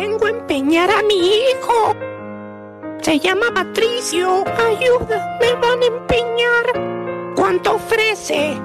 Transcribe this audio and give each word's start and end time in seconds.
vengo 0.00 0.26
a 0.26 0.30
empeñar 0.30 0.90
a 0.90 1.02
mi 1.02 1.14
hijo. 1.14 1.94
Se 3.02 3.18
llama 3.18 3.52
Patricio. 3.54 4.44
Ayuda, 4.68 5.38
me 5.40 5.52
van 5.54 5.82
a 5.82 5.86
empeñar. 5.86 7.34
¿Cuánto 7.36 7.74
ofrece? 7.74 8.58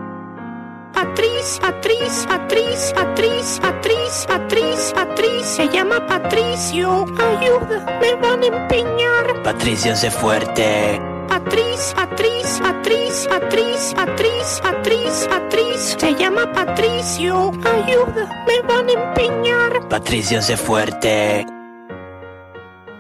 Patriz, 0.94 1.60
Patriz, 1.62 2.26
Patriz, 2.28 2.94
Patriz, 2.96 3.60
Patriz, 3.62 4.26
Patriz, 4.28 4.94
Patriz. 4.96 5.46
Se 5.46 5.68
llama 5.68 6.06
Patricio. 6.08 7.06
Ayuda, 7.18 8.00
me 8.02 8.16
van 8.16 8.44
a 8.44 8.46
empeñar. 8.46 9.44
Patricio, 9.44 9.96
sé 9.96 10.12
fuerte. 10.12 11.15
Patriz, 11.46 11.94
Patriz, 11.94 12.60
Patriz, 12.60 13.28
Patriz, 13.30 13.94
Patriz, 13.94 14.60
Patriz, 14.64 15.28
Patriz. 15.30 15.96
Se 16.00 16.16
llama 16.16 16.52
Patricio. 16.52 17.52
Ayuda, 17.64 18.46
me 18.48 18.62
van 18.68 18.90
a 18.90 18.92
empeñar. 18.92 19.88
Patricio, 19.88 20.42
sé 20.42 20.58
fuerte. 20.58 21.46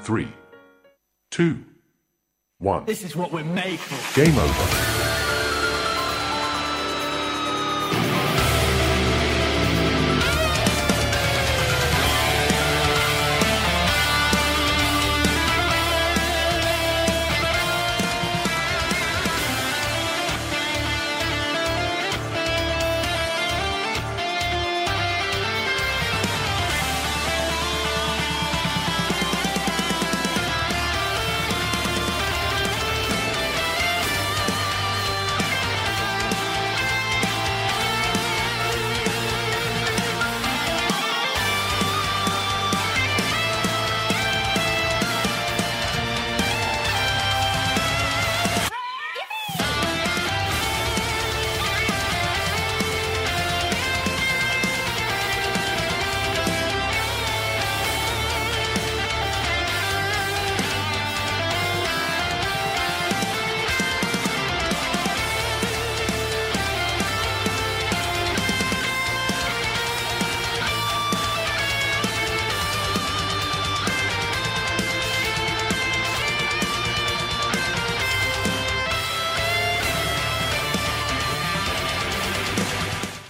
Three, 0.03 0.31
two, 1.31 1.55
one. 2.59 2.85
This 2.85 3.03
is 3.03 3.15
what 3.15 3.31
we're 3.31 3.43
made 3.43 3.79
for. 3.79 3.97
Game 4.23 4.37
over. 4.37 4.94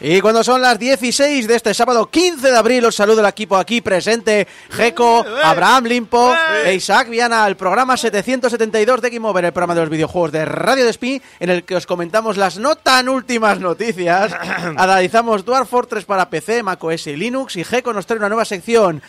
Y 0.08 0.22
cuando 0.22 0.44
son 0.44 0.62
las 0.62 0.78
16 0.78 1.48
de 1.48 1.56
este 1.56 1.74
sábado 1.74 2.12
15 2.12 2.52
de 2.52 2.56
abril, 2.56 2.86
os 2.86 2.96
saludo 2.96 3.22
el 3.22 3.26
equipo 3.26 3.58
aquí 3.58 3.82
presente, 3.82 4.48
Geco, 4.70 5.26
Abraham 5.44 5.86
Limpo 5.86 6.32
e 6.64 6.76
Isaac 6.76 7.10
Viana, 7.10 7.48
el 7.48 7.56
programa 7.58 7.98
772 7.98 9.02
de 9.02 9.10
Game 9.10 9.28
Over, 9.28 9.46
el 9.46 9.52
programa 9.52 9.74
de 9.74 9.82
los 9.82 9.90
videojuegos 9.90 10.32
de 10.32 10.46
Radio 10.46 10.86
Despí, 10.86 11.20
en 11.40 11.50
el 11.50 11.64
que 11.64 11.76
os 11.76 11.88
comentamos 11.88 12.38
las 12.38 12.60
no 12.60 12.76
tan 12.76 13.10
últimas 13.10 13.60
noticias. 13.60 14.32
Analizamos 14.78 15.44
Dwarf 15.44 15.72
Fortress 15.72 16.06
para 16.06 16.30
PC, 16.30 16.62
macOS 16.62 17.08
y 17.08 17.16
Linux, 17.16 17.56
y 17.56 17.64
Geco 17.64 17.92
nos 17.92 18.06
trae 18.06 18.20
una 18.20 18.30
nueva 18.30 18.46
sección, 18.46 19.02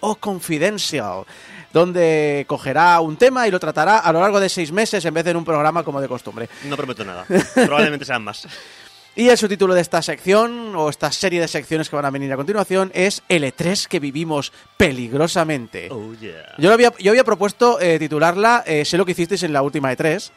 GO 0.00 0.16
Confidential 0.16 1.26
donde 1.72 2.44
cogerá 2.48 2.98
un 2.98 3.16
tema 3.16 3.46
y 3.46 3.52
lo 3.52 3.60
tratará 3.60 3.98
a 3.98 4.12
lo 4.12 4.20
largo 4.20 4.40
de 4.40 4.48
seis 4.48 4.72
meses 4.72 5.04
en 5.04 5.14
vez 5.14 5.24
de 5.24 5.30
en 5.30 5.36
un 5.36 5.44
programa 5.44 5.84
como 5.84 6.00
de 6.00 6.08
costumbre. 6.08 6.48
No 6.64 6.76
prometo 6.76 7.04
nada. 7.04 7.24
Probablemente 7.54 8.04
sean 8.04 8.24
más. 8.24 8.48
Y 9.20 9.28
el 9.28 9.36
subtítulo 9.36 9.74
de 9.74 9.82
esta 9.82 10.00
sección, 10.00 10.74
o 10.74 10.88
esta 10.88 11.12
serie 11.12 11.42
de 11.42 11.46
secciones 11.46 11.90
que 11.90 11.96
van 11.96 12.06
a 12.06 12.10
venir 12.10 12.32
a 12.32 12.36
continuación, 12.36 12.90
es 12.94 13.22
el 13.28 13.44
E3 13.44 13.86
que 13.86 14.00
vivimos 14.00 14.50
peligrosamente. 14.78 15.88
Oh, 15.90 16.14
yeah. 16.14 16.54
Yo, 16.56 16.72
había, 16.72 16.90
yo 16.98 17.10
había 17.10 17.22
propuesto 17.22 17.78
eh, 17.82 17.98
titularla 17.98 18.64
eh, 18.66 18.82
Sé 18.86 18.96
lo 18.96 19.04
que 19.04 19.12
hicisteis 19.12 19.42
en 19.42 19.52
la 19.52 19.60
última 19.60 19.92
E3, 19.92 20.30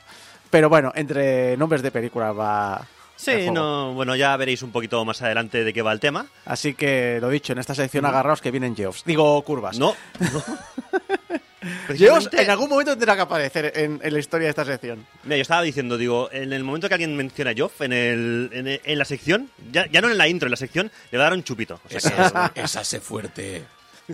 pero 0.50 0.68
bueno, 0.68 0.92
entre 0.96 1.56
nombres 1.56 1.82
de 1.82 1.92
película 1.92 2.34
va... 2.34 2.86
Sí, 3.16 3.50
no, 3.50 3.94
bueno, 3.94 4.18
ya 4.18 4.36
veréis 4.36 4.62
un 4.64 4.74
poquito 4.74 5.06
más 5.06 5.22
adelante 5.22 5.64
de 5.64 5.72
qué 5.72 5.82
va 5.82 5.94
el 5.94 6.02
tema. 6.02 6.26
Así 6.44 6.74
que 6.74 7.20
lo 7.22 7.30
dicho, 7.30 7.54
en 7.54 7.60
esta 7.60 7.74
sección 7.76 8.06
agarraos 8.06 8.42
que 8.42 8.52
vienen 8.52 8.76
geoffs. 8.76 9.06
Digo, 9.06 9.42
curvas. 9.44 9.80
No, 9.80 9.96
no. 10.20 10.44
En 11.90 12.50
algún 12.50 12.70
momento 12.70 12.92
tendrá 12.94 13.16
que 13.16 13.22
aparecer 13.22 13.72
en, 13.76 14.00
en 14.04 14.14
la 14.14 14.20
historia 14.20 14.46
de 14.46 14.50
esta 14.50 14.66
sección. 14.66 15.06
Mira, 15.24 15.38
yo 15.38 15.42
estaba 15.42 15.62
diciendo, 15.62 15.98
digo, 15.98 16.30
en 16.32 16.52
el 16.54 16.64
momento 16.64 16.88
que 16.88 16.94
alguien 16.96 17.16
menciona 17.16 17.52
a 17.52 17.54
Joff 17.58 17.82
en, 17.82 17.94
el, 17.94 18.50
en, 18.54 18.68
en 18.84 18.98
la 19.00 19.06
sección, 19.06 19.50
ya, 19.72 19.86
ya 19.88 20.02
no 20.02 20.10
en 20.10 20.18
la 20.18 20.28
intro, 20.28 20.48
en 20.48 20.52
la 20.52 20.58
sección, 20.58 20.92
le 21.12 21.18
va 21.18 21.26
a 21.26 21.30
dar 21.30 21.34
un 21.38 21.44
chupito. 21.44 21.80
O 21.86 21.90
sea 21.90 22.00
que- 22.00 22.22
Esa, 22.22 22.52
esa 22.56 22.84
sé 22.84 23.00
fuerte. 23.00 23.64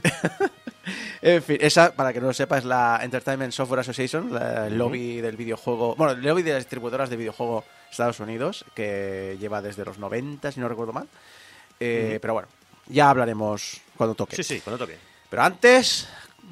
En 1.22 1.44
fin, 1.44 1.58
esa, 1.60 1.92
para 1.94 2.14
que 2.14 2.20
no 2.22 2.28
lo 2.28 2.34
sepa, 2.34 2.58
es 2.58 2.66
la 2.66 3.00
Entertainment 3.04 3.52
Software 3.54 3.82
Association, 3.82 4.34
la- 4.34 4.68
el 4.68 4.78
lobby 4.78 5.22
del 5.22 5.36
videojuego, 5.38 5.96
bueno, 5.96 6.14
el 6.14 6.22
lobby 6.22 6.42
de 6.42 6.54
las 6.54 6.64
distribuidoras 6.64 7.10
de 7.10 7.18
videojuego 7.18 7.62
de 7.86 7.92
Estados 7.92 8.20
Unidos, 8.22 8.66
que 8.74 9.38
lleva 9.40 9.62
desde 9.62 9.84
los 9.86 10.00
90, 10.00 10.52
si 10.52 10.60
no 10.60 10.68
recuerdo 10.70 10.94
mal. 10.94 11.08
Eh, 11.80 12.18
Pero 12.22 12.34
bueno, 12.34 12.48
ya 12.88 13.10
hablaremos 13.10 13.82
cuando 13.98 14.16
toque. 14.16 14.36
sí, 14.38 14.44
sí, 14.44 14.62
cuando 14.62 14.84
toque. 14.84 14.98
Pero 15.30 15.44
antes, 15.44 16.08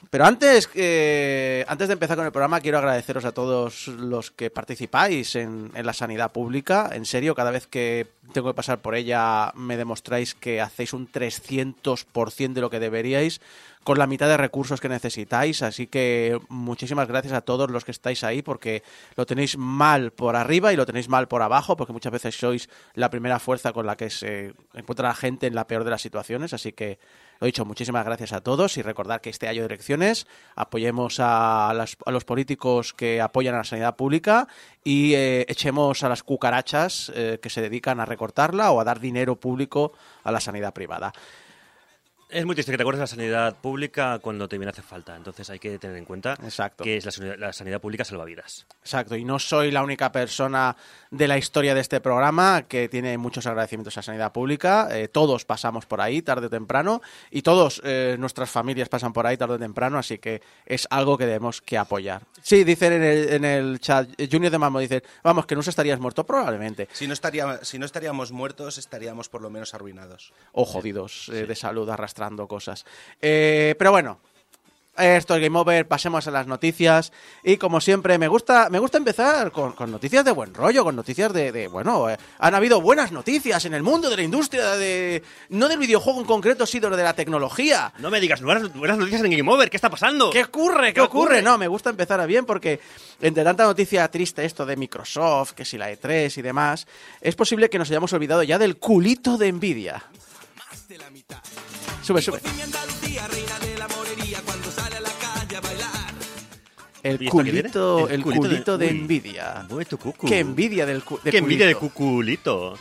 pero 0.10 0.26
antes, 0.26 0.70
eh, 0.76 1.66
antes 1.68 1.88
de 1.88 1.94
empezar 1.94 2.16
con 2.16 2.26
el 2.26 2.32
programa, 2.32 2.62
quiero 2.62 2.78
agradeceros 2.78 3.26
a 3.26 3.34
todos 3.34 3.88
los 3.88 4.32
que 4.32 4.50
participáis 4.50 5.36
en, 5.36 5.72
en 5.74 5.86
la 5.86 5.94
sanidad 5.94 6.32
pública. 6.32 6.90
En 6.94 7.06
serio, 7.06 7.36
cada 7.36 7.52
vez 7.52 7.68
que 7.68 8.08
tengo 8.34 8.50
que 8.50 8.56
pasar 8.56 8.80
por 8.80 8.96
ella, 8.96 9.52
me 9.56 9.78
demostráis 9.78 10.34
que 10.34 10.62
hacéis 10.62 10.94
un 10.94 11.12
300% 11.12 12.54
de 12.54 12.62
lo 12.62 12.70
que 12.70 12.80
deberíais 12.80 13.42
con 13.88 13.98
la 13.98 14.06
mitad 14.06 14.28
de 14.28 14.36
recursos 14.36 14.82
que 14.82 14.90
necesitáis. 14.90 15.62
Así 15.62 15.88
que 15.88 16.38
muchísimas 16.50 17.08
gracias 17.08 17.32
a 17.32 17.40
todos 17.40 17.72
los 17.72 17.86
que 17.86 17.92
estáis 17.92 18.22
ahí, 18.26 18.42
porque 18.42 18.84
lo 19.16 19.26
tenéis 19.26 19.58
mal 19.58 20.12
por 20.12 20.36
arriba 20.36 20.74
y 20.74 20.76
lo 20.76 20.86
tenéis 20.86 21.08
mal 21.08 21.30
por 21.30 21.42
abajo, 21.42 21.78
porque 21.78 21.94
muchas 21.94 22.12
veces 22.12 22.36
sois 22.36 22.70
la 22.96 23.10
primera 23.10 23.40
fuerza 23.40 23.72
con 23.72 23.86
la 23.86 23.96
que 23.96 24.10
se 24.10 24.54
encuentra 24.74 25.08
la 25.08 25.16
gente 25.16 25.48
en 25.48 25.56
la 25.56 25.68
peor 25.68 25.86
de 25.86 25.92
las 25.92 26.02
situaciones. 26.02 26.54
Así 26.54 26.74
que 26.74 27.00
lo 27.40 27.46
dicho, 27.46 27.66
muchísimas 27.66 28.06
gracias 28.06 28.34
a 28.34 28.42
todos 28.42 28.78
y 28.78 28.82
recordad 28.82 29.22
que 29.22 29.30
este 29.30 29.48
año 29.48 29.62
de 29.62 29.68
elecciones 29.68 30.28
apoyemos 30.56 31.18
a 31.20 31.74
los 32.06 32.26
políticos 32.26 32.94
que 32.94 33.22
apoyan 33.22 33.56
a 33.56 33.60
la 33.60 33.64
sanidad 33.64 33.96
pública 33.96 34.48
y 34.84 35.14
eh, 35.14 35.46
echemos 35.50 36.04
a 36.04 36.10
las 36.10 36.24
cucarachas 36.24 37.12
eh, 37.16 37.40
que 37.42 37.50
se 37.50 37.62
dedican 37.62 38.00
a 38.00 38.06
recortarla 38.06 38.72
o 38.72 38.80
a 38.80 38.84
dar 38.84 39.00
dinero 39.00 39.36
público 39.36 39.94
a 40.24 40.32
la 40.32 40.40
sanidad 40.40 40.74
privada. 40.74 41.14
Es 42.30 42.46
muy 42.46 42.56
triste 42.56 42.74
que 42.74 42.78
te 42.78 42.84
acuerdes 42.84 43.00
de 43.00 43.04
la 43.04 43.08
sanidad 43.08 43.56
pública 43.56 44.20
cuando 44.20 44.50
te 44.50 44.58
viene 44.58 44.70
a 44.70 44.72
hacer 44.74 44.84
falta. 44.84 45.16
Entonces 45.16 45.50
hay 45.50 45.60
que 45.60 45.80
tener 45.80 45.96
en 45.96 46.04
cuenta 46.04 46.34
Exacto. 46.44 46.84
que 46.84 46.98
es 46.98 47.06
la, 47.06 47.12
sanidad- 47.12 47.38
la 47.38 47.54
sanidad 47.54 47.80
pública 47.80 48.04
salvavidas. 48.04 48.66
Exacto, 48.82 49.16
y 49.16 49.24
no 49.24 49.40
soy 49.40 49.72
la 49.72 49.82
única 49.82 50.12
persona 50.12 50.76
de 51.10 51.26
la 51.30 51.38
historia 51.38 51.74
de 51.74 51.80
este 51.80 52.02
programa 52.02 52.64
que 52.64 52.90
tiene 52.90 53.18
muchos 53.18 53.48
agradecimientos 53.48 53.98
a 53.98 54.02
Sanidad 54.02 54.34
Pública. 54.34 54.90
Eh, 54.92 55.08
todos 55.08 55.46
pasamos 55.46 55.86
por 55.86 56.02
ahí 56.02 56.22
tarde 56.22 56.48
o 56.48 56.50
temprano 56.50 57.02
y 57.32 57.44
todos 57.44 57.82
eh, 57.86 58.18
nuestras 58.20 58.50
familias 58.50 58.90
pasan 58.90 59.14
por 59.14 59.26
ahí 59.26 59.38
tarde 59.38 59.54
o 59.56 59.60
temprano, 59.60 59.98
así 59.98 60.18
que 60.18 60.42
es 60.66 60.86
algo 60.90 61.18
que 61.18 61.26
debemos 61.26 61.62
que 61.62 61.78
apoyar. 61.78 62.24
Sí, 62.42 62.66
dicen 62.66 62.92
en 62.92 63.04
el, 63.04 63.30
en 63.30 63.46
el 63.46 63.80
chat, 63.80 64.10
eh, 64.18 64.28
Junior 64.30 64.52
de 64.52 64.58
Mambo 64.58 64.80
dice, 64.80 65.02
vamos, 65.24 65.46
que 65.46 65.56
no 65.56 65.62
estarías 65.62 65.98
muerto 66.00 66.26
probablemente. 66.26 66.90
Si 66.92 67.08
no, 67.08 67.14
estaría, 67.14 67.64
si 67.64 67.80
no 67.80 67.86
estaríamos 67.86 68.34
muertos, 68.34 68.78
estaríamos 68.78 69.30
por 69.30 69.42
lo 69.42 69.50
menos 69.50 69.74
arruinados. 69.74 70.34
o 70.52 70.66
jodidos 70.66 71.30
eh, 71.30 71.46
de 71.46 71.56
salud 71.56 71.90
arrastrando 72.18 72.48
cosas. 72.48 72.86
Eh, 73.22 73.76
pero 73.78 73.92
bueno, 73.92 74.20
esto 74.98 75.36
es 75.36 75.42
Game 75.42 75.58
Over, 75.58 75.88
pasemos 75.88 76.28
a 76.28 76.32
las 76.32 76.48
noticias. 76.48 77.14
Y 77.44 77.58
como 77.58 77.80
siempre, 77.80 78.18
me 78.18 78.28
gusta, 78.28 78.70
me 78.72 78.80
gusta 78.80 78.98
empezar 78.98 79.52
con, 79.52 79.74
con 79.74 79.92
noticias 79.92 80.26
de 80.26 80.32
buen 80.32 80.56
rollo, 80.56 80.84
con 80.84 80.96
noticias 80.96 81.32
de, 81.32 81.52
de, 81.52 81.68
bueno, 81.68 82.10
eh, 82.10 82.18
han 82.40 82.56
habido 82.56 82.82
buenas 82.82 83.12
noticias 83.12 83.64
en 83.66 83.76
el 83.76 83.84
mundo 83.84 84.10
de 84.10 84.16
la 84.16 84.24
industria, 84.24 84.72
de 84.72 85.22
no 85.50 85.68
del 85.68 85.78
videojuego 85.78 86.20
en 86.20 86.26
concreto, 86.26 86.66
sino 86.66 86.90
de 86.90 87.04
la 87.04 87.14
tecnología. 87.14 87.94
No 88.00 88.10
me 88.10 88.20
digas 88.20 88.42
buenas, 88.42 88.74
buenas 88.74 88.98
noticias 88.98 89.24
en 89.24 89.38
Game 89.38 89.52
Over, 89.52 89.70
¿qué 89.70 89.78
está 89.78 89.92
pasando? 89.92 90.32
¿Qué 90.32 90.44
ocurre? 90.44 90.88
¿Qué, 90.88 90.94
¿Qué 90.96 91.02
ocurre? 91.02 91.26
ocurre? 91.26 91.42
No, 91.44 91.60
me 91.60 91.68
gusta 91.68 91.92
empezar 91.92 92.20
a 92.20 92.26
bien 92.26 92.46
porque 92.46 92.80
entre 93.22 93.44
tanta 93.44 93.66
noticia 93.66 94.10
triste 94.10 94.46
esto 94.46 94.66
de 94.66 94.76
Microsoft, 94.76 95.52
que 95.52 95.64
si 95.64 95.78
la 95.78 95.92
E3 95.92 96.36
y 96.38 96.42
demás, 96.42 96.88
es 97.22 97.36
posible 97.36 97.70
que 97.70 97.78
nos 97.78 97.90
hayamos 97.92 98.12
olvidado 98.14 98.42
ya 98.42 98.58
del 98.58 98.78
culito 98.78 99.38
de 99.38 99.52
Nvidia. 99.52 100.04
Sube, 102.02 102.22
sube. 102.22 102.40
De 102.40 103.80
la 103.80 103.88
El 107.04 107.22
¿Y 107.22 107.26
esto 107.26 107.26
qué 107.26 107.30
culito, 107.30 108.10
el 108.10 108.24
culito 108.24 108.78
de, 108.78 108.90
envidia. 108.90 109.66
Mueve 109.70 109.86
tu 109.86 109.98
cucu. 109.98 110.28
Qué 110.28 110.40
envidia 110.40 110.86
del, 110.86 111.04
cu- 111.04 111.20
de 111.24 111.32
Qué 111.32 111.38
envidia 111.40 111.68
de 111.68 111.76
culito. 111.76 111.94
cuculito. 111.94 112.74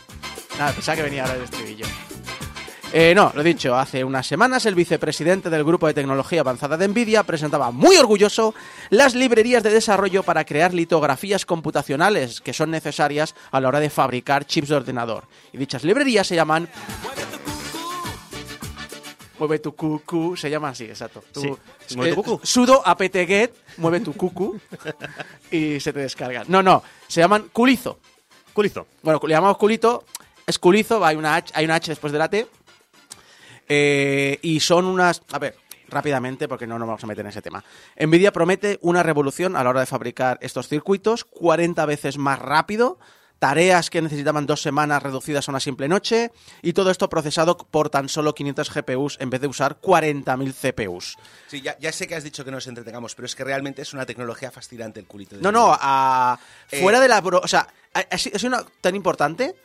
Nada, 0.57 0.71
pensaba 0.71 0.95
que 0.95 1.01
venía 1.03 1.23
ahora 1.23 1.35
el 1.35 1.43
estribillo. 1.43 1.85
Eh, 2.93 3.13
no, 3.13 3.33
lo 3.35 3.43
dicho, 3.43 3.75
hace 3.75 4.03
unas 4.05 4.25
semanas 4.25 4.65
el 4.65 4.73
vicepresidente 4.73 5.49
del 5.49 5.65
grupo 5.65 5.87
de 5.87 5.93
tecnología 5.93 6.39
avanzada 6.39 6.77
de 6.77 6.87
Nvidia 6.87 7.23
presentaba 7.23 7.69
muy 7.71 7.97
orgulloso 7.97 8.55
las 8.89 9.13
librerías 9.13 9.61
de 9.61 9.71
desarrollo 9.71 10.23
para 10.23 10.45
crear 10.45 10.73
litografías 10.73 11.45
computacionales 11.45 12.39
que 12.39 12.53
son 12.53 12.71
necesarias 12.71 13.35
a 13.51 13.59
la 13.59 13.67
hora 13.67 13.81
de 13.81 13.89
fabricar 13.89 14.45
chips 14.45 14.69
de 14.69 14.75
ordenador. 14.75 15.25
Y 15.51 15.57
dichas 15.57 15.83
librerías 15.83 16.27
se 16.27 16.35
llaman... 16.35 16.69
Mueve 19.39 19.59
tu 19.59 19.75
cucu, 19.75 20.35
se 20.35 20.49
llama 20.49 20.69
así, 20.69 20.85
exacto. 20.85 21.23
Tú- 21.31 21.57
Sí, 21.85 21.95
mueve 21.95 22.13
tu 22.15 22.21
eh, 22.21 22.23
cucu. 22.23 22.45
sudo 22.45 22.81
apt-get, 22.85 23.51
mueve 23.77 23.99
tu 23.99 24.13
cucu 24.13 24.59
y 25.51 25.79
se 25.79 25.93
te 25.93 25.99
descarga. 25.99 26.43
No, 26.47 26.61
no, 26.63 26.83
se 27.07 27.21
llaman 27.21 27.49
culizo. 27.53 27.99
Culizo. 28.53 28.87
Bueno, 29.03 29.19
le 29.23 29.33
llamamos 29.33 29.57
culito, 29.57 30.03
es 30.45 30.57
culizo, 30.57 31.05
hay 31.05 31.15
una 31.15 31.35
H, 31.35 31.53
hay 31.55 31.65
una 31.65 31.75
H 31.75 31.91
después 31.91 32.11
de 32.11 32.19
la 32.19 32.29
T. 32.29 32.47
Eh, 33.69 34.39
y 34.41 34.59
son 34.59 34.85
unas. 34.85 35.21
A 35.31 35.39
ver, 35.39 35.55
rápidamente, 35.89 36.47
porque 36.47 36.65
no 36.67 36.79
nos 36.79 36.87
vamos 36.87 37.03
a 37.03 37.07
meter 37.07 37.25
en 37.25 37.29
ese 37.29 37.41
tema. 37.41 37.63
Nvidia 37.99 38.31
promete 38.31 38.79
una 38.81 39.03
revolución 39.03 39.55
a 39.55 39.63
la 39.63 39.69
hora 39.69 39.79
de 39.81 39.85
fabricar 39.85 40.37
estos 40.41 40.67
circuitos, 40.67 41.23
40 41.25 41.85
veces 41.85 42.17
más 42.17 42.39
rápido. 42.39 42.99
Tareas 43.39 43.89
que 43.89 44.01
necesitaban 44.01 44.45
dos 44.47 44.61
semanas 44.61 45.03
reducidas 45.03 45.47
a 45.47 45.51
una 45.51 45.59
simple 45.59 45.87
noche. 45.87 46.31
Y 46.61 46.73
todo 46.73 46.89
esto 46.91 47.07
procesado 47.09 47.57
por 47.57 47.89
tan 47.89 48.09
solo 48.09 48.33
500 48.33 48.71
GPUs 48.73 49.17
en 49.19 49.29
vez 49.29 49.41
de 49.41 49.47
usar 49.47 49.77
40.000 49.79 50.53
CPUs. 50.53 51.17
Sí, 51.47 51.61
ya, 51.61 51.77
ya 51.79 51.91
sé 51.91 52.07
que 52.07 52.15
has 52.15 52.23
dicho 52.23 52.43
que 52.43 52.51
nos 52.51 52.65
entretengamos, 52.67 53.13
pero 53.15 53.25
es 53.27 53.35
que 53.35 53.43
realmente 53.43 53.81
es 53.81 53.93
una 53.93 54.05
tecnología 54.05 54.49
fascinante 54.51 54.99
el 54.99 55.05
culito. 55.05 55.35
de 55.35 55.41
No, 55.41 55.51
no, 55.51 55.75
a- 55.79 56.39
Eh, 56.71 56.81
fuera 56.81 56.99
de 56.99 57.07
la 57.07 57.21
broma. 57.21 57.43
O 57.43 57.47
sea, 57.47 57.67
sido 58.17 58.47
una 58.47 58.63
tan 58.81 58.95
importante 58.95 59.55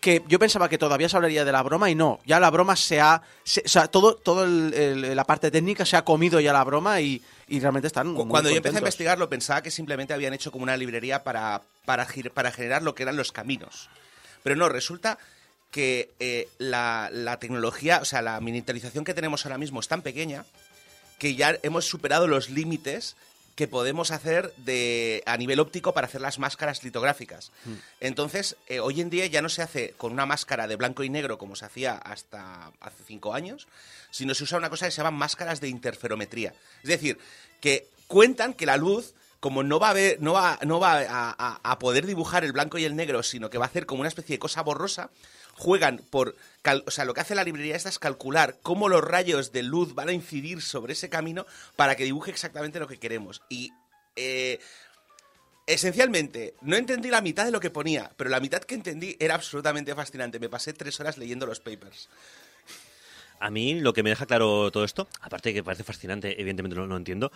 que 0.00 0.22
yo 0.28 0.38
pensaba 0.38 0.68
que 0.68 0.76
todavía 0.76 1.08
se 1.08 1.16
hablaría 1.16 1.46
de 1.46 1.52
la 1.52 1.62
broma 1.62 1.88
y 1.90 1.94
no. 1.94 2.18
Ya 2.26 2.38
la 2.38 2.50
broma 2.50 2.76
se 2.76 3.00
ha. 3.00 3.22
se- 3.42 3.62
o 3.64 3.68
sea, 3.68 3.88
todo, 3.88 4.16
todo 4.16 4.44
el- 4.44 4.74
el- 4.74 5.16
la 5.16 5.24
parte 5.24 5.50
técnica 5.50 5.86
se 5.86 5.96
ha 5.96 6.04
comido 6.04 6.40
ya 6.40 6.52
la 6.52 6.62
broma 6.62 7.00
y, 7.00 7.22
y 7.48 7.60
realmente 7.60 7.86
están. 7.86 8.08
Muy 8.08 8.26
Cuando 8.26 8.50
yo 8.50 8.56
empecé 8.56 8.76
a 8.76 8.80
investigarlo 8.80 9.28
pensaba 9.28 9.62
que 9.62 9.70
simplemente 9.70 10.14
habían 10.14 10.34
hecho 10.34 10.50
como 10.52 10.62
una 10.62 10.76
librería 10.76 11.24
para, 11.24 11.62
para, 11.84 12.06
para 12.32 12.52
generar 12.52 12.82
lo 12.82 12.94
que 12.94 13.02
eran 13.02 13.16
los 13.16 13.32
caminos. 13.32 13.88
Pero 14.42 14.56
no, 14.56 14.68
resulta 14.68 15.18
que 15.70 16.10
eh, 16.20 16.48
la, 16.58 17.10
la 17.12 17.38
tecnología, 17.38 17.98
o 18.00 18.04
sea, 18.04 18.22
la 18.22 18.40
miniaturización 18.40 19.04
que 19.04 19.14
tenemos 19.14 19.44
ahora 19.44 19.58
mismo 19.58 19.80
es 19.80 19.88
tan 19.88 20.02
pequeña 20.02 20.44
que 21.18 21.34
ya 21.34 21.58
hemos 21.62 21.86
superado 21.86 22.28
los 22.28 22.50
límites 22.50 23.16
que 23.54 23.68
podemos 23.68 24.10
hacer 24.10 24.52
de, 24.56 25.22
a 25.26 25.36
nivel 25.36 25.60
óptico 25.60 25.94
para 25.94 26.06
hacer 26.06 26.20
las 26.20 26.38
máscaras 26.38 26.82
litográficas. 26.82 27.52
Entonces, 28.00 28.56
eh, 28.66 28.80
hoy 28.80 29.00
en 29.00 29.10
día 29.10 29.26
ya 29.26 29.42
no 29.42 29.48
se 29.48 29.62
hace 29.62 29.94
con 29.96 30.12
una 30.12 30.26
máscara 30.26 30.66
de 30.66 30.76
blanco 30.76 31.04
y 31.04 31.08
negro 31.08 31.38
como 31.38 31.54
se 31.54 31.64
hacía 31.64 31.94
hasta 31.94 32.72
hace 32.80 33.04
cinco 33.06 33.32
años, 33.34 33.68
sino 34.10 34.34
se 34.34 34.44
usa 34.44 34.58
una 34.58 34.70
cosa 34.70 34.86
que 34.86 34.92
se 34.92 34.98
llaman 34.98 35.14
máscaras 35.14 35.60
de 35.60 35.68
interferometría. 35.68 36.52
Es 36.82 36.88
decir, 36.88 37.18
que 37.60 37.86
cuentan 38.08 38.54
que 38.54 38.66
la 38.66 38.76
luz, 38.76 39.14
como 39.44 39.62
no 39.62 39.78
va 39.78 39.90
a, 39.90 39.94
no 40.20 40.80
va, 40.80 41.58
a 41.62 41.78
poder 41.78 42.06
dibujar 42.06 42.44
el 42.44 42.52
blanco 42.52 42.78
y 42.78 42.86
el 42.86 42.96
negro, 42.96 43.22
sino 43.22 43.50
que 43.50 43.58
va 43.58 43.66
a 43.66 43.68
hacer 43.68 43.84
como 43.84 44.00
una 44.00 44.08
especie 44.08 44.36
de 44.36 44.38
cosa 44.38 44.62
borrosa, 44.62 45.10
juegan 45.52 45.98
por... 45.98 46.34
cal- 46.62 46.82
o 46.86 46.90
sea, 46.90 47.04
lo 47.04 47.12
que 47.12 47.20
hace 47.20 47.34
la 47.34 47.44
librería 47.44 47.76
esta 47.76 47.90
es 47.90 47.98
calcular 47.98 48.56
cómo 48.62 48.88
los 48.88 49.04
rayos 49.04 49.52
de 49.52 49.62
luz 49.62 49.94
van 49.94 50.08
a 50.08 50.12
incidir 50.12 50.62
sobre 50.62 50.94
ese 50.94 51.10
camino 51.10 51.44
para 51.76 51.94
que 51.94 52.04
dibuje 52.04 52.30
exactamente 52.30 52.80
lo 52.80 52.88
que 52.88 52.98
queremos. 52.98 53.42
Y... 53.50 53.70
eh, 54.16 54.60
Esencialmente, 55.66 56.54
no 56.60 56.76
entendí 56.76 57.10
la 57.10 57.20
mitad 57.22 57.44
de 57.46 57.50
lo 57.50 57.60
que 57.60 57.70
ponía, 57.70 58.12
pero 58.16 58.28
la 58.30 58.40
mitad 58.40 58.60
que 58.62 58.74
entendí 58.74 59.16
era 59.18 59.34
absolutamente 59.34 59.94
fascinante. 59.94 60.38
Me 60.38 60.50
pasé 60.50 60.72
tres 60.72 61.00
horas 61.00 61.16
leyendo 61.18 61.46
los 61.46 61.60
papers. 61.60 62.08
A 63.44 63.50
mí 63.50 63.78
lo 63.78 63.92
que 63.92 64.02
me 64.02 64.08
deja 64.08 64.24
claro 64.24 64.70
todo 64.70 64.84
esto, 64.84 65.06
aparte 65.20 65.52
que 65.52 65.62
parece 65.62 65.84
fascinante, 65.84 66.40
evidentemente 66.40 66.74
no 66.76 66.86
lo 66.86 66.96
entiendo, 66.96 67.30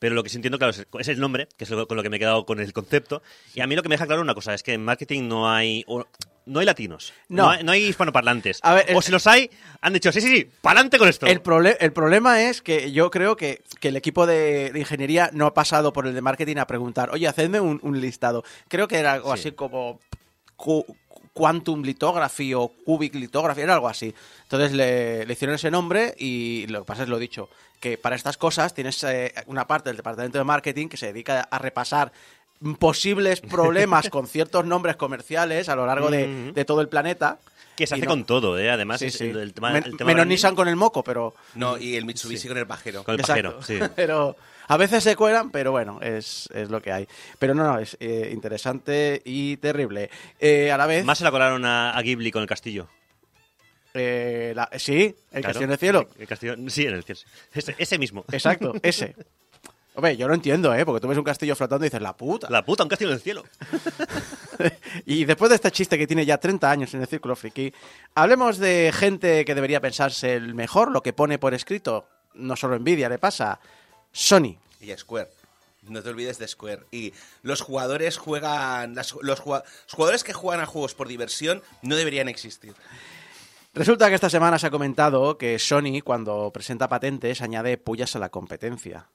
pero 0.00 0.12
lo 0.16 0.24
que 0.24 0.28
sí 0.28 0.34
entiendo, 0.36 0.58
claro, 0.58 0.72
es, 0.98 1.08
el 1.08 1.20
nombre, 1.20 1.46
que 1.56 1.62
es 1.62 1.70
lo- 1.70 1.86
con 1.86 1.96
lo 1.96 2.02
que 2.02 2.10
me 2.10 2.16
he 2.16 2.18
quedado 2.18 2.44
con 2.44 2.58
el 2.58 2.72
concepto. 2.72 3.22
Y 3.54 3.60
a 3.60 3.68
mí 3.68 3.76
lo 3.76 3.82
que 3.84 3.88
me 3.88 3.94
deja 3.94 4.06
claro 4.08 4.22
una 4.22 4.34
cosa, 4.34 4.54
es 4.54 4.64
que 4.64 4.72
en 4.72 4.84
marketing 4.84 5.28
no 5.28 5.48
hay 5.48 5.84
no 6.44 6.58
hay 6.58 6.66
latinos, 6.66 7.12
No. 7.28 7.48
hay, 7.48 7.62
no 7.62 7.70
hay 7.70 7.84
hispanoparlantes. 7.84 8.58
A 8.62 8.74
ver, 8.74 8.86
el- 8.90 8.96
o 8.96 9.02
si 9.02 9.12
los 9.12 9.24
hay, 9.28 9.48
han 9.80 9.92
dicho, 9.92 10.10
sí, 10.10 10.20
sí, 10.20 10.26
sí, 10.36 10.50
pa'lante 10.60 10.98
con 10.98 11.08
esto. 11.08 11.26
El, 11.26 11.40
prole- 11.40 11.76
el 11.78 11.92
problema 11.92 12.42
es 12.42 12.60
que 12.60 12.90
yo 12.90 13.12
creo 13.12 13.36
que, 13.36 13.62
que 13.78 13.88
el 13.88 13.96
equipo 13.96 14.26
de, 14.26 14.72
de 14.72 14.78
ingeniería 14.80 15.30
no 15.32 15.46
ha 15.46 15.54
pasado 15.54 15.92
por 15.92 16.08
el 16.08 16.14
de 16.14 16.20
marketing 16.22 16.56
a 16.56 16.66
preguntar, 16.66 17.10
oye, 17.10 17.28
hacedme 17.28 17.60
un, 17.60 17.78
un 17.84 18.00
listado. 18.00 18.42
Creo 18.66 18.88
que 18.88 18.96
era 18.98 19.12
algo 19.12 19.32
Sí. 19.36 19.40
así 19.40 19.52
como 19.52 20.00
Quantum 21.32 21.82
Lithography 21.82 22.52
o 22.54 22.68
Cubic 22.68 23.14
Lithography, 23.14 23.62
era 23.62 23.74
algo 23.74 23.88
así. 23.88 24.14
Entonces 24.42 24.72
le, 24.72 25.24
le 25.24 25.32
hicieron 25.32 25.54
ese 25.56 25.70
nombre 25.70 26.14
y 26.18 26.66
lo 26.68 26.80
que 26.80 26.86
pasa 26.86 27.02
es 27.04 27.08
lo 27.08 27.18
dicho, 27.18 27.48
que 27.80 27.96
para 27.98 28.16
estas 28.16 28.36
cosas 28.36 28.74
tienes 28.74 29.02
eh, 29.04 29.32
una 29.46 29.66
parte 29.66 29.88
del 29.90 29.96
departamento 29.96 30.38
de 30.38 30.44
marketing 30.44 30.88
que 30.88 30.96
se 30.96 31.06
dedica 31.06 31.40
a 31.50 31.58
repasar 31.58 32.12
posibles 32.78 33.40
problemas 33.40 34.08
con 34.10 34.26
ciertos 34.26 34.64
nombres 34.64 34.96
comerciales 34.96 35.68
a 35.68 35.76
lo 35.76 35.86
largo 35.86 36.10
de, 36.10 36.52
todo 36.66 36.80
el 36.80 36.88
planeta. 36.88 37.38
que 37.76 37.86
se 37.86 37.94
hace 37.94 38.04
no- 38.04 38.10
con 38.10 38.24
todo, 38.24 38.58
¿eh? 38.58 38.70
Además, 38.70 39.00
Sí, 39.00 39.06
es 39.06 39.14
sí. 39.14 39.24
el, 39.24 39.38
el 39.38 39.54
tema, 39.54 39.70
Men- 39.72 39.84
el 39.84 39.96
tema 39.96 40.08
menos 40.08 40.26
Nissan 40.26 40.54
con 40.54 40.68
el 40.68 40.76
moco, 40.76 41.02
pero... 41.02 41.34
No, 41.54 41.76
y 41.78 41.96
el 41.96 42.04
Mitsubishi 42.04 42.46
con 42.48 42.58
el 42.58 42.66
pajero. 42.66 43.02
con 43.04 43.14
el 43.14 43.20
Exacto. 43.20 43.56
pajero, 43.58 43.86
sí. 43.86 43.92
Pero 43.96 44.36
a 44.68 44.76
veces 44.76 45.02
se 45.04 45.16
cuelan, 45.16 45.50
pero 45.50 45.70
bueno, 45.72 45.98
es, 46.02 46.48
es 46.54 46.70
lo 46.70 46.80
que 46.80 46.92
hay. 46.92 47.08
Pero 47.38 47.54
no, 47.54 47.64
no, 47.64 47.78
es 47.78 47.96
eh, 48.00 48.30
interesante 48.32 49.20
y 49.24 49.56
terrible. 49.58 50.10
Eh, 50.40 50.70
a 50.72 50.76
la 50.76 50.86
vez, 50.86 51.04
Más 51.04 51.18
se 51.18 51.24
la 51.24 51.30
colaron 51.30 51.64
a, 51.64 51.90
a 51.96 52.02
Ghibli 52.02 52.30
con 52.30 52.42
el 52.42 52.48
castillo. 52.48 52.88
eh, 53.94 54.52
la- 54.56 54.70
sí, 54.78 55.14
el 55.32 55.42
Claro. 55.42 55.42
castillo 55.44 55.64
en 55.66 55.70
el 55.72 55.78
cielo. 55.78 56.08
El 56.18 56.26
castillo, 56.26 56.54
sí, 56.68 56.86
en 56.86 56.94
el 56.94 57.02
cielo. 57.04 57.20
Ese, 57.52 57.74
ese 57.78 57.98
mismo. 57.98 58.24
Exacto, 58.32 58.72
ese. 58.82 59.14
Hombre, 59.94 60.16
yo 60.16 60.26
lo 60.26 60.32
entiendo, 60.32 60.74
¿eh? 60.74 60.86
Porque 60.86 61.02
tú 61.02 61.08
ves 61.08 61.18
un 61.18 61.24
castillo 61.24 61.54
flotando 61.54 61.84
y 61.84 61.88
dices, 61.88 62.00
la 62.00 62.16
puta. 62.16 62.48
La 62.48 62.64
puta, 62.64 62.82
un 62.82 62.88
castillo 62.88 63.10
en 63.10 63.16
el 63.16 63.20
cielo. 63.22 63.44
Y 65.06 65.24
después 65.24 65.48
de 65.48 65.56
este 65.56 65.70
chiste 65.72 65.98
que 65.98 66.06
tiene 66.06 66.24
ya 66.24 66.38
30 66.38 66.70
años 66.70 66.94
en 66.94 67.00
el 67.00 67.06
Círculo 67.08 67.34
Friki, 67.34 67.72
hablemos 68.14 68.58
de 68.58 68.92
gente 68.94 69.44
que 69.44 69.54
debería 69.54 69.80
pensarse 69.80 70.34
el 70.34 70.54
mejor, 70.54 70.92
lo 70.92 71.02
que 71.02 71.12
pone 71.12 71.38
por 71.38 71.52
escrito. 71.54 72.06
No 72.34 72.54
solo 72.54 72.78
Nvidia 72.78 73.08
le 73.08 73.18
pasa. 73.18 73.58
Sony. 74.12 74.58
Y 74.80 74.92
Square. 74.96 75.30
No 75.82 76.02
te 76.02 76.10
olvides 76.10 76.38
de 76.38 76.46
Square. 76.46 76.84
Y 76.92 77.12
los 77.42 77.60
jugadores 77.60 78.16
juegan. 78.18 78.94
las- 78.94 79.14
los, 79.20 79.40
jugadores 79.40 80.22
que 80.24 80.32
juegan 80.32 80.60
a 80.62 80.66
juegos 80.66 80.94
por 80.94 81.08
diversión 81.08 81.62
no 81.82 81.96
deberían 81.96 82.28
existir. 82.28 82.74
Resulta 83.74 84.08
que 84.08 84.14
esta 84.14 84.30
semana 84.30 84.58
se 84.58 84.66
ha 84.66 84.70
comentado 84.70 85.38
que 85.38 85.58
Sony, 85.58 86.02
cuando 86.04 86.50
presenta 86.52 86.88
patentes, 86.88 87.40
añade 87.40 87.78
pullas 87.78 88.14
a 88.14 88.18
la 88.18 88.28
competencia. 88.28 89.08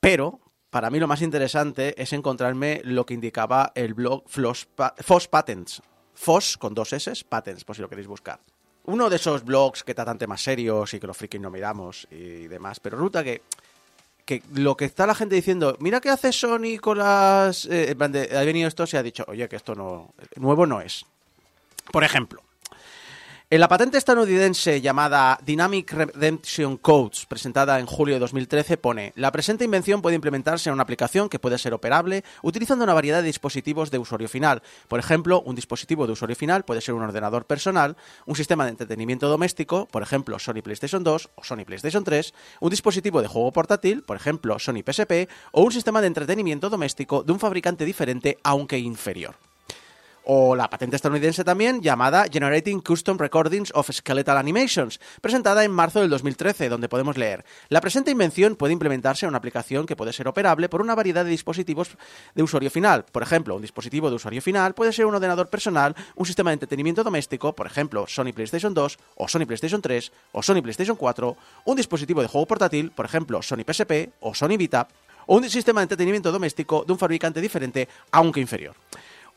Pero, 0.00 0.40
para 0.70 0.90
mí 0.90 0.98
lo 0.98 1.08
más 1.08 1.22
interesante 1.22 2.00
es 2.00 2.12
encontrarme 2.12 2.80
lo 2.84 3.06
que 3.06 3.14
indicaba 3.14 3.72
el 3.74 3.94
blog 3.94 4.24
FOSS 4.28 5.28
Patents. 5.28 5.82
FOSS 6.14 6.58
con 6.58 6.74
dos 6.74 6.92
S, 6.92 7.24
Patents, 7.28 7.64
por 7.64 7.74
si 7.74 7.82
lo 7.82 7.88
queréis 7.88 8.06
buscar. 8.06 8.40
Uno 8.84 9.08
de 9.08 9.16
esos 9.16 9.44
blogs 9.44 9.84
que 9.84 9.94
tratan 9.94 10.18
temas 10.18 10.42
serios 10.42 10.92
y 10.94 11.00
que 11.00 11.06
los 11.06 11.16
frikis 11.16 11.40
no 11.40 11.50
miramos 11.50 12.06
y 12.10 12.48
demás. 12.48 12.80
Pero 12.80 12.96
resulta 12.96 13.22
que, 13.22 13.42
que 14.24 14.42
lo 14.54 14.76
que 14.76 14.84
está 14.84 15.06
la 15.06 15.14
gente 15.14 15.34
diciendo, 15.34 15.76
mira 15.80 16.00
qué 16.00 16.10
hace 16.10 16.32
Sony 16.32 16.78
con 16.80 16.98
las... 16.98 17.66
eh, 17.66 17.94
de, 17.94 18.36
ha 18.36 18.42
venido 18.42 18.68
esto, 18.68 18.86
se 18.86 18.98
ha 18.98 19.02
dicho, 19.02 19.24
oye, 19.28 19.48
que 19.48 19.56
esto 19.56 19.74
no... 19.74 20.12
Nuevo 20.36 20.66
no 20.66 20.80
es. 20.80 21.06
Por 21.92 22.04
ejemplo, 22.04 22.42
en 23.52 23.60
la 23.60 23.68
patente 23.68 23.98
estadounidense 23.98 24.80
llamada 24.80 25.38
Dynamic 25.44 25.92
Redemption 25.92 26.78
Codes, 26.78 27.26
presentada 27.26 27.78
en 27.80 27.84
julio 27.84 28.14
de 28.14 28.20
2013, 28.20 28.78
pone, 28.78 29.12
la 29.14 29.30
presente 29.30 29.66
invención 29.66 30.00
puede 30.00 30.16
implementarse 30.16 30.70
en 30.70 30.72
una 30.72 30.84
aplicación 30.84 31.28
que 31.28 31.38
puede 31.38 31.58
ser 31.58 31.74
operable 31.74 32.24
utilizando 32.42 32.82
una 32.82 32.94
variedad 32.94 33.20
de 33.20 33.26
dispositivos 33.26 33.90
de 33.90 33.98
usuario 33.98 34.30
final. 34.30 34.62
Por 34.88 35.00
ejemplo, 35.00 35.42
un 35.42 35.54
dispositivo 35.54 36.06
de 36.06 36.14
usuario 36.14 36.34
final 36.34 36.64
puede 36.64 36.80
ser 36.80 36.94
un 36.94 37.02
ordenador 37.02 37.44
personal, 37.44 37.98
un 38.24 38.36
sistema 38.36 38.64
de 38.64 38.70
entretenimiento 38.70 39.28
doméstico, 39.28 39.86
por 39.86 40.02
ejemplo, 40.02 40.38
Sony 40.38 40.62
PlayStation 40.62 41.04
2 41.04 41.30
o 41.34 41.44
Sony 41.44 41.66
PlayStation 41.66 42.04
3, 42.04 42.32
un 42.60 42.70
dispositivo 42.70 43.20
de 43.20 43.28
juego 43.28 43.52
portátil, 43.52 44.02
por 44.02 44.16
ejemplo, 44.16 44.58
Sony 44.58 44.80
PSP, 44.82 45.28
o 45.50 45.60
un 45.60 45.72
sistema 45.72 46.00
de 46.00 46.06
entretenimiento 46.06 46.70
doméstico 46.70 47.22
de 47.22 47.32
un 47.32 47.38
fabricante 47.38 47.84
diferente, 47.84 48.38
aunque 48.44 48.78
inferior 48.78 49.51
o 50.24 50.54
la 50.54 50.70
patente 50.70 50.96
estadounidense 50.96 51.44
también 51.44 51.82
llamada 51.82 52.26
Generating 52.30 52.80
Custom 52.80 53.18
Recordings 53.18 53.72
of 53.74 53.90
Skeletal 53.90 54.36
Animations, 54.36 55.00
presentada 55.20 55.64
en 55.64 55.70
marzo 55.70 56.00
del 56.00 56.10
2013, 56.10 56.68
donde 56.68 56.88
podemos 56.88 57.16
leer, 57.16 57.44
la 57.68 57.80
presente 57.80 58.10
invención 58.10 58.56
puede 58.56 58.72
implementarse 58.72 59.26
en 59.26 59.30
una 59.30 59.38
aplicación 59.38 59.86
que 59.86 59.96
puede 59.96 60.12
ser 60.12 60.28
operable 60.28 60.68
por 60.68 60.80
una 60.80 60.94
variedad 60.94 61.24
de 61.24 61.30
dispositivos 61.30 61.96
de 62.34 62.42
usuario 62.42 62.70
final. 62.70 63.04
Por 63.10 63.22
ejemplo, 63.22 63.56
un 63.56 63.62
dispositivo 63.62 64.10
de 64.10 64.16
usuario 64.16 64.42
final 64.42 64.74
puede 64.74 64.92
ser 64.92 65.06
un 65.06 65.14
ordenador 65.14 65.48
personal, 65.48 65.94
un 66.14 66.26
sistema 66.26 66.50
de 66.50 66.54
entretenimiento 66.54 67.04
doméstico, 67.04 67.54
por 67.54 67.66
ejemplo, 67.66 68.06
Sony 68.06 68.32
PlayStation 68.34 68.74
2 68.74 68.98
o 69.16 69.28
Sony 69.28 69.46
PlayStation 69.46 69.82
3 69.82 70.12
o 70.32 70.42
Sony 70.42 70.62
PlayStation 70.62 70.96
4, 70.96 71.36
un 71.64 71.76
dispositivo 71.76 72.22
de 72.22 72.28
juego 72.28 72.46
portátil, 72.46 72.90
por 72.90 73.06
ejemplo, 73.06 73.42
Sony 73.42 73.64
PSP 73.66 74.12
o 74.20 74.34
Sony 74.34 74.56
Vita, 74.56 74.88
o 75.26 75.36
un 75.36 75.48
sistema 75.48 75.80
de 75.80 75.84
entretenimiento 75.84 76.32
doméstico 76.32 76.84
de 76.84 76.92
un 76.92 76.98
fabricante 76.98 77.40
diferente, 77.40 77.88
aunque 78.10 78.40
inferior. 78.40 78.74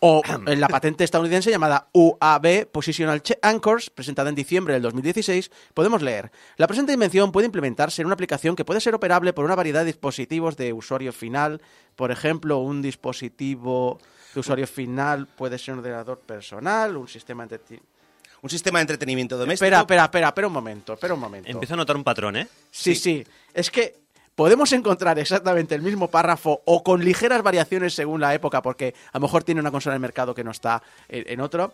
O 0.01 0.21
en 0.45 0.59
la 0.59 0.67
patente 0.67 1.03
estadounidense 1.03 1.49
llamada 1.49 1.87
UAB 1.93 2.67
Positional 2.71 3.23
Che- 3.23 3.39
Anchors, 3.41 3.89
presentada 3.89 4.29
en 4.29 4.35
diciembre 4.35 4.73
del 4.73 4.83
2016, 4.83 5.49
podemos 5.73 6.01
leer: 6.01 6.31
La 6.57 6.67
presente 6.67 6.93
invención 6.93 7.31
puede 7.31 7.45
implementarse 7.47 8.01
en 8.01 8.07
una 8.07 8.13
aplicación 8.13 8.55
que 8.55 8.65
puede 8.65 8.81
ser 8.81 8.93
operable 8.93 9.33
por 9.33 9.45
una 9.45 9.55
variedad 9.55 9.79
de 9.81 9.87
dispositivos 9.87 10.57
de 10.57 10.73
usuario 10.73 11.11
final. 11.13 11.61
Por 11.95 12.11
ejemplo, 12.11 12.59
un 12.59 12.81
dispositivo 12.81 13.99
de 14.33 14.39
usuario 14.39 14.67
final 14.67 15.27
puede 15.27 15.57
ser 15.57 15.73
un 15.73 15.79
ordenador 15.79 16.19
personal, 16.19 16.97
un 16.97 17.07
sistema 17.07 17.43
de 17.47 17.55
entretenimiento. 17.55 17.95
Un 18.41 18.49
sistema 18.49 18.77
de 18.79 18.81
entretenimiento 18.83 19.37
doméstico. 19.37 19.65
Espera, 19.65 19.79
espera, 19.79 20.03
espera, 20.03 20.27
espera 20.27 20.47
un 20.47 20.53
momento, 20.53 20.93
espera 20.93 21.13
un 21.15 21.19
momento. 21.19 21.49
Empiezo 21.49 21.73
a 21.73 21.77
notar 21.77 21.95
un 21.95 22.03
patrón, 22.03 22.35
¿eh? 22.35 22.47
Sí, 22.69 22.93
sí, 22.93 23.25
Es 23.53 23.71
que 23.71 24.04
podemos 24.35 24.71
encontrar 24.73 25.17
exactamente 25.19 25.75
el 25.75 25.81
mismo 25.81 26.09
párrafo 26.09 26.61
o 26.65 26.83
con 26.83 27.03
ligeras 27.03 27.41
variaciones 27.41 27.93
según 27.93 28.21
la 28.21 28.33
época, 28.33 28.61
porque 28.61 28.93
a 29.11 29.17
lo 29.17 29.21
mejor 29.23 29.43
tiene 29.43 29.61
una 29.61 29.71
consola 29.71 29.95
en 29.95 29.97
el 29.97 30.01
mercado 30.01 30.35
que 30.35 30.43
no 30.43 30.51
está 30.51 30.83
en, 31.09 31.23
en 31.27 31.41
otro, 31.41 31.73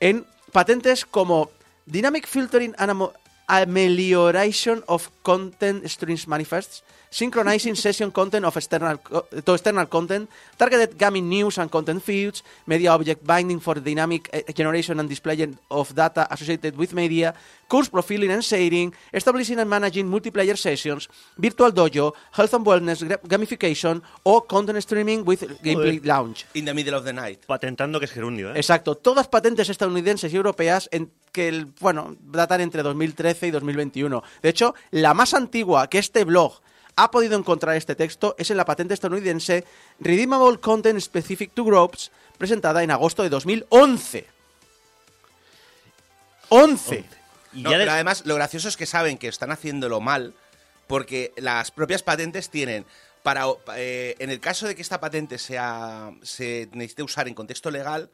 en 0.00 0.26
patentes 0.52 1.04
como 1.04 1.50
Dynamic 1.86 2.26
Filtering 2.26 2.74
and 2.78 3.10
Amelioration 3.48 4.84
of 4.88 5.08
Content 5.22 5.88
Streams 5.88 6.28
Manifests, 6.28 6.84
Synchronizing 7.08 7.76
Session 7.80 8.10
Content 8.10 8.44
of 8.44 8.54
external, 8.56 8.98
to 8.98 9.54
External 9.54 9.88
Content, 9.88 10.28
Targeted 10.58 10.98
Gaming 10.98 11.30
News 11.30 11.56
and 11.56 11.70
Content 11.70 12.02
Feeds, 12.02 12.44
Media 12.66 12.92
Object 12.92 13.24
Binding 13.24 13.60
for 13.60 13.80
Dynamic 13.80 14.28
eh, 14.32 14.52
Generation 14.52 15.00
and 15.00 15.08
Display 15.08 15.48
of 15.70 15.94
Data 15.94 16.28
Associated 16.30 16.76
with 16.76 16.92
Media, 16.92 17.32
Course 17.68 17.90
Profiling 17.90 18.32
and 18.32 18.42
Sharing, 18.42 18.94
Establishing 19.12 19.58
and 19.60 19.68
Managing 19.68 20.08
Multiplayer 20.10 20.56
Sessions, 20.56 21.08
Virtual 21.36 21.72
Dojo, 21.72 22.14
Health 22.32 22.54
and 22.54 22.66
Wellness 22.66 23.02
Gamification 23.24 24.02
o 24.24 24.42
Content 24.46 24.78
Streaming 24.78 25.22
with 25.26 25.42
Gameplay 25.62 26.00
Lounge. 26.02 26.46
In 26.54 26.64
the 26.64 26.72
middle 26.74 26.94
of 26.94 27.04
the 27.04 27.12
night. 27.12 27.44
Patentando 27.46 28.00
que 28.00 28.06
es 28.06 28.12
gerundio, 28.12 28.50
¿eh? 28.50 28.56
Exacto, 28.56 28.94
todas 28.96 29.28
patentes 29.28 29.68
estadounidenses 29.68 30.32
y 30.32 30.36
europeas 30.36 30.88
en 30.92 31.10
que, 31.30 31.48
el- 31.48 31.66
bueno, 31.80 32.16
datan 32.20 32.62
entre 32.62 32.82
2013 32.82 33.48
y 33.48 33.50
2021. 33.50 34.22
De 34.42 34.48
hecho, 34.48 34.74
la 34.90 35.12
más 35.14 35.34
antigua 35.34 35.88
que 35.88 35.98
este 35.98 36.24
blog 36.24 36.60
ha 36.96 37.10
podido 37.10 37.38
encontrar 37.38 37.76
este 37.76 37.94
texto 37.94 38.34
es 38.38 38.50
en 38.50 38.56
la 38.56 38.64
patente 38.64 38.94
estadounidense 38.94 39.64
Redeemable 40.00 40.58
Content 40.58 40.98
Specific 41.00 41.52
to 41.54 41.64
Groups, 41.64 42.10
presentada 42.38 42.82
en 42.82 42.90
agosto 42.90 43.22
de 43.22 43.28
2011. 43.28 44.26
11. 46.48 47.04
Y 47.52 47.62
No, 47.62 47.70
ya 47.70 47.78
de- 47.78 47.84
pero 47.84 47.92
además 47.92 48.22
lo 48.26 48.34
gracioso 48.34 48.68
es 48.68 48.76
que 48.76 48.86
saben 48.86 49.18
que 49.18 49.28
están 49.28 49.50
haciéndolo 49.50 50.00
mal 50.00 50.34
porque 50.86 51.32
las 51.36 51.70
propias 51.70 52.02
patentes 52.02 52.50
tienen 52.50 52.84
para 53.22 53.44
eh, 53.76 54.14
en 54.18 54.30
el 54.30 54.40
caso 54.40 54.66
de 54.66 54.74
que 54.74 54.82
esta 54.82 55.00
patente 55.00 55.38
sea 55.38 56.10
se 56.22 56.68
necesite 56.72 57.02
usar 57.02 57.28
en 57.28 57.34
contexto 57.34 57.70
legal 57.70 58.10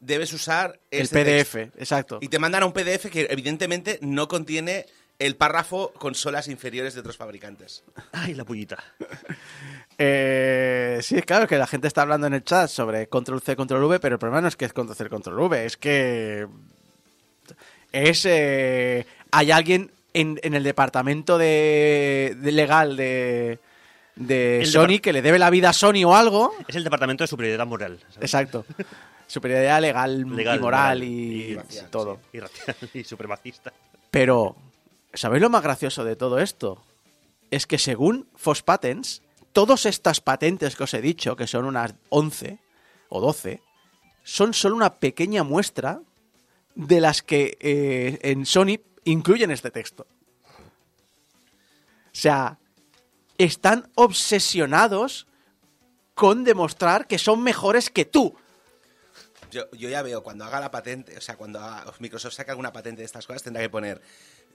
debes 0.00 0.32
usar 0.32 0.80
El 0.90 1.02
este 1.02 1.22
PDF, 1.24 1.54
exacto. 1.80 2.18
y 2.20 2.28
te 2.28 2.38
mandan 2.38 2.62
a 2.62 2.66
un 2.66 2.72
PDF 2.72 3.10
que 3.10 3.26
evidentemente 3.30 3.98
no 4.02 4.28
contiene 4.28 4.86
el 5.18 5.36
párrafo 5.36 5.92
consolas 5.92 6.48
inferiores 6.48 6.94
de 6.94 7.00
otros 7.00 7.18
fabricantes. 7.18 7.84
Ay, 8.12 8.34
la 8.34 8.44
puñita. 8.44 8.82
Eh, 10.02 10.98
sí, 11.02 11.20
claro 11.20 11.46
que 11.46 11.58
la 11.58 11.66
gente 11.66 11.86
está 11.86 12.00
hablando 12.00 12.26
en 12.26 12.32
el 12.32 12.42
chat 12.42 12.70
sobre 12.70 13.06
control 13.08 13.42
C, 13.42 13.54
control 13.54 13.84
V, 13.84 14.00
pero 14.00 14.14
el 14.14 14.18
problema 14.18 14.40
no 14.40 14.48
es 14.48 14.56
que 14.56 14.64
es 14.64 14.72
control 14.72 14.96
C, 14.96 15.08
control 15.10 15.38
V, 15.40 15.66
es 15.66 15.76
que 15.76 16.46
es 17.92 18.24
eh, 18.26 19.06
hay 19.30 19.50
alguien 19.50 19.90
en, 20.12 20.40
en 20.42 20.54
el 20.54 20.62
departamento 20.62 21.38
de, 21.38 22.36
de 22.38 22.52
legal 22.52 22.96
de, 22.96 23.58
de 24.16 24.62
Sony 24.66 25.00
que 25.02 25.12
le 25.12 25.22
debe 25.22 25.38
la 25.38 25.50
vida 25.50 25.70
a 25.70 25.72
Sony 25.72 26.04
o 26.04 26.14
algo. 26.14 26.52
Es 26.68 26.76
el 26.76 26.84
departamento 26.84 27.24
de 27.24 27.28
superioridad 27.28 27.66
moral. 27.66 27.98
¿sabes? 28.00 28.22
Exacto. 28.22 28.64
Superioridad 29.26 29.80
legal, 29.80 30.28
Legal, 30.34 30.58
y 30.58 30.60
moral 30.60 31.04
y, 31.04 31.06
y 31.06 31.54
racial, 31.54 31.90
todo. 31.90 32.18
Y 32.32 32.40
racial 32.40 32.76
y 32.94 33.04
supremacista. 33.04 33.72
Pero, 34.10 34.56
¿sabéis 35.14 35.42
lo 35.42 35.50
más 35.50 35.62
gracioso 35.62 36.04
de 36.04 36.16
todo 36.16 36.40
esto? 36.40 36.82
Es 37.50 37.66
que 37.66 37.78
según 37.78 38.28
Fox 38.34 38.62
Patents, 38.62 39.22
todas 39.52 39.86
estas 39.86 40.20
patentes 40.20 40.74
que 40.74 40.82
os 40.84 40.94
he 40.94 41.00
dicho, 41.00 41.36
que 41.36 41.46
son 41.46 41.64
unas 41.64 41.94
11 42.08 42.58
o 43.08 43.20
12, 43.20 43.60
son 44.24 44.52
solo 44.52 44.74
una 44.76 44.94
pequeña 44.96 45.44
muestra 45.44 46.00
de 46.86 47.00
las 47.00 47.22
que 47.22 47.58
eh, 47.60 48.18
en 48.22 48.46
Sony 48.46 48.80
incluyen 49.04 49.50
este 49.50 49.70
texto. 49.70 50.06
O 50.46 52.12
sea, 52.12 52.58
están 53.38 53.90
obsesionados 53.94 55.26
con 56.14 56.44
demostrar 56.44 57.06
que 57.06 57.18
son 57.18 57.42
mejores 57.42 57.90
que 57.90 58.04
tú. 58.04 58.34
Yo, 59.50 59.70
yo 59.72 59.88
ya 59.88 60.02
veo, 60.02 60.22
cuando 60.22 60.44
haga 60.44 60.60
la 60.60 60.70
patente, 60.70 61.16
o 61.16 61.20
sea, 61.20 61.36
cuando 61.36 61.60
haga- 61.60 61.92
Microsoft 61.98 62.34
saque 62.34 62.50
alguna 62.50 62.72
patente 62.72 63.00
de 63.02 63.06
estas 63.06 63.26
cosas, 63.26 63.42
tendrá 63.42 63.62
que 63.62 63.70
poner 63.70 64.00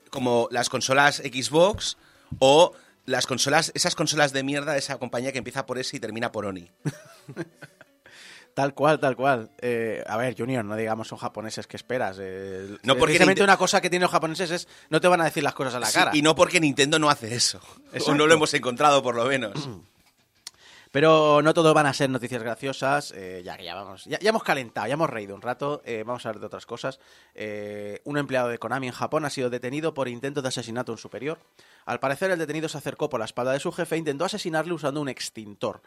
como 0.09 0.47
las 0.51 0.69
consolas 0.69 1.17
Xbox 1.17 1.97
o 2.39 2.73
las 3.05 3.27
consolas, 3.27 3.71
esas 3.75 3.93
consolas 3.95 4.31
de 4.33 4.43
mierda 4.43 4.73
de 4.73 4.79
esa 4.79 4.97
compañía 4.97 5.31
que 5.31 5.37
empieza 5.37 5.65
por 5.65 5.77
S 5.77 5.95
y 5.95 5.99
termina 5.99 6.31
por 6.31 6.45
Oni. 6.45 6.71
Tal 8.55 8.73
cual, 8.73 8.99
tal 9.01 9.15
cual. 9.17 9.51
Eh, 9.61 10.01
a 10.07 10.15
ver, 10.15 10.33
Junior, 10.35 10.63
no 10.63 10.75
digamos 10.77 11.09
son 11.09 11.17
japoneses, 11.17 11.67
¿qué 11.67 11.75
esperas? 11.75 12.17
Eh, 12.21 12.69
No, 12.83 12.93
porque 12.95 13.11
precisamente 13.13 13.41
Ninte- 13.41 13.43
una 13.43 13.57
cosa 13.57 13.81
que 13.81 13.89
tienen 13.89 14.03
los 14.03 14.11
japoneses 14.11 14.49
es 14.49 14.67
no 14.89 15.01
te 15.01 15.09
van 15.09 15.19
a 15.19 15.25
decir 15.25 15.43
las 15.43 15.53
cosas 15.53 15.75
a 15.75 15.79
la 15.81 15.87
Sí, 15.87 15.93
cara. 15.93 16.11
y 16.13 16.21
no 16.21 16.35
porque 16.35 16.61
Nintendo 16.61 16.97
no 16.97 17.09
hace 17.09 17.35
eso. 17.35 17.59
O 17.59 17.81
Exacto. 17.91 18.15
no 18.15 18.27
lo 18.27 18.33
hemos 18.33 18.53
encontrado, 18.53 19.03
por 19.03 19.13
lo 19.15 19.25
menos. 19.25 19.53
Pero 20.95 21.41
no 21.41 21.53
todo 21.53 21.73
van 21.73 21.87
a 21.87 21.93
ser 21.93 22.09
noticias 22.09 22.41
graciosas, 22.41 23.11
eh, 23.17 23.41
ya 23.43 23.57
ya 23.57 23.75
vamos, 23.75 24.05
ya, 24.05 24.17
hemos 24.21 24.43
calentado, 24.43 24.87
ya 24.87 24.93
hemos 24.93 25.09
reído 25.09 25.35
un 25.35 25.41
rato, 25.41 25.81
eh, 25.83 26.05
vamos 26.07 26.25
a 26.25 26.29
hablar 26.29 26.39
de 26.39 26.45
otras 26.45 26.65
cosas. 26.65 27.01
Eh, 27.33 27.99
un 28.05 28.17
empleado 28.17 28.47
de 28.47 28.59
Konami 28.59 28.87
en 28.87 28.93
Japón 28.93 29.25
ha 29.25 29.29
sido 29.29 29.49
detenido 29.49 29.93
por 29.93 30.07
intento 30.07 30.41
de 30.41 30.47
asesinato 30.47 30.93
a 30.93 30.95
un 30.95 30.97
superior. 30.97 31.39
Al 31.85 31.99
parecer 31.99 32.31
el 32.31 32.39
detenido 32.39 32.69
se 32.69 32.77
acercó 32.77 33.09
por 33.09 33.19
la 33.19 33.25
espalda 33.25 33.51
de 33.51 33.59
su 33.59 33.73
jefe 33.73 33.95
e 33.95 33.97
intentó 33.97 34.23
asesinarle 34.23 34.71
usando 34.71 35.01
un 35.01 35.09
extintor. 35.09 35.81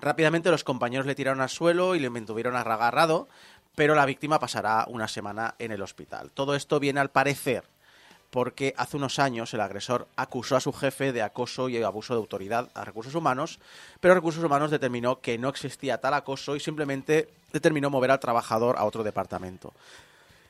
Rápidamente 0.00 0.50
los 0.50 0.64
compañeros 0.64 1.04
le 1.04 1.14
tiraron 1.14 1.42
al 1.42 1.50
suelo 1.50 1.94
y 1.94 2.00
le 2.00 2.08
mantuvieron 2.08 2.56
agarrado, 2.56 3.28
pero 3.74 3.94
la 3.94 4.06
víctima 4.06 4.40
pasará 4.40 4.86
una 4.88 5.08
semana 5.08 5.56
en 5.58 5.72
el 5.72 5.82
hospital. 5.82 6.30
Todo 6.32 6.54
esto 6.54 6.80
viene 6.80 7.00
al 7.00 7.10
parecer 7.10 7.64
porque 8.34 8.74
hace 8.76 8.96
unos 8.96 9.20
años 9.20 9.54
el 9.54 9.60
agresor 9.60 10.08
acusó 10.16 10.56
a 10.56 10.60
su 10.60 10.72
jefe 10.72 11.12
de 11.12 11.22
acoso 11.22 11.68
y 11.68 11.80
abuso 11.80 12.14
de 12.14 12.18
autoridad 12.18 12.68
a 12.74 12.84
recursos 12.84 13.14
humanos, 13.14 13.60
pero 14.00 14.12
recursos 14.12 14.42
humanos 14.42 14.72
determinó 14.72 15.20
que 15.20 15.38
no 15.38 15.48
existía 15.48 15.98
tal 15.98 16.14
acoso 16.14 16.56
y 16.56 16.60
simplemente 16.60 17.28
determinó 17.52 17.90
mover 17.90 18.10
al 18.10 18.18
trabajador 18.18 18.74
a 18.76 18.86
otro 18.86 19.04
departamento. 19.04 19.72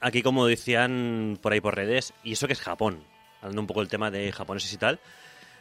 Aquí, 0.00 0.22
como 0.22 0.46
decían 0.46 1.38
por 1.42 1.52
ahí 1.52 1.60
por 1.60 1.76
redes, 1.76 2.14
y 2.22 2.32
eso 2.32 2.46
que 2.46 2.54
es 2.54 2.60
Japón, 2.62 3.04
hablando 3.42 3.60
un 3.60 3.66
poco 3.66 3.80
del 3.80 3.90
tema 3.90 4.10
de 4.10 4.32
japoneses 4.32 4.72
y 4.72 4.78
tal. 4.78 4.98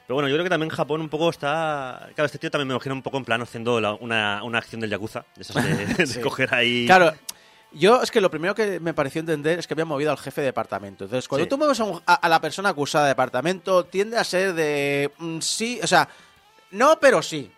Pero 0.08 0.15
bueno, 0.15 0.30
yo 0.30 0.36
creo 0.36 0.46
que 0.46 0.50
también 0.50 0.70
Japón 0.70 1.01
un 1.01 1.10
poco 1.10 1.30
está... 1.30 2.08
Claro, 2.15 2.25
este 2.27 2.38
tío 2.39 2.50
también 2.50 2.70
me 2.70 2.74
imagino 2.74 2.96
un 2.96 3.01
poco 3.01 3.18
en 3.18 3.25
plan 3.25 3.42
haciendo 3.42 3.82
la- 3.82 3.96
una, 3.96 4.44
una 4.44 4.60
acción 4.60 4.80
del 4.80 4.89
Yakuza, 4.92 5.25
de 5.36 5.42
esas 5.42 5.62
de, 5.62 5.86
de 5.98 6.08
Sí. 6.08 6.22
coger 6.22 6.53
ahí... 6.56 6.86
Claro, 6.86 7.13
yo 7.74 8.01
es 8.01 8.12
que 8.12 8.22
lo 8.22 8.30
primero 8.32 8.56
que 8.56 8.80
me 8.80 8.94
pareció 8.94 9.20
entender 9.20 9.60
es 9.60 9.68
que 9.68 9.74
había 9.74 9.86
movido 9.86 10.12
al 10.12 10.18
jefe 10.18 10.42
de 10.42 10.46
departamento. 10.48 11.06
Entonces, 11.06 11.27
cuando 11.27 11.46
Sí. 11.46 11.50
tú 11.50 11.58
mueves 11.58 11.80
a, 11.80 11.84
un- 11.86 12.01
a- 12.06 12.13
a 12.15 12.30
la 12.30 12.39
persona 12.42 12.70
acusada 12.70 13.06
de 13.06 13.10
departamento, 13.12 13.86
tiende 13.86 14.18
a 14.18 14.24
ser 14.24 14.53
de 14.53 15.12
mm, 15.18 15.39
sí, 15.39 15.80
o 15.84 15.88
sea, 15.88 16.08
no, 16.72 17.00
pero 17.00 17.22
sí. 17.22 17.51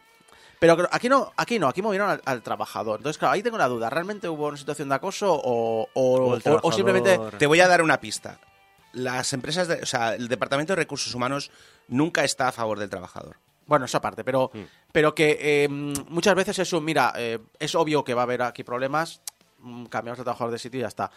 Pero 0.59 0.87
aquí 0.91 1.09
no, 1.09 1.31
aquí 1.35 1.59
no, 1.59 1.67
aquí 1.67 1.81
movieron 1.81 2.09
al, 2.09 2.21
al 2.25 2.41
trabajador. 2.41 2.99
Entonces, 2.99 3.17
claro, 3.17 3.33
ahí 3.33 3.43
tengo 3.43 3.57
la 3.57 3.67
duda. 3.67 3.89
¿Realmente 3.89 4.29
hubo 4.29 4.47
una 4.47 4.57
situación 4.57 4.89
de 4.89 4.95
acoso 4.95 5.33
o, 5.33 5.83
o- 5.83 5.89
O 5.93 6.33
o- 6.37 6.59
o 6.63 6.71
simplemente 6.71 7.19
Te 7.37 7.45
voy 7.45 7.59
a 7.59 7.67
dar 7.67 7.81
una 7.81 7.99
pista. 7.99 8.39
Las 8.93 9.33
empresas, 9.33 9.67
de- 9.67 9.81
o 9.81 9.85
sea, 9.85 10.15
el 10.15 10.29
Departamento 10.29 10.71
de 10.71 10.77
Recursos 10.77 11.13
Humanos 11.13 11.51
nunca 11.89 12.23
está 12.23 12.47
a 12.47 12.51
favor 12.53 12.79
del 12.79 12.89
trabajador. 12.89 13.35
Bueno, 13.67 13.85
esa 13.85 13.99
parte, 13.99 14.23
pero, 14.23 14.49
Mm. 14.53 14.59
pero 14.93 15.13
que 15.13 15.37
eh, 15.41 15.67
muchas 15.67 16.35
veces 16.35 16.57
es 16.59 16.71
un, 16.71 16.85
mira, 16.85 17.11
eh, 17.17 17.39
es 17.59 17.75
obvio 17.75 18.03
que 18.05 18.13
va 18.13 18.21
a 18.21 18.23
haber 18.23 18.41
aquí 18.43 18.63
problemas, 18.63 19.21
cambiamos 19.89 20.17
de 20.17 20.23
trabajador 20.23 20.51
de 20.51 20.59
sitio 20.59 20.79
y 20.79 20.81
ya 20.81 20.87
está. 20.87 21.11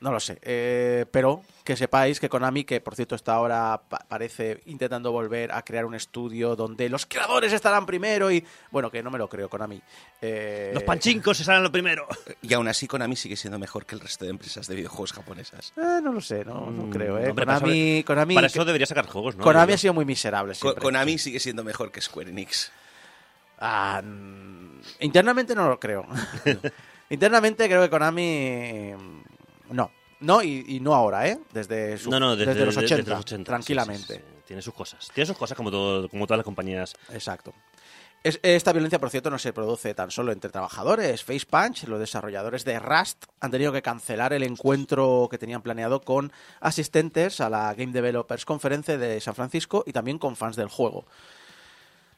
No 0.00 0.12
lo 0.12 0.20
sé, 0.20 0.38
eh, 0.42 1.06
pero 1.10 1.42
que 1.64 1.76
sepáis 1.76 2.20
que 2.20 2.28
Konami, 2.28 2.62
que 2.62 2.80
por 2.80 2.94
cierto 2.94 3.16
está 3.16 3.34
ahora, 3.34 3.80
pa- 3.88 3.98
parece 4.06 4.62
intentando 4.66 5.10
volver 5.10 5.50
a 5.50 5.62
crear 5.62 5.84
un 5.84 5.96
estudio 5.96 6.54
donde 6.54 6.88
los 6.88 7.04
creadores 7.04 7.52
estarán 7.52 7.84
primero 7.84 8.30
y, 8.30 8.46
bueno, 8.70 8.92
que 8.92 9.02
no 9.02 9.10
me 9.10 9.18
lo 9.18 9.28
creo, 9.28 9.48
Konami. 9.48 9.82
Eh, 10.22 10.70
Los 10.72 10.84
panchincos 10.84 11.38
salen 11.38 11.64
lo 11.64 11.72
primero. 11.72 12.06
Y 12.42 12.54
aún 12.54 12.68
así 12.68 12.86
Konami 12.86 13.16
sigue 13.16 13.34
siendo 13.34 13.58
mejor 13.58 13.86
que 13.86 13.96
el 13.96 14.00
resto 14.00 14.24
de 14.24 14.30
empresas 14.30 14.68
de 14.68 14.76
videojuegos 14.76 15.12
japonesas. 15.14 15.72
eh, 15.76 15.98
no 16.00 16.12
lo 16.12 16.20
sé, 16.20 16.44
no, 16.44 16.70
no 16.70 16.84
Mm, 16.84 16.90
creo, 16.90 17.18
¿eh? 17.18 17.30
hombre, 17.30 17.44
para 17.44 17.58
Konami, 17.58 17.98
eso- 17.98 18.06
Konami, 18.06 18.34
Para 18.36 18.46
eso 18.46 18.64
debería 18.64 18.86
sacar 18.86 19.06
juegos, 19.08 19.34
¿no? 19.34 19.42
Konami 19.42 19.72
ha 19.72 19.78
sido 19.78 19.94
muy 19.94 20.04
miserable 20.04 20.52
Ko- 20.52 20.60
siempre. 20.60 20.82
Konami 20.84 21.18
sigue 21.18 21.40
siendo 21.40 21.64
mejor 21.64 21.90
que 21.90 22.00
Square 22.00 22.30
Enix. 22.30 22.70
Ah, 23.58 24.00
mm, 24.04 24.78
internamente 25.00 25.56
no 25.56 25.68
lo 25.68 25.80
creo. 25.80 26.06
internamente 27.10 27.66
creo 27.66 27.82
que 27.82 27.90
Konami. 27.90 28.92
mm, 28.96 29.74
No. 29.74 29.90
No, 30.20 30.42
y, 30.42 30.64
y 30.66 30.80
no 30.80 30.94
ahora, 30.96 31.28
¿eh? 31.28 31.38
Desde, 31.52 31.96
su- 31.96 32.10
No, 32.10 32.18
no, 32.18 32.34
desde, 32.34 32.64
los 32.66 32.74
desde 32.74 32.94
80, 32.96 33.10
los 33.12 33.20
80, 33.20 33.48
tranquilamente. 33.48 34.06
sí, 34.06 34.14
sí, 34.14 34.18
sí. 34.18 34.42
Tiene 34.46 34.62
sus 34.62 34.74
cosas. 34.74 35.08
Tiene 35.14 35.26
sus 35.26 35.36
cosas 35.36 35.56
como, 35.56 35.70
todo, 35.70 36.08
como 36.08 36.26
todas 36.26 36.38
las 36.38 36.44
compañías. 36.44 36.94
Exacto. 37.12 37.54
Es- 38.24 38.40
esta 38.42 38.72
violencia, 38.72 38.98
por 38.98 39.10
cierto, 39.10 39.30
no 39.30 39.38
se 39.38 39.52
produce 39.52 39.94
tan 39.94 40.10
solo 40.10 40.32
entre 40.32 40.50
trabajadores. 40.50 41.22
Facepunch, 41.22 41.84
los 41.84 42.00
desarrolladores 42.00 42.64
de 42.64 42.80
Rust, 42.80 43.26
han 43.38 43.52
tenido 43.52 43.70
que 43.72 43.80
cancelar 43.80 44.32
el 44.32 44.42
encuentro 44.42 45.28
que 45.30 45.38
tenían 45.38 45.62
planeado 45.62 46.00
con 46.00 46.32
asistentes 46.60 47.40
a 47.40 47.48
la 47.48 47.72
Game 47.74 47.92
Developers 47.92 48.44
Conference 48.44 48.98
de 48.98 49.20
San 49.20 49.36
Francisco 49.36 49.84
y 49.86 49.92
también 49.92 50.18
con 50.18 50.34
fans 50.34 50.56
del 50.56 50.68
juego. 50.68 51.06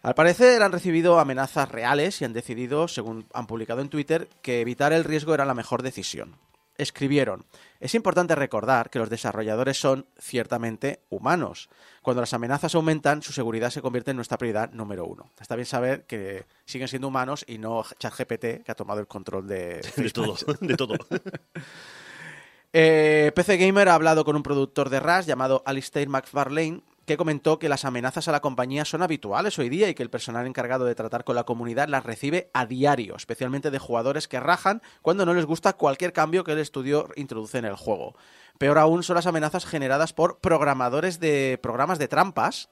Al 0.03 0.15
parecer 0.15 0.63
han 0.63 0.73
recibido 0.73 1.19
amenazas 1.19 1.69
reales 1.69 2.21
y 2.21 2.25
han 2.25 2.33
decidido, 2.33 2.89
según 2.89 3.27
han 3.35 3.47
publicado 3.47 3.83
en 3.83 3.91
Twitter, 3.91 4.29
que 4.41 4.63
evitar 4.63 4.95
el 4.95 5.05
riesgo 5.05 5.35
era 5.35 5.45
la 5.45 5.55
mejor 5.55 5.83
decisión. 5.83 6.37
Escribieron, 6.79 7.45
es 7.79 7.95
importante 7.95 8.35
recordar 8.35 8.89
que 8.89 8.99
los 8.99 9.11
desarrolladores 9.11 9.79
son 9.79 10.07
ciertamente 10.19 11.01
humanos. 11.11 11.69
Cuando 12.01 12.23
las 12.23 12.33
amenazas 12.33 12.75
aumentan, 12.75 13.21
su 13.21 13.35
seguridad 13.35 13.69
se 13.69 13.83
convierte 13.83 14.13
en 14.13 14.17
nuestra 14.17 14.39
prioridad 14.39 14.73
número 14.73 15.05
uno. 15.05 15.31
Está 15.39 15.57
bien 15.57 15.67
saber 15.67 16.07
que 16.07 16.47
siguen 16.65 16.89
siendo 16.89 17.09
humanos 17.09 17.45
y 17.47 17.59
no 17.59 17.85
ChatGPT, 17.99 18.65
que 18.65 18.73
ha 18.73 18.75
tomado 18.75 19.01
el 19.01 19.07
control 19.07 19.47
de, 19.47 19.83
De 19.97 20.11
todo, 20.11 20.35
de 20.61 20.77
todo. 20.77 20.95
eh, 22.73 23.33
PC 23.35 23.59
Gamer 23.59 23.91
ha 23.91 23.95
hablado 23.95 24.25
con 24.25 24.35
un 24.35 24.43
productor 24.43 24.89
de 24.89 25.01
RAS 25.01 25.27
llamado 25.27 25.63
Alistair 25.67 26.09
McFarlane 26.09 26.81
que 27.11 27.17
comentó 27.17 27.59
que 27.59 27.69
las 27.69 27.85
amenazas 27.85 28.29
a 28.29 28.33
la 28.33 28.39
compañía 28.39 28.85
son 28.85 29.03
habituales 29.03 29.59
hoy 29.59 29.69
día 29.69 29.89
y 29.89 29.95
que 29.95 30.05
el 30.05 30.11
personal 30.11 30.47
encargado 30.47 30.85
de 30.85 30.95
tratar 30.95 31.25
con 31.25 31.35
la 31.35 31.43
comunidad 31.43 31.89
las 31.89 32.05
recibe 32.05 32.51
a 32.55 32.67
diario, 32.67 33.17
especialmente 33.17 33.73
de 33.73 33.81
jugadores 33.81 34.29
que 34.29 34.39
rajan 34.39 34.81
cuando 35.03 35.27
no 35.27 35.35
les 35.35 35.45
gusta 35.45 35.73
cualquier 35.73 36.13
cambio 36.13 36.45
que 36.45 36.53
el 36.53 36.61
estudio 36.61 37.09
introduce 37.17 37.59
en 37.59 37.65
el 37.65 37.75
juego. 37.75 38.15
Peor 38.59 38.79
aún 38.79 39.03
son 39.03 39.17
las 39.17 39.27
amenazas 39.27 39.67
generadas 39.67 40.13
por 40.13 40.39
programadores 40.39 41.19
de 41.19 41.59
programas 41.61 41.99
de 41.99 42.07
trampas 42.07 42.69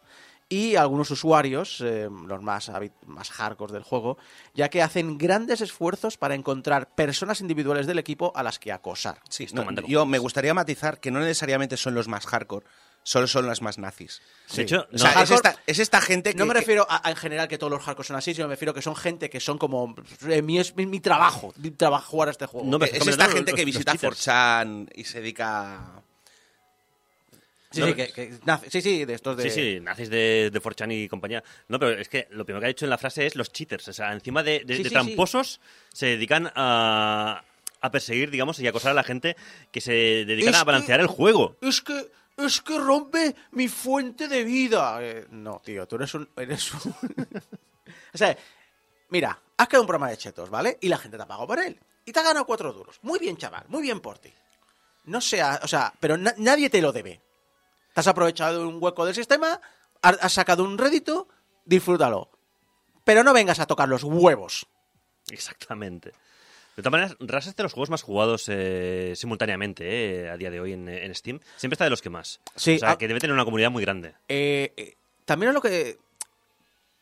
y 0.48 0.76
algunos 0.76 1.10
usuarios, 1.10 1.80
eh, 1.80 2.08
los 2.08 2.40
más, 2.40 2.70
más 3.06 3.30
hardcore 3.30 3.72
del 3.72 3.82
juego, 3.82 4.18
ya 4.54 4.68
que 4.68 4.82
hacen 4.82 5.18
grandes 5.18 5.60
esfuerzos 5.62 6.16
para 6.16 6.36
encontrar 6.36 6.94
personas 6.94 7.40
individuales 7.40 7.88
del 7.88 7.98
equipo 7.98 8.32
a 8.36 8.44
las 8.44 8.60
que 8.60 8.70
acosar. 8.70 9.20
Sí, 9.28 9.48
No, 9.52 9.68
yo 9.88 10.06
me 10.06 10.18
gustaría 10.18 10.54
matizar 10.54 11.00
que 11.00 11.10
no 11.10 11.18
necesariamente 11.18 11.76
son 11.76 11.94
los 11.94 12.06
más 12.06 12.24
hardcore, 12.24 12.64
solo 13.02 13.26
son 13.26 13.46
las 13.46 13.62
más 13.62 13.78
nazis. 13.78 14.20
De 14.54 14.62
hecho, 14.62 14.86
O 14.92 14.98
sea, 14.98 15.14
no- 15.14 15.22
es, 15.22 15.30
esta, 15.30 15.56
es 15.66 15.78
esta 15.78 16.00
gente 16.00 16.32
que... 16.32 16.38
No 16.38 16.46
me 16.46 16.54
refiero 16.54 16.86
a, 16.88 17.06
a 17.06 17.10
en 17.10 17.16
general 17.16 17.48
que 17.48 17.56
todos 17.58 17.70
los 17.70 17.82
hardcore 17.82 18.06
son 18.06 18.16
así, 18.16 18.34
sino 18.34 18.48
me 18.48 18.54
refiero 18.54 18.74
que 18.74 18.82
son 18.82 18.96
gente 18.96 19.30
que 19.30 19.40
son 19.40 19.56
como 19.58 19.94
eh, 20.28 20.42
mi, 20.42 20.58
es 20.58 20.76
mi, 20.76 20.84
mi 20.86 21.00
trabajo, 21.00 21.52
mi 21.56 21.70
trabajo 21.70 22.10
jugar 22.10 22.28
a 22.28 22.30
este 22.32 22.46
juego. 22.46 22.66
No, 22.68 22.84
es 22.84 22.92
esta 23.06 23.26
no, 23.28 23.32
gente 23.32 23.52
los- 23.52 23.58
que 23.58 23.64
visita. 23.64 23.94
4chan 23.94 24.90
y 24.94 25.04
se 25.04 25.20
dedica... 25.20 26.02
sí, 27.70 27.80
no, 27.80 27.86
sí, 27.86 27.94
que, 27.94 28.40
sí, 28.70 28.80
sí, 28.82 29.04
de 29.04 29.14
estos 29.14 29.36
de... 29.36 29.42
Sí, 29.44 29.50
sí, 29.50 29.80
nazis 29.80 30.08
de, 30.10 30.50
de 30.52 30.60
4chan 30.62 30.92
y 30.92 31.08
compañía. 31.08 31.42
No, 31.68 31.78
pero 31.78 31.98
es 32.00 32.08
que 32.08 32.26
lo 32.30 32.44
primero 32.44 32.60
que 32.60 32.66
ha 32.66 32.68
dicho 32.68 32.84
en 32.86 32.90
la 32.90 32.98
frase 32.98 33.26
es 33.26 33.36
los 33.36 33.52
cheaters. 33.52 33.88
O 33.88 33.92
sea, 33.92 34.12
encima 34.12 34.42
de, 34.42 34.64
de- 34.64 34.76
Sí, 34.76 34.82
de 34.82 34.88
sí, 34.88 34.94
tramposos 34.94 35.60
se 35.92 36.06
dedican 36.06 36.50
a, 36.54 37.42
a 37.80 37.90
perseguir, 37.90 38.30
digamos, 38.30 38.58
y 38.60 38.66
acosar 38.66 38.92
a 38.92 38.94
la 38.94 39.04
gente 39.04 39.36
que 39.70 39.80
se 39.80 39.92
dedican 39.92 40.54
Es 40.54 40.60
a 40.60 40.64
balancear 40.64 40.98
que- 40.98 41.02
el 41.02 41.08
juego. 41.08 41.56
Es 41.60 41.80
que, 41.82 42.10
es 42.38 42.60
que 42.62 42.78
rompe 42.78 43.34
mi 43.52 43.68
fuente 43.68 44.28
de 44.28 44.44
vida. 44.44 44.98
Eh, 45.02 45.26
no, 45.30 45.60
tío, 45.64 45.86
tú 45.86 45.96
eres 45.96 46.14
un... 46.14 46.28
Eres 46.36 46.72
un... 46.72 46.80
o 48.14 48.18
sea, 48.18 48.36
mira, 49.10 49.38
has 49.56 49.68
creado 49.68 49.82
un 49.82 49.88
programa 49.88 50.10
de 50.10 50.16
chetos, 50.18 50.48
¿vale? 50.50 50.78
Y 50.80 50.88
la 50.88 50.98
gente 50.98 51.16
te 51.16 51.22
ha 51.22 51.26
pagado 51.26 51.46
por 51.46 51.58
él. 51.58 51.78
Y 52.04 52.12
te 52.12 52.20
ha 52.20 52.22
ganado 52.22 52.46
cuatro 52.46 52.72
duros. 52.72 52.98
Muy 53.02 53.18
bien, 53.18 53.36
chaval, 53.36 53.64
muy 53.68 53.82
bien 53.82 54.00
por 54.00 54.18
ti. 54.18 54.32
No 55.04 55.20
sea, 55.20 55.60
o 55.62 55.68
sea, 55.68 55.92
pero 56.00 56.16
na- 56.16 56.34
nadie 56.38 56.70
te 56.70 56.80
lo 56.80 56.92
debe. 56.92 57.20
Te 57.92 58.00
has 58.00 58.06
aprovechado 58.06 58.68
un 58.68 58.78
hueco 58.82 59.04
del 59.04 59.14
sistema, 59.14 59.60
has 60.02 60.32
sacado 60.32 60.62
un 60.64 60.78
rédito, 60.78 61.28
disfrútalo. 61.64 62.30
Pero 63.04 63.24
no 63.24 63.32
vengas 63.32 63.58
a 63.58 63.66
tocar 63.66 63.88
los 63.88 64.04
huevos. 64.04 64.66
Exactamente. 65.30 66.12
De 66.78 66.82
todas 66.82 66.92
maneras, 66.92 67.16
Ras 67.18 67.48
es 67.48 67.56
de 67.56 67.64
los 67.64 67.72
juegos 67.72 67.90
más 67.90 68.02
jugados 68.02 68.44
eh, 68.48 69.14
simultáneamente 69.16 70.26
eh, 70.26 70.30
a 70.30 70.36
día 70.36 70.48
de 70.48 70.60
hoy 70.60 70.74
en, 70.74 70.88
en 70.88 71.12
Steam. 71.12 71.40
Siempre 71.56 71.74
está 71.74 71.82
de 71.82 71.90
los 71.90 72.00
que 72.00 72.08
más. 72.08 72.40
Sí, 72.54 72.76
o 72.76 72.78
sea, 72.78 72.92
ah. 72.92 72.98
que 72.98 73.08
debe 73.08 73.18
tener 73.18 73.34
una 73.34 73.44
comunidad 73.44 73.72
muy 73.72 73.82
grande. 73.82 74.14
Eh, 74.28 74.74
eh, 74.76 74.94
también 75.24 75.48
es 75.48 75.54
lo 75.56 75.60
que. 75.60 75.98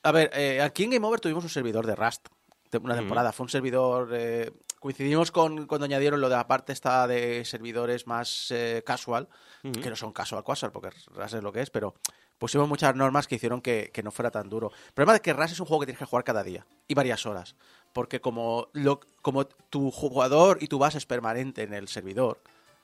A 0.02 0.12
ver, 0.12 0.30
eh, 0.32 0.62
aquí 0.62 0.84
en 0.84 0.92
Game 0.92 1.06
Over 1.06 1.20
tuvimos 1.20 1.44
un 1.44 1.50
servidor 1.50 1.86
de 1.86 1.94
Rust. 1.94 2.28
Una 2.80 2.96
temporada. 2.96 3.32
Fue 3.32 3.44
un 3.44 3.50
servidor. 3.50 4.08
eh, 4.14 4.50
coincidimos 4.80 5.30
con 5.30 5.66
cuando 5.66 5.84
añadieron 5.84 6.22
lo 6.22 6.30
de 6.30 6.36
la 6.36 6.46
parte 6.46 6.72
esta 6.72 7.06
de 7.06 7.44
servidores 7.44 8.06
más 8.06 8.50
eh, 8.52 8.82
casual. 8.86 9.28
Que 9.60 9.90
no 9.90 9.96
son 9.96 10.14
casual, 10.14 10.42
casual, 10.42 10.72
porque 10.72 10.88
Rust 11.14 11.34
es 11.34 11.42
lo 11.42 11.52
que 11.52 11.60
es, 11.60 11.68
pero 11.68 11.94
pusimos 12.38 12.66
muchas 12.66 12.96
normas 12.96 13.26
que 13.26 13.34
hicieron 13.34 13.60
que, 13.60 13.90
que 13.92 14.02
no 14.02 14.10
fuera 14.10 14.30
tan 14.30 14.48
duro. 14.48 14.72
El 14.86 14.92
problema 14.94 15.16
es 15.16 15.20
que 15.20 15.34
Rust 15.34 15.52
es 15.52 15.60
un 15.60 15.66
juego 15.66 15.80
que 15.80 15.86
tienes 15.86 15.98
que 15.98 16.06
jugar 16.06 16.24
cada 16.24 16.42
día 16.42 16.64
y 16.88 16.94
varias 16.94 17.26
horas. 17.26 17.56
Porque 17.96 18.20
como, 18.20 18.68
lo, 18.74 19.00
como 19.22 19.46
tu 19.46 19.90
jugador 19.90 20.58
y 20.60 20.66
tu 20.68 20.78
base 20.78 20.98
es 20.98 21.06
permanente 21.06 21.62
en 21.62 21.72
el 21.72 21.88
servidor, 21.88 22.38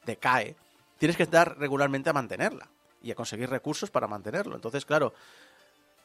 decae, 0.07 0.57
tienes 0.97 1.19
que 1.19 1.23
estar 1.25 1.59
regularmente 1.59 2.09
a 2.09 2.15
mantenerla 2.15 2.71
y 3.03 3.11
a 3.11 3.15
conseguir 3.15 3.51
recursos 3.51 3.91
para 3.91 4.09
mantenerlo. 4.09 4.55
Entonces, 4.57 4.87
claro, 4.87 5.13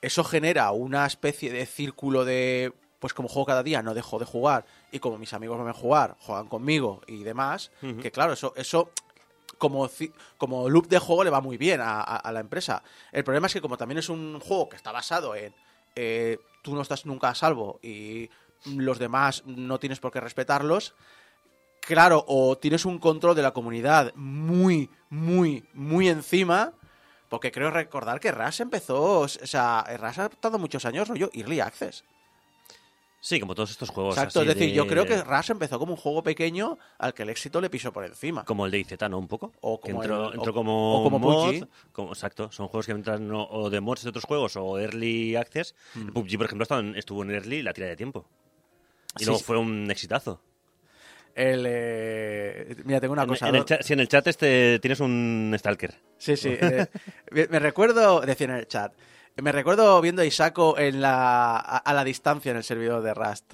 eso 0.01 0.25
genera 0.25 0.71
una 0.71 1.05
especie 1.05 1.53
de 1.53 1.65
círculo 1.65 2.25
de, 2.25 2.73
pues 2.99 3.13
como 3.13 3.29
juego 3.29 3.45
cada 3.45 3.63
día, 3.63 3.81
no 3.81 3.93
dejo 3.93 4.19
de 4.19 4.25
jugar 4.25 4.65
y 4.91 4.99
como 4.99 5.17
mis 5.17 5.31
amigos 5.31 5.57
van 5.57 5.69
a 5.69 5.73
jugar, 5.73 6.17
juegan 6.19 6.47
conmigo 6.49 6.99
y 7.07 7.23
demás, 7.23 7.71
que 8.01 8.11
claro, 8.11 8.33
eso, 8.33 8.51
eso 8.57 8.91
como, 9.57 9.89
como 10.37 10.67
loop 10.69 10.87
de 10.89 10.99
juego 10.99 11.23
le 11.23 11.29
va 11.29 11.39
muy 11.39 11.55
bien 11.57 11.79
a, 11.79 12.01
a- 12.01 12.17
a 12.17 12.31
la 12.33 12.41
empresa. 12.41 12.83
El 13.13 13.23
problema 13.23 13.47
es 13.47 13.53
que 13.53 13.61
como 13.61 13.77
también 13.77 13.99
es 13.99 14.09
un 14.09 14.39
juego 14.41 14.67
que 14.67 14.75
está 14.75 14.91
basado 14.91 15.33
en 15.33 15.53
eh, 15.95 16.37
tú 16.61 16.75
no 16.75 16.81
estás 16.81 17.05
nunca 17.05 17.29
a 17.29 17.35
salvo 17.35 17.79
y 17.81 18.29
los 18.65 18.99
demás 18.99 19.43
no 19.45 19.79
tienes 19.79 19.99
por 19.99 20.11
qué 20.11 20.19
respetarlos, 20.19 20.93
claro, 21.81 22.23
o 22.27 22.57
tienes 22.57 22.85
un 22.85 22.99
control 22.99 23.35
de 23.35 23.41
la 23.43 23.51
comunidad 23.51 24.13
muy, 24.15 24.89
muy, 25.09 25.63
muy 25.73 26.09
encima, 26.09 26.73
porque 27.29 27.51
creo 27.51 27.71
recordar 27.71 28.19
que 28.19 28.31
RAS 28.31 28.59
empezó, 28.59 29.21
o 29.21 29.27
sea, 29.27 29.83
RAS 29.97 30.19
ha 30.19 30.29
tardado 30.29 30.59
muchos 30.59 30.85
años, 30.85 31.07
rollo 31.07 31.29
Early 31.33 31.59
Access. 31.59 32.03
Sí, 33.19 33.39
como 33.39 33.55
todos 33.55 33.71
estos 33.71 33.89
juegos. 33.89 34.15
Exacto, 34.15 34.39
así 34.41 34.49
es 34.49 34.55
decir, 34.55 34.69
de- 34.69 34.75
yo 34.75 34.85
creo 34.87 35.05
que 35.05 35.21
RAS 35.23 35.49
empezó 35.49 35.79
como 35.79 35.93
un 35.93 35.97
juego 35.97 36.21
pequeño 36.23 36.77
al 36.99 37.13
que 37.15 37.23
el 37.23 37.29
éxito 37.29 37.59
le 37.59 37.69
pisó 37.69 37.91
por 37.91 38.05
encima. 38.05 38.45
Como 38.45 38.65
el 38.65 38.71
de 38.71 38.79
IZ, 38.79 38.93
¿no? 39.09 39.17
Un 39.17 39.27
poco. 39.27 39.51
O 39.59 39.79
como 39.81 40.03
entró, 40.03 40.27
el- 40.29 40.35
entró 40.35 40.51
o- 40.51 40.55
como, 40.55 40.99
o 40.99 41.03
como 41.03 41.19
mod, 41.19 41.51
PUBG. 41.51 41.67
como- 41.91 42.09
exacto, 42.09 42.51
son 42.51 42.67
juegos 42.67 42.85
que 42.85 42.91
entran 42.91 43.27
no- 43.27 43.43
o 43.49 43.69
de 43.71 43.81
mods 43.81 44.03
de 44.03 44.09
otros 44.09 44.23
juegos 44.23 44.55
o 44.55 44.77
early 44.79 45.35
access. 45.35 45.73
Mm. 45.95 46.01
El 46.07 46.13
PUBG, 46.13 46.37
por 46.37 46.45
ejemplo, 46.45 46.67
estuvo 46.95 47.23
en 47.23 47.31
early 47.31 47.63
la 47.63 47.73
tira 47.73 47.87
de 47.87 47.95
tiempo. 47.97 48.29
Y 49.17 49.23
Sí, 49.23 49.25
luego 49.25 49.39
fue 49.43 49.57
un 49.57 49.89
exitazo. 49.91 50.41
El, 51.35 51.65
eh, 51.67 52.75
Mira, 52.83 52.99
tengo 52.99 53.13
una 53.13 53.23
En, 53.23 53.29
cosa. 53.29 53.47
en 53.49 53.55
el 53.55 53.59
¿no? 53.61 53.65
chat, 53.65 53.81
sí, 53.83 53.93
en 53.93 53.99
el 53.99 54.07
chat 54.07 54.25
este 54.27 54.79
tienes 54.79 54.99
un 54.99 55.55
Stalker. 55.57 55.93
Sí, 56.17 56.35
sí. 56.35 56.49
eh, 56.61 56.87
me, 57.31 57.59
recuerdo, 57.59 58.21
decía 58.21 58.45
en 58.45 58.51
el 58.53 58.67
chat, 58.67 58.93
me 59.35 59.51
recuerdo 59.51 60.01
viendo 60.01 60.23
a 60.23 60.25
Isako 60.25 60.79
en 60.79 60.99
la, 60.99 61.57
a, 61.57 61.77
a 61.77 61.93
la 61.93 62.03
distancia 62.03 62.49
en 62.49 62.57
el 62.57 62.63
servidor 62.63 63.03
de 63.03 63.13
Rust. 63.13 63.53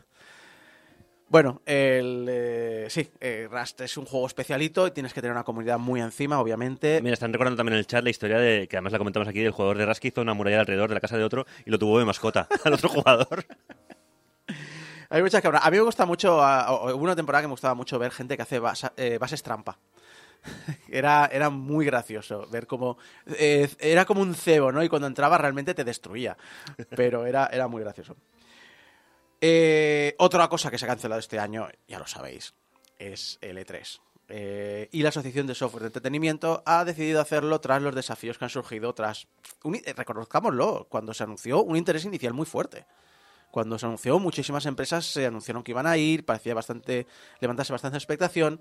Bueno, 1.28 1.64
el, 1.66 2.28
eh, 2.30 2.86
sí, 2.90 3.10
eh, 3.20 3.48
Rust 3.50 3.82
es 3.82 3.98
un 3.98 4.06
juego 4.06 4.28
especialito 4.28 4.86
y 4.86 4.92
tienes 4.92 5.14
que 5.14 5.20
tener 5.20 5.34
una 5.34 5.44
comunidad 5.44 5.80
muy 5.80 6.00
encima, 6.00 6.40
obviamente. 6.40 7.02
Mira, 7.02 7.16
están 7.16 7.34
recordando 7.34 7.58
también 7.58 7.74
en 7.74 7.80
el 7.80 7.88
chat 7.88 8.04
la 8.04 8.12
historia 8.12 8.38
de, 8.38 8.68
que 8.68 8.78
además 8.78 8.92
la 8.94 9.00
comentamos 9.00 9.28
aquí, 9.28 9.40
del 9.40 9.52
jugador 9.52 9.78
de 9.80 9.86
Ras 9.88 10.00
que 10.00 10.10
hizo 10.10 10.22
una 10.22 10.36
muralla 10.36 10.60
alrededor 10.60 10.90
de 10.90 10.94
la 10.94 11.02
casa 11.02 11.18
de 11.18 11.24
otro 11.24 11.48
y 11.66 11.72
lo 11.72 11.80
tuvo 11.80 11.98
de 11.98 12.06
mascota 12.06 12.48
al 12.64 12.74
otro 12.74 12.88
jugador. 12.88 13.46
Hay 15.14 15.22
muchas 15.22 15.44
que 15.44 15.48
A 15.48 15.70
mí 15.70 15.78
me 15.78 15.84
gusta 15.84 16.08
mucho, 16.08 16.38
hubo 16.38 16.96
una 17.04 17.16
temporada 17.16 17.44
que 17.44 17.48
me 17.48 17.52
gustaba 17.54 17.76
mucho 17.76 18.00
ver 18.00 18.12
gente 18.12 18.36
que 18.36 18.42
hace 18.42 18.60
eh, 18.98 19.20
bases 19.20 19.44
trampa. 19.44 19.78
Era, 20.90 21.30
era 21.32 21.52
muy 21.52 21.86
gracioso 21.86 22.48
ver 22.50 22.66
cómo... 22.66 22.98
eh, 23.28 23.70
era 23.80 24.06
como 24.06 24.22
un 24.22 24.34
cebo, 24.34 24.72
¿no? 24.72 24.84
Y 24.84 24.90
cuando 24.90 25.08
entraba 25.08 25.38
realmente 25.38 25.76
te 25.76 25.84
destruía. 25.84 26.36
Pero 26.96 27.28
era, 27.28 27.46
era 27.46 27.68
muy 27.68 27.82
gracioso. 27.84 28.18
Eh, 29.40 30.16
otra 30.18 30.48
cosa 30.50 30.72
que 30.72 30.80
se 30.80 30.86
ha 30.86 30.88
cancelado 30.88 31.20
este 31.20 31.38
año, 31.38 31.68
ya 31.88 32.00
lo 32.00 32.08
sabéis, 32.08 32.56
es 32.98 33.38
el 33.42 33.58
E3. 33.60 34.00
Eh, 34.30 34.90
y 34.92 35.04
la 35.04 35.10
Asociación 35.10 35.46
de 35.46 35.54
Software 35.54 35.84
de 35.84 35.88
Entretenimiento 35.88 36.64
ha 36.66 36.84
decidido 36.86 37.22
hacerlo 37.22 37.62
tras 37.62 37.84
los 37.84 37.94
desafíos 37.94 38.40
que 38.40 38.46
han 38.46 38.50
surgido 38.50 38.94
tras, 38.96 39.28
un- 39.64 39.80
reconozcámoslo, 39.96 40.88
cuando 40.90 41.14
se 41.14 41.24
anunció 41.24 41.62
un 41.62 41.78
interés 41.78 42.04
inicial 42.06 42.34
muy 42.34 42.48
fuerte. 42.48 42.86
Cuando 43.54 43.78
se 43.78 43.86
anunció, 43.86 44.18
muchísimas 44.18 44.66
empresas 44.66 45.06
se 45.06 45.28
anunciaron 45.28 45.62
que 45.62 45.74
iban 45.74 45.86
a 45.86 45.96
ir, 45.96 46.26
parecía 46.26 46.56
bastante 46.56 47.06
levantarse 47.40 47.72
bastante 47.72 48.00
expectación, 48.00 48.60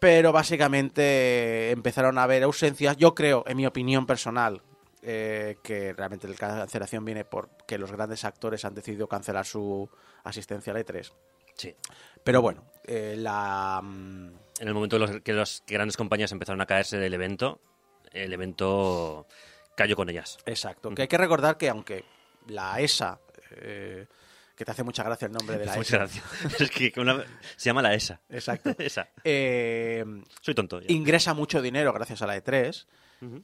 pero 0.00 0.32
básicamente 0.32 1.70
empezaron 1.70 2.18
a 2.18 2.24
haber 2.24 2.42
ausencias. 2.42 2.96
Yo 2.96 3.14
creo, 3.14 3.44
en 3.46 3.56
mi 3.56 3.64
opinión 3.64 4.04
personal, 4.04 4.60
eh, 5.02 5.56
que 5.62 5.92
realmente 5.92 6.26
la 6.26 6.34
cancelación 6.34 7.04
viene 7.04 7.24
porque 7.24 7.78
los 7.78 7.92
grandes 7.92 8.24
actores 8.24 8.64
han 8.64 8.74
decidido 8.74 9.06
cancelar 9.06 9.46
su 9.46 9.88
asistencia 10.24 10.72
al 10.72 10.84
E3. 10.84 11.12
Sí. 11.54 11.76
Pero 12.24 12.42
bueno, 12.42 12.64
eh, 12.82 13.14
la... 13.16 13.80
mm, 13.84 14.26
En 14.58 14.66
el 14.68 14.74
momento 14.74 14.98
los- 14.98 15.20
que 15.20 15.32
las 15.32 15.62
grandes 15.64 15.96
compañías 15.96 16.32
empezaron 16.32 16.60
a 16.60 16.66
caerse 16.66 16.98
del 16.98 17.14
evento, 17.14 17.60
el 18.10 18.32
evento 18.32 19.28
cayó 19.76 19.94
con 19.94 20.08
ellas. 20.10 20.38
Exacto. 20.46 20.90
Que 20.90 21.02
hay 21.02 21.08
que 21.08 21.18
recordar 21.18 21.56
que 21.56 21.68
aunque 21.68 22.04
la 22.48 22.80
ESA 22.80 23.20
eh, 23.56 24.06
que 24.56 24.64
te 24.64 24.70
hace 24.70 24.82
mucha 24.82 25.02
gracia 25.02 25.26
el 25.26 25.32
nombre 25.32 25.56
de 25.58 25.66
la 25.66 25.74
ESA. 25.76 25.96
gracias. 25.98 26.24
Es 26.60 26.70
que 26.70 26.92
una- 27.00 27.24
se 27.56 27.70
llama 27.70 27.82
la 27.82 27.94
ESA. 27.94 28.20
Exacto. 28.28 28.74
ESA. 28.78 29.08
Eh, 29.24 30.04
Soy 30.40 30.54
tonto. 30.54 30.80
ya. 30.80 30.86
ingresa 30.92 31.34
mucho 31.34 31.60
dinero 31.62 31.92
gracias 31.92 32.22
a 32.22 32.26
la 32.26 32.36
E3, 32.36 32.86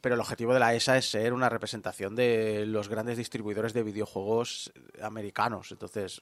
pero 0.01 0.17
el 0.17 0.21
objetivo 0.21 0.53
de 0.53 0.59
la 0.59 0.75
ESA 0.75 0.99
es 0.99 1.09
ser 1.09 1.33
una 1.33 1.49
representación 1.49 2.17
de 2.17 2.67
los 2.67 2.89
grandes 2.89 3.17
distribuidores 3.17 3.73
de 3.73 3.85
videojuegos 3.85 4.73
americanos. 5.01 5.71
Entonces, 5.71 6.21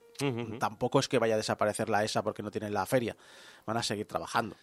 tampoco 0.60 1.00
es 1.00 1.08
que 1.08 1.18
vaya 1.18 1.34
a 1.34 1.38
desaparecer 1.38 1.88
la 1.88 2.04
ESA 2.04 2.22
porque 2.22 2.42
no 2.42 2.50
tienen 2.50 2.74
la 2.74 2.84
feria. 2.84 3.16
Van 3.64 3.78
a 3.78 3.82
seguir 3.82 4.06
trabajando. 4.06 4.56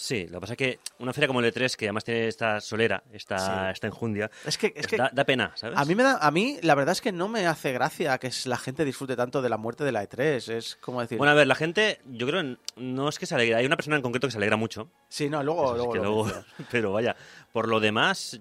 Sí, 0.00 0.28
lo 0.28 0.34
que 0.34 0.40
pasa 0.42 0.52
es 0.52 0.56
que 0.58 0.78
una 1.00 1.12
feria 1.12 1.26
como 1.26 1.40
el 1.40 1.52
E3, 1.52 1.74
que 1.74 1.86
además 1.86 2.04
tiene 2.04 2.28
esta 2.28 2.60
solera, 2.60 3.02
esta, 3.12 3.36
Sí. 3.66 3.72
esta 3.72 3.88
enjundia, 3.88 4.30
Es 4.44 4.56
que, 4.56 4.72
es 4.76 4.86
que 4.86 4.96
da, 4.96 5.10
da 5.12 5.24
pena, 5.24 5.50
¿sabes? 5.56 5.76
a 5.76 5.84
mí 5.84 5.96
me 5.96 6.04
da, 6.04 6.18
a 6.18 6.30
mí 6.30 6.56
la 6.62 6.76
verdad 6.76 6.92
es 6.92 7.00
que 7.00 7.10
no 7.10 7.26
me 7.26 7.48
hace 7.48 7.72
gracia 7.72 8.16
que 8.18 8.30
la 8.44 8.58
gente 8.58 8.84
disfrute 8.84 9.16
tanto 9.16 9.42
de 9.42 9.48
la 9.48 9.56
muerte 9.56 9.82
de 9.82 9.90
la 9.90 10.04
E3. 10.08 10.52
Es 10.52 10.76
como 10.76 11.00
decir, 11.00 11.18
Bueno, 11.18 11.32
a 11.32 11.34
ver, 11.34 11.48
la 11.48 11.56
gente, 11.56 11.98
yo 12.06 12.28
creo, 12.28 12.56
no 12.76 13.08
es 13.08 13.18
que 13.18 13.26
se 13.26 13.34
alegra. 13.34 13.58
Hay 13.58 13.66
una 13.66 13.74
persona 13.74 13.96
en 13.96 14.02
concreto 14.02 14.28
que 14.28 14.30
se 14.30 14.38
alegra 14.38 14.56
mucho. 14.56 14.88
sí, 15.08 15.28
no, 15.28 15.42
luego, 15.42 15.72
es 15.72 15.76
luego, 15.78 15.92
que 15.92 15.98
luego- 15.98 16.30
pero 16.70 16.92
vaya, 16.92 17.16
por 17.52 17.66
lo 17.66 17.80
demás, 17.80 18.38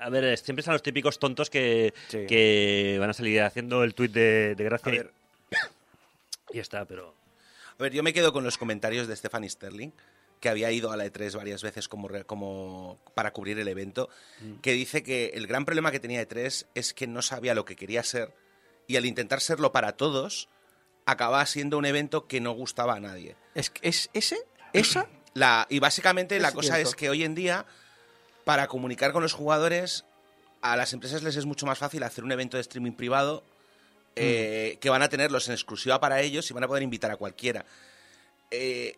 a 0.00 0.08
ver, 0.08 0.38
siempre 0.38 0.62
están 0.62 0.72
los 0.72 0.82
típicos 0.82 1.18
tontos 1.18 1.50
que, 1.50 1.92
Sí. 2.08 2.24
que 2.26 2.96
van 2.98 3.10
a 3.10 3.12
salir 3.12 3.42
haciendo 3.42 3.84
el 3.84 3.94
tuit 3.94 4.10
de, 4.12 4.54
de 4.54 4.64
A 4.64 4.68
gracia. 4.70 4.90
ver, 4.90 5.12
Y 6.50 6.56
ya 6.56 6.62
está, 6.62 6.86
pero. 6.86 7.14
a 7.78 7.82
ver, 7.82 7.92
yo 7.92 8.02
me 8.02 8.14
quedo 8.14 8.32
con 8.32 8.42
los 8.42 8.56
comentarios 8.56 9.06
de 9.06 9.14
Stephanie 9.14 9.50
Sterling, 9.50 9.90
que 10.40 10.48
había 10.48 10.70
ido 10.70 10.92
a 10.92 10.96
la 10.96 11.06
E3 11.06 11.36
varias 11.36 11.62
veces 11.62 11.88
como, 11.88 12.08
como 12.26 12.98
para 13.14 13.32
cubrir 13.32 13.58
el 13.58 13.68
evento, 13.68 14.08
que 14.62 14.72
dice 14.72 15.02
que 15.02 15.32
el 15.34 15.46
gran 15.46 15.64
problema 15.64 15.90
que 15.90 16.00
tenía 16.00 16.26
E3 16.26 16.66
es 16.74 16.94
que 16.94 17.06
no 17.06 17.22
sabía 17.22 17.54
lo 17.54 17.64
que 17.64 17.76
quería 17.76 18.02
ser 18.02 18.34
y 18.86 18.96
al 18.96 19.06
intentar 19.06 19.40
serlo 19.40 19.72
para 19.72 19.92
todos, 19.92 20.48
acababa 21.04 21.44
siendo 21.46 21.78
un 21.78 21.86
evento 21.86 22.26
que 22.26 22.40
no 22.40 22.52
gustaba 22.52 22.94
a 22.94 23.00
nadie. 23.00 23.36
Es, 23.54 23.72
es 23.82 24.10
ese, 24.14 24.38
esa, 24.72 25.08
La, 25.34 25.66
y 25.70 25.78
básicamente 25.78 26.38
la 26.40 26.52
cosa 26.52 26.74
cierto. 26.74 26.90
es 26.90 26.96
que 26.96 27.10
hoy 27.10 27.22
en 27.22 27.34
día, 27.34 27.66
para 28.44 28.66
comunicar 28.66 29.12
con 29.12 29.22
los 29.22 29.34
jugadores, 29.34 30.04
a 30.62 30.76
las 30.76 30.92
empresas 30.92 31.22
les 31.22 31.36
es 31.36 31.46
mucho 31.46 31.66
más 31.66 31.78
fácil 31.78 32.02
hacer 32.02 32.24
un 32.24 32.32
evento 32.32 32.56
de 32.56 32.62
streaming 32.62 32.92
privado 32.92 33.44
eh, 34.16 34.78
que 34.80 34.90
van 34.90 35.02
a 35.02 35.08
tenerlos 35.08 35.46
en 35.48 35.54
exclusiva 35.54 36.00
para 36.00 36.20
ellos 36.20 36.50
y 36.50 36.54
van 36.54 36.64
a 36.64 36.68
poder 36.68 36.82
invitar 36.82 37.10
a 37.10 37.16
cualquiera. 37.16 37.64
Eh, 38.50 38.96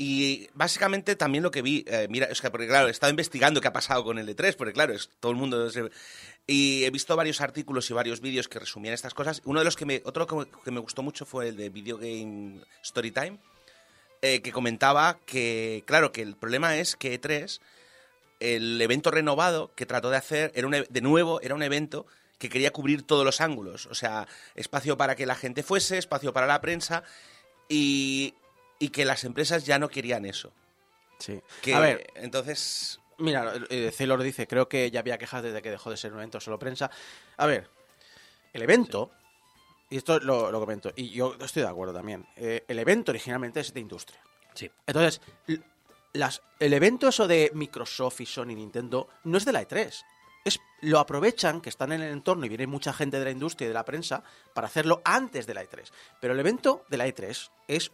y 0.00 0.48
básicamente 0.54 1.16
también 1.16 1.42
lo 1.42 1.50
que 1.50 1.60
vi, 1.60 1.84
eh, 1.88 2.06
mira, 2.08 2.26
es 2.26 2.40
que 2.40 2.50
porque 2.50 2.68
claro, 2.68 2.86
he 2.86 2.90
estado 2.92 3.10
investigando 3.10 3.60
qué 3.60 3.66
ha 3.68 3.72
pasado 3.72 4.04
con 4.04 4.16
el 4.18 4.28
E3, 4.28 4.54
porque 4.54 4.72
claro, 4.72 4.94
es, 4.94 5.10
todo 5.20 5.32
el 5.32 5.38
mundo... 5.38 5.68
se- 5.70 5.90
y 6.46 6.84
he 6.84 6.90
visto 6.90 7.14
varios 7.16 7.40
artículos 7.42 7.90
y 7.90 7.92
varios 7.94 8.20
vídeos 8.20 8.48
que 8.48 8.58
resumían 8.58 8.94
estas 8.94 9.12
cosas. 9.12 9.42
Uno 9.44 9.58
de 9.58 9.64
los 9.66 9.76
que 9.76 9.84
me, 9.84 10.00
otro 10.04 10.26
que 10.64 10.70
me, 10.70 10.80
gustó 10.80 11.02
mucho 11.02 11.26
fue 11.26 11.48
el 11.48 11.56
de 11.56 11.68
Video 11.68 11.98
Game 11.98 12.60
Storytime, 12.82 13.38
eh, 14.22 14.40
que 14.40 14.52
comentaba 14.52 15.18
que, 15.26 15.82
claro, 15.84 16.10
que 16.12 16.22
el 16.22 16.36
problema 16.36 16.76
es 16.78 16.96
que 16.96 17.20
E3, 17.20 17.60
el 18.40 18.80
evento 18.80 19.10
renovado 19.10 19.72
que 19.74 19.84
trató 19.84 20.10
de 20.10 20.16
hacer, 20.16 20.52
era 20.54 20.66
un 20.66 20.74
e- 20.74 20.86
de 20.88 21.00
nuevo, 21.00 21.40
era 21.42 21.54
un 21.54 21.62
evento 21.62 22.06
que 22.38 22.48
quería 22.48 22.70
cubrir 22.72 23.02
todos 23.02 23.24
los 23.24 23.40
ángulos. 23.40 23.86
O 23.86 23.94
sea, 23.94 24.26
espacio 24.54 24.96
para 24.96 25.16
que 25.16 25.26
la 25.26 25.34
gente 25.34 25.62
fuese, 25.64 25.98
espacio 25.98 26.32
para 26.32 26.46
la 26.46 26.60
prensa 26.60 27.02
y, 27.68 28.32
y 28.78 28.90
que 28.90 29.04
las 29.04 29.24
empresas 29.24 29.64
ya 29.64 29.78
no 29.78 29.88
querían 29.88 30.24
eso. 30.24 30.52
sí. 31.18 31.40
Que, 31.62 31.74
A 31.74 31.80
ver, 31.80 32.12
entonces... 32.14 33.00
Mira, 33.20 33.52
eh, 33.68 33.90
Celor 33.92 34.22
dice, 34.22 34.46
creo 34.46 34.68
que 34.68 34.92
ya 34.92 35.00
había 35.00 35.18
quejas 35.18 35.42
desde 35.42 35.60
que 35.60 35.72
dejó 35.72 35.90
de 35.90 35.96
ser 35.96 36.12
un 36.12 36.18
evento 36.18 36.38
solo 36.38 36.56
prensa. 36.56 36.88
A 37.36 37.46
ver, 37.46 37.68
el 38.52 38.62
evento, 38.62 39.10
y 39.90 39.96
esto 39.96 40.20
lo, 40.20 40.52
lo 40.52 40.60
comento, 40.60 40.92
y 40.94 41.10
yo 41.10 41.34
estoy 41.40 41.62
de 41.62 41.68
acuerdo 41.68 41.94
también, 41.94 42.24
eh, 42.36 42.64
el 42.68 42.78
evento 42.78 43.10
originalmente 43.10 43.58
es 43.58 43.74
de 43.74 43.80
industria. 43.80 44.20
Sí. 44.54 44.70
Entonces, 44.86 45.20
las, 46.12 46.42
el 46.58 46.72
evento 46.72 47.08
eso 47.08 47.26
de 47.26 47.50
Microsoft 47.54 48.20
y 48.20 48.26
Sony 48.26 48.50
y 48.50 48.54
Nintendo 48.56 49.08
no 49.24 49.38
es 49.38 49.44
de 49.44 49.52
la 49.52 49.66
E3. 49.66 50.04
Es, 50.44 50.60
lo 50.80 50.98
aprovechan, 50.98 51.60
que 51.60 51.68
están 51.68 51.92
en 51.92 52.02
el 52.02 52.12
entorno 52.12 52.46
y 52.46 52.48
viene 52.48 52.66
mucha 52.66 52.92
gente 52.92 53.18
de 53.18 53.24
la 53.24 53.30
industria 53.30 53.66
y 53.66 53.68
de 53.68 53.74
la 53.74 53.84
prensa 53.84 54.22
para 54.54 54.66
hacerlo 54.66 55.02
antes 55.04 55.46
de 55.46 55.54
la 55.54 55.62
E3. 55.62 55.90
Pero 56.20 56.34
el 56.34 56.40
evento 56.40 56.84
de 56.88 56.96
la 56.96 57.06
E3 57.06 57.50
es, 57.66 57.92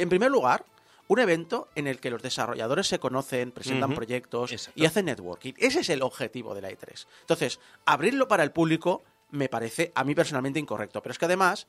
en 0.00 0.08
primer 0.08 0.30
lugar, 0.30 0.64
un 1.08 1.18
evento 1.18 1.68
en 1.74 1.86
el 1.86 2.00
que 2.00 2.10
los 2.10 2.22
desarrolladores 2.22 2.86
se 2.86 2.98
conocen, 2.98 3.52
presentan 3.52 3.94
proyectos 3.94 4.52
Exacto. 4.52 4.80
y 4.80 4.86
hacen 4.86 5.06
networking. 5.06 5.52
Ese 5.58 5.80
es 5.80 5.90
el 5.90 6.02
objetivo 6.02 6.54
de 6.54 6.62
la 6.62 6.70
E3. 6.70 7.06
Entonces, 7.20 7.60
abrirlo 7.84 8.28
para 8.28 8.44
el 8.44 8.52
público 8.52 9.02
me 9.30 9.48
parece 9.48 9.92
a 9.94 10.04
mí 10.04 10.14
personalmente 10.14 10.60
incorrecto. 10.60 11.02
Pero 11.02 11.12
es 11.12 11.18
que 11.18 11.24
además, 11.24 11.66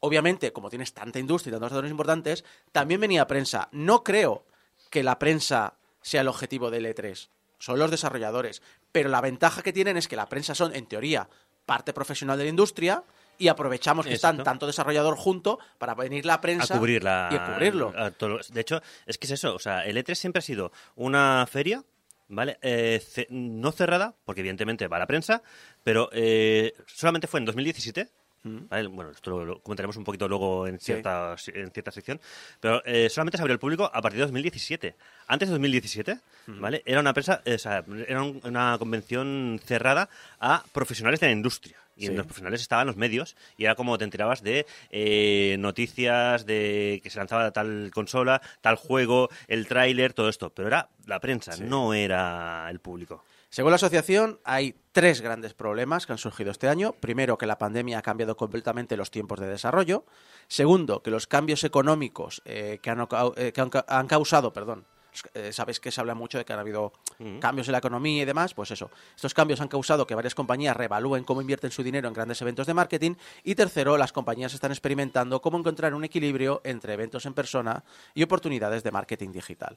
obviamente, 0.00 0.52
como 0.52 0.70
tienes 0.70 0.92
tanta 0.92 1.18
industria 1.18 1.50
y 1.50 1.54
tantos 1.54 1.72
actores 1.72 1.90
importantes, 1.90 2.44
también 2.72 3.00
venía 3.00 3.26
prensa. 3.26 3.68
No 3.72 4.04
creo 4.04 4.44
que 4.90 5.02
la 5.02 5.18
prensa 5.18 5.74
sea 6.02 6.20
el 6.20 6.28
objetivo 6.28 6.70
del 6.70 6.86
E3. 6.86 7.28
Son 7.58 7.78
los 7.78 7.90
desarrolladores. 7.90 8.62
Pero 8.92 9.08
la 9.08 9.20
ventaja 9.20 9.62
que 9.62 9.72
tienen 9.72 9.96
es 9.96 10.06
que 10.06 10.16
la 10.16 10.28
prensa 10.28 10.54
son, 10.54 10.74
en 10.74 10.86
teoría, 10.86 11.28
parte 11.66 11.92
profesional 11.92 12.36
de 12.36 12.44
la 12.44 12.50
industria 12.50 13.02
y 13.38 13.48
aprovechamos 13.48 14.06
que 14.06 14.14
están 14.14 14.42
tanto 14.42 14.66
desarrollador 14.66 15.16
junto 15.16 15.58
para 15.78 15.94
venir 15.94 16.24
la 16.26 16.34
a 16.34 16.40
prensa 16.40 16.78
cubrirla. 16.78 17.28
y 17.32 17.36
a 17.36 17.44
cubrirlo. 17.44 17.92
a 17.96 18.10
todo 18.10 18.38
de 18.50 18.60
hecho, 18.60 18.80
es 19.06 19.18
que 19.18 19.26
es 19.26 19.32
eso. 19.32 19.54
O 19.54 19.58
sea, 19.58 19.84
el 19.84 19.96
E3 19.96 20.14
siempre 20.14 20.38
ha 20.38 20.42
sido 20.42 20.72
una 20.96 21.46
feria, 21.50 21.82
¿vale? 22.28 22.58
Eh, 22.62 23.00
ce- 23.04 23.26
no 23.30 23.72
cerrada, 23.72 24.14
porque 24.24 24.40
evidentemente 24.40 24.86
va 24.88 24.96
a 24.96 25.00
la 25.00 25.06
prensa, 25.06 25.42
pero 25.82 26.08
eh, 26.12 26.72
solamente 26.86 27.26
fue 27.26 27.40
en 27.40 27.46
2017. 27.46 28.08
¿vale? 28.46 28.88
Bueno, 28.88 29.10
esto 29.10 29.30
lo, 29.30 29.44
lo 29.46 29.60
comentaremos 29.62 29.96
un 29.96 30.04
poquito 30.04 30.28
luego 30.28 30.66
en 30.66 30.78
Sí. 30.78 30.84
cierta, 30.92 31.34
en 31.54 31.70
cierta 31.70 31.90
sección. 31.90 32.20
Pero 32.60 32.82
eh, 32.84 33.08
solamente 33.08 33.38
se 33.38 33.42
abrió 33.42 33.54
al 33.54 33.58
público 33.58 33.86
a 33.90 34.02
partir 34.02 34.18
de 34.18 34.26
2017. 34.26 34.94
Antes 35.28 35.48
de 35.48 35.52
2017, 35.54 36.18
¿vale? 36.48 36.82
Era 36.84 37.00
una 37.00 37.14
prensa, 37.14 37.40
eh, 37.46 37.54
o 37.54 37.58
sea, 37.58 37.82
era 38.06 38.22
un- 38.22 38.42
una 38.44 38.76
convención 38.78 39.58
cerrada 39.64 40.10
a 40.40 40.62
profesionales 40.72 41.20
de 41.20 41.26
la 41.28 41.32
industria. 41.32 41.78
Y 41.96 42.06
en 42.06 42.12
Sí. 42.12 42.16
los 42.16 42.26
profesionales 42.26 42.60
estaban 42.60 42.86
los 42.86 42.96
medios 42.96 43.36
y 43.56 43.64
era 43.64 43.74
como 43.74 43.96
te 43.98 44.04
enterabas 44.04 44.42
de 44.42 44.66
eh, 44.90 45.56
noticias 45.58 46.46
de 46.46 47.00
que 47.02 47.10
se 47.10 47.18
lanzaba 47.18 47.50
tal 47.52 47.90
consola, 47.94 48.40
tal 48.60 48.76
juego, 48.76 49.28
el 49.48 49.66
tráiler, 49.66 50.12
todo 50.12 50.28
esto. 50.28 50.50
Pero 50.50 50.68
era 50.68 50.88
la 51.06 51.20
prensa, 51.20 51.56
no 51.58 51.94
era 51.94 52.66
el 52.70 52.80
público. 52.80 53.24
Según 53.50 53.70
la 53.70 53.76
asociación, 53.76 54.40
hay 54.42 54.74
tres 54.90 55.20
grandes 55.20 55.54
problemas 55.54 56.06
que 56.06 56.12
han 56.12 56.18
surgido 56.18 56.50
este 56.50 56.68
año. 56.68 56.92
Primero, 56.98 57.38
que 57.38 57.46
la 57.46 57.56
pandemia 57.56 57.98
ha 57.98 58.02
cambiado 58.02 58.36
completamente 58.36 58.96
los 58.96 59.12
tiempos 59.12 59.38
de 59.38 59.46
desarrollo. 59.46 60.04
Segundo, 60.48 61.02
que 61.04 61.12
los 61.12 61.28
cambios 61.28 61.62
económicos 61.62 62.42
eh, 62.46 62.80
que, 62.82 62.90
han, 62.90 63.06
eh, 63.36 63.52
que 63.52 63.60
han 63.86 64.06
causado, 64.08 64.52
perdón, 64.52 64.86
eh, 65.34 65.52
sabéis 65.52 65.80
que 65.80 65.90
se 65.90 66.00
habla 66.00 66.14
mucho 66.14 66.38
de 66.38 66.44
que 66.44 66.52
han 66.52 66.58
habido 66.58 66.92
cambios 67.40 67.68
en 67.68 67.72
la 67.72 67.78
economía 67.78 68.22
y 68.22 68.24
demás, 68.24 68.54
pues 68.54 68.70
eso. 68.70 68.90
Estos 69.14 69.34
cambios 69.34 69.60
han 69.60 69.68
causado 69.68 70.06
que 70.06 70.14
varias 70.14 70.34
compañías 70.34 70.76
reevalúen 70.76 71.24
cómo 71.24 71.40
invierten 71.40 71.70
su 71.70 71.82
dinero 71.82 72.08
en 72.08 72.14
grandes 72.14 72.40
eventos 72.42 72.66
de 72.66 72.74
marketing. 72.74 73.14
Y 73.42 73.54
tercero, 73.54 73.96
las 73.96 74.12
compañías 74.12 74.54
están 74.54 74.72
experimentando 74.72 75.40
cómo 75.40 75.58
encontrar 75.58 75.94
un 75.94 76.04
equilibrio 76.04 76.60
entre 76.64 76.94
eventos 76.94 77.26
en 77.26 77.34
persona 77.34 77.84
y 78.14 78.22
oportunidades 78.22 78.82
de 78.82 78.90
marketing 78.90 79.30
digital. 79.30 79.76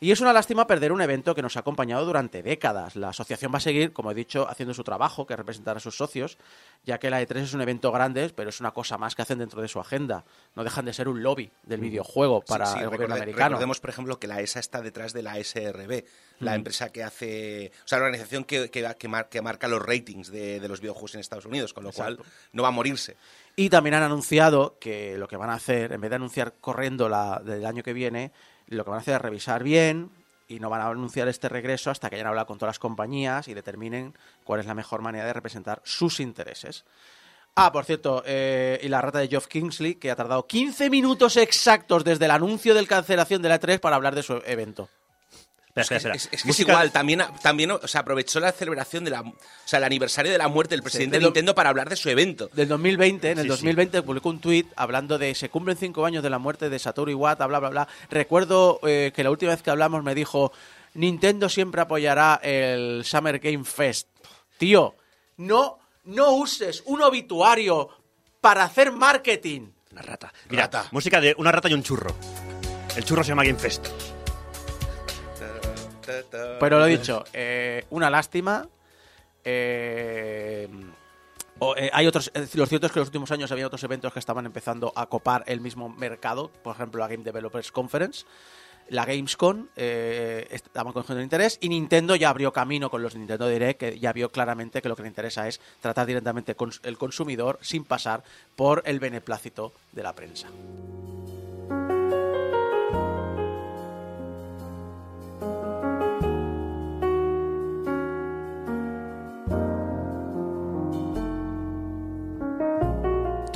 Y 0.00 0.10
es 0.12 0.20
una 0.20 0.32
lástima 0.32 0.66
perder 0.66 0.92
un 0.92 1.00
evento 1.00 1.34
que 1.34 1.40
nos 1.42 1.56
ha 1.56 1.60
acompañado 1.60 2.04
durante 2.04 2.42
décadas. 2.42 2.96
La 2.96 3.08
asociación 3.08 3.50
va 3.52 3.56
a 3.58 3.60
seguir, 3.60 3.92
como 3.92 4.10
he 4.10 4.14
dicho, 4.14 4.46
haciendo 4.48 4.74
su 4.74 4.84
trabajo, 4.84 5.26
que 5.26 5.32
es 5.32 5.38
representar 5.38 5.76
a 5.78 5.80
sus 5.80 5.96
socios, 5.96 6.36
ya 6.84 6.98
que 6.98 7.08
la 7.08 7.22
E3 7.22 7.36
es 7.38 7.54
un 7.54 7.62
evento 7.62 7.90
grande, 7.92 8.30
pero 8.36 8.50
es 8.50 8.60
una 8.60 8.72
cosa 8.72 8.98
más 8.98 9.14
que 9.14 9.22
hacen 9.22 9.38
dentro 9.38 9.62
de 9.62 9.68
su 9.68 9.80
agenda. 9.80 10.24
No 10.54 10.64
dejan 10.64 10.84
de 10.84 10.92
ser 10.92 11.08
un 11.08 11.22
lobby 11.22 11.50
del 11.62 11.80
videojuego 11.80 12.42
para 12.42 12.66
Sí, 12.66 12.74
sí, 12.74 12.78
el 12.84 12.90
gobierno 12.90 13.14
americano. 13.14 13.48
Recordemos, 13.50 13.80
por 13.80 13.90
ejemplo, 13.90 14.18
que 14.18 14.26
la 14.26 14.40
ESA 14.40 14.60
está 14.60 14.82
detrás 14.82 15.14
de 15.14 15.22
la 15.22 15.42
SRB, 15.42 16.04
la 16.40 16.54
empresa 16.54 16.90
que 16.90 17.02
hace. 17.02 17.72
O 17.84 17.88
sea, 17.88 17.98
la 17.98 18.04
organización 18.04 18.44
que, 18.44 18.70
que, 18.70 18.86
que 18.98 19.08
mar- 19.08 19.28
que 19.30 19.40
marca 19.40 19.66
los 19.66 19.80
ratings 19.80 20.30
de, 20.30 20.60
de 20.60 20.68
los 20.68 20.80
videojuegos 20.82 21.14
en 21.14 21.20
Estados 21.20 21.46
Unidos, 21.46 21.72
con 21.72 21.84
lo 21.84 21.90
Exacto. 21.90 22.16
cual 22.16 22.26
no 22.52 22.62
va 22.62 22.68
a 22.68 22.72
morirse. 22.72 23.16
Y 23.56 23.70
también 23.70 23.94
han 23.94 24.02
anunciado 24.02 24.76
que 24.78 25.16
lo 25.16 25.26
que 25.28 25.38
van 25.38 25.48
a 25.48 25.54
hacer, 25.54 25.92
en 25.92 26.00
vez 26.02 26.10
de 26.10 26.16
anunciar 26.16 26.52
corriendo 26.60 27.08
la 27.08 27.40
del 27.42 27.64
año 27.64 27.82
que 27.82 27.94
viene, 27.94 28.32
lo 28.68 28.84
que 28.84 28.90
van 28.90 28.98
a 28.98 29.00
hacer 29.00 29.16
es 29.16 29.20
revisar 29.20 29.62
bien 29.62 30.10
y 30.48 30.60
no 30.60 30.70
van 30.70 30.80
a 30.80 30.86
anunciar 30.86 31.28
este 31.28 31.48
regreso 31.48 31.90
hasta 31.90 32.08
que 32.08 32.16
hayan 32.16 32.28
hablado 32.28 32.46
con 32.46 32.58
todas 32.58 32.70
las 32.70 32.78
compañías 32.78 33.48
y 33.48 33.54
determinen 33.54 34.14
cuál 34.44 34.60
es 34.60 34.66
la 34.66 34.74
mejor 34.74 35.02
manera 35.02 35.26
de 35.26 35.32
representar 35.32 35.80
sus 35.84 36.20
intereses. 36.20 36.84
Ah, 37.54 37.72
por 37.72 37.84
cierto, 37.84 38.22
eh, 38.26 38.78
y 38.82 38.88
la 38.88 39.00
rata 39.00 39.18
de 39.18 39.28
Geoff 39.28 39.46
Kingsley, 39.46 39.94
que 39.94 40.10
ha 40.10 40.16
tardado 40.16 40.46
15 40.46 40.90
minutos 40.90 41.38
exactos 41.38 42.04
desde 42.04 42.26
el 42.26 42.30
anuncio 42.30 42.74
de 42.74 42.86
cancelación 42.86 43.40
de 43.40 43.48
la 43.48 43.58
E3 43.58 43.80
para 43.80 43.96
hablar 43.96 44.14
de 44.14 44.22
su 44.22 44.34
evento. 44.44 44.90
Espera, 45.82 45.96
espera, 45.96 45.96
Es, 45.96 46.00
espera. 46.02 46.14
es 46.16 46.28
que 46.28 46.36
es 46.36 46.44
Música- 46.46 46.72
igual, 46.72 46.90
también, 46.90 47.22
también 47.42 47.70
o 47.70 47.86
sea, 47.86 48.00
aprovechó 48.00 48.40
la 48.40 48.50
celebración 48.52 49.04
de 49.04 49.10
la. 49.10 49.20
O 49.20 49.34
sea, 49.64 49.78
el 49.78 49.84
aniversario 49.84 50.32
de 50.32 50.38
la 50.38 50.48
muerte 50.48 50.74
del 50.74 50.82
presidente 50.82 51.18
de 51.18 51.24
Nintendo 51.24 51.54
para 51.54 51.68
hablar 51.70 51.88
de 51.88 51.96
su 51.96 52.08
evento. 52.08 52.48
Del 52.54 52.68
2020, 52.68 53.30
en 53.30 53.38
el 53.38 53.44
Sí, 53.44 53.48
sí. 53.48 53.48
2020 53.50 54.02
publicó 54.02 54.30
un 54.30 54.40
tuit 54.40 54.66
hablando 54.76 55.18
de 55.18 55.34
se 55.34 55.50
cumplen 55.50 55.76
cinco 55.76 56.06
años 56.06 56.22
de 56.22 56.30
la 56.30 56.38
muerte 56.38 56.70
de 56.70 56.78
Satoru 56.78 57.10
Iwata, 57.10 57.46
bla, 57.46 57.58
bla, 57.60 57.68
bla. 57.68 57.88
Recuerdo 58.10 58.80
eh, 58.84 59.12
que 59.14 59.22
la 59.22 59.30
última 59.30 59.52
vez 59.52 59.62
que 59.62 59.70
hablamos 59.70 60.02
me 60.02 60.14
dijo 60.14 60.52
Nintendo 60.94 61.48
siempre 61.48 61.82
apoyará 61.82 62.40
el 62.42 63.02
Summer 63.04 63.38
Game 63.38 63.64
Fest. 63.64 64.08
Tío, 64.58 64.94
no, 65.36 65.78
no 66.04 66.30
uses 66.32 66.82
un 66.86 67.02
obituario 67.02 67.90
para 68.40 68.64
hacer 68.64 68.92
marketing. 68.92 69.68
Una 69.92 70.02
rata. 70.02 70.32
Mira, 70.48 70.62
Rata. 70.64 70.86
música 70.92 71.20
de 71.20 71.34
una 71.38 71.52
rata 71.52 71.68
y 71.68 71.74
un 71.74 71.82
churro. 71.82 72.14
El 72.96 73.04
churro 73.04 73.22
se 73.22 73.28
llama 73.28 73.44
Game 73.44 73.58
Fest. 73.58 73.86
Pero 76.60 76.78
lo 76.78 76.86
dicho, 76.86 77.24
eh, 77.32 77.84
una 77.90 78.10
lástima. 78.10 78.66
eh, 79.44 80.68
eh, 81.76 81.90
hay 81.92 82.06
otros, 82.06 82.30
lo 82.54 82.66
cierto 82.66 82.86
es 82.86 82.92
que 82.92 82.98
en 82.98 83.02
los 83.02 83.08
últimos 83.08 83.30
años 83.30 83.50
había 83.50 83.66
otros 83.66 83.82
eventos 83.82 84.12
que 84.12 84.18
estaban 84.18 84.44
empezando 84.44 84.92
a 84.94 85.06
copar 85.06 85.42
el 85.46 85.60
mismo 85.60 85.88
mercado, 85.88 86.50
por 86.62 86.74
ejemplo 86.74 87.00
la 87.00 87.08
Game 87.08 87.24
Developers 87.24 87.72
Conference, 87.72 88.26
la 88.88 89.04
Gamescom, 89.04 89.66
eh, 89.74 90.46
estaban 90.50 90.92
cogiendo 90.92 91.22
interés 91.22 91.58
y 91.60 91.68
Nintendo 91.68 92.14
ya 92.14 92.28
abrió 92.28 92.52
camino 92.52 92.90
con 92.90 93.02
los 93.02 93.16
Nintendo 93.16 93.48
Direct, 93.48 93.80
que 93.80 93.98
ya 93.98 94.12
vio 94.12 94.30
claramente 94.30 94.80
que 94.82 94.88
lo 94.88 94.96
que 94.96 95.02
le 95.02 95.08
interesa 95.08 95.48
es 95.48 95.60
tratar 95.80 96.06
directamente 96.06 96.54
con 96.54 96.70
el 96.82 96.98
consumidor 96.98 97.58
sin 97.62 97.84
pasar 97.84 98.22
por 98.54 98.82
el 98.86 99.00
beneplácito 99.00 99.72
de 99.92 100.02
la 100.02 100.12
prensa. 100.12 100.48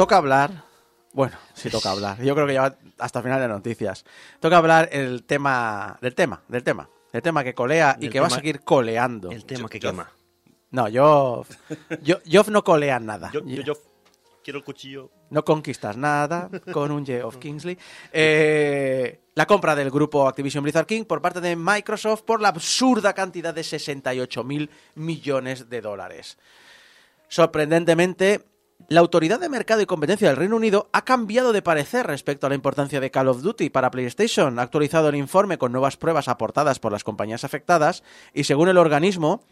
Toca 0.01 0.17
hablar. 0.17 0.65
Bueno, 1.13 1.37
sí 1.53 1.69
toca 1.71 1.91
hablar. 1.91 2.23
Yo 2.23 2.35
creo 2.35 2.47
que 2.47 2.55
ya 2.55 2.63
va 2.63 2.77
hasta 2.99 3.19
el 3.19 3.23
final 3.25 3.39
de 3.39 3.49
noticias. 3.49 4.07
Toca 4.41 4.57
hablar 4.57 4.89
el 4.93 5.25
tema 5.25 5.99
del 6.01 6.15
tema, 6.15 6.43
del 6.49 6.65
tema, 6.65 6.89
del 7.13 7.21
tema 7.21 7.45
que 7.45 7.53
colea 7.55 7.99
y 8.01 8.09
que 8.09 8.19
va 8.19 8.29
a 8.29 8.31
seguir 8.31 8.63
coleando. 8.63 9.31
El 9.31 9.45
tema 9.45 9.65
Yo- 9.65 9.69
que 9.69 9.79
quema. 9.79 10.11
No, 10.71 10.89
yo, 10.89 11.45
yo, 12.01 12.17
yo 12.25 12.45
no 12.45 12.65
colean 12.65 13.05
nada. 13.05 13.31
Yo, 13.31 13.45
yo, 13.45 13.61
yo 13.63 13.75
quiero 14.43 14.61
el 14.61 14.65
cuchillo. 14.65 15.11
No 15.29 15.45
conquistas 15.45 15.99
nada 15.99 16.49
con 16.73 16.91
un 16.93 17.05
J 17.05 17.27
of 17.27 17.37
Kingsley. 17.37 17.77
Eh, 18.11 19.21
la 19.35 19.47
compra 19.47 19.75
del 19.77 19.91
grupo 19.91 20.27
Activision 20.27 20.63
Blizzard 20.65 20.87
King 20.87 21.05
por 21.05 21.21
parte 21.21 21.43
de 21.43 21.57
Microsoft 21.57 22.23
por 22.23 22.41
la 22.41 22.49
absurda 22.49 23.13
cantidad 23.13 23.53
de 23.53 23.65
68 23.65 24.45
mil 24.45 24.71
millones 24.95 25.69
de 25.69 25.81
dólares. 25.83 26.39
Sorprendentemente, 27.29 28.41
la 28.89 29.01
Autoridad 29.01 29.41
de 29.41 29.49
Mercado 29.49 29.81
y 29.81 29.87
Competencia 29.87 30.29
del 30.29 30.37
Reino 30.37 30.57
Unido 30.57 30.89
ha 30.93 31.05
cambiado 31.05 31.53
de 31.53 31.63
parecer 31.63 32.07
respecto 32.07 32.47
a 32.47 32.49
la 32.49 32.55
importancia 32.55 33.01
de 33.01 33.11
Call 33.11 33.29
of 33.29 33.43
Duty 33.43 33.71
para 33.71 33.91
PlayStation. 33.91 34.59
Ha 34.59 34.63
actualizado 34.63 35.09
el 35.09 35.17
informe 35.17 35.59
con 35.59 35.73
nuevas 35.73 35.97
pruebas 35.97 36.29
aportadas 36.29 36.79
por 36.79 36.93
las 36.93 37.05
compañías 37.05 37.45
afectadas 37.45 38.03
y 38.35 38.45
según 38.45 38.69
el 38.69 38.79
organismo, 38.79 39.45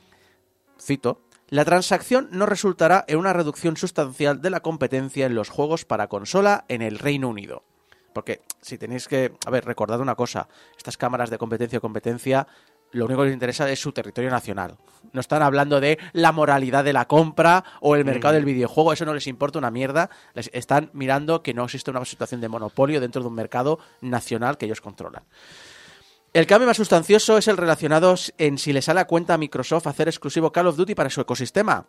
cito, 0.80 1.22
la 1.50 1.64
transacción 1.64 2.28
no 2.30 2.46
resultará 2.46 3.04
en 3.08 3.18
una 3.18 3.32
reducción 3.32 3.76
sustancial 3.76 4.42
de 4.42 4.50
la 4.50 4.60
competencia 4.60 5.26
en 5.26 5.34
los 5.34 5.48
juegos 5.48 5.84
para 5.84 6.08
consola 6.08 6.64
en 6.68 6.82
el 6.82 6.98
Reino 6.98 7.28
Unido. 7.28 7.62
Porque 8.12 8.42
si 8.60 8.78
tenéis 8.78 9.08
que, 9.08 9.32
a 9.46 9.50
ver, 9.50 9.64
recordad 9.64 10.00
una 10.00 10.14
cosa, 10.14 10.48
estas 10.76 10.96
cámaras 10.96 11.30
de 11.30 11.38
competencia 11.38 11.78
o 11.78 11.82
competencia, 11.82 12.46
lo 12.92 13.05
único 13.05 13.20
que 13.20 13.27
les 13.27 13.35
interesa 13.35 13.70
es 13.70 13.81
su 13.81 13.92
territorio 13.92 14.31
nacional. 14.31 14.77
No 15.12 15.20
están 15.20 15.42
hablando 15.42 15.81
de 15.81 15.98
la 16.12 16.33
moralidad 16.33 16.85
de 16.85 16.92
la 16.92 17.07
compra 17.07 17.64
o 17.81 17.96
el 17.96 18.05
mercado 18.05 18.35
del 18.35 18.44
videojuego, 18.44 18.92
eso 18.92 19.05
no 19.05 19.14
les 19.14 19.27
importa 19.27 19.59
una 19.59 19.70
mierda. 19.70 20.11
Les 20.35 20.51
están 20.53 20.90
mirando 20.92 21.42
que 21.42 21.55
no 21.55 21.64
existe 21.64 21.90
una 21.90 22.05
situación 22.05 22.40
de 22.40 22.48
monopolio 22.48 23.01
dentro 23.01 23.22
de 23.22 23.29
un 23.29 23.35
mercado 23.35 23.79
nacional 24.01 24.59
que 24.59 24.66
ellos 24.66 24.81
controlan. 24.81 25.24
El 26.33 26.46
cambio 26.46 26.66
más 26.66 26.77
sustancioso 26.77 27.38
es 27.38 27.48
el 27.48 27.57
relacionado 27.57 28.14
en 28.37 28.59
si 28.59 28.72
le 28.72 28.83
sale 28.83 29.01
a 29.01 29.07
cuenta 29.07 29.35
a 29.35 29.38
Microsoft 29.38 29.87
hacer 29.87 30.09
exclusivo 30.09 30.53
Call 30.53 30.66
of 30.66 30.77
Duty 30.77 30.94
para 30.94 31.11
su 31.11 31.20
ecosistema. 31.20 31.87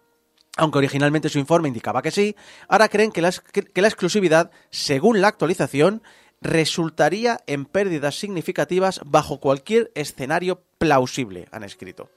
Aunque 0.58 0.78
originalmente 0.78 1.30
su 1.30 1.40
informe 1.40 1.68
indicaba 1.68 2.02
que 2.02 2.12
sí, 2.12 2.36
ahora 2.68 2.90
creen 2.90 3.12
que 3.12 3.22
la, 3.22 3.32
que 3.32 3.82
la 3.82 3.88
exclusividad, 3.88 4.52
según 4.72 5.22
la 5.22 5.28
actualización, 5.28 6.02
resultaría 6.42 7.42
en 7.48 7.66
pérdidas 7.66 8.16
significativas 8.16 9.02
bajo 9.06 9.40
cualquier 9.40 9.92
escenario 9.96 10.64
plausible, 10.80 11.48
han 11.52 11.64
escrito. 11.64 12.10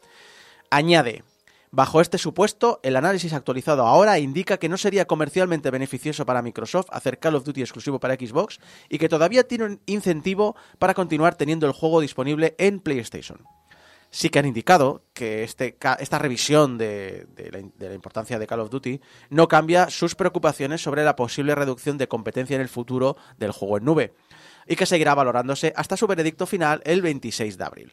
Añade, 0.71 1.25
bajo 1.71 2.01
este 2.01 2.17
supuesto, 2.17 2.81
el 2.83 2.97
análisis 2.97 3.35
actualizado 3.35 3.87
ahora 3.87 4.19
indica 4.19 4.57
que 4.57 4.71
no 4.71 4.79
sería 4.79 5.05
comercialmente 5.05 5.71
beneficioso 5.71 6.25
para 6.25 6.41
Microsoft 6.41 6.89
hacer 6.91 7.19
Call 7.19 7.35
of 7.35 7.45
Duty 7.45 7.61
exclusivo 7.61 8.01
para 8.01 8.15
Xbox 8.15 8.59
y 8.89 8.97
que 8.97 9.11
todavía 9.11 9.47
tiene 9.47 9.65
un 9.65 9.81
incentivo 9.85 10.57
para 10.79 10.95
continuar 10.95 11.35
teniendo 11.35 11.67
el 11.67 11.73
juego 11.73 12.01
disponible 12.01 12.55
en 12.57 12.81
PlayStation. 12.81 13.45
Sí 14.11 14.29
que 14.29 14.39
han 14.39 14.47
indicado 14.47 15.05
que 15.15 15.43
este, 15.43 15.79
esta 15.99 16.19
revisión 16.19 16.77
de, 16.77 17.27
la, 17.51 17.59
de 17.61 17.89
la 17.89 17.95
importancia 17.95 18.39
de 18.39 18.47
Call 18.47 18.61
of 18.61 18.71
Duty 18.71 19.01
no 19.31 19.49
cambia 19.49 19.89
sus 19.89 20.15
preocupaciones 20.15 20.83
sobre 20.83 21.03
la 21.03 21.17
posible 21.17 21.55
reducción 21.55 21.97
de 21.97 22.09
competencia 22.09 22.55
en 22.55 22.61
el 22.61 22.69
futuro 22.69 23.17
del 23.39 23.53
juego 23.53 23.79
en 23.79 23.85
nube 23.85 24.15
y 24.67 24.77
que 24.77 24.87
seguirá 24.87 25.15
valorándose 25.15 25.73
hasta 25.77 25.97
su 25.97 26.07
veredicto 26.07 26.47
final 26.47 26.83
el 26.85 27.03
26 27.03 27.59
de 27.59 27.65
abril. 27.65 27.93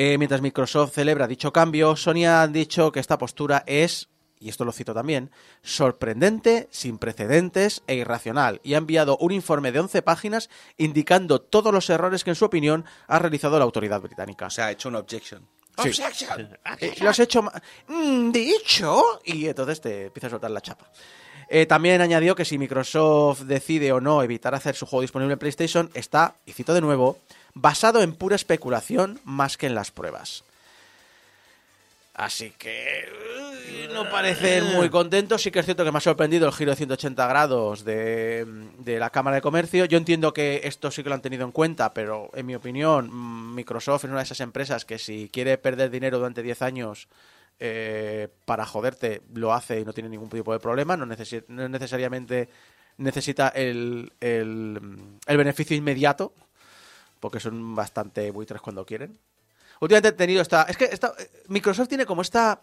Eh, 0.00 0.16
mientras 0.16 0.40
Microsoft 0.40 0.94
celebra 0.94 1.26
dicho 1.26 1.52
cambio, 1.52 1.96
Sony 1.96 2.24
ha 2.24 2.46
dicho 2.46 2.92
que 2.92 3.00
esta 3.00 3.18
postura 3.18 3.64
es, 3.66 4.08
y 4.38 4.48
esto 4.48 4.64
lo 4.64 4.70
cito 4.70 4.94
también, 4.94 5.32
sorprendente, 5.60 6.68
sin 6.70 6.98
precedentes 6.98 7.82
e 7.88 7.96
irracional, 7.96 8.60
y 8.62 8.74
ha 8.74 8.78
enviado 8.78 9.16
un 9.18 9.32
informe 9.32 9.72
de 9.72 9.80
11 9.80 10.02
páginas 10.02 10.50
indicando 10.76 11.40
todos 11.40 11.74
los 11.74 11.90
errores 11.90 12.22
que 12.22 12.30
en 12.30 12.36
su 12.36 12.44
opinión 12.44 12.84
ha 13.08 13.18
realizado 13.18 13.58
la 13.58 13.64
autoridad 13.64 14.00
británica. 14.00 14.46
O 14.46 14.50
sea, 14.50 14.66
ha 14.66 14.70
hecho 14.70 14.88
una 14.88 15.00
objection. 15.00 15.44
Sí. 15.82 16.00
Eh, 16.78 16.94
lo 17.00 17.10
has 17.10 17.18
hecho 17.18 17.42
Mm, 17.88 18.30
dicho 18.30 19.20
y 19.24 19.48
entonces 19.48 19.80
te 19.80 20.06
empieza 20.06 20.28
a 20.28 20.30
soltar 20.30 20.52
la 20.52 20.60
chapa. 20.60 20.92
Eh, 21.48 21.66
también 21.66 22.00
añadió 22.00 22.36
que 22.36 22.44
si 22.44 22.56
Microsoft 22.56 23.42
decide 23.42 23.90
o 23.90 24.00
no 24.00 24.22
evitar 24.22 24.54
hacer 24.54 24.76
su 24.76 24.86
juego 24.86 25.02
disponible 25.02 25.32
en 25.32 25.38
PlayStation, 25.40 25.90
está, 25.94 26.36
y 26.46 26.52
cito 26.52 26.72
de 26.72 26.82
nuevo, 26.82 27.18
basado 27.54 28.02
en 28.02 28.14
pura 28.14 28.36
especulación 28.36 29.20
más 29.24 29.56
que 29.56 29.66
en 29.66 29.74
las 29.74 29.90
pruebas. 29.90 30.44
Así 32.14 32.50
que 32.58 33.88
no 33.94 34.10
parecen 34.10 34.74
muy 34.74 34.90
contentos. 34.90 35.40
Sí 35.40 35.52
que 35.52 35.60
es 35.60 35.64
cierto 35.64 35.84
que 35.84 35.92
me 35.92 35.98
ha 35.98 36.00
sorprendido 36.00 36.48
el 36.48 36.52
giro 36.52 36.72
de 36.72 36.76
180 36.76 37.26
grados 37.28 37.84
de, 37.84 38.44
de 38.78 38.98
la 38.98 39.10
Cámara 39.10 39.36
de 39.36 39.40
Comercio. 39.40 39.84
Yo 39.84 39.98
entiendo 39.98 40.32
que 40.32 40.62
esto 40.64 40.90
sí 40.90 41.04
que 41.04 41.10
lo 41.10 41.14
han 41.14 41.22
tenido 41.22 41.44
en 41.44 41.52
cuenta, 41.52 41.94
pero 41.94 42.28
en 42.34 42.46
mi 42.46 42.56
opinión, 42.56 43.54
Microsoft 43.54 44.02
es 44.04 44.10
una 44.10 44.18
de 44.18 44.24
esas 44.24 44.40
empresas 44.40 44.84
que 44.84 44.98
si 44.98 45.30
quiere 45.32 45.58
perder 45.58 45.90
dinero 45.90 46.18
durante 46.18 46.42
10 46.42 46.62
años 46.62 47.06
eh, 47.60 48.26
para 48.44 48.66
joderte, 48.66 49.22
lo 49.34 49.52
hace 49.52 49.78
y 49.78 49.84
no 49.84 49.92
tiene 49.92 50.08
ningún 50.08 50.28
tipo 50.28 50.52
de 50.52 50.58
problema. 50.58 50.96
No, 50.96 51.06
necesi- 51.06 51.44
no 51.46 51.68
necesariamente 51.68 52.48
necesita 52.96 53.46
el, 53.50 54.12
el 54.18 55.36
beneficio 55.36 55.76
inmediato, 55.76 56.32
porque 57.20 57.40
son 57.40 57.74
bastante 57.74 58.30
buitres 58.30 58.60
cuando 58.60 58.84
quieren. 58.86 59.18
Últimamente 59.80 60.08
he 60.08 60.12
tenido 60.12 60.42
esta. 60.42 60.62
Es 60.64 60.76
que 60.76 60.84
esta, 60.86 61.14
Microsoft 61.48 61.88
tiene 61.88 62.06
como 62.06 62.22
esta 62.22 62.60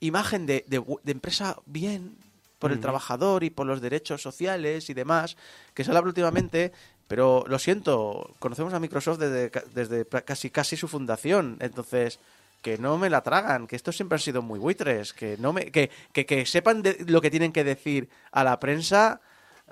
imagen 0.00 0.46
de, 0.46 0.64
de 0.68 1.12
empresa 1.12 1.56
bien 1.66 2.16
por 2.58 2.70
el 2.70 2.78
trabajador 2.80 3.42
y 3.42 3.50
por 3.50 3.66
los 3.66 3.80
derechos 3.80 4.22
sociales 4.22 4.88
y 4.88 4.94
demás, 4.94 5.36
que 5.74 5.82
se 5.82 5.90
habla 5.90 6.00
últimamente, 6.02 6.70
pero 7.08 7.44
lo 7.48 7.58
siento, 7.58 8.34
conocemos 8.38 8.72
a 8.72 8.78
Microsoft 8.78 9.18
desde, 9.18 9.50
desde 9.74 10.06
casi, 10.24 10.48
casi 10.50 10.76
su 10.76 10.86
fundación, 10.86 11.56
entonces 11.60 12.20
que 12.62 12.78
no 12.78 12.98
me 12.98 13.10
la 13.10 13.22
tragan, 13.22 13.66
que 13.66 13.74
estos 13.74 13.96
siempre 13.96 14.14
han 14.14 14.20
sido 14.20 14.42
muy 14.42 14.60
buitres, 14.60 15.12
que 15.12 15.36
no 15.38 15.52
me, 15.52 15.72
que, 15.72 15.90
que, 16.12 16.24
que 16.24 16.46
sepan 16.46 16.82
de- 16.82 17.04
lo 17.08 17.20
que 17.20 17.30
tienen 17.32 17.52
que 17.52 17.64
decir 17.64 18.08
a 18.30 18.44
la 18.44 18.60
prensa. 18.60 19.20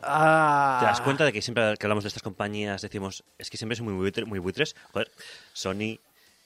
Ah, 0.02 0.78
¿Te 0.80 0.86
das 0.86 1.00
cuenta 1.00 1.24
de 1.24 1.32
que 1.32 1.42
siempre 1.42 1.76
que 1.78 1.86
hablamos 1.86 2.04
de 2.04 2.08
estas 2.08 2.22
compañías 2.22 2.82
decimos, 2.82 3.24
es 3.38 3.50
que 3.50 3.56
siempre 3.56 3.76
son 3.76 3.86
muy, 3.92 3.94
buitre- 4.10 4.24
muy 4.26 4.38
buitres? 4.38 4.74
Joder, 4.92 5.10
Sony, 5.52 5.98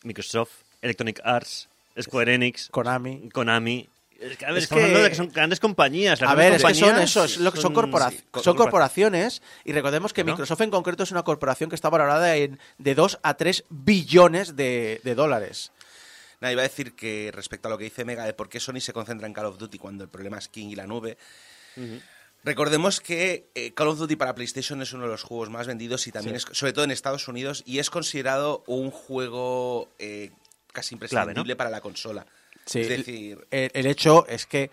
Microsoft, 0.02 0.50
Electronic 0.82 1.20
Arts, 1.24 1.68
Square 2.00 2.34
Enix, 2.34 2.68
Konami. 2.70 3.28
Konami. 3.32 3.88
Es 4.20 4.36
que, 4.38 4.46
a 4.46 4.48
ver, 4.50 4.58
Es 4.58 4.64
estamos 4.64 4.80
que- 4.80 4.84
hablando 4.86 5.04
de 5.04 5.10
que 5.10 5.16
son 5.16 5.28
grandes 5.30 5.60
compañías. 5.60 6.20
las 6.20 6.30
A 6.30 6.34
ver, 6.34 6.54
es 6.54 6.64
que 6.64 6.74
son 6.74 6.98
eso, 6.98 7.24
es 7.24 7.38
lo 7.38 7.52
que 7.52 7.60
son, 7.60 7.74
corpora- 7.74 8.10
sí, 8.10 8.20
co- 8.30 8.42
son 8.42 8.54
corpora- 8.56 8.70
corporaciones 8.70 9.42
y 9.64 9.72
recordemos 9.72 10.12
que 10.12 10.24
¿No? 10.24 10.32
Microsoft 10.32 10.60
en 10.62 10.70
concreto 10.70 11.02
es 11.02 11.10
una 11.10 11.22
corporación 11.24 11.68
que 11.68 11.74
está 11.76 11.90
valorada 11.90 12.36
en 12.36 12.58
de 12.78 12.94
2 12.94 13.18
a 13.22 13.34
3 13.34 13.64
billones 13.68 14.56
de, 14.56 15.00
de 15.04 15.14
dólares. 15.14 15.72
Nada, 16.40 16.52
iba 16.52 16.62
a 16.62 16.68
decir 16.68 16.94
que 16.94 17.30
respecto 17.34 17.68
a 17.68 17.70
lo 17.70 17.78
que 17.78 17.84
dice 17.84 18.04
Mega 18.04 18.24
de 18.24 18.34
por 18.34 18.48
qué 18.48 18.60
Sony 18.60 18.80
se 18.80 18.92
concentra 18.92 19.26
en 19.26 19.32
Call 19.34 19.46
of 19.46 19.58
Duty 19.58 19.78
cuando 19.78 20.04
el 20.04 20.10
problema 20.10 20.38
es 20.38 20.48
King 20.48 20.68
y 20.68 20.74
la 20.76 20.86
nube, 20.86 21.16
recordemos 22.44 23.00
que 23.00 23.50
eh, 23.54 23.72
Call 23.74 23.88
of 23.88 23.98
Duty 23.98 24.16
para 24.16 24.34
PlayStation 24.34 24.80
es 24.82 24.92
uno 24.92 25.04
de 25.04 25.10
los 25.10 25.22
juegos 25.22 25.50
más 25.50 25.66
vendidos 25.66 26.06
y 26.06 26.12
también 26.12 26.36
es, 26.36 26.44
sobre 26.52 26.72
todo 26.72 26.84
en 26.84 26.90
Estados 26.90 27.26
Unidos, 27.28 27.62
y 27.66 27.78
es 27.78 27.90
considerado 27.90 28.62
un 28.66 28.90
juego 28.90 29.88
eh, 29.98 30.30
casi 30.72 30.94
imprescindible 30.94 31.34
Clave, 31.34 31.48
¿no? 31.48 31.56
para 31.56 31.70
la 31.70 31.80
consola. 31.80 32.26
Sí, 32.66 32.80
es 32.80 32.88
decir, 32.88 33.46
el, 33.50 33.70
el 33.74 33.86
hecho 33.86 34.26
es 34.26 34.46
que 34.46 34.70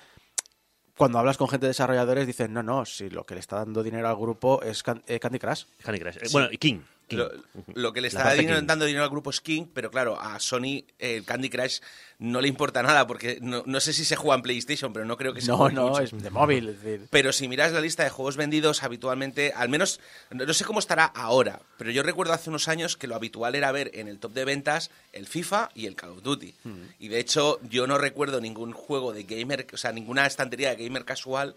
cuando 0.95 1.17
hablas 1.19 1.37
con 1.37 1.47
gente 1.49 1.65
de 1.65 1.69
desarrolladores 1.71 2.27
dicen, 2.27 2.53
no, 2.53 2.61
no, 2.61 2.85
si 2.85 3.09
lo 3.09 3.25
que 3.25 3.33
le 3.33 3.39
está 3.39 3.57
dando 3.57 3.81
dinero 3.83 4.07
al 4.07 4.15
grupo 4.15 4.61
es 4.61 4.83
Can- 4.83 5.03
eh, 5.07 5.19
Candy 5.19 5.39
Crush. 5.39 5.63
Candy 5.83 5.99
Crush. 5.99 6.17
Eh, 6.17 6.27
Bueno, 6.31 6.49
y 6.51 6.57
King. 6.57 6.79
Lo, 7.17 7.31
lo 7.73 7.93
que 7.93 8.01
le 8.01 8.07
está 8.09 8.33
dinero- 8.33 8.61
dando 8.63 8.85
dinero 8.85 9.03
al 9.03 9.09
grupo 9.09 9.29
es 9.29 9.41
King, 9.41 9.65
pero 9.73 9.89
claro, 9.91 10.19
a 10.19 10.39
Sony 10.39 10.83
el 10.99 11.23
Candy 11.25 11.49
Crush 11.49 11.79
no 12.19 12.39
le 12.41 12.47
importa 12.47 12.83
nada, 12.83 13.07
porque 13.07 13.39
no, 13.41 13.63
no 13.65 13.79
sé 13.79 13.93
si 13.93 14.05
se 14.05 14.15
juega 14.15 14.35
en 14.35 14.41
PlayStation, 14.43 14.93
pero 14.93 15.05
no 15.05 15.17
creo 15.17 15.33
que 15.33 15.41
se 15.41 15.47
No, 15.47 15.69
no, 15.69 15.87
mucho. 15.89 16.01
es 16.03 16.11
de 16.23 16.29
móvil. 16.29 16.69
es 16.69 16.81
decir, 16.83 17.07
Pero 17.09 17.33
si 17.33 17.47
miras 17.47 17.71
la 17.71 17.81
lista 17.81 18.03
de 18.03 18.09
juegos 18.11 18.37
vendidos, 18.37 18.83
habitualmente, 18.83 19.53
al 19.55 19.69
menos, 19.69 19.99
no 20.29 20.53
sé 20.53 20.63
cómo 20.63 20.79
estará 20.79 21.05
ahora, 21.05 21.61
pero 21.77 21.89
yo 21.89 22.03
recuerdo 22.03 22.33
hace 22.33 22.49
unos 22.49 22.67
años 22.67 22.95
que 22.95 23.07
lo 23.07 23.15
habitual 23.15 23.55
era 23.55 23.71
ver 23.71 23.89
en 23.95 24.07
el 24.07 24.19
top 24.19 24.33
de 24.33 24.45
ventas 24.45 24.91
el 25.13 25.25
FIFA 25.27 25.69
y 25.73 25.87
el 25.87 25.95
Call 25.95 26.11
of 26.11 26.21
Duty. 26.21 26.53
Hmm. 26.63 26.83
Y 26.99 27.07
de 27.07 27.19
hecho, 27.19 27.59
yo 27.69 27.87
no 27.87 27.97
recuerdo 27.97 28.39
ningún 28.39 28.71
juego 28.73 29.13
de 29.13 29.23
gamer, 29.23 29.65
o 29.73 29.77
sea, 29.77 29.91
ninguna 29.91 30.27
estantería 30.27 30.75
de 30.75 30.83
gamer 30.83 31.05
casual 31.05 31.55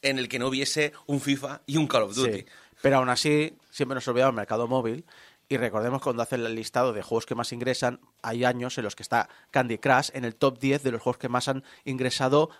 en 0.00 0.18
el 0.18 0.28
que 0.28 0.38
no 0.38 0.48
hubiese 0.48 0.92
un 1.06 1.20
FIFA 1.20 1.60
y 1.66 1.76
un 1.76 1.86
Call 1.86 2.02
of 2.04 2.14
Duty. 2.14 2.38
Sí. 2.40 2.46
Pero 2.82 2.98
aún 2.98 3.08
así, 3.08 3.54
siempre 3.70 3.94
nos 3.94 4.06
olvidamos 4.08 4.32
el 4.32 4.36
mercado 4.36 4.68
móvil. 4.68 5.04
Y 5.48 5.56
recordemos 5.56 6.02
cuando 6.02 6.22
hacen 6.22 6.44
el 6.44 6.54
listado 6.54 6.92
de 6.92 7.02
juegos 7.02 7.26
que 7.26 7.34
más 7.34 7.52
ingresan, 7.52 8.00
hay 8.22 8.44
años 8.44 8.76
en 8.78 8.84
los 8.84 8.96
que 8.96 9.02
está 9.02 9.28
Candy 9.50 9.78
Crush 9.78 10.10
en 10.14 10.24
el 10.24 10.34
top 10.34 10.58
10 10.58 10.82
de 10.82 10.92
los 10.92 11.02
juegos 11.02 11.18
que 11.18 11.28
más 11.28 11.48
han 11.48 11.62
ingresado 11.84 12.50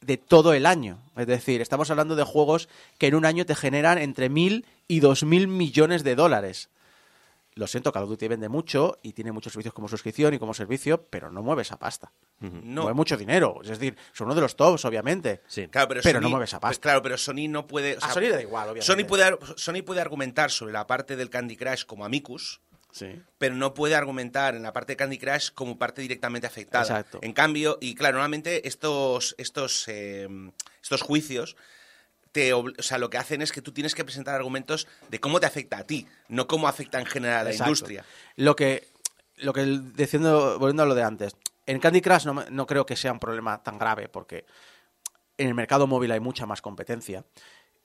de 0.00 0.16
todo 0.16 0.54
el 0.54 0.66
año. 0.66 0.98
Es 1.16 1.26
decir, 1.26 1.60
estamos 1.60 1.90
hablando 1.90 2.16
de 2.16 2.24
juegos 2.24 2.68
que 2.98 3.08
en 3.08 3.14
un 3.14 3.26
año 3.26 3.44
te 3.46 3.54
generan 3.54 3.98
entre 3.98 4.28
mil 4.28 4.64
y 4.88 5.00
dos 5.00 5.24
mil 5.24 5.48
millones 5.48 6.02
de 6.02 6.14
dólares. 6.14 6.70
Lo 7.56 7.66
siento, 7.66 7.90
Call 7.92 8.04
of 8.04 8.10
Duty 8.10 8.28
vende 8.28 8.48
mucho 8.48 8.98
y 9.02 9.12
tiene 9.12 9.32
muchos 9.32 9.52
servicios 9.52 9.74
como 9.74 9.88
suscripción 9.88 10.32
y 10.34 10.38
como 10.38 10.54
servicio, 10.54 11.06
pero 11.10 11.30
no 11.32 11.42
mueve 11.42 11.62
esa 11.62 11.78
pasta. 11.78 12.12
No. 12.38 12.82
Mueve 12.82 12.94
mucho 12.94 13.16
dinero. 13.16 13.58
Es 13.62 13.68
decir, 13.68 13.96
son 14.12 14.26
uno 14.28 14.34
de 14.36 14.40
los 14.40 14.54
tops, 14.56 14.84
obviamente. 14.84 15.42
Sí. 15.48 15.66
Claro, 15.68 15.88
pero, 15.88 16.00
Pero 16.02 16.18
Sony- 16.20 16.22
no 16.22 16.30
mueve 16.30 16.44
esa 16.44 16.60
pues 16.60 16.70
pasta. 16.70 16.82
claro, 16.82 17.02
pero 17.02 17.18
Sony 17.18 17.48
no 17.48 17.66
puede. 17.66 17.96
o 17.96 18.04
A 18.04 18.12
Sony 18.12 18.20
le 18.22 18.30
da 18.30 18.42
igual, 18.42 18.68
obviamente. 18.68 18.86
Sony 18.86 19.04
puede, 19.06 19.36
Sony 19.56 19.82
puede 19.84 20.00
argumentar 20.00 20.50
sobre 20.50 20.72
la 20.72 20.86
parte 20.86 21.16
del 21.16 21.28
Candy 21.28 21.56
Crush 21.56 21.84
como 21.84 22.04
Amicus, 22.04 22.60
Sí. 22.92 23.20
pero 23.38 23.54
no 23.56 23.74
puede 23.74 23.94
argumentar 23.96 24.54
en 24.54 24.62
la 24.62 24.72
parte 24.72 24.92
de 24.92 24.96
Candy 24.96 25.18
Crush 25.18 25.50
como 25.52 25.76
parte 25.76 26.02
directamente 26.02 26.46
afectada. 26.46 26.84
Exacto. 26.84 27.18
En 27.20 27.32
cambio, 27.32 27.78
y 27.80 27.94
claro, 27.96 28.14
normalmente 28.14 28.66
estos, 28.68 29.34
estos, 29.38 29.86
eh, 29.88 30.28
estos 30.82 31.02
juicios. 31.02 31.56
Te, 32.32 32.52
o 32.52 32.64
sea, 32.78 32.98
lo 32.98 33.10
que 33.10 33.18
hacen 33.18 33.42
es 33.42 33.50
que 33.50 33.62
tú 33.62 33.72
tienes 33.72 33.94
que 33.94 34.04
presentar 34.04 34.34
argumentos 34.34 34.86
de 35.08 35.18
cómo 35.18 35.40
te 35.40 35.46
afecta 35.46 35.78
a 35.78 35.84
ti, 35.86 36.06
no 36.28 36.46
cómo 36.46 36.68
afecta 36.68 37.00
en 37.00 37.06
general 37.06 37.40
a 37.40 37.44
la 37.44 37.50
Exacto. 37.50 37.70
industria. 37.70 38.04
Lo 38.36 38.54
que, 38.54 38.88
lo 39.36 39.52
que 39.52 39.64
diciendo, 39.94 40.58
volviendo 40.58 40.84
a 40.84 40.86
lo 40.86 40.94
de 40.94 41.02
antes, 41.02 41.34
en 41.66 41.80
Candy 41.80 42.00
Crush 42.00 42.26
no, 42.26 42.44
no 42.50 42.66
creo 42.66 42.86
que 42.86 42.96
sea 42.96 43.12
un 43.12 43.18
problema 43.18 43.62
tan 43.62 43.78
grave 43.78 44.08
porque 44.08 44.44
en 45.38 45.48
el 45.48 45.54
mercado 45.54 45.86
móvil 45.86 46.12
hay 46.12 46.20
mucha 46.20 46.46
más 46.46 46.62
competencia. 46.62 47.24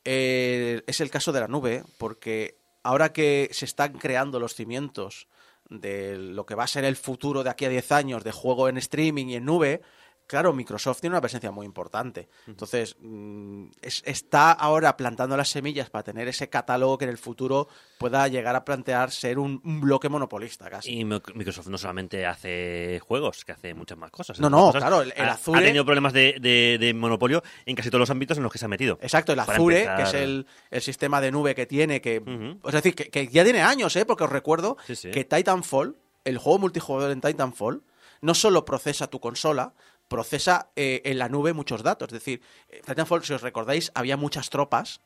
Eh, 0.04 0.84
es 0.86 1.02
el 1.02 1.10
caso 1.10 1.32
de 1.32 1.40
la 1.40 1.48
nube, 1.48 1.84
porque 1.98 2.58
ahora 2.84 3.12
que 3.14 3.50
se 3.52 3.66
están 3.66 3.94
creando 3.94 4.40
los 4.40 4.54
cimientos 4.54 5.28
de 5.70 6.18
lo 6.18 6.46
que 6.46 6.54
va 6.54 6.66
a 6.66 6.68
ser 6.68 6.84
el 6.84 6.96
futuro 6.96 7.44
de 7.44 7.50
aquí 7.50 7.66
a 7.66 7.70
10 7.70 7.92
años 7.92 8.24
de 8.24 8.32
juego 8.32 8.70
en 8.70 8.78
streaming 8.78 9.28
y 9.28 9.36
en 9.36 9.46
nube, 9.46 9.82
claro, 10.28 10.54
Microsoft 10.54 11.02
tiene 11.02 11.14
una 11.16 11.22
presencia 11.22 11.52
muy 11.52 11.66
importante. 11.66 12.28
Entonces, 12.48 12.96
mm, 13.00 13.66
es- 13.82 14.02
está 14.06 14.52
ahora 14.52 14.98
plantando 14.98 15.38
las 15.38 15.50
semillas 15.50 15.90
para 15.90 16.04
tener 16.04 16.28
ese 16.28 16.50
catálogo 16.50 16.98
que 16.98 17.06
en 17.06 17.12
el 17.12 17.18
futuro 17.18 17.68
pueda 17.98 18.28
llegar 18.28 18.56
a 18.56 18.66
plantear 18.66 19.12
ser 19.12 19.40
un, 19.40 19.62
un 19.64 19.82
bloque 19.82 20.10
monopolista 20.10 20.70
casi. 20.70 21.00
Y 21.00 21.06
Mic- 21.06 21.34
Microsoft 21.36 21.68
no 21.68 21.78
solamente 21.78 22.26
hace 22.26 23.00
juegos, 23.04 23.46
que 23.46 23.52
hace 23.52 23.74
muchas 23.74 23.98
más 23.98 24.12
cosas. 24.12 24.40
No, 24.40 24.50
no, 24.50 24.68
cosas. 24.68 24.82
claro, 24.82 25.02
el- 25.02 25.14
el 25.16 25.30
Azure- 25.30 25.60
ha 25.60 25.64
tenido 25.64 25.86
problemas 25.86 26.14
de, 26.14 26.38
de- 26.40 26.78
de 26.80 26.94
monopolio 26.94 27.44
en 27.66 27.76
casi 27.76 27.90
todos 27.90 28.00
los 28.02 28.10
ámbitos 28.10 28.38
en 28.38 28.44
los 28.44 28.52
que 28.52 28.58
se 28.60 28.66
ha 28.66 28.70
metido. 28.70 28.98
Exacto, 29.02 29.34
el 29.34 29.40
Azure, 29.40 29.84
empezar- 29.84 29.98
que 29.98 30.04
es 30.04 30.14
el, 30.14 30.48
el 30.72 30.82
sistema 30.82 31.22
de 31.22 31.32
nube 31.32 31.56
que 31.56 31.66
tiene, 31.66 32.02
que 32.02 32.24
es 32.66 32.74
decir, 32.74 32.96
que, 32.96 33.10
que 33.10 33.28
ya 33.28 33.44
tiene 33.44 33.62
años, 33.62 33.96
¿eh? 33.96 34.06
porque 34.06 34.24
os 34.24 34.30
recuerdo 34.30 34.78
Sí, 34.88 34.96
sí. 34.96 35.12
que 35.12 35.24
Titanfall, 35.26 35.98
el 36.24 36.38
juego 36.38 36.60
multijugador 36.60 37.12
en 37.12 37.22
Titanfall, 37.22 37.84
no 38.22 38.34
solo 38.34 38.66
procesa 38.66 39.08
tu 39.08 39.20
consola, 39.20 39.74
procesa 40.08 40.70
eh, 40.76 41.02
en 41.06 41.18
la 41.18 41.30
nube 41.30 41.54
muchos 41.54 41.84
datos. 41.84 42.08
Es 42.08 42.14
decir, 42.14 42.42
eh, 42.70 42.82
Titanfall, 42.86 43.24
si 43.24 43.34
os 43.34 43.42
recordáis, 43.42 43.92
había 43.96 44.18
muchas 44.18 44.50
tropas 44.50 45.02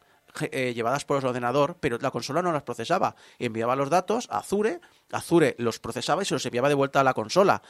eh, 0.52 0.74
llevadas 0.74 1.06
por 1.06 1.18
el 1.18 1.26
ordenador, 1.26 1.78
pero 1.80 1.98
la 2.00 2.12
consola 2.12 2.42
no 2.42 2.52
las 2.52 2.64
procesaba. 2.64 3.16
Enviaba 3.40 3.76
los 3.76 3.90
datos 3.90 4.28
a 4.30 4.40
Azure, 4.40 4.80
Azure 5.12 5.56
los 5.58 5.80
procesaba 5.80 6.22
y 6.22 6.26
se 6.26 6.36
los 6.36 6.46
enviaba 6.46 6.70
de 6.70 6.76
vuelta 6.76 7.00
a 7.00 7.04
la 7.04 7.14
consola. 7.14 7.62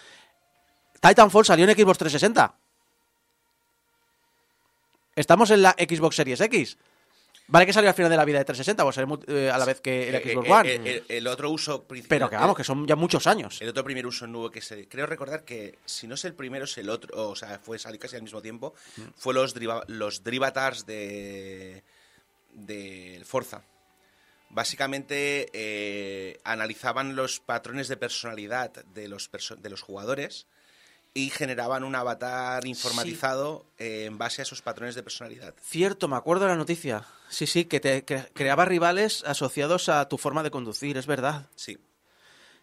Titanfall 0.99 1.45
salió 1.45 1.65
en 1.65 1.75
Xbox 1.75 1.97
360. 1.99 2.55
Estamos 5.15 5.51
en 5.51 5.61
la 5.61 5.71
Xbox 5.71 6.15
Series 6.15 6.41
X. 6.41 6.77
Vale 7.51 7.65
que 7.65 7.73
salió 7.73 7.89
al 7.89 7.95
final 7.95 8.11
de 8.11 8.17
la 8.17 8.25
vida 8.25 8.37
de 8.37 8.45
360, 8.45 8.83
pues 8.83 8.95
salió 8.95 9.19
eh, 9.27 9.49
a 9.51 9.57
la 9.57 9.65
vez 9.65 9.81
que 9.81 10.09
el 10.09 10.15
Eh, 10.15 10.33
Xbox 10.33 10.47
eh, 10.47 10.51
One. 10.51 10.89
eh, 10.91 11.03
el 11.09 11.25
otro 11.27 11.49
uso 11.49 11.83
principal. 11.83 12.09
pero 12.17 12.29
que 12.29 12.35
vamos, 12.35 12.55
que 12.55 12.63
son 12.63 12.85
ya 12.85 12.95
muchos 12.95 13.25
años. 13.25 13.59
El 13.61 13.69
otro 13.69 13.83
primer 13.83 14.05
uso 14.05 14.27
nube 14.27 14.51
que 14.51 14.61
se. 14.61 14.87
Creo 14.87 15.07
recordar 15.07 15.43
que, 15.43 15.79
si 15.85 16.05
no 16.07 16.13
es 16.13 16.23
el 16.25 16.33
primero, 16.35 16.65
es 16.65 16.77
el 16.77 16.89
otro. 16.89 17.29
O 17.29 17.35
sea, 17.35 17.57
fue 17.59 17.79
salir 17.79 17.99
casi 17.99 18.15
al 18.15 18.21
mismo 18.21 18.41
tiempo. 18.41 18.75
Fue 19.17 19.33
los, 19.33 19.55
driva- 19.55 19.83
los 19.87 20.23
Drivatars 20.23 20.85
de. 20.85 21.83
de 22.53 23.21
Forza. 23.25 23.63
Básicamente 24.51 25.49
eh, 25.53 26.39
analizaban 26.43 27.15
los 27.15 27.39
patrones 27.39 27.87
de 27.87 27.97
personalidad 27.97 28.71
de 28.93 29.07
los, 29.07 29.31
perso- 29.31 29.55
de 29.57 29.69
los 29.69 29.81
jugadores 29.81 30.47
y 31.13 31.29
generaban 31.29 31.83
un 31.83 31.95
avatar 31.95 32.65
informatizado 32.65 33.65
eh, 33.77 34.05
en 34.05 34.17
base 34.17 34.41
a 34.41 34.43
esos 34.43 34.61
patrones 34.61 34.95
de 34.95 35.03
personalidad. 35.03 35.53
Cierto, 35.61 36.07
me 36.07 36.15
acuerdo 36.15 36.45
de 36.45 36.51
la 36.51 36.57
noticia. 36.57 37.05
Sí, 37.29 37.47
sí, 37.47 37.65
que 37.65 37.79
te 37.79 38.05
que 38.05 38.25
creaba 38.33 38.65
rivales 38.65 39.23
asociados 39.25 39.89
a 39.89 40.07
tu 40.07 40.17
forma 40.17 40.43
de 40.43 40.51
conducir, 40.51 40.97
es 40.97 41.07
verdad. 41.07 41.47
Sí. 41.55 41.77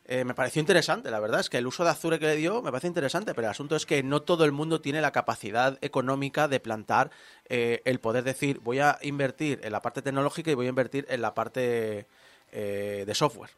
Eh, 0.08 0.24
me 0.24 0.34
pareció 0.34 0.60
interesante, 0.60 1.10
la 1.10 1.18
verdad 1.18 1.40
es 1.40 1.50
que 1.50 1.58
el 1.58 1.66
uso 1.66 1.82
de 1.82 1.90
Azure 1.90 2.20
que 2.20 2.26
le 2.26 2.36
dio 2.36 2.62
me 2.62 2.70
parece 2.70 2.86
interesante, 2.86 3.34
pero 3.34 3.48
el 3.48 3.50
asunto 3.50 3.74
es 3.74 3.86
que 3.86 4.04
no 4.04 4.22
todo 4.22 4.44
el 4.44 4.52
mundo 4.52 4.80
tiene 4.80 5.00
la 5.00 5.10
capacidad 5.10 5.78
económica 5.80 6.46
de 6.46 6.60
plantar 6.60 7.10
eh, 7.48 7.82
el 7.84 7.98
poder 7.98 8.22
decir 8.22 8.60
voy 8.60 8.78
a 8.78 9.00
invertir 9.02 9.58
en 9.64 9.72
la 9.72 9.82
parte 9.82 10.02
tecnológica 10.02 10.52
y 10.52 10.54
voy 10.54 10.66
a 10.66 10.68
invertir 10.68 11.06
en 11.08 11.22
la 11.22 11.34
parte 11.34 12.06
eh, 12.52 13.02
de 13.04 13.14
software. 13.16 13.50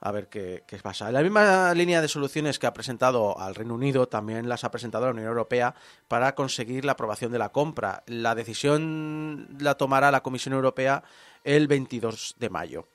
A 0.00 0.12
ver 0.12 0.28
qué, 0.28 0.62
qué 0.66 0.76
pasa. 0.78 1.10
La 1.10 1.22
misma 1.22 1.74
línea 1.74 2.00
de 2.00 2.08
soluciones 2.08 2.58
que 2.58 2.66
ha 2.66 2.72
presentado 2.72 3.38
al 3.38 3.54
Reino 3.54 3.74
Unido, 3.74 4.06
también 4.06 4.48
las 4.48 4.62
ha 4.62 4.70
presentado 4.70 5.06
la 5.06 5.10
Unión 5.10 5.26
Europea 5.26 5.74
para 6.06 6.34
conseguir 6.34 6.84
la 6.84 6.92
aprobación 6.92 7.32
de 7.32 7.38
la 7.38 7.48
compra. 7.48 8.04
La 8.06 8.34
decisión 8.34 9.48
la 9.58 9.76
tomará 9.76 10.10
la 10.10 10.22
Comisión 10.22 10.54
Europea 10.54 11.02
el 11.44 11.66
22 11.66 12.36
de 12.38 12.50
mayo. 12.50 12.86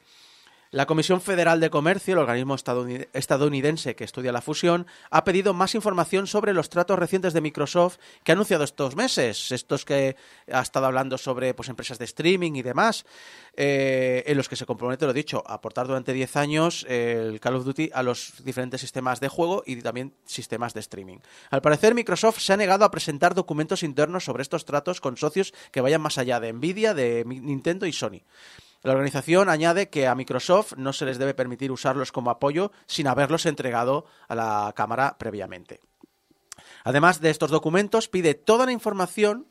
La 0.73 0.87
Comisión 0.87 1.21
Federal 1.21 1.59
de 1.59 1.69
Comercio, 1.69 2.13
el 2.15 2.17
organismo 2.17 2.55
estadounid- 2.55 3.07
estadounidense 3.13 3.95
que 3.95 4.03
estudia 4.03 4.31
la 4.31 4.41
fusión, 4.41 4.87
ha 5.11 5.23
pedido 5.23 5.53
más 5.53 5.75
información 5.75 6.25
sobre 6.25 6.51
los 6.51 6.71
tratos 6.71 6.97
recientes 6.97 7.33
de 7.33 7.41
Microsoft 7.41 7.97
que 8.23 8.31
ha 8.31 8.33
anunciado 8.33 8.63
estos 8.63 8.95
meses, 8.95 9.51
estos 9.51 9.85
que 9.85 10.15
ha 10.51 10.61
estado 10.61 10.87
hablando 10.87 11.19
sobre 11.19 11.53
pues, 11.53 11.69
empresas 11.69 11.99
de 11.99 12.05
streaming 12.05 12.53
y 12.55 12.63
demás, 12.63 13.05
eh, 13.55 14.23
en 14.25 14.35
los 14.35 14.49
que 14.49 14.55
se 14.55 14.65
compromete, 14.65 15.05
lo 15.05 15.13
dicho, 15.13 15.43
a 15.45 15.53
aportar 15.53 15.85
durante 15.85 16.11
10 16.11 16.35
años 16.37 16.87
eh, 16.89 17.23
el 17.33 17.39
Call 17.39 17.57
of 17.57 17.65
Duty 17.65 17.91
a 17.93 18.01
los 18.01 18.43
diferentes 18.43 18.81
sistemas 18.81 19.19
de 19.19 19.27
juego 19.27 19.61
y 19.67 19.75
también 19.75 20.15
sistemas 20.25 20.73
de 20.73 20.79
streaming. 20.79 21.17
Al 21.51 21.61
parecer, 21.61 21.93
Microsoft 21.93 22.39
se 22.39 22.51
ha 22.51 22.57
negado 22.57 22.83
a 22.83 22.89
presentar 22.89 23.35
documentos 23.35 23.83
internos 23.83 24.25
sobre 24.25 24.41
estos 24.41 24.65
tratos 24.65 25.01
con 25.01 25.17
socios 25.17 25.53
que 25.71 25.81
vayan 25.81 26.01
más 26.01 26.17
allá 26.17 26.39
de 26.39 26.51
Nvidia, 26.51 26.95
de 26.95 27.23
Nintendo 27.27 27.85
y 27.85 27.93
Sony. 27.93 28.21
La 28.83 28.91
organización 28.91 29.47
añade 29.47 29.89
que 29.89 30.07
a 30.07 30.15
Microsoft 30.15 30.73
no 30.75 30.91
se 30.91 31.05
les 31.05 31.17
debe 31.17 31.33
permitir 31.33 31.71
usarlos 31.71 32.11
como 32.11 32.29
apoyo 32.29 32.73
sin 32.85 33.07
haberlos 33.07 33.45
entregado 33.45 34.05
a 34.27 34.35
la 34.35 34.73
Cámara 34.75 35.15
previamente. 35.17 35.79
Además 36.83 37.21
de 37.21 37.29
estos 37.29 37.49
documentos, 37.49 38.09
pide 38.09 38.33
toda 38.33 38.65
la 38.65 38.73
información 38.73 39.47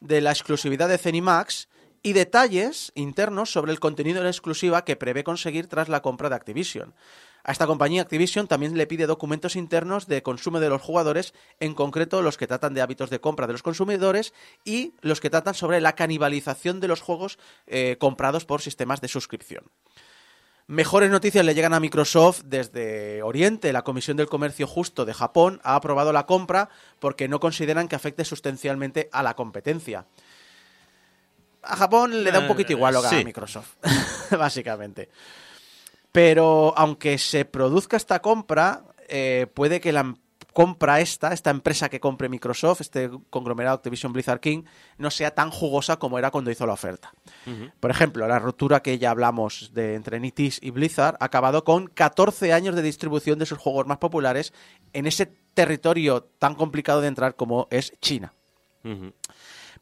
de 0.00 0.22
la 0.22 0.30
exclusividad 0.30 0.88
de 0.88 0.96
Zenimax 0.96 1.68
y 2.02 2.14
detalles 2.14 2.90
internos 2.94 3.52
sobre 3.52 3.72
el 3.72 3.80
contenido 3.80 4.22
la 4.22 4.30
exclusiva 4.30 4.84
que 4.86 4.96
prevé 4.96 5.24
conseguir 5.24 5.68
tras 5.68 5.90
la 5.90 6.00
compra 6.00 6.30
de 6.30 6.36
Activision. 6.36 6.94
A 7.44 7.52
esta 7.52 7.66
compañía 7.66 8.02
Activision 8.02 8.46
también 8.46 8.76
le 8.76 8.86
pide 8.86 9.06
documentos 9.06 9.56
internos 9.56 10.06
de 10.06 10.22
consumo 10.22 10.60
de 10.60 10.68
los 10.68 10.82
jugadores, 10.82 11.32
en 11.58 11.74
concreto 11.74 12.22
los 12.22 12.36
que 12.36 12.46
tratan 12.46 12.74
de 12.74 12.82
hábitos 12.82 13.10
de 13.10 13.20
compra 13.20 13.46
de 13.46 13.54
los 13.54 13.62
consumidores 13.62 14.34
y 14.64 14.94
los 15.00 15.20
que 15.20 15.30
tratan 15.30 15.54
sobre 15.54 15.80
la 15.80 15.94
canibalización 15.94 16.80
de 16.80 16.88
los 16.88 17.00
juegos 17.00 17.38
eh, 17.66 17.96
comprados 17.98 18.44
por 18.44 18.60
sistemas 18.60 19.00
de 19.00 19.08
suscripción. 19.08 19.64
Mejores 20.66 21.10
noticias 21.10 21.44
le 21.44 21.54
llegan 21.54 21.74
a 21.74 21.80
Microsoft 21.80 22.42
desde 22.44 23.24
Oriente. 23.24 23.72
La 23.72 23.82
Comisión 23.82 24.16
del 24.16 24.28
Comercio 24.28 24.68
Justo 24.68 25.04
de 25.04 25.12
Japón 25.12 25.60
ha 25.64 25.74
aprobado 25.74 26.12
la 26.12 26.26
compra 26.26 26.68
porque 27.00 27.26
no 27.26 27.40
consideran 27.40 27.88
que 27.88 27.96
afecte 27.96 28.24
sustancialmente 28.24 29.08
a 29.10 29.24
la 29.24 29.34
competencia. 29.34 30.06
A 31.62 31.74
Japón 31.74 32.22
le 32.22 32.30
da 32.30 32.38
un 32.38 32.46
poquito 32.46 32.70
igual 32.72 32.94
lo 32.94 33.02
que 33.02 33.08
Sí. 33.08 33.24
Microsoft, 33.24 33.74
básicamente. 34.30 35.08
Pero 36.12 36.74
aunque 36.76 37.18
se 37.18 37.44
produzca 37.44 37.96
esta 37.96 38.20
compra, 38.20 38.84
eh, 39.08 39.46
puede 39.54 39.80
que 39.80 39.92
la, 39.92 40.14
compra 40.52 41.00
esta, 41.00 41.32
esta 41.32 41.50
empresa 41.50 41.88
que 41.88 42.00
compre 42.00 42.28
Microsoft, 42.28 42.80
este 42.80 43.10
conglomerado 43.30 43.76
Activision 43.76 44.12
Blizzard 44.12 44.40
King, 44.40 44.64
no 44.98 45.10
sea 45.10 45.34
tan 45.34 45.50
jugosa 45.50 45.98
como 45.98 46.18
era 46.18 46.30
cuando 46.30 46.50
hizo 46.50 46.66
la 46.66 46.72
oferta. 46.72 47.12
Por 47.78 47.90
ejemplo, 47.90 48.26
la 48.26 48.38
ruptura 48.38 48.82
que 48.82 48.98
ya 48.98 49.10
hablamos 49.10 49.70
de 49.74 49.94
entre 49.94 50.20
NetEase 50.20 50.60
y 50.62 50.70
Blizzard 50.70 51.16
ha 51.20 51.24
acabado 51.26 51.64
con 51.64 51.86
14 51.86 52.52
años 52.52 52.74
de 52.74 52.82
distribución 52.82 53.38
de 53.38 53.46
sus 53.46 53.58
juegos 53.58 53.86
más 53.86 53.98
populares 53.98 54.52
en 54.92 55.06
ese 55.06 55.26
territorio 55.54 56.24
tan 56.38 56.54
complicado 56.54 57.00
de 57.00 57.08
entrar 57.08 57.36
como 57.36 57.68
es 57.70 57.92
China. 58.00 58.34
Ujú. 58.84 59.12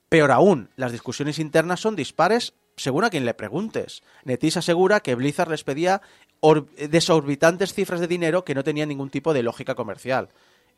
Peor 0.09 0.31
aún, 0.31 0.71
las 0.77 0.93
discusiones 0.93 1.39
internas 1.39 1.81
son 1.81 1.95
dispares 1.95 2.55
según 2.79 3.05
a 3.05 3.11
quien 3.11 3.25
le 3.27 3.35
preguntes. 3.35 4.03
NetEase 4.25 4.61
asegura 4.61 5.01
que 5.01 5.15
Blizzard 5.15 5.51
les 5.51 5.65
pedía 5.65 6.01
or- 6.41 6.67
desorbitantes 6.77 7.75
cifras 7.75 8.01
de 8.01 8.07
dinero 8.07 8.45
que 8.45 8.55
no 8.55 8.65
tenían 8.65 8.89
ningún 8.89 9.11
tipo 9.11 9.35
de 9.35 9.43
lógica 9.43 9.75
comercial. 9.75 10.29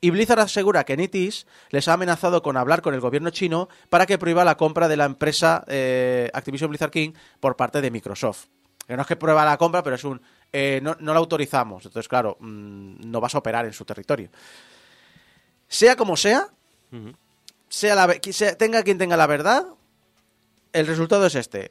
Y 0.00 0.10
Blizzard 0.10 0.40
asegura 0.40 0.84
que 0.84 0.96
NetEase 0.96 1.46
les 1.70 1.86
ha 1.86 1.92
amenazado 1.92 2.42
con 2.42 2.56
hablar 2.56 2.80
con 2.82 2.94
el 2.94 3.00
gobierno 3.00 3.30
chino 3.30 3.68
para 3.90 4.06
que 4.06 4.16
prohíba 4.18 4.44
la 4.44 4.56
compra 4.56 4.88
de 4.88 4.96
la 4.96 5.04
empresa 5.04 5.62
eh, 5.68 6.30
Activision 6.32 6.70
Blizzard 6.70 6.90
King 6.90 7.12
por 7.38 7.54
parte 7.56 7.80
de 7.82 7.90
Microsoft. 7.90 8.46
Que 8.86 8.96
no 8.96 9.02
es 9.02 9.06
que 9.08 9.16
prueba 9.16 9.44
la 9.44 9.56
compra, 9.58 9.82
pero 9.82 9.96
es 9.96 10.02
un... 10.04 10.20
eh, 10.52 10.80
no, 10.82 10.96
no 11.00 11.12
la 11.12 11.18
autorizamos. 11.20 11.84
Entonces, 11.84 12.08
claro, 12.08 12.36
mm, 12.40 13.08
no 13.10 13.20
vas 13.20 13.34
a 13.34 13.38
operar 13.38 13.66
en 13.66 13.72
su 13.74 13.84
territorio. 13.84 14.30
Sea 15.68 15.94
como 15.96 16.16
sea, 16.16 16.48
sea 17.68 17.94
la, 17.94 18.16
sea- 18.32 18.56
tenga 18.58 18.82
quien 18.82 18.98
tenga 18.98 19.16
la 19.16 19.26
verdad, 19.26 19.66
el 20.72 20.86
resultado 20.86 21.26
es 21.26 21.34
este. 21.36 21.70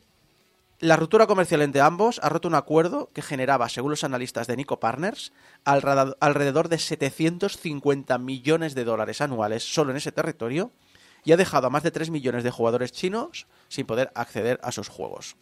La 0.82 0.95
ruptura 0.95 1.27
comercial 1.27 1.61
entre 1.61 1.82
ambos 1.82 2.21
ha 2.23 2.30
roto 2.30 2.47
un 2.47 2.55
acuerdo 2.55 3.09
que 3.13 3.21
generaba, 3.21 3.67
según 3.67 3.91
los 3.91 4.05
analistas 4.05 4.47
de 4.47 4.55
Nico 4.55 4.80
Partners, 4.80 5.34
alrededor 5.65 6.69
de 6.69 6.77
750 6.77 8.17
millones 8.17 8.75
de 8.75 8.86
dólares 8.86 9.19
anuales 9.19 9.63
solo 9.63 9.91
en 9.91 9.97
ese 9.97 10.13
territorio 10.13 10.71
y 11.25 11.34
ha 11.34 11.38
dejado 11.38 11.67
a 11.67 11.69
más 11.69 11.84
de 11.84 11.91
3 11.91 12.11
millones 12.11 12.45
de 12.45 12.51
jugadores 12.51 12.93
chinos 12.93 13.45
sin 13.67 13.86
poder 13.86 14.09
acceder 14.15 14.57
a 14.63 14.71
sus 14.71 14.88
juegos. 14.88 15.36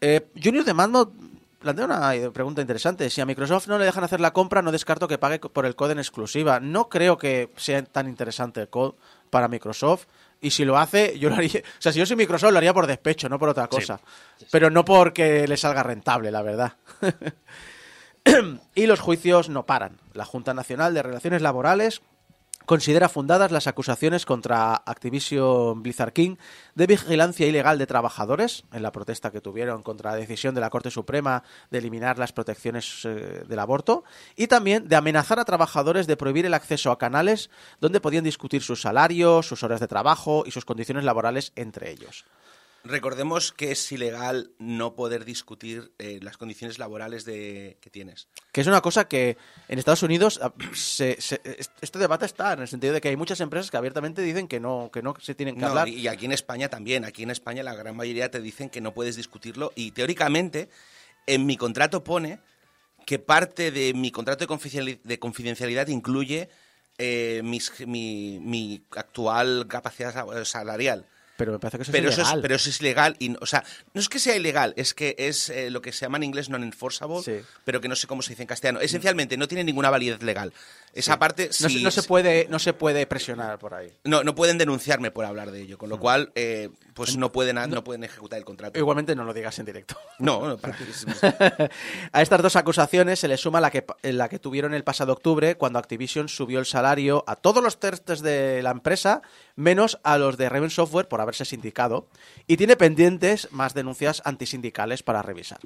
Eh, 0.00 0.30
Junior 0.40 0.64
de 0.64 0.74
Madmo 0.74 1.12
plantea 1.58 1.86
una 1.86 2.30
pregunta 2.30 2.60
interesante. 2.60 3.10
Si 3.10 3.20
a 3.20 3.26
Microsoft 3.26 3.66
no 3.66 3.78
le 3.78 3.84
dejan 3.84 4.04
hacer 4.04 4.20
la 4.20 4.32
compra, 4.32 4.62
no 4.62 4.70
descarto 4.70 5.08
que 5.08 5.18
pague 5.18 5.40
por 5.40 5.66
el 5.66 5.74
code 5.74 5.92
en 5.92 5.98
exclusiva. 5.98 6.60
No 6.60 6.88
creo 6.88 7.18
que 7.18 7.50
sea 7.56 7.82
tan 7.82 8.08
interesante 8.08 8.60
el 8.60 8.68
code 8.68 8.96
para 9.30 9.48
Microsoft. 9.48 10.06
Y 10.40 10.50
si 10.50 10.64
lo 10.64 10.78
hace, 10.78 11.18
yo 11.18 11.30
lo 11.30 11.36
haría. 11.36 11.60
O 11.60 11.80
sea, 11.80 11.92
si 11.92 11.98
yo 11.98 12.06
soy 12.06 12.16
Microsoft, 12.16 12.52
lo 12.52 12.58
haría 12.58 12.72
por 12.72 12.86
despecho, 12.86 13.28
no 13.28 13.38
por 13.38 13.48
otra 13.48 13.66
cosa. 13.66 14.00
Pero 14.50 14.70
no 14.70 14.84
porque 14.84 15.48
le 15.48 15.56
salga 15.56 15.82
rentable, 15.82 16.30
la 16.30 16.42
verdad. 16.42 16.74
y 18.74 18.86
los 18.86 19.00
juicios 19.00 19.48
no 19.48 19.66
paran. 19.66 19.98
La 20.12 20.24
Junta 20.24 20.54
Nacional 20.54 20.94
de 20.94 21.02
Relaciones 21.02 21.42
Laborales 21.42 22.02
considera 22.68 23.08
fundadas 23.08 23.50
las 23.50 23.66
acusaciones 23.66 24.26
contra 24.26 24.74
Activision 24.74 25.82
Blizzard 25.82 26.12
King 26.12 26.36
de 26.74 26.86
vigilancia 26.86 27.46
ilegal 27.46 27.78
de 27.78 27.86
trabajadores 27.86 28.64
en 28.74 28.82
la 28.82 28.92
protesta 28.92 29.30
que 29.30 29.40
tuvieron 29.40 29.82
contra 29.82 30.10
la 30.10 30.18
decisión 30.18 30.54
de 30.54 30.60
la 30.60 30.68
Corte 30.68 30.90
Suprema 30.90 31.44
de 31.70 31.78
eliminar 31.78 32.18
las 32.18 32.34
protecciones 32.34 33.06
eh, 33.06 33.42
del 33.48 33.58
aborto 33.58 34.04
y 34.36 34.48
también 34.48 34.86
de 34.86 34.96
amenazar 34.96 35.40
a 35.40 35.46
trabajadores 35.46 36.06
de 36.06 36.18
prohibir 36.18 36.44
el 36.44 36.52
acceso 36.52 36.90
a 36.90 36.98
canales 36.98 37.48
donde 37.80 38.02
podían 38.02 38.24
discutir 38.24 38.62
sus 38.62 38.82
salarios, 38.82 39.48
sus 39.48 39.62
horas 39.62 39.80
de 39.80 39.88
trabajo 39.88 40.44
y 40.44 40.50
sus 40.50 40.66
condiciones 40.66 41.04
laborales 41.04 41.52
entre 41.56 41.90
ellos. 41.90 42.26
Recordemos 42.88 43.52
que 43.52 43.70
es 43.72 43.92
ilegal 43.92 44.50
no 44.58 44.94
poder 44.94 45.24
discutir 45.26 45.92
eh, 45.98 46.18
las 46.22 46.36
condiciones 46.38 46.78
laborales 46.78 47.24
de, 47.26 47.76
que 47.82 47.90
tienes. 47.90 48.28
Que 48.50 48.62
es 48.62 48.66
una 48.66 48.80
cosa 48.80 49.06
que 49.06 49.36
en 49.68 49.78
Estados 49.78 50.02
Unidos 50.02 50.40
ah, 50.42 50.52
se- 50.72 51.20
se- 51.20 51.40
est- 51.44 51.70
este 51.82 51.98
debate 51.98 52.24
está 52.24 52.54
en 52.54 52.60
el 52.60 52.68
sentido 52.68 52.94
de 52.94 53.00
que 53.02 53.08
hay 53.08 53.16
muchas 53.16 53.40
empresas 53.40 53.70
que 53.70 53.76
abiertamente 53.76 54.22
dicen 54.22 54.48
que 54.48 54.58
no, 54.58 54.90
que 54.92 55.02
no 55.02 55.14
se 55.20 55.34
tienen 55.34 55.54
que 55.56 55.60
No, 55.60 55.68
hablar. 55.68 55.88
y 55.88 56.08
aquí 56.08 56.24
en 56.24 56.32
España 56.32 56.68
también. 56.70 57.04
Aquí 57.04 57.22
en 57.22 57.30
España 57.30 57.62
la 57.62 57.74
gran 57.74 57.94
mayoría 57.94 58.30
te 58.30 58.40
dicen 58.40 58.70
que 58.70 58.80
no 58.80 58.94
puedes 58.94 59.16
discutirlo 59.16 59.70
y 59.76 59.90
teóricamente 59.90 60.70
en 61.26 61.44
mi 61.44 61.56
contrato 61.58 62.02
pone 62.02 62.40
que 63.04 63.18
parte 63.18 63.70
de 63.70 63.92
mi 63.94 64.10
contrato 64.10 64.46
de 64.46 64.48
confidenciali- 64.48 65.00
de 65.02 65.18
confidencialidad 65.18 65.88
incluye 65.88 66.48
eh, 66.96 67.42
mis- 67.44 67.86
mi, 67.86 68.40
mi 68.40 68.82
actual 68.96 69.66
capacidad 69.68 70.12
sa- 70.14 70.44
salarial. 70.46 71.06
Pero 71.38 71.52
me 71.52 71.58
parece 71.60 71.78
que 71.78 71.82
eso 71.84 71.92
pero 71.92 72.08
es 72.08 72.14
eso 72.14 72.22
es, 72.22 72.26
ilegal. 72.28 72.42
pero 72.42 72.54
eso 72.56 72.68
es 72.68 72.80
ilegal. 72.80 73.16
Y, 73.20 73.28
no- 73.30 73.38
o 73.40 73.46
sea, 73.46 73.64
no 73.94 74.00
es 74.00 74.08
que 74.08 74.18
sea 74.18 74.34
ilegal, 74.36 74.74
es 74.76 74.92
que 74.92 75.14
es 75.18 75.48
eh, 75.50 75.70
lo 75.70 75.80
que 75.80 75.92
se 75.92 76.00
llama 76.04 76.16
en 76.18 76.24
inglés 76.24 76.48
non-enforceable, 76.50 77.22
Sí. 77.22 77.46
pero 77.64 77.80
que 77.80 77.86
no 77.88 77.94
sé 77.94 78.08
cómo 78.08 78.22
se 78.22 78.30
dice 78.30 78.42
en 78.42 78.48
castellano. 78.48 78.80
Esencialmente, 78.80 79.36
no 79.36 79.46
tiene 79.46 79.62
ninguna 79.62 79.88
validez 79.88 80.20
legal. 80.24 80.52
Esa 80.94 81.18
parte, 81.18 81.46
no, 81.60 81.68
sí- 81.68 81.78
se, 81.78 81.84
no 81.84 81.90
se 81.90 82.02
puede, 82.02 82.46
no 82.50 82.58
se 82.58 82.72
puede 82.72 83.06
presionar 83.06 83.58
por 83.58 83.74
ahí. 83.74 83.92
no, 84.04 84.24
no 84.24 84.34
pueden 84.34 84.58
denunciarme 84.58 85.10
por 85.10 85.24
hablar 85.24 85.50
de 85.50 85.60
ello, 85.62 85.78
con 85.78 85.88
lo 85.90 86.00
cual, 86.00 86.32
eh, 86.34 86.70
pues 86.94 87.16
no 87.16 87.30
pueden, 87.30 87.56
no 87.70 87.84
pueden 87.84 88.04
ejecutar 88.04 88.38
el 88.38 88.44
contrato. 88.44 88.78
Igualmente 88.78 89.14
no 89.14 89.24
lo 89.24 89.32
digas 89.34 89.58
en 89.58 89.66
directo. 89.66 89.96
No, 90.18 90.44
no, 90.48 90.56
para- 90.58 90.76
A 92.12 92.22
estas 92.22 92.42
dos 92.42 92.56
acusaciones 92.56 93.20
se 93.20 93.28
le 93.28 93.36
suma 93.36 93.60
la 93.60 93.70
que, 93.70 93.84
la 94.02 94.28
que 94.28 94.38
tuvieron 94.40 94.74
el 94.74 94.82
pasado 94.82 95.12
octubre 95.12 95.54
cuando 95.56 95.78
Activision 95.78 96.28
subió 96.28 96.58
el 96.58 96.66
salario 96.66 97.22
a 97.28 97.36
todos 97.36 97.62
los 97.62 97.78
terces 97.78 98.20
de 98.20 98.60
la 98.62 98.70
empresa, 98.72 99.22
menos 99.54 99.98
a 100.02 100.18
los 100.18 100.36
de 100.36 100.48
Raven 100.48 100.70
Software 100.70 101.06
por 101.06 101.20
haberse 101.20 101.44
sindicado, 101.44 102.08
y 102.48 102.56
tiene 102.56 102.76
pendientes 102.76 103.48
más 103.52 103.74
denuncias 103.74 104.22
antisindicales 104.24 105.02
para 105.04 105.22
revisar. 105.22 105.60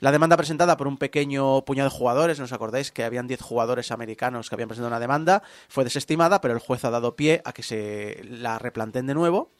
La 0.00 0.12
demanda 0.12 0.36
presentada 0.36 0.76
por 0.76 0.88
un 0.88 0.98
pequeño 0.98 1.64
puñado 1.64 1.88
de 1.88 1.96
jugadores, 1.96 2.38
¿no 2.38 2.44
os 2.44 2.52
acordáis 2.52 2.92
que 2.92 3.04
habían 3.04 3.26
10 3.26 3.40
jugadores 3.40 3.90
americanos 3.90 4.48
que 4.48 4.54
habían 4.54 4.68
presentado 4.68 4.88
una 4.88 5.00
demanda? 5.00 5.42
Fue 5.68 5.84
desestimada, 5.84 6.40
pero 6.40 6.54
el 6.54 6.60
juez 6.60 6.84
ha 6.84 6.90
dado 6.90 7.16
pie 7.16 7.42
a 7.44 7.52
que 7.52 7.62
se 7.62 8.20
la 8.24 8.58
replanteen 8.58 9.06
de 9.06 9.14
nuevo. 9.14 9.50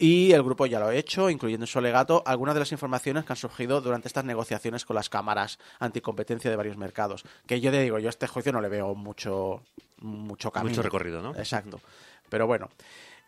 Y 0.00 0.30
el 0.30 0.44
grupo 0.44 0.64
ya 0.66 0.78
lo 0.78 0.86
ha 0.86 0.94
hecho, 0.94 1.28
incluyendo 1.28 1.64
en 1.64 1.66
su 1.66 1.80
alegato 1.80 2.22
algunas 2.24 2.54
de 2.54 2.60
las 2.60 2.70
informaciones 2.70 3.24
que 3.24 3.32
han 3.32 3.36
surgido 3.36 3.80
durante 3.80 4.06
estas 4.06 4.24
negociaciones 4.24 4.84
con 4.84 4.94
las 4.94 5.08
cámaras 5.08 5.58
anticompetencia 5.80 6.48
de 6.48 6.56
varios 6.56 6.76
mercados. 6.76 7.24
Que 7.46 7.60
yo 7.60 7.72
te 7.72 7.80
digo, 7.82 7.98
yo 7.98 8.08
a 8.08 8.10
este 8.10 8.28
juicio 8.28 8.52
no 8.52 8.60
le 8.60 8.68
veo 8.68 8.94
mucho, 8.94 9.62
mucho 9.98 10.52
camino. 10.52 10.70
Mucho 10.70 10.82
recorrido, 10.82 11.20
¿no? 11.20 11.34
Exacto. 11.34 11.80
Pero 12.28 12.46
bueno. 12.46 12.68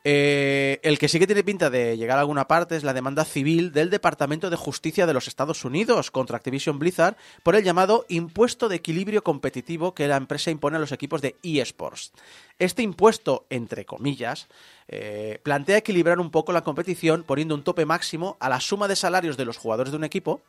Eh, 0.03 0.81
el 0.83 0.99
que 0.99 1.09
sí 1.09 1.19
que 1.19 1.27
tiene 1.27 1.45
pinta 1.45 1.69
de 1.69 1.99
llegar 1.99 2.17
a 2.17 2.23
alguna 2.23 2.49
parte 2.49 2.75
es 2.75 2.85
la 2.85 2.95
demanda 2.95 3.27
civil 3.27 3.71
del 3.71 3.91
Departamento 3.91 4.49
de 4.49 4.57
Justicia 4.57 5.07
de 5.07 5.13
los 5.13 5.29
Estados 5.29 5.63
Unidos 5.65 6.11
contra 6.11 6.39
Activision 6.39 6.79
Blizzard 6.79 7.17
por 7.43 7.55
el 7.55 7.65
llamado 7.65 8.07
impuesto 8.09 8.71
de 8.71 8.77
equilibrio 8.77 9.23
competitivo 9.23 9.93
que 9.95 10.09
la 10.09 10.17
empresa 10.17 10.51
impone 10.51 10.79
a 10.79 10.81
los 10.81 10.93
equipos 10.93 11.21
de 11.21 11.37
eSports. 11.43 12.13
Este 12.59 12.83
impuesto, 12.83 13.45
entre 13.51 13.85
comillas, 13.85 14.49
eh, 14.89 15.39
plantea 15.43 15.77
equilibrar 15.77 16.19
un 16.19 16.31
poco 16.31 16.53
la 16.53 16.65
competición 16.65 17.23
poniendo 17.23 17.55
un 17.55 17.63
tope 17.63 17.85
máximo 17.85 18.39
a 18.41 18.49
la 18.49 18.61
suma 18.61 18.89
de 18.89 18.97
salarios 18.97 19.37
de 19.37 19.45
los 19.45 19.59
jugadores 19.59 19.91
de 19.91 19.99
un 19.99 20.05
equipo 20.05 20.41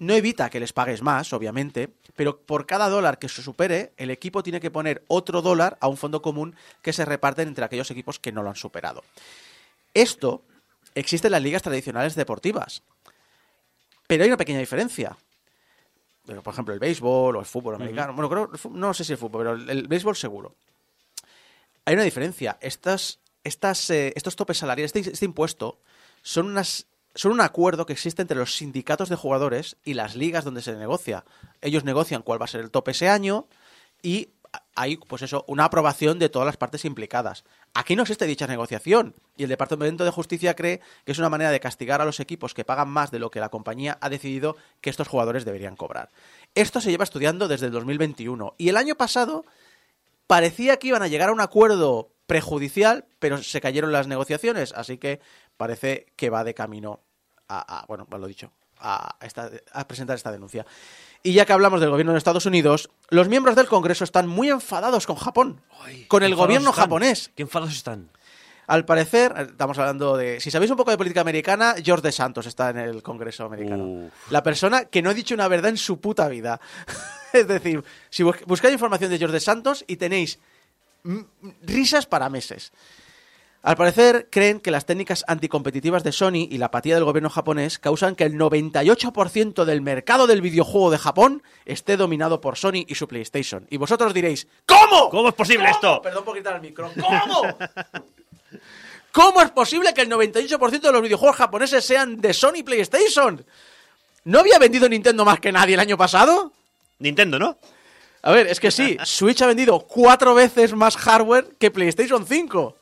no 0.00 0.14
evita 0.14 0.48
que 0.48 0.60
les 0.60 0.72
pagues 0.72 1.02
más, 1.02 1.32
obviamente, 1.34 1.92
pero 2.16 2.40
por 2.40 2.66
cada 2.66 2.88
dólar 2.88 3.18
que 3.18 3.28
se 3.28 3.42
supere, 3.42 3.92
el 3.98 4.10
equipo 4.10 4.42
tiene 4.42 4.58
que 4.58 4.70
poner 4.70 5.04
otro 5.08 5.42
dólar 5.42 5.76
a 5.80 5.88
un 5.88 5.98
fondo 5.98 6.22
común 6.22 6.56
que 6.80 6.94
se 6.94 7.04
reparten 7.04 7.48
entre 7.48 7.66
aquellos 7.66 7.90
equipos 7.90 8.18
que 8.18 8.32
no 8.32 8.42
lo 8.42 8.48
han 8.48 8.56
superado. 8.56 9.04
Esto 9.92 10.42
existe 10.94 11.28
en 11.28 11.32
las 11.32 11.42
ligas 11.42 11.62
tradicionales 11.62 12.14
deportivas, 12.14 12.82
pero 14.06 14.24
hay 14.24 14.30
una 14.30 14.38
pequeña 14.38 14.58
diferencia. 14.58 15.16
Pero, 16.24 16.42
Por 16.42 16.54
ejemplo, 16.54 16.72
el 16.72 16.80
béisbol 16.80 17.36
o 17.36 17.40
el 17.40 17.46
fútbol 17.46 17.74
americano. 17.74 18.14
Bueno, 18.14 18.30
creo, 18.30 18.70
no 18.70 18.94
sé 18.94 19.04
si 19.04 19.12
el 19.12 19.18
fútbol, 19.18 19.42
pero 19.42 19.52
el, 19.52 19.68
el 19.68 19.86
béisbol 19.86 20.16
seguro. 20.16 20.54
Hay 21.84 21.94
una 21.94 22.04
diferencia. 22.04 22.56
Estas, 22.62 23.20
estas, 23.44 23.90
eh, 23.90 24.14
estos 24.16 24.34
topes 24.34 24.58
salariales, 24.58 24.94
este, 24.94 25.10
este 25.10 25.24
impuesto, 25.26 25.78
son 26.22 26.46
unas 26.46 26.86
son 27.14 27.32
un 27.32 27.40
acuerdo 27.40 27.86
que 27.86 27.92
existe 27.92 28.22
entre 28.22 28.38
los 28.38 28.54
sindicatos 28.54 29.08
de 29.08 29.16
jugadores 29.16 29.76
y 29.84 29.94
las 29.94 30.14
ligas 30.14 30.44
donde 30.44 30.62
se 30.62 30.76
negocia. 30.76 31.24
Ellos 31.60 31.84
negocian 31.84 32.22
cuál 32.22 32.40
va 32.40 32.44
a 32.44 32.48
ser 32.48 32.60
el 32.60 32.70
tope 32.70 32.92
ese 32.92 33.08
año 33.08 33.48
y 34.02 34.30
hay, 34.74 34.96
pues 34.96 35.22
eso, 35.22 35.44
una 35.46 35.64
aprobación 35.64 36.18
de 36.18 36.28
todas 36.28 36.46
las 36.46 36.56
partes 36.56 36.84
implicadas. 36.84 37.44
Aquí 37.74 37.94
no 37.94 38.02
existe 38.02 38.26
dicha 38.26 38.46
negociación 38.46 39.14
y 39.36 39.44
el 39.44 39.48
Departamento 39.48 40.04
de 40.04 40.10
Justicia 40.10 40.54
cree 40.54 40.80
que 41.04 41.12
es 41.12 41.18
una 41.18 41.28
manera 41.28 41.50
de 41.50 41.60
castigar 41.60 42.00
a 42.00 42.04
los 42.04 42.20
equipos 42.20 42.54
que 42.54 42.64
pagan 42.64 42.88
más 42.88 43.10
de 43.10 43.18
lo 43.18 43.30
que 43.30 43.40
la 43.40 43.48
compañía 43.48 43.98
ha 44.00 44.08
decidido 44.08 44.56
que 44.80 44.90
estos 44.90 45.08
jugadores 45.08 45.44
deberían 45.44 45.76
cobrar. 45.76 46.08
Esto 46.54 46.80
se 46.80 46.90
lleva 46.90 47.04
estudiando 47.04 47.46
desde 47.46 47.66
el 47.66 47.72
2021 47.72 48.54
y 48.58 48.68
el 48.68 48.76
año 48.76 48.96
pasado 48.96 49.44
parecía 50.26 50.78
que 50.78 50.88
iban 50.88 51.02
a 51.02 51.08
llegar 51.08 51.28
a 51.28 51.32
un 51.32 51.40
acuerdo 51.40 52.10
prejudicial, 52.26 53.06
pero 53.18 53.42
se 53.42 53.60
cayeron 53.60 53.92
las 53.92 54.06
negociaciones, 54.06 54.72
así 54.72 54.98
que 54.98 55.20
parece 55.60 56.06
que 56.16 56.30
va 56.30 56.42
de 56.42 56.54
camino 56.54 57.00
a, 57.48 57.80
a- 57.80 57.84
bueno, 57.86 58.06
pues 58.06 58.18
lo 58.18 58.26
dicho, 58.26 58.50
a, 58.78 59.16
esta- 59.20 59.50
a 59.72 59.86
presentar 59.86 60.16
esta 60.16 60.32
denuncia. 60.32 60.64
Y 61.22 61.34
ya 61.34 61.44
que 61.44 61.52
hablamos 61.52 61.82
del 61.82 61.90
gobierno 61.90 62.12
de 62.12 62.18
Estados 62.18 62.46
Unidos, 62.46 62.88
los 63.10 63.28
miembros 63.28 63.54
del 63.56 63.66
Congreso 63.66 64.04
están 64.04 64.26
muy 64.26 64.48
enfadados 64.48 65.06
con 65.06 65.16
Japón, 65.16 65.60
con 66.08 66.20
¿Qué 66.20 66.26
el 66.26 66.34
gobierno 66.34 66.70
están? 66.70 66.84
japonés. 66.84 67.30
¿Qué 67.36 67.42
enfadados 67.42 67.74
están? 67.74 68.08
Al 68.66 68.86
parecer, 68.86 69.34
estamos 69.50 69.76
hablando 69.78 70.16
de. 70.16 70.40
Si 70.40 70.50
sabéis 70.50 70.70
un 70.70 70.78
poco 70.78 70.92
de 70.92 70.96
política 70.96 71.20
americana, 71.20 71.74
George 71.84 72.06
de 72.06 72.12
Santos 72.12 72.46
está 72.46 72.70
en 72.70 72.78
el 72.78 73.02
Congreso 73.02 73.44
americano. 73.44 73.84
Uf. 73.84 74.12
La 74.30 74.42
persona 74.42 74.86
que 74.86 75.02
no 75.02 75.10
ha 75.10 75.14
dicho 75.14 75.34
una 75.34 75.46
verdad 75.48 75.68
en 75.70 75.76
su 75.76 76.00
puta 76.00 76.26
vida. 76.28 76.58
es 77.34 77.46
decir, 77.48 77.84
si 78.08 78.22
bus- 78.22 78.44
buscáis 78.46 78.72
información 78.72 79.10
de 79.10 79.18
George 79.18 79.34
de 79.34 79.40
Santos 79.40 79.84
y 79.86 79.96
tenéis 79.96 80.38
risas 81.62 82.06
para 82.06 82.28
meses. 82.30 82.72
Al 83.62 83.76
parecer, 83.76 84.28
creen 84.30 84.58
que 84.58 84.70
las 84.70 84.86
técnicas 84.86 85.22
anticompetitivas 85.28 86.02
de 86.02 86.12
Sony 86.12 86.48
y 86.48 86.56
la 86.56 86.66
apatía 86.66 86.94
del 86.94 87.04
gobierno 87.04 87.28
japonés 87.28 87.78
causan 87.78 88.16
que 88.16 88.24
el 88.24 88.34
98% 88.34 89.64
del 89.64 89.82
mercado 89.82 90.26
del 90.26 90.40
videojuego 90.40 90.90
de 90.90 90.96
Japón 90.96 91.42
esté 91.66 91.98
dominado 91.98 92.40
por 92.40 92.56
Sony 92.56 92.86
y 92.88 92.94
su 92.94 93.06
PlayStation. 93.06 93.66
Y 93.68 93.76
vosotros 93.76 94.14
diréis, 94.14 94.46
¿cómo? 94.64 95.10
¿Cómo 95.10 95.28
es 95.28 95.34
posible 95.34 95.68
esto? 95.68 96.00
Perdón 96.00 96.24
por 96.24 96.36
quitar 96.36 96.54
el 96.56 96.62
micro. 96.62 96.90
¿Cómo? 96.94 97.42
¿Cómo 99.12 99.42
es 99.42 99.50
posible 99.50 99.92
que 99.92 100.02
el 100.02 100.10
98% 100.10 100.80
de 100.80 100.92
los 100.92 101.02
videojuegos 101.02 101.36
japoneses 101.36 101.84
sean 101.84 102.18
de 102.18 102.32
Sony 102.32 102.58
y 102.58 102.62
PlayStation? 102.62 103.44
¿No 104.24 104.40
había 104.40 104.58
vendido 104.58 104.88
Nintendo 104.88 105.24
más 105.24 105.38
que 105.38 105.52
nadie 105.52 105.74
el 105.74 105.80
año 105.80 105.98
pasado? 105.98 106.52
Nintendo, 106.98 107.38
¿no? 107.38 107.58
A 108.22 108.30
ver, 108.30 108.46
es 108.46 108.58
que 108.58 108.70
sí, 108.70 108.96
Switch 109.04 109.42
ha 109.42 109.46
vendido 109.46 109.80
cuatro 109.80 110.34
veces 110.34 110.72
más 110.74 110.96
hardware 110.96 111.48
que 111.58 111.70
PlayStation 111.70 112.26
5. 112.26 112.76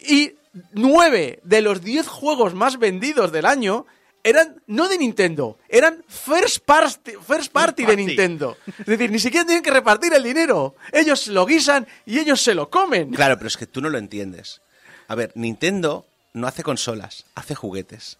Y 0.00 0.34
nueve 0.72 1.40
de 1.44 1.62
los 1.62 1.82
diez 1.82 2.08
juegos 2.08 2.54
más 2.54 2.78
vendidos 2.78 3.32
del 3.32 3.46
año 3.46 3.86
eran 4.24 4.62
no 4.66 4.88
de 4.88 4.98
Nintendo, 4.98 5.58
eran 5.68 6.04
first 6.06 6.58
party, 6.64 7.12
first 7.26 7.52
party 7.52 7.84
de. 7.84 7.96
Nintendo. 7.96 8.56
Es 8.78 8.86
decir, 8.86 9.10
ni 9.10 9.18
siquiera 9.18 9.44
tienen 9.44 9.64
que 9.64 9.70
repartir 9.70 10.12
el 10.14 10.22
dinero. 10.22 10.76
Ellos 10.92 11.26
lo 11.26 11.44
guisan 11.44 11.86
y 12.06 12.18
ellos 12.18 12.40
se 12.40 12.54
lo 12.54 12.70
comen. 12.70 13.10
Claro, 13.10 13.36
pero 13.36 13.48
es 13.48 13.56
que 13.56 13.66
tú 13.66 13.80
no 13.80 13.88
lo 13.88 13.98
entiendes. 13.98 14.60
A 15.08 15.14
ver, 15.14 15.32
Nintendo 15.34 16.06
no 16.34 16.46
hace 16.46 16.62
consolas, 16.62 17.24
hace 17.34 17.54
juguetes. 17.54 18.18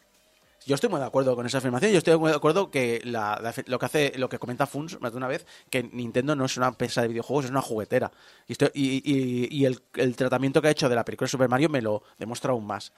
Yo 0.66 0.74
estoy 0.74 0.90
muy 0.90 1.00
de 1.00 1.06
acuerdo 1.06 1.34
con 1.34 1.44
esa 1.46 1.58
afirmación. 1.58 1.90
Yo 1.92 1.98
estoy 1.98 2.16
muy 2.18 2.30
de 2.30 2.36
acuerdo 2.36 2.70
que 2.70 3.00
la- 3.04 3.38
la- 3.42 3.54
lo 3.66 3.78
que 3.78 3.86
hace, 3.86 4.12
lo 4.16 4.28
que 4.28 4.38
comenta 4.38 4.66
Funs 4.66 5.00
más 5.00 5.10
de 5.12 5.18
una 5.18 5.26
vez, 5.28 5.44
que 5.70 5.82
Nintendo 5.82 6.36
no 6.36 6.44
es 6.44 6.56
una 6.56 6.68
empresa 6.68 7.02
de 7.02 7.08
videojuegos, 7.08 7.46
es 7.46 7.50
una 7.50 7.62
juguetera. 7.62 8.10
Y, 8.46 8.52
estoy- 8.52 8.70
y- 8.74 9.02
y- 9.04 9.48
y 9.50 9.64
el, 9.66 9.82
el 9.94 10.14
tratamiento 10.16 10.62
que 10.62 10.68
ha 10.68 10.70
hecho 10.70 10.88
de 10.88 10.94
la 10.94 11.04
película 11.04 11.26
Super 11.28 11.48
Mario 11.48 11.68
me 11.68 11.82
lo 11.82 12.02
demuestra 12.18 12.52
aún 12.52 12.66
más. 12.66 12.92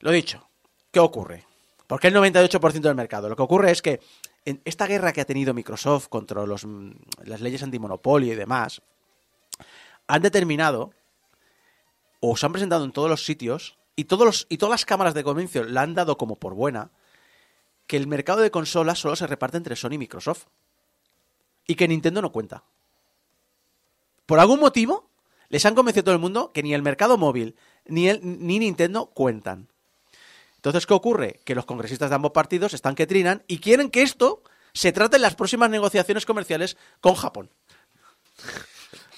Lo 0.00 0.10
dicho, 0.10 0.48
¿qué 0.90 1.00
ocurre? 1.00 1.44
¿Por 1.86 2.00
qué 2.00 2.08
el 2.08 2.14
98% 2.14 2.88
del 2.88 2.96
mercado? 2.96 3.28
Lo 3.28 3.36
que 3.36 3.42
ocurre 3.42 3.70
es 3.70 3.82
que 3.82 4.00
en 4.44 4.60
esta 4.64 4.86
guerra 4.86 5.12
que 5.12 5.20
ha 5.20 5.24
tenido 5.24 5.54
Microsoft 5.54 6.08
contra 6.08 6.44
los, 6.46 6.64
mm, 6.64 6.90
las 7.24 7.40
leyes 7.40 7.62
antimonopolio 7.62 8.32
y 8.32 8.36
demás, 8.36 8.80
han 10.06 10.22
determinado 10.22 10.92
o 12.20 12.36
se 12.36 12.46
han 12.46 12.52
presentado 12.52 12.84
en 12.84 12.92
todos 12.92 13.08
los 13.10 13.24
sitios 13.24 13.75
y, 13.96 14.04
todos 14.04 14.26
los, 14.26 14.46
y 14.48 14.58
todas 14.58 14.70
las 14.70 14.84
cámaras 14.84 15.14
de 15.14 15.24
comercio 15.24 15.64
la 15.64 15.82
han 15.82 15.94
dado 15.94 16.16
como 16.16 16.36
por 16.36 16.54
buena 16.54 16.90
que 17.86 17.96
el 17.96 18.06
mercado 18.06 18.40
de 18.40 18.50
consolas 18.50 18.98
solo 18.98 19.16
se 19.16 19.26
reparte 19.26 19.56
entre 19.56 19.76
Sony 19.76 19.92
y 19.92 19.98
Microsoft 19.98 20.44
y 21.66 21.74
que 21.74 21.88
Nintendo 21.88 22.20
no 22.22 22.32
cuenta. 22.32 22.62
Por 24.26 24.38
algún 24.40 24.60
motivo 24.60 25.08
les 25.48 25.64
han 25.64 25.74
convencido 25.74 26.02
a 26.02 26.04
todo 26.04 26.14
el 26.14 26.20
mundo 26.20 26.52
que 26.52 26.62
ni 26.62 26.74
el 26.74 26.82
mercado 26.82 27.16
móvil 27.16 27.56
ni, 27.86 28.12
ni 28.20 28.58
Nintendo 28.58 29.06
cuentan. 29.06 29.68
Entonces, 30.56 30.86
¿qué 30.86 30.94
ocurre? 30.94 31.40
Que 31.44 31.54
los 31.54 31.64
congresistas 31.64 32.10
de 32.10 32.16
ambos 32.16 32.32
partidos 32.32 32.74
están 32.74 32.96
que 32.96 33.06
trinan 33.06 33.44
y 33.46 33.58
quieren 33.58 33.88
que 33.90 34.02
esto 34.02 34.42
se 34.72 34.90
trate 34.92 35.16
en 35.16 35.22
las 35.22 35.36
próximas 35.36 35.70
negociaciones 35.70 36.26
comerciales 36.26 36.76
con 37.00 37.14
Japón. 37.14 37.50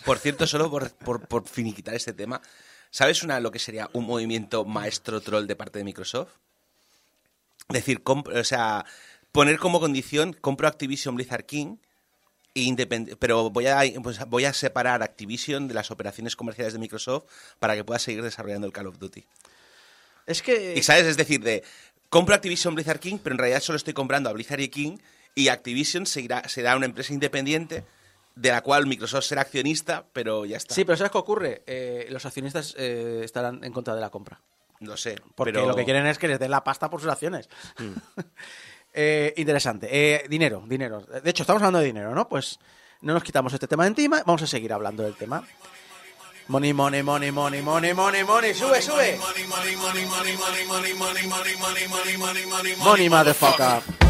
Por 0.04 0.18
cierto, 0.18 0.46
solo 0.46 0.70
por, 0.70 0.90
por- 0.92 1.26
por 1.26 1.48
finiquitar 1.48 1.94
este 1.94 2.12
tema, 2.12 2.42
¿sabes 2.90 3.22
una, 3.22 3.40
lo 3.40 3.50
que 3.50 3.58
sería 3.58 3.90
un 3.92 4.06
movimiento 4.06 4.64
maestro 4.64 5.20
troll 5.20 5.46
de 5.46 5.56
parte 5.56 5.78
de 5.78 5.84
Microsoft? 5.84 6.30
Decir, 7.68 8.02
o 8.04 8.44
sea, 8.44 8.84
poner 9.32 9.58
como 9.58 9.80
condición, 9.80 10.32
compro 10.32 10.68
Activision 10.68 11.16
Blizzard 11.16 11.44
King, 11.44 11.76
e 12.54 13.16
pero 13.18 13.50
voy 13.50 13.66
a, 13.66 13.82
pues, 14.02 14.18
voy 14.28 14.44
a 14.44 14.52
separar 14.52 15.02
Activision 15.02 15.68
de 15.68 15.74
las 15.74 15.90
operaciones 15.90 16.34
comerciales 16.34 16.72
de 16.72 16.78
Microsoft 16.78 17.24
para 17.58 17.76
que 17.76 17.84
pueda 17.84 17.98
seguir 17.98 18.22
desarrollando 18.22 18.66
el 18.66 18.72
Call 18.72 18.86
of 18.86 18.98
Duty. 18.98 19.24
Es 20.26 20.42
que... 20.42 20.74
Y 20.76 20.82
sabes, 20.82 21.06
es 21.06 21.16
decir, 21.16 21.42
de 21.42 21.62
compro 22.08 22.34
Activision 22.34 22.74
Blizzard 22.74 23.00
King, 23.00 23.18
pero 23.22 23.34
en 23.34 23.38
realidad 23.38 23.60
solo 23.60 23.76
estoy 23.76 23.94
comprando 23.94 24.28
a 24.28 24.32
Blizzard 24.32 24.60
y 24.60 24.68
King 24.68 24.98
y 25.34 25.48
Activision 25.48 26.06
seguirá, 26.06 26.48
será 26.48 26.76
una 26.76 26.86
empresa 26.86 27.12
independiente 27.12 27.84
de 28.38 28.50
la 28.50 28.62
cual 28.62 28.86
Microsoft 28.86 29.24
será 29.24 29.42
accionista, 29.42 30.06
pero 30.12 30.44
ya 30.44 30.56
está. 30.56 30.74
Sí, 30.74 30.84
pero 30.84 30.96
¿sabes 30.96 31.10
qué 31.10 31.18
ocurre? 31.18 31.62
Eh, 31.66 32.06
los 32.10 32.24
accionistas 32.24 32.74
eh, 32.78 33.22
estarán 33.24 33.64
en 33.64 33.72
contra 33.72 33.94
de 33.94 34.00
la 34.00 34.10
compra. 34.10 34.40
No 34.80 34.96
sé, 34.96 35.16
Porque 35.34 35.52
pero 35.52 35.66
lo 35.66 35.74
que 35.74 35.84
quieren 35.84 36.06
es 36.06 36.18
que 36.18 36.28
les 36.28 36.38
den 36.38 36.52
la 36.52 36.62
pasta 36.62 36.88
por 36.88 37.00
sus 37.00 37.10
acciones. 37.10 37.48
Eh, 38.94 39.34
interesante. 39.36 39.86
Eh, 39.90 40.26
dinero, 40.28 40.64
dinero. 40.66 41.00
De 41.00 41.30
hecho, 41.30 41.42
estamos 41.42 41.60
hablando 41.60 41.78
de 41.80 41.84
dinero, 41.84 42.14
¿no? 42.14 42.26
Pues 42.26 42.58
no 43.02 43.12
nos 43.12 43.22
quitamos 43.22 43.52
este 43.52 43.68
tema 43.68 43.84
de 43.84 43.90
encima. 43.90 44.22
Vamos 44.24 44.42
a 44.42 44.46
seguir 44.46 44.72
hablando 44.72 45.02
del 45.02 45.14
tema. 45.14 45.44
Money, 46.48 46.72
money, 46.72 47.02
money, 47.02 47.30
money, 47.30 47.60
money, 47.60 47.92
money, 47.92 48.24
money. 48.24 48.54
Sube, 48.54 48.80
sube. 48.80 49.18
Money, 52.78 53.08
motherfucker. 53.08 54.07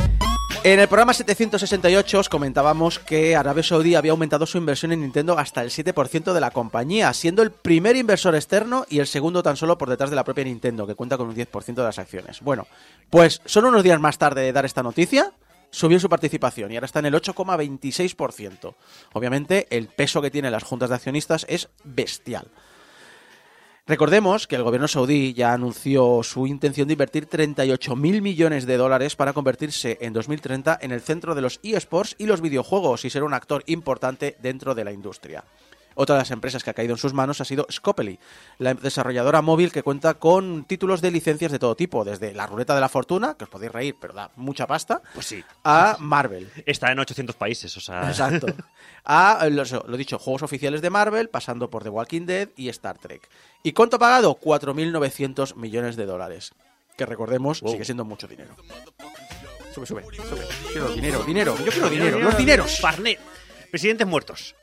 En 0.65 0.81
el 0.81 0.89
programa 0.89 1.15
768 1.15 2.19
os 2.19 2.29
comentábamos 2.29 2.99
que 2.99 3.37
Arabia 3.37 3.63
Saudí 3.63 3.95
había 3.95 4.11
aumentado 4.11 4.45
su 4.45 4.59
inversión 4.59 4.91
en 4.91 5.01
Nintendo 5.01 5.39
hasta 5.39 5.63
el 5.63 5.71
7% 5.71 6.33
de 6.33 6.41
la 6.41 6.51
compañía, 6.51 7.13
siendo 7.15 7.43
el 7.43 7.53
primer 7.53 7.95
inversor 7.95 8.35
externo 8.35 8.85
y 8.91 8.99
el 8.99 9.07
segundo 9.07 9.43
tan 9.43 9.57
solo 9.57 9.79
por 9.79 9.89
detrás 9.89 10.11
de 10.11 10.17
la 10.17 10.25
propia 10.25 10.45
Nintendo, 10.45 10.85
que 10.87 10.97
cuenta 10.97 11.17
con 11.17 11.29
un 11.29 11.37
10% 11.37 11.75
de 11.75 11.83
las 11.83 12.01
acciones. 12.01 12.41
Bueno, 12.41 12.67
pues 13.09 13.41
solo 13.45 13.69
unos 13.69 13.85
días 13.85 14.01
más 14.01 14.19
tarde 14.19 14.43
de 14.43 14.53
dar 14.53 14.65
esta 14.65 14.83
noticia, 14.83 15.33
subió 15.71 16.01
su 16.01 16.09
participación 16.09 16.73
y 16.73 16.75
ahora 16.75 16.87
está 16.87 16.99
en 16.99 17.07
el 17.07 17.15
8,26%. 17.15 18.75
Obviamente, 19.13 19.69
el 19.71 19.87
peso 19.87 20.21
que 20.21 20.31
tienen 20.31 20.53
las 20.53 20.65
juntas 20.65 20.89
de 20.89 20.97
accionistas 20.97 21.47
es 21.49 21.69
bestial. 21.85 22.49
Recordemos 23.89 24.47
que 24.47 24.57
el 24.57 24.65
gobierno 24.65 24.87
saudí 24.87 25.33
ya 25.33 25.55
anunció 25.55 26.23
su 26.23 26.47
intención 26.47 26.89
de 26.89 26.93
invertir 26.93 27.27
38.000 27.27 28.21
millones 28.21 28.67
de 28.67 28.77
dólares 28.77 29.17
para 29.17 29.33
convertirse 29.33 29.97
en 30.03 30.13
2030 30.13 30.79
en 30.83 30.93
el 30.93 31.01
centro 31.01 31.35
de 31.35 31.41
los 31.41 31.59
eSports 31.63 32.15
y 32.19 32.27
los 32.27 32.43
videojuegos 32.43 33.07
y 33.07 33.11
ser 33.11 33.23
un 33.23 33.33
actor 33.33 33.65
importante 33.67 34.37
dentro 34.43 34.75
de 34.75 34.85
la 34.85 34.93
industria. 34.93 35.43
Otra 36.01 36.15
de 36.15 36.21
las 36.21 36.31
empresas 36.31 36.63
que 36.63 36.71
ha 36.71 36.75
caído 36.75 36.93
en 36.95 36.99
sus 36.99 37.13
manos 37.13 37.41
ha 37.41 37.45
sido 37.45 37.67
Scopely, 37.71 38.21
la 38.59 38.75
desarrolladora 38.75 39.43
móvil 39.43 39.73
que 39.73 39.83
cuenta 39.83 40.15
con 40.15 40.65
títulos 40.65 41.01
de 41.01 41.11
licencias 41.11 41.51
de 41.51 41.59
todo 41.59 41.75
tipo, 41.75 42.05
desde 42.05 42.33
la 42.33 42.47
ruleta 42.47 42.73
de 42.75 42.81
la 42.81 42.89
fortuna, 42.89 43.35
que 43.37 43.45
os 43.45 43.51
podéis 43.51 43.73
reír, 43.73 43.97
pero 44.01 44.15
da 44.15 44.31
mucha 44.37 44.67
pasta, 44.69 45.03
Pues 45.13 45.27
sí. 45.27 45.43
a 45.65 45.97
Marvel. 45.99 46.49
Está 46.67 46.93
en 46.93 47.01
800 47.01 47.35
países, 47.35 47.77
o 47.77 47.81
sea... 47.81 48.09
Exacto. 48.09 48.47
A, 49.05 49.47
lo, 49.51 49.65
lo 49.65 49.97
dicho, 49.97 50.19
juegos 50.19 50.43
oficiales 50.43 50.83
de 50.83 50.91
Marvel, 50.91 51.31
pasando 51.31 51.71
por 51.71 51.83
The 51.83 51.89
Walking 51.89 52.27
Dead 52.27 52.49
y 52.57 52.69
Star 52.69 52.99
Trek. 52.99 53.29
¿Y 53.63 53.73
cuánto 53.73 53.97
ha 53.97 53.99
pagado? 53.99 54.39
4.900 54.39 55.57
millones 55.57 55.97
de 55.97 56.05
dólares. 56.07 56.53
Que 56.97 57.07
recordemos, 57.07 57.61
Wow. 57.63 57.73
sigue 57.73 57.85
siendo 57.85 58.05
mucho 58.05 58.29
dinero. 58.29 58.55
Sube, 59.75 59.87
sube, 59.87 60.03
sube. 60.05 60.47
Quiero 60.73 60.89
dinero, 60.91 61.23
dinero. 61.25 61.57
Yo 61.65 61.73
quiero 61.73 61.89
dinero, 61.89 62.19
los 62.19 62.37
dineros. 62.37 62.79
Parnet. 62.81 63.19
Presidentes 63.71 64.07
muertos. 64.07 64.55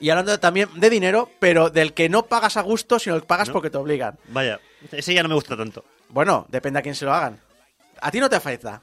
Y 0.00 0.10
hablando 0.10 0.38
también 0.38 0.68
de 0.76 0.90
dinero, 0.90 1.30
pero 1.38 1.70
del 1.70 1.92
que 1.92 2.08
no 2.08 2.26
pagas 2.26 2.56
a 2.56 2.62
gusto, 2.62 2.98
sino 2.98 3.18
que 3.20 3.26
pagas 3.26 3.48
¿No? 3.48 3.54
porque 3.54 3.70
te 3.70 3.78
obligan. 3.78 4.18
Vaya, 4.28 4.60
ese 4.92 5.12
ya 5.14 5.22
no 5.22 5.28
me 5.28 5.34
gusta 5.34 5.56
tanto. 5.56 5.84
Bueno, 6.08 6.46
depende 6.48 6.78
a 6.78 6.82
quién 6.82 6.94
se 6.94 7.04
lo 7.04 7.12
hagan. 7.12 7.40
A 8.00 8.10
ti 8.10 8.20
no 8.20 8.28
te 8.30 8.36
afecta. 8.36 8.80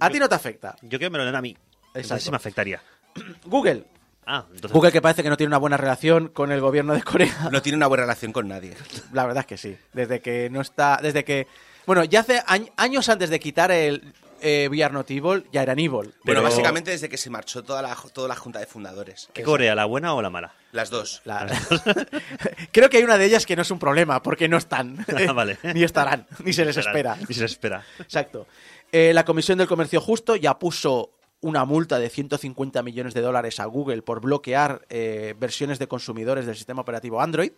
A 0.00 0.10
ti 0.10 0.18
no 0.18 0.28
te 0.28 0.34
afecta. 0.34 0.74
Yo 0.82 0.98
quiero 0.98 1.06
que 1.06 1.10
me 1.10 1.18
lo 1.18 1.24
den 1.24 1.36
a 1.36 1.40
mí. 1.42 1.56
Exacto. 1.94 2.24
sí 2.24 2.30
me 2.30 2.36
afectaría. 2.36 2.82
Google. 3.44 3.84
Ah, 4.26 4.44
entonces... 4.48 4.72
Google 4.72 4.90
que 4.92 5.00
parece 5.02 5.22
que 5.22 5.28
no 5.30 5.36
tiene 5.36 5.48
una 5.48 5.58
buena 5.58 5.76
relación 5.76 6.28
con 6.28 6.50
el 6.52 6.60
gobierno 6.60 6.94
de 6.94 7.02
Corea. 7.02 7.48
no 7.52 7.62
tiene 7.62 7.76
una 7.76 7.86
buena 7.86 8.02
relación 8.04 8.32
con 8.32 8.48
nadie. 8.48 8.74
La 9.12 9.26
verdad 9.26 9.40
es 9.42 9.46
que 9.46 9.56
sí. 9.56 9.76
Desde 9.92 10.20
que 10.20 10.48
no 10.50 10.60
está. 10.60 10.98
Desde 11.02 11.24
que. 11.24 11.46
Bueno, 11.86 12.04
ya 12.04 12.20
hace 12.20 12.40
añ- 12.44 12.70
años 12.76 13.08
antes 13.08 13.30
de 13.30 13.40
quitar 13.40 13.70
el 13.72 14.12
eh, 14.42 14.68
VR 14.70 14.92
Not 14.92 15.10
Evil, 15.10 15.46
ya 15.52 15.62
eran 15.62 15.78
Evil. 15.78 15.90
Bueno, 15.92 16.14
Pero- 16.24 16.42
básicamente 16.42 16.90
desde 16.90 17.08
que 17.08 17.16
se 17.16 17.30
marchó 17.30 17.62
toda 17.62 17.80
la, 17.80 17.96
toda 18.12 18.28
la 18.28 18.36
junta 18.36 18.58
de 18.58 18.66
fundadores. 18.66 19.28
¿Qué 19.32 19.42
Corea, 19.42 19.74
la 19.74 19.84
buena 19.86 20.12
o 20.14 20.20
la 20.20 20.28
mala? 20.30 20.52
Las 20.72 20.90
dos. 20.90 21.22
La- 21.24 21.46
Creo 22.72 22.90
que 22.90 22.98
hay 22.98 23.04
una 23.04 23.18
de 23.18 23.26
ellas 23.26 23.46
que 23.46 23.56
no 23.56 23.62
es 23.62 23.70
un 23.70 23.78
problema, 23.78 24.22
porque 24.22 24.48
no 24.48 24.56
están. 24.56 25.04
Ah, 25.28 25.32
vale. 25.32 25.58
ni 25.74 25.82
estarán, 25.84 26.26
ni 26.44 26.52
se 26.52 26.64
les 26.64 26.76
espera. 26.76 27.16
Y 27.28 27.34
se 27.34 27.42
les 27.42 27.52
espera. 27.52 27.84
Exacto. 27.98 28.46
Eh, 28.90 29.12
la 29.14 29.24
Comisión 29.24 29.58
del 29.58 29.68
Comercio 29.68 30.00
Justo 30.00 30.36
ya 30.36 30.58
puso 30.58 31.10
una 31.40 31.64
multa 31.64 31.98
de 31.98 32.08
150 32.08 32.82
millones 32.82 33.14
de 33.14 33.20
dólares 33.20 33.58
a 33.60 33.64
Google 33.64 34.02
por 34.02 34.20
bloquear 34.20 34.86
eh, 34.90 35.34
versiones 35.38 35.78
de 35.78 35.88
consumidores 35.88 36.46
del 36.46 36.56
sistema 36.56 36.82
operativo 36.82 37.20
Android. 37.20 37.52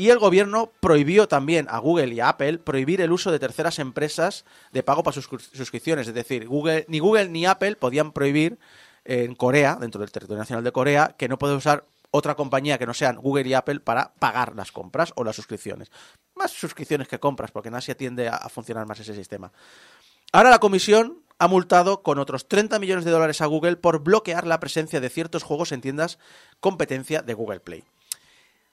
Y 0.00 0.08
el 0.08 0.18
gobierno 0.18 0.72
prohibió 0.80 1.28
también 1.28 1.66
a 1.68 1.76
Google 1.76 2.14
y 2.14 2.20
a 2.20 2.30
Apple 2.30 2.56
prohibir 2.56 3.02
el 3.02 3.12
uso 3.12 3.30
de 3.30 3.38
terceras 3.38 3.78
empresas 3.78 4.46
de 4.72 4.82
pago 4.82 5.02
para 5.02 5.12
sus 5.12 5.26
suscripciones. 5.52 6.08
Es 6.08 6.14
decir, 6.14 6.48
ni 6.88 7.00
Google 7.00 7.28
ni 7.28 7.44
Apple 7.44 7.76
podían 7.76 8.12
prohibir 8.12 8.58
en 9.04 9.34
Corea, 9.34 9.76
dentro 9.78 10.00
del 10.00 10.10
territorio 10.10 10.38
nacional 10.38 10.64
de 10.64 10.72
Corea, 10.72 11.14
que 11.18 11.28
no 11.28 11.38
puede 11.38 11.54
usar 11.54 11.84
otra 12.12 12.34
compañía 12.34 12.78
que 12.78 12.86
no 12.86 12.94
sean 12.94 13.16
Google 13.16 13.46
y 13.46 13.52
Apple 13.52 13.80
para 13.80 14.14
pagar 14.14 14.56
las 14.56 14.72
compras 14.72 15.12
o 15.16 15.22
las 15.22 15.36
suscripciones. 15.36 15.90
Más 16.34 16.50
suscripciones 16.50 17.06
que 17.06 17.20
compras, 17.20 17.50
porque 17.50 17.68
en 17.68 17.74
Asia 17.74 17.94
tiende 17.94 18.26
a, 18.26 18.36
a 18.36 18.48
funcionar 18.48 18.86
más 18.86 19.00
ese 19.00 19.14
sistema. 19.14 19.52
Ahora 20.32 20.48
la 20.48 20.60
comisión 20.60 21.18
ha 21.38 21.46
multado 21.46 22.02
con 22.02 22.18
otros 22.18 22.48
30 22.48 22.78
millones 22.78 23.04
de 23.04 23.10
dólares 23.10 23.42
a 23.42 23.46
Google 23.46 23.76
por 23.76 24.02
bloquear 24.02 24.46
la 24.46 24.60
presencia 24.60 24.98
de 24.98 25.10
ciertos 25.10 25.42
juegos 25.42 25.72
en 25.72 25.82
tiendas 25.82 26.18
competencia 26.58 27.20
de 27.20 27.34
Google 27.34 27.60
Play. 27.60 27.84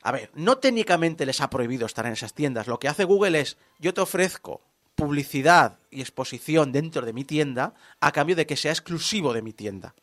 A 0.07 0.11
ver, 0.13 0.31
no 0.35 0.57
técnicamente 0.57 1.25
les 1.25 1.41
ha 1.41 1.49
prohibido 1.49 1.85
estar 1.85 2.05
en 2.05 2.13
esas 2.13 2.33
tiendas. 2.33 2.67
Lo 2.67 2.79
que 2.79 2.87
hace 2.87 3.03
Google 3.03 3.41
es, 3.41 3.57
yo 3.77 3.93
te 3.93 3.99
ofrezco 3.99 4.61
publicidad 4.95 5.79
y 5.91 5.99
exposición 5.99 6.71
dentro 6.71 7.05
de 7.05 7.11
mi 7.11 7.25
tienda 7.25 7.73
a 7.99 8.13
cambio 8.13 8.37
de 8.37 8.47
que 8.47 8.55
sea 8.55 8.71
exclusivo 8.71 9.33
de 9.33 9.41
mi 9.41 9.51
tienda. 9.51 9.93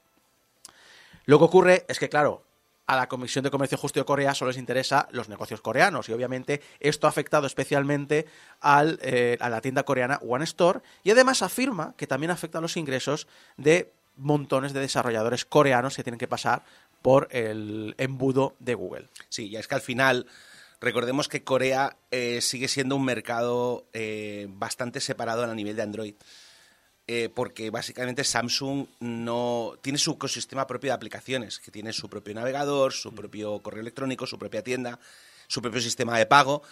Lo 1.25 1.39
que 1.39 1.45
ocurre 1.47 1.87
es 1.89 1.99
que, 1.99 2.11
claro, 2.11 2.43
a 2.87 2.97
la 2.97 3.09
Comisión 3.09 3.45
de 3.45 3.51
Comercio 3.51 3.79
Justo 3.79 3.99
de 3.99 4.05
Corea 4.05 4.35
solo 4.35 4.51
les 4.51 4.59
interesa 4.59 5.09
los 5.11 5.31
negocios 5.31 5.63
coreanos 5.63 6.07
y 6.11 6.13
obviamente 6.13 6.61
esto 6.81 7.07
ha 7.07 7.11
afectado 7.11 7.47
especialmente 7.47 8.27
al, 8.61 8.99
eh, 9.01 9.39
a 9.41 9.49
la 9.49 9.63
tienda 9.63 9.85
coreana 9.85 10.21
One 10.21 10.45
Store 10.45 10.81
y 11.03 11.13
además 11.13 11.41
afirma 11.41 11.95
que 11.97 12.07
también 12.07 12.31
afecta 12.31 12.59
a 12.59 12.61
los 12.61 12.77
ingresos 12.77 13.27
de 13.57 13.91
montones 14.17 14.75
de 14.75 14.81
desarrolladores 14.81 15.47
coreanos 15.47 15.97
que 15.97 16.05
tienen 16.05 16.19
que 16.19 16.29
pasar 16.29 16.63
por 17.05 17.29
el 17.33 17.95
embudo 17.99 18.57
de 18.61 18.73
Google. 18.73 19.11
Sí, 19.29 19.51
ya 19.51 19.61
es 19.61 19.69
que 19.69 19.75
al 19.75 19.83
final 19.83 20.25
recordemos 20.81 21.29
que 21.29 21.45
Corea 21.45 21.99
eh, 22.11 22.41
sigue 22.41 22.67
siendo 22.67 22.97
un 22.97 23.05
mercado 23.05 23.85
eh, 23.93 24.47
bastante 24.49 25.01
separado 25.01 25.45
a 25.45 25.55
nivel 25.55 25.77
de 25.77 25.83
Android. 25.83 26.15
eh, 27.07 27.29
porque 27.29 27.69
básicamente 27.69 28.25
Samsung 28.25 28.87
no 29.01 29.75
tiene 29.83 29.99
su 29.99 30.13
ecosistema 30.13 30.67
propio 30.67 30.89
de 30.89 30.95
aplicaciones, 30.95 31.59
que 31.59 31.71
tiene 31.71 31.93
su 31.93 32.09
propio 32.09 32.33
navegador, 32.33 32.95
su 32.95 33.15
propio 33.15 33.59
correo 33.59 33.83
electrónico, 33.83 34.27
su 34.27 34.39
propia 34.39 34.65
tienda, 34.65 34.99
su 35.47 35.61
propio 35.61 35.83
sistema 35.83 36.17
de 36.17 36.25
pago. 36.25 36.63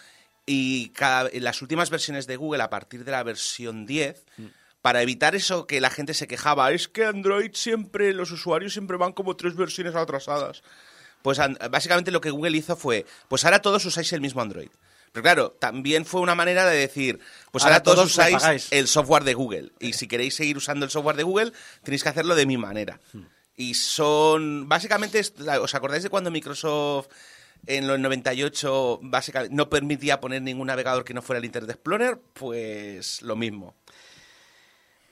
Y 0.47 0.89
cada, 0.89 1.29
en 1.31 1.43
las 1.43 1.61
últimas 1.61 1.91
versiones 1.91 2.25
de 2.25 2.37
Google, 2.37 2.63
a 2.63 2.71
partir 2.71 3.05
de 3.05 3.11
la 3.11 3.21
versión 3.21 3.85
10, 3.85 4.25
para 4.83 5.01
evitar 5.01 5.33
eso 5.33 5.65
que 5.65 5.79
la 5.79 5.89
gente 5.89 6.13
se 6.13 6.27
quejaba, 6.27 6.69
es 6.73 6.89
que 6.89 7.05
Android 7.05 7.51
siempre, 7.53 8.13
los 8.13 8.31
usuarios 8.31 8.73
siempre 8.73 8.97
van 8.97 9.13
como 9.13 9.37
tres 9.37 9.55
versiones 9.55 9.95
atrasadas. 9.95 10.61
Pues 11.21 11.39
básicamente 11.71 12.11
lo 12.11 12.19
que 12.19 12.31
Google 12.31 12.57
hizo 12.57 12.75
fue, 12.75 13.05
pues 13.29 13.45
ahora 13.45 13.61
todos 13.61 13.85
usáis 13.85 14.11
el 14.11 14.19
mismo 14.19 14.41
Android. 14.41 14.67
Pero 15.13 15.23
claro, 15.23 15.51
también 15.51 16.05
fue 16.05 16.19
una 16.19 16.35
manera 16.35 16.65
de 16.65 16.75
decir, 16.75 17.19
pues 17.49 17.63
ahora, 17.63 17.77
Ahora 17.77 17.83
todos, 17.83 18.07
usáis 18.07 18.67
el 18.71 18.89
software 18.89 19.23
de 19.23 19.33
Google. 19.33 19.71
Y 19.79 19.93
si 19.93 20.05
queréis 20.05 20.35
seguir 20.35 20.57
usando 20.57 20.83
el 20.83 20.91
software 20.91 21.15
de 21.15 21.23
Google, 21.23 21.53
tenéis 21.83 22.03
que 22.03 22.09
hacerlo 22.09 22.35
de 22.35 22.45
mi 22.45 22.57
manera. 22.57 22.99
Y 23.55 23.75
son, 23.75 24.67
básicamente, 24.67 25.21
¿os 25.61 25.75
acordáis 25.75 26.03
de 26.03 26.09
cuando 26.09 26.29
Microsoft 26.29 27.07
en 27.67 27.87
los 27.87 27.97
98 27.99 28.99
básicamente 29.01 29.55
no 29.55 29.69
permitía 29.69 30.19
poner 30.19 30.41
ningún 30.41 30.67
navegador 30.67 31.05
que 31.05 31.13
no 31.13 31.21
fuera 31.21 31.39
el 31.39 31.45
Internet 31.45 31.69
Explorer? 31.69 32.19
Pues 32.33 33.21
lo 33.21 33.37
mismo. 33.37 33.75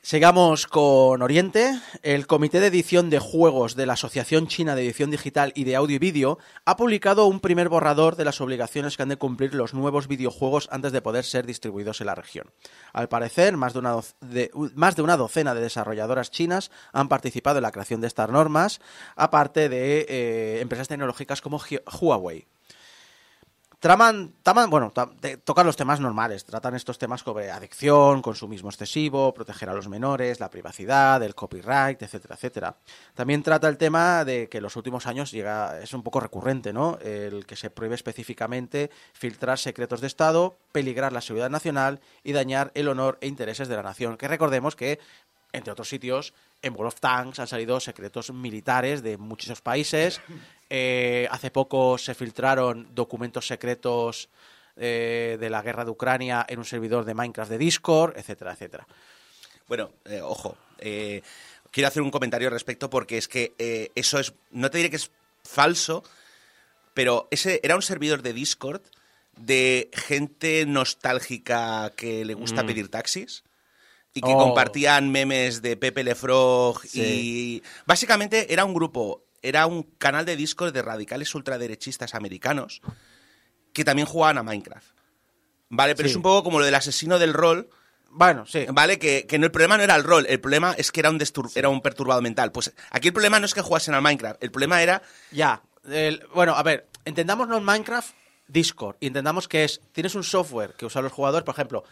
Sigamos 0.03 0.65
con 0.65 1.21
Oriente. 1.21 1.79
El 2.01 2.25
Comité 2.25 2.59
de 2.59 2.67
Edición 2.67 3.11
de 3.11 3.19
Juegos 3.19 3.75
de 3.75 3.85
la 3.85 3.93
Asociación 3.93 4.47
China 4.47 4.73
de 4.73 4.83
Edición 4.83 5.11
Digital 5.11 5.53
y 5.55 5.63
de 5.63 5.75
Audio 5.75 5.97
y 5.97 5.99
Vídeo 5.99 6.39
ha 6.65 6.75
publicado 6.75 7.27
un 7.27 7.39
primer 7.39 7.69
borrador 7.69 8.15
de 8.15 8.25
las 8.25 8.41
obligaciones 8.41 8.97
que 8.97 9.03
han 9.03 9.09
de 9.09 9.17
cumplir 9.17 9.53
los 9.53 9.75
nuevos 9.75 10.07
videojuegos 10.07 10.67
antes 10.71 10.91
de 10.91 11.03
poder 11.03 11.23
ser 11.23 11.45
distribuidos 11.45 12.01
en 12.01 12.07
la 12.07 12.15
región. 12.15 12.51
Al 12.93 13.09
parecer, 13.09 13.57
más 13.57 13.73
de 13.73 13.79
una, 14.53 15.17
docena 15.17 15.53
de 15.53 15.61
desarrolladoras 15.61 16.31
chinas 16.31 16.71
han 16.93 17.07
participado 17.07 17.59
en 17.59 17.63
la 17.63 17.71
creación 17.71 18.01
de 18.01 18.07
estas 18.07 18.31
normas, 18.31 18.81
aparte 19.15 19.69
de 19.69 20.07
eh, 20.09 20.61
empresas 20.61 20.87
tecnológicas 20.87 21.41
como 21.41 21.61
Huawei. 22.01 22.47
Traman, 23.81 24.35
taman- 24.43 24.69
bueno, 24.69 24.93
tocan 25.43 25.65
los 25.65 25.75
temas 25.75 25.99
normales, 25.99 26.45
tratan 26.45 26.75
estos 26.75 26.99
temas 26.99 27.21
sobre 27.21 27.49
adicción, 27.49 28.21
consumismo 28.21 28.69
excesivo, 28.69 29.33
proteger 29.33 29.69
a 29.69 29.73
los 29.73 29.89
menores, 29.89 30.39
la 30.39 30.51
privacidad, 30.51 31.23
el 31.23 31.33
copyright, 31.33 31.99
etcétera, 31.99 32.35
etcétera. 32.35 32.77
También 33.15 33.41
trata 33.41 33.67
el 33.67 33.79
tema 33.79 34.23
de 34.23 34.49
que 34.49 34.57
en 34.57 34.63
los 34.63 34.75
últimos 34.75 35.07
años 35.07 35.31
llega, 35.31 35.81
es 35.81 35.95
un 35.95 36.03
poco 36.03 36.19
recurrente, 36.19 36.71
¿no? 36.73 36.99
El 37.01 37.47
que 37.47 37.55
se 37.55 37.71
prohíbe 37.71 37.95
específicamente 37.95 38.91
filtrar 39.13 39.57
secretos 39.57 39.99
de 39.99 40.05
Estado, 40.05 40.59
peligrar 40.71 41.11
la 41.11 41.21
seguridad 41.21 41.49
nacional 41.49 42.01
y 42.23 42.33
dañar 42.33 42.69
el 42.75 42.87
honor 42.87 43.17
e 43.19 43.25
intereses 43.27 43.67
de 43.67 43.77
la 43.77 43.81
nación. 43.81 44.15
Que 44.15 44.27
recordemos 44.27 44.75
que, 44.75 44.99
entre 45.53 45.71
otros 45.71 45.89
sitios, 45.89 46.35
en 46.61 46.73
World 46.73 46.93
of 46.93 46.99
Tanks 46.99 47.39
han 47.39 47.47
salido 47.47 47.79
secretos 47.79 48.31
militares 48.31 49.01
de 49.03 49.17
muchos 49.17 49.61
países. 49.61 50.21
Eh, 50.73 51.27
hace 51.29 51.51
poco 51.51 51.97
se 51.97 52.15
filtraron 52.15 52.95
documentos 52.95 53.45
secretos 53.45 54.29
eh, 54.77 55.35
de 55.37 55.49
la 55.49 55.61
guerra 55.61 55.83
de 55.83 55.91
Ucrania 55.91 56.45
en 56.47 56.59
un 56.59 56.63
servidor 56.63 57.03
de 57.03 57.13
Minecraft 57.13 57.51
de 57.51 57.57
Discord, 57.57 58.17
etcétera, 58.17 58.53
etcétera. 58.53 58.87
Bueno, 59.67 59.91
eh, 60.05 60.21
ojo, 60.21 60.55
quiero 60.79 61.87
hacer 61.89 62.01
un 62.01 62.09
comentario 62.09 62.47
al 62.47 62.53
respecto 62.53 62.89
porque 62.89 63.17
es 63.17 63.27
que 63.27 63.91
eso 63.95 64.17
es, 64.17 64.33
no 64.51 64.71
te 64.71 64.77
diré 64.77 64.89
que 64.89 64.95
es 64.95 65.11
falso, 65.43 66.05
pero 66.93 67.27
ese 67.31 67.59
era 67.63 67.75
un 67.75 67.81
servidor 67.81 68.21
de 68.21 68.31
Discord 68.31 68.81
de 69.35 69.89
gente 69.91 70.65
nostálgica 70.65 71.91
que 71.97 72.23
le 72.23 72.33
gusta 72.33 72.65
pedir 72.65 72.87
taxis 72.87 73.43
y 74.13 74.21
que 74.21 74.33
Oh. 74.33 74.37
compartían 74.37 75.11
memes 75.11 75.61
de 75.61 75.77
Pepe 75.77 76.03
Le 76.03 76.15
Frog 76.15 76.81
Sí. 76.85 77.01
y 77.01 77.63
básicamente 77.85 78.51
era 78.53 78.65
un 78.65 78.73
grupo, 78.73 79.23
era 79.41 79.65
un 79.67 79.83
canal 79.83 80.25
de 80.25 80.35
Discord 80.35 80.73
de 80.73 80.81
radicales 80.81 81.33
ultraderechistas 81.33 82.13
americanos 82.15 82.81
que 83.73 83.83
también 83.85 84.05
jugaban 84.07 84.37
a 84.37 84.43
Minecraft. 84.43 84.87
Vale, 85.69 85.95
pero 85.95 86.07
Sí. 86.09 86.11
es 86.11 86.15
un 86.17 86.23
poco 86.23 86.43
como 86.43 86.59
lo 86.59 86.65
del 86.65 86.75
asesino 86.75 87.17
del 87.19 87.33
rol, 87.33 87.69
Bueno, 88.13 88.45
sí. 88.45 88.65
Vale, 88.73 88.99
que, 88.99 89.25
que 89.25 89.39
no, 89.39 89.45
el 89.45 89.51
problema 89.53 89.77
no 89.77 89.83
era 89.83 89.95
el 89.95 90.03
rol, 90.03 90.25
el 90.27 90.41
problema 90.41 90.73
es 90.77 90.91
que 90.91 90.99
era 90.99 91.09
un, 91.09 91.17
destur- 91.17 91.49
era 91.55 91.69
un 91.69 91.79
perturbado 91.79 92.21
mental. 92.21 92.51
Pues 92.51 92.73
aquí 92.89 93.07
el 93.07 93.13
problema 93.13 93.39
no 93.39 93.45
es 93.45 93.53
que 93.53 93.61
jugasen 93.61 93.93
al 93.93 94.01
Minecraft, 94.01 94.43
el 94.43 94.51
problema 94.51 94.83
era... 94.83 95.01
Ya. 95.31 95.61
el- 95.89 96.21
bueno, 96.35 96.53
a 96.55 96.61
ver, 96.61 96.89
entendámoslo 97.05 97.55
en 97.57 97.63
Minecraft, 97.63 98.13
Discord. 98.49 98.97
Y 98.99 99.07
entendamos 99.07 99.47
que 99.47 99.63
es, 99.63 99.79
tienes 99.93 100.13
un 100.15 100.25
software 100.25 100.73
que 100.73 100.85
usan 100.85 101.03
los 101.05 101.13
jugadores, 101.13 101.45
por 101.45 101.55
ejemplo, 101.55 101.85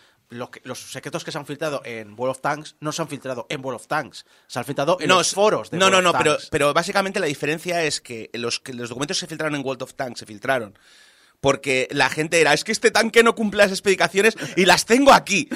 que- 0.52 0.62
los 0.64 0.80
secretos 0.92 1.24
que 1.24 1.32
se 1.32 1.38
han 1.38 1.46
filtrado 1.46 1.82
en 1.86 2.14
World 2.18 2.32
of 2.38 2.42
Tanks 2.42 2.76
no 2.80 2.92
se 2.92 3.02
han 3.02 3.08
filtrado 3.08 3.48
en 3.50 3.64
World 3.66 3.82
of 3.82 3.88
Tanks. 3.88 4.26
Se 4.48 4.60
han 4.60 4.66
filtrado 4.66 4.98
en 5.00 5.10
los 5.10 5.32
foros 5.34 5.72
de 5.72 5.78
No, 5.78 5.86
World 5.88 6.04
no, 6.04 6.10
of 6.10 6.16
no, 6.16 6.20
pero, 6.24 6.38
pero 6.52 6.74
básicamente 6.74 7.20
la 7.20 7.26
diferencia 7.28 7.84
es 7.84 8.00
que 8.02 8.30
los, 8.34 8.60
que 8.60 8.74
los 8.74 8.90
documentos 8.90 9.18
se 9.18 9.28
filtraron 9.28 9.56
en 9.56 9.66
World 9.66 9.84
of 9.84 9.94
Tanks, 9.96 10.20
se 10.20 10.26
filtraron. 10.26 10.78
Porque 11.42 11.88
la 11.92 12.10
gente 12.10 12.42
era, 12.42 12.54
es 12.54 12.64
que 12.66 12.72
este 12.74 12.92
tanque 12.92 13.24
no 13.24 13.34
cumple 13.34 13.64
las 13.64 13.72
especificaciones 13.72 14.36
y 14.58 14.66
las 14.66 14.86
tengo 14.86 15.14
aquí. 15.14 15.48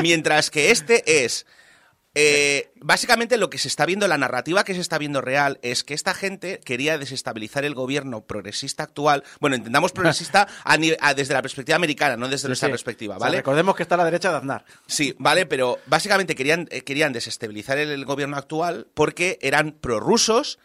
Mientras 0.00 0.50
que 0.50 0.70
este 0.70 1.24
es... 1.24 1.46
eh, 2.16 2.70
básicamente 2.80 3.36
lo 3.36 3.50
que 3.50 3.58
se 3.58 3.68
está 3.68 3.84
viendo, 3.86 4.08
la 4.08 4.16
narrativa 4.18 4.64
que 4.64 4.74
se 4.74 4.80
está 4.80 4.98
viendo 4.98 5.20
real 5.20 5.58
es 5.62 5.84
que 5.84 5.94
esta 5.94 6.14
gente 6.14 6.60
quería 6.64 6.98
desestabilizar 6.98 7.64
el 7.64 7.74
gobierno 7.74 8.22
progresista 8.22 8.82
actual. 8.84 9.22
Bueno, 9.40 9.56
entendamos 9.56 9.92
progresista 9.92 10.48
a 10.64 10.76
ni- 10.76 10.96
a- 11.00 11.14
desde 11.14 11.34
la 11.34 11.42
perspectiva 11.42 11.76
americana, 11.76 12.16
no 12.16 12.26
desde 12.28 12.42
Sí, 12.42 12.48
nuestra 12.48 12.68
sí. 12.68 12.72
perspectiva, 12.72 13.16
O 13.16 13.18
sea, 13.18 13.26
¿vale? 13.26 13.36
recordemos 13.38 13.76
que 13.76 13.82
está 13.82 13.94
a 13.96 13.98
la 13.98 14.04
derecha 14.06 14.30
de 14.30 14.36
Aznar. 14.38 14.64
Sí, 14.86 15.14
vale, 15.18 15.46
pero 15.46 15.78
básicamente 15.86 16.34
querían, 16.34 16.66
eh, 16.70 16.80
querían 16.82 17.12
desestabilizar 17.12 17.78
el, 17.78 17.90
el 17.90 18.04
gobierno 18.04 18.36
actual 18.36 18.86
porque 18.94 19.38
eran 19.42 19.72
prorrusos, 19.72 20.58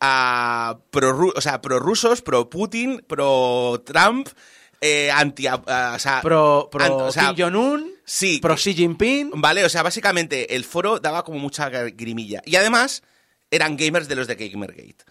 a 0.00 0.78
pro, 0.90 1.32
o 1.34 1.40
sea, 1.40 1.60
prorrusos, 1.60 2.22
pro 2.22 2.50
Putin, 2.50 3.02
pro 3.06 3.82
Trump, 3.84 4.28
eh, 4.80 5.10
anti, 5.10 5.46
a- 5.46 5.54
o 5.94 5.98
sea, 5.98 6.20
Pro, 6.22 6.68
pro 6.70 6.84
an- 6.84 6.92
o 6.92 7.12
sea, 7.12 7.32
Kim 7.34 7.44
Jong-un, 7.46 7.92
sí, 8.06 8.38
pro 8.40 8.54
que- 8.54 8.60
Xi 8.62 8.74
Jinping. 8.74 9.32
Vale, 9.34 9.64
o 9.64 9.68
sea, 9.68 9.82
básicamente 9.82 10.54
el 10.56 10.64
foro 10.64 10.98
daba 11.00 11.22
como 11.24 11.38
mucha 11.38 11.68
grimilla. 11.68 12.40
Y 12.46 12.56
además 12.56 13.02
eran 13.50 13.76
gamers 13.76 14.08
de 14.08 14.14
los 14.16 14.26
de 14.26 14.36
Gamergate. 14.36 15.04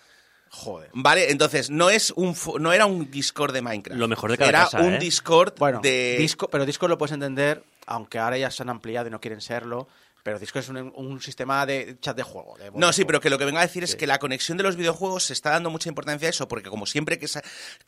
Joder. 0.50 0.90
Vale, 0.94 1.32
entonces 1.32 1.70
no 1.70 1.90
es 1.90 2.12
un 2.16 2.36
no 2.60 2.72
era 2.72 2.86
un 2.86 3.12
Discord 3.12 3.52
de 3.54 3.62
Minecraft. 3.62 4.00
Lo 4.00 4.08
mejor 4.08 4.32
de 4.32 4.38
cada 4.38 4.50
Era 4.50 4.60
casa, 4.64 4.80
un 4.82 4.94
¿eh? 4.94 5.00
Discord 5.00 5.56
Bueno, 5.60 5.82
de 5.82 6.16
Disco, 6.18 6.50
pero 6.50 6.66
Discord 6.66 6.90
lo 6.92 6.98
puedes 6.98 7.12
entender, 7.14 7.64
aunque 7.88 8.20
ahora 8.20 8.38
ya 8.38 8.50
se 8.52 8.64
han 8.64 8.70
ampliado 8.70 9.08
y 9.08 9.12
no 9.12 9.20
quieren 9.20 9.42
serlo. 9.42 9.88
Pero 10.24 10.40
Discord 10.40 10.64
es 10.64 10.70
un, 10.70 10.92
un 10.96 11.22
sistema 11.22 11.66
de 11.68 11.98
chat 12.00 12.16
de 12.18 12.24
juego. 12.24 12.58
de 12.58 12.72
No, 12.74 12.92
sí, 12.94 13.02
juego. 13.02 13.08
pero 13.08 13.20
que 13.20 13.30
lo 13.30 13.38
que 13.38 13.46
vengo 13.46 13.60
a 13.60 13.64
decir 13.64 13.84
es 13.84 13.92
Sí. 13.92 13.98
que 13.98 14.08
la 14.08 14.18
conexión 14.18 14.58
de 14.58 14.64
los 14.64 14.76
videojuegos 14.76 15.26
se 15.26 15.34
está 15.34 15.52
dando 15.52 15.70
mucha 15.70 15.88
importancia 15.90 16.28
a 16.28 16.32
eso, 16.32 16.48
porque 16.48 16.70
como 16.70 16.86
siempre 16.88 17.20
que, 17.20 17.28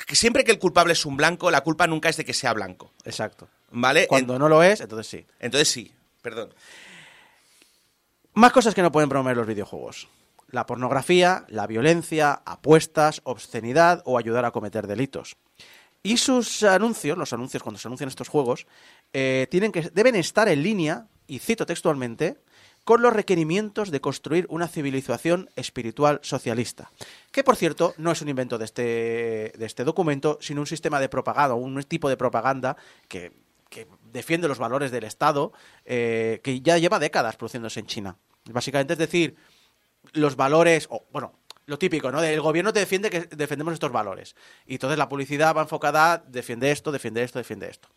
que 0.05 0.15
siempre 0.15 0.43
que 0.43 0.51
el 0.51 0.59
culpable 0.59 0.93
es 0.93 1.03
un 1.05 1.17
blanco, 1.17 1.49
la 1.49 1.61
culpa 1.61 1.87
nunca 1.87 2.09
es 2.09 2.17
de 2.17 2.25
que 2.25 2.33
sea 2.35 2.53
blanco, 2.53 2.93
Exacto. 3.05 3.49
¿Vale? 3.71 4.07
Cuando 4.07 4.33
En- 4.33 4.39
no 4.39 4.49
lo 4.49 4.63
es, 4.63 4.81
entonces 4.81 5.07
sí. 5.07 5.25
entonces 5.39 5.67
sí, 5.69 5.91
perdón. 6.21 6.53
Más 8.33 8.51
cosas 8.51 8.75
que 8.75 8.81
no 8.81 8.91
pueden 8.91 9.09
promover 9.09 9.37
los 9.37 9.47
videojuegos. 9.47 10.07
La 10.51 10.65
pornografía, 10.65 11.45
la 11.49 11.67
violencia, 11.67 12.41
apuestas, 12.45 13.21
obscenidad 13.23 14.01
o 14.05 14.17
ayudar 14.17 14.45
a 14.45 14.51
cometer 14.51 14.87
delitos. 14.87 15.35
Y 16.03 16.17
sus 16.17 16.63
anuncios, 16.63 17.17
los 17.17 17.33
anuncios 17.33 17.63
cuando 17.63 17.79
se 17.79 17.87
anuncian 17.87 18.07
estos 18.07 18.29
juegos, 18.29 18.67
eh, 19.11 19.47
tienen 19.49 19.71
que, 19.71 19.89
deben 19.93 20.15
estar 20.15 20.47
en 20.47 20.63
línea, 20.63 21.07
y 21.25 21.39
cito 21.39 21.65
textualmente, 21.65 22.37
con 22.85 23.01
los 23.01 23.11
requerimientos 23.11 23.91
de 23.91 23.99
construir 23.99 24.45
una 24.49 24.69
civilización 24.69 25.49
espiritual 25.57 26.19
socialista. 26.23 26.89
Que, 27.31 27.43
por 27.43 27.57
cierto, 27.57 27.93
no 27.97 28.11
es 28.13 28.21
un 28.21 28.29
invento 28.29 28.57
de 28.57 28.63
este, 28.63 28.81
de 29.57 29.65
este 29.65 29.83
documento, 29.83 30.37
sino 30.39 30.61
un 30.61 30.67
sistema 30.67 31.01
de 31.01 31.09
propaganda, 31.09 31.55
un 31.55 31.83
tipo 31.83 32.07
de 32.07 32.15
propaganda 32.15 32.77
que, 33.09 33.33
que 33.69 33.87
defiende 34.03 34.47
los 34.47 34.59
valores 34.59 34.91
del 34.91 35.03
Estado, 35.03 35.53
eh, 35.85 36.41
que 36.43 36.61
ya 36.61 36.77
lleva 36.77 36.99
décadas 36.99 37.35
produciéndose 37.35 37.79
en 37.79 37.87
China. 37.87 38.17
Básicamente, 38.45 38.93
es 38.93 38.99
decir, 38.99 39.35
los 40.13 40.35
valores, 40.35 40.87
o 40.89 41.05
bueno, 41.11 41.33
lo 41.65 41.77
típico, 41.77 42.11
¿no? 42.11 42.23
El 42.23 42.41
gobierno 42.41 42.71
te 42.71 42.79
defiende 42.79 43.09
que 43.09 43.21
defendemos 43.35 43.73
estos 43.73 43.91
valores. 43.91 44.35
Y 44.65 44.75
entonces 44.75 44.97
la 44.97 45.09
publicidad 45.09 45.55
va 45.55 45.61
enfocada 45.61 46.23
defiende 46.25 46.71
esto, 46.71 46.91
defiende 46.91 47.23
esto, 47.23 47.39
defiende 47.39 47.69
esto. 47.69 47.89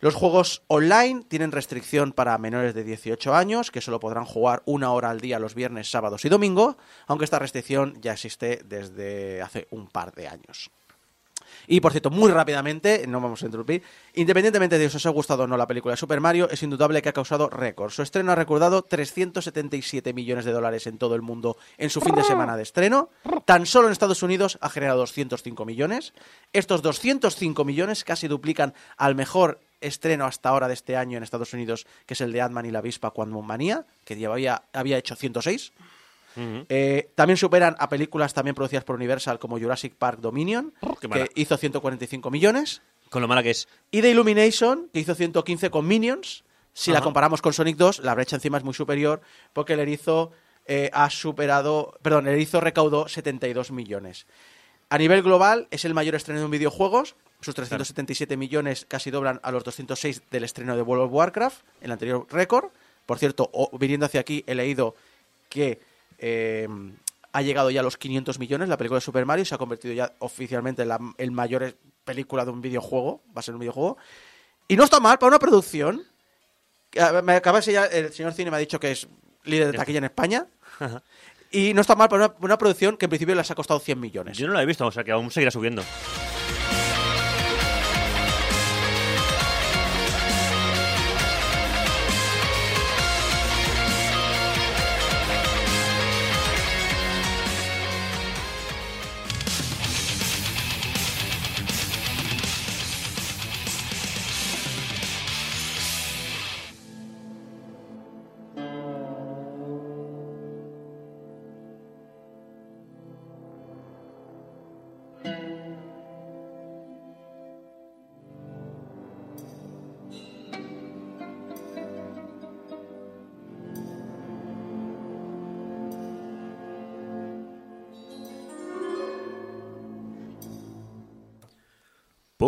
Los 0.00 0.14
juegos 0.14 0.62
online 0.66 1.24
tienen 1.26 1.52
restricción 1.52 2.12
para 2.12 2.36
menores 2.36 2.74
de 2.74 2.84
18 2.84 3.34
años, 3.34 3.70
que 3.70 3.80
solo 3.80 3.98
podrán 3.98 4.26
jugar 4.26 4.62
una 4.66 4.92
hora 4.92 5.08
al 5.08 5.20
día 5.20 5.38
los 5.38 5.54
viernes, 5.54 5.90
sábados 5.90 6.24
y 6.26 6.28
domingo, 6.28 6.76
aunque 7.06 7.24
esta 7.24 7.38
restricción 7.38 7.98
ya 8.02 8.12
existe 8.12 8.60
desde 8.64 9.40
hace 9.40 9.68
un 9.70 9.88
par 9.88 10.12
de 10.12 10.28
años. 10.28 10.70
Y 11.66 11.80
por 11.80 11.92
cierto, 11.92 12.10
muy 12.10 12.30
rápidamente, 12.30 13.06
no 13.06 13.20
vamos 13.20 13.42
a 13.42 13.46
interrumpir, 13.46 13.82
independientemente 14.14 14.78
de 14.78 14.88
si 14.90 14.96
os 14.96 15.06
ha 15.06 15.10
gustado 15.10 15.44
o 15.44 15.46
no 15.46 15.56
la 15.56 15.66
película 15.66 15.96
Super 15.96 16.20
Mario, 16.20 16.48
es 16.50 16.62
indudable 16.62 17.02
que 17.02 17.08
ha 17.08 17.12
causado 17.12 17.48
récord. 17.48 17.90
Su 17.90 18.02
estreno 18.02 18.32
ha 18.32 18.34
recaudado 18.34 18.82
377 18.82 20.12
millones 20.12 20.44
de 20.44 20.52
dólares 20.52 20.86
en 20.86 20.98
todo 20.98 21.14
el 21.14 21.22
mundo 21.22 21.56
en 21.78 21.90
su 21.90 22.00
fin 22.00 22.14
de 22.14 22.24
semana 22.24 22.56
de 22.56 22.62
estreno. 22.62 23.10
Tan 23.44 23.66
solo 23.66 23.88
en 23.88 23.92
Estados 23.92 24.22
Unidos 24.22 24.58
ha 24.60 24.70
generado 24.70 25.00
205 25.00 25.64
millones. 25.64 26.12
Estos 26.52 26.82
205 26.82 27.64
millones 27.64 28.04
casi 28.04 28.28
duplican 28.28 28.74
al 28.96 29.14
mejor 29.14 29.60
estreno 29.80 30.24
hasta 30.24 30.48
ahora 30.48 30.68
de 30.68 30.74
este 30.74 30.96
año 30.96 31.16
en 31.16 31.22
Estados 31.22 31.52
Unidos, 31.52 31.86
que 32.06 32.14
es 32.14 32.20
el 32.20 32.32
de 32.32 32.40
Ant-Man 32.40 32.66
y 32.66 32.70
la 32.70 32.78
avispa 32.78 33.10
Quantum 33.10 33.46
Manía, 33.46 33.84
que 34.04 34.18
ya 34.18 34.30
había, 34.30 34.62
había 34.72 34.98
hecho 34.98 35.16
106. 35.16 35.72
Eh, 36.36 37.10
también 37.14 37.36
superan 37.36 37.76
a 37.78 37.88
películas 37.88 38.34
también 38.34 38.54
producidas 38.54 38.84
por 38.84 38.96
Universal 38.96 39.38
como 39.38 39.58
Jurassic 39.58 39.94
Park 39.94 40.20
Dominion, 40.20 40.74
mala. 41.08 41.24
que 41.24 41.40
hizo 41.40 41.56
145 41.56 42.30
millones. 42.30 42.82
Con 43.10 43.22
lo 43.22 43.28
mala 43.28 43.42
que 43.42 43.50
es. 43.50 43.68
Y 43.90 44.00
de 44.00 44.10
Illumination, 44.10 44.90
que 44.92 45.00
hizo 45.00 45.14
115 45.14 45.70
con 45.70 45.86
Minions. 45.86 46.44
Si 46.72 46.90
la 46.90 47.00
comparamos 47.00 47.40
con 47.40 47.54
Sonic 47.54 47.76
2, 47.76 48.00
la 48.00 48.14
brecha 48.14 48.36
encima 48.36 48.58
es 48.58 48.64
muy 48.64 48.74
superior 48.74 49.22
porque 49.54 49.72
el 49.72 49.80
erizo 49.80 50.32
eh, 50.66 50.90
ha 50.92 51.08
superado, 51.08 51.96
perdón, 52.02 52.28
el 52.28 52.34
erizo 52.34 52.60
recaudó 52.60 53.08
72 53.08 53.70
millones. 53.70 54.26
A 54.90 54.98
nivel 54.98 55.22
global 55.22 55.68
es 55.70 55.84
el 55.84 55.94
mayor 55.94 56.14
estreno 56.16 56.44
en 56.44 56.50
videojuegos. 56.50 57.16
Sus 57.40 57.54
377 57.54 58.36
millones 58.36 58.84
casi 58.86 59.10
doblan 59.10 59.40
a 59.42 59.52
los 59.52 59.64
206 59.64 60.22
del 60.30 60.44
estreno 60.44 60.76
de 60.76 60.82
World 60.82 61.06
of 61.06 61.12
Warcraft, 61.12 61.62
el 61.80 61.92
anterior 61.92 62.26
récord. 62.30 62.70
Por 63.06 63.18
cierto, 63.18 63.50
viniendo 63.78 64.06
hacia 64.06 64.20
aquí 64.20 64.44
he 64.46 64.54
leído 64.54 64.94
que 65.48 65.80
eh, 66.18 66.68
ha 67.32 67.42
llegado 67.42 67.70
ya 67.70 67.80
a 67.80 67.82
los 67.82 67.96
500 67.96 68.38
millones 68.38 68.68
la 68.68 68.76
película 68.78 68.96
de 68.98 69.02
Super 69.02 69.26
Mario 69.26 69.44
se 69.44 69.54
ha 69.54 69.58
convertido 69.58 69.92
ya 69.94 70.12
oficialmente 70.20 70.82
en 70.82 70.88
la 70.88 70.98
el 71.18 71.30
mayor 71.30 71.76
película 72.04 72.44
de 72.44 72.50
un 72.50 72.60
videojuego, 72.62 73.22
va 73.36 73.40
a 73.40 73.42
ser 73.42 73.54
un 73.54 73.60
videojuego. 73.60 73.98
Y 74.68 74.76
no 74.76 74.84
está 74.84 75.00
mal 75.00 75.18
para 75.18 75.28
una 75.28 75.38
producción. 75.38 76.02
Me 77.24 77.32
acaba 77.34 77.60
de 77.60 77.66
enseñar- 77.72 77.88
el 77.92 78.12
señor 78.12 78.32
Cine 78.32 78.50
me 78.50 78.56
ha 78.56 78.60
dicho 78.60 78.80
que 78.80 78.92
es 78.92 79.06
líder 79.44 79.70
de 79.72 79.78
taquilla 79.78 79.98
en 79.98 80.04
España. 80.04 80.46
Y 81.50 81.74
no 81.74 81.80
está 81.80 81.94
mal 81.94 82.08
para 82.08 82.26
una, 82.26 82.34
una 82.40 82.58
producción 82.58 82.96
que 82.96 83.06
en 83.06 83.10
principio 83.10 83.34
les 83.34 83.50
ha 83.50 83.54
costado 83.54 83.78
100 83.80 84.00
millones. 84.00 84.36
Yo 84.38 84.46
no 84.48 84.54
la 84.54 84.62
he 84.62 84.66
visto, 84.66 84.86
o 84.86 84.90
sea 84.90 85.04
que 85.04 85.12
aún 85.12 85.30
seguirá 85.30 85.50
subiendo. 85.50 85.82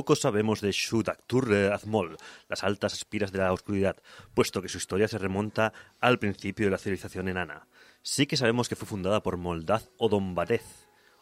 Poco 0.09 0.17
sabemos 0.23 0.63
de 0.63 0.73
Shutaktur 0.73 1.55
Azmol, 1.71 2.17
las 2.49 2.65
altas 2.65 2.95
espiras 2.95 3.31
de 3.31 3.41
la 3.41 3.53
oscuridad, 3.53 3.99
puesto 4.33 4.63
que 4.63 4.71
su 4.71 4.79
historia 4.79 5.07
se 5.07 5.19
remonta 5.19 5.75
al 6.01 6.19
principio 6.19 6.65
de 6.65 6.71
la 6.71 6.79
civilización 6.79 7.29
enana. 7.29 7.67
Sí 8.01 8.27
que 8.27 8.39
sabemos 8.39 8.71
que 8.71 8.75
fue 8.75 8.89
fundada 8.89 9.23
por 9.23 9.37
Moldaz 9.37 9.91
Odombarez, 9.99 10.65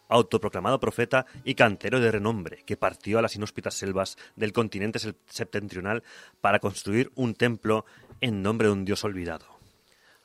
autoproclamado 0.09 0.79
profeta 0.79 1.27
y 1.43 1.57
cantero 1.57 1.99
de 1.99 2.13
renombre, 2.13 2.63
que 2.65 2.77
partió 2.77 3.19
a 3.19 3.23
las 3.23 3.35
inhóspitas 3.35 3.75
selvas 3.75 4.19
del 4.37 4.53
continente 4.53 5.01
sep- 5.01 5.17
septentrional 5.27 6.05
para 6.41 6.61
construir 6.61 7.11
un 7.17 7.35
templo 7.35 7.87
en 8.21 8.41
nombre 8.41 8.69
de 8.69 8.73
un 8.73 8.85
dios 8.85 9.03
olvidado. 9.03 9.47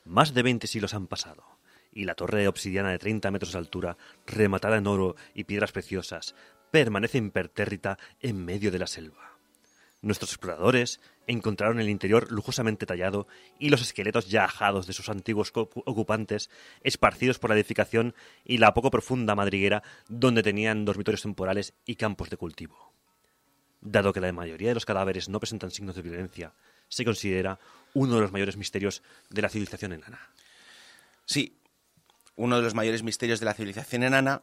Más 0.04 0.34
de 0.34 0.42
20 0.44 0.68
siglos 0.68 0.94
han 0.94 1.08
pasado, 1.08 1.42
y 1.94 2.04
la 2.04 2.14
torre 2.14 2.46
obsidiana 2.48 2.90
de 2.90 2.98
30 2.98 3.30
metros 3.32 3.52
de 3.54 3.58
altura, 3.58 3.96
rematada 4.24 4.76
en 4.76 4.86
oro 4.86 5.16
y 5.34 5.44
piedras 5.44 5.72
preciosas, 5.72 6.36
permanece 6.72 7.18
impertérrita 7.18 7.98
en 8.20 8.44
medio 8.44 8.72
de 8.72 8.80
la 8.80 8.88
selva. 8.88 9.36
Nuestros 10.00 10.30
exploradores 10.30 11.00
encontraron 11.28 11.78
el 11.78 11.88
interior 11.88 12.32
lujosamente 12.32 12.86
tallado 12.86 13.28
y 13.60 13.68
los 13.68 13.82
esqueletos 13.82 14.28
ya 14.28 14.44
ajados 14.46 14.88
de 14.88 14.94
sus 14.94 15.08
antiguos 15.08 15.52
ocupantes 15.54 16.50
esparcidos 16.82 17.38
por 17.38 17.50
la 17.50 17.56
edificación 17.56 18.14
y 18.44 18.58
la 18.58 18.74
poco 18.74 18.90
profunda 18.90 19.36
madriguera 19.36 19.84
donde 20.08 20.42
tenían 20.42 20.84
dormitorios 20.84 21.22
temporales 21.22 21.74
y 21.86 21.94
campos 21.94 22.30
de 22.30 22.36
cultivo. 22.38 22.92
Dado 23.80 24.12
que 24.12 24.20
la 24.20 24.32
mayoría 24.32 24.68
de 24.70 24.74
los 24.74 24.86
cadáveres 24.86 25.28
no 25.28 25.38
presentan 25.38 25.70
signos 25.70 25.94
de 25.94 26.02
violencia, 26.02 26.54
se 26.88 27.04
considera 27.04 27.60
uno 27.94 28.16
de 28.16 28.22
los 28.22 28.32
mayores 28.32 28.56
misterios 28.56 29.02
de 29.28 29.42
la 29.42 29.50
civilización 29.50 29.92
enana. 29.92 30.30
Sí, 31.26 31.58
uno 32.34 32.56
de 32.56 32.62
los 32.62 32.74
mayores 32.74 33.02
misterios 33.02 33.40
de 33.40 33.46
la 33.46 33.54
civilización 33.54 34.02
enana, 34.02 34.42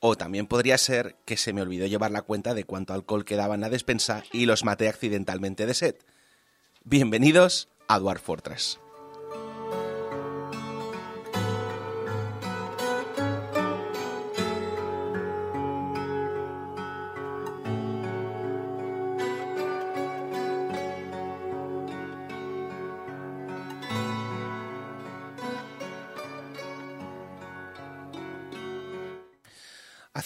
o 0.00 0.16
también 0.16 0.46
podría 0.46 0.78
ser 0.78 1.16
que 1.24 1.36
se 1.36 1.52
me 1.52 1.62
olvidó 1.62 1.86
llevar 1.86 2.10
la 2.10 2.22
cuenta 2.22 2.54
de 2.54 2.64
cuánto 2.64 2.94
alcohol 2.94 3.24
quedaba 3.24 3.54
en 3.54 3.60
la 3.60 3.70
despensa 3.70 4.24
y 4.32 4.46
los 4.46 4.64
maté 4.64 4.88
accidentalmente 4.88 5.66
de 5.66 5.74
sed. 5.74 5.94
Bienvenidos 6.84 7.68
a 7.86 7.98
Dwarf 7.98 8.22
Fortress. 8.22 8.80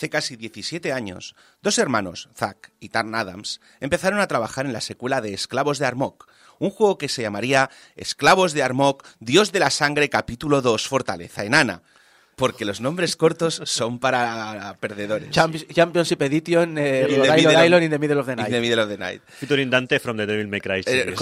Hace 0.05 0.11
casi 0.11 0.37
17 0.37 0.93
años, 0.93 1.35
dos 1.63 1.79
hermanos, 1.79 2.29
Zack 2.37 2.73
y 2.79 2.91
Tarn 2.91 3.15
Adams, 3.15 3.63
empezaron 3.81 4.21
a 4.21 4.27
trabajar 4.27 4.67
en 4.67 4.75
la 4.75 4.83
secuela 4.83 5.23
de 5.23 5.33
Esclavos 5.33 5.79
de 5.79 5.87
Armok, 5.87 6.29
un 6.59 6.69
juego 6.69 6.99
que 6.99 7.09
se 7.09 7.23
llamaría 7.23 7.71
Esclavos 7.97 8.53
de 8.53 8.63
Armok, 8.63 9.03
Dios 9.19 9.51
de 9.51 9.61
la 9.61 9.71
Sangre, 9.71 10.11
capítulo 10.11 10.61
2, 10.61 10.87
Fortaleza 10.89 11.43
Enana, 11.45 11.81
porque 12.37 12.65
los 12.65 12.81
nombres 12.81 13.17
cortos 13.17 13.61
son 13.65 13.99
para 13.99 14.77
perdedores. 14.81 15.31
Champions- 15.31 15.67
Championship 15.69 16.21
Edition, 16.23 16.79
eh, 16.79 17.07
In 17.09 17.23
the 17.23 17.29
Island 17.31 17.47
of- 17.57 17.65
Island 17.65 17.85
in 17.85 17.91
the 17.91 17.99
middle 17.99 18.19
of 18.21 18.27
the 18.27 18.33
In 18.33 18.39
night. 18.39 18.51
the 18.51 18.61
middle 18.61 18.83
of 18.83 18.89
the 18.89 18.99
night. 18.99 19.23
Featuring 19.39 19.71
Dante 19.71 19.99
from 20.01 20.17
the 20.17 20.27
Devil 20.27 20.49
May 20.49 20.61
Cry 20.61 20.83
Eh, 20.87 21.15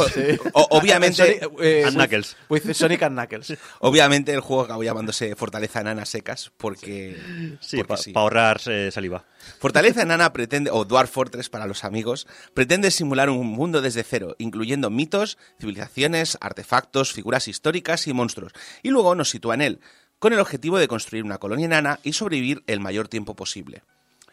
o- 0.54 0.66
obviamente, 0.70 1.16
Sonic, 1.40 1.42
eh, 1.60 1.84
And 1.86 1.96
with- 1.96 2.08
Knuckles. 2.10 2.36
with 2.48 2.72
Sonic 2.74 3.02
and 3.02 3.16
Knuckles. 3.18 3.58
obviamente 3.80 4.32
el 4.32 4.40
juego 4.40 4.62
acabó 4.62 4.82
llamándose 4.82 5.34
Fortaleza 5.36 5.80
Enana 5.80 6.04
Secas 6.04 6.50
porque, 6.56 7.16
Sí, 7.60 7.76
porque 7.76 7.88
para 7.88 8.02
sí. 8.02 8.12
ahorrar 8.14 8.60
eh, 8.66 8.90
saliva. 8.92 9.24
Fortaleza 9.58 10.02
Enana 10.02 10.32
pretende, 10.32 10.70
o 10.72 10.84
Dwarf 10.84 11.10
Fortress 11.10 11.48
para 11.48 11.66
los 11.66 11.82
amigos, 11.84 12.26
pretende 12.54 12.90
simular 12.92 13.28
un 13.28 13.46
mundo 13.48 13.82
desde 13.82 14.04
cero, 14.04 14.36
incluyendo 14.38 14.88
mitos, 14.88 15.36
civilizaciones, 15.60 16.38
artefactos, 16.40 17.12
figuras 17.12 17.48
históricas 17.48 18.06
y 18.06 18.12
monstruos, 18.12 18.52
y 18.82 18.90
luego 18.90 19.14
nos 19.14 19.30
sitúa 19.30 19.54
en 19.54 19.62
él, 19.62 19.80
con 20.23 20.33
el 20.33 20.39
objetivo 20.39 20.79
de 20.79 20.87
construir 20.87 21.25
una 21.25 21.39
colonia 21.39 21.66
enana 21.66 21.99
y 22.05 22.12
sobrevivir 22.12 22.62
el 22.68 22.79
mayor 22.79 23.09
tiempo 23.09 23.35
posible. 23.35 23.83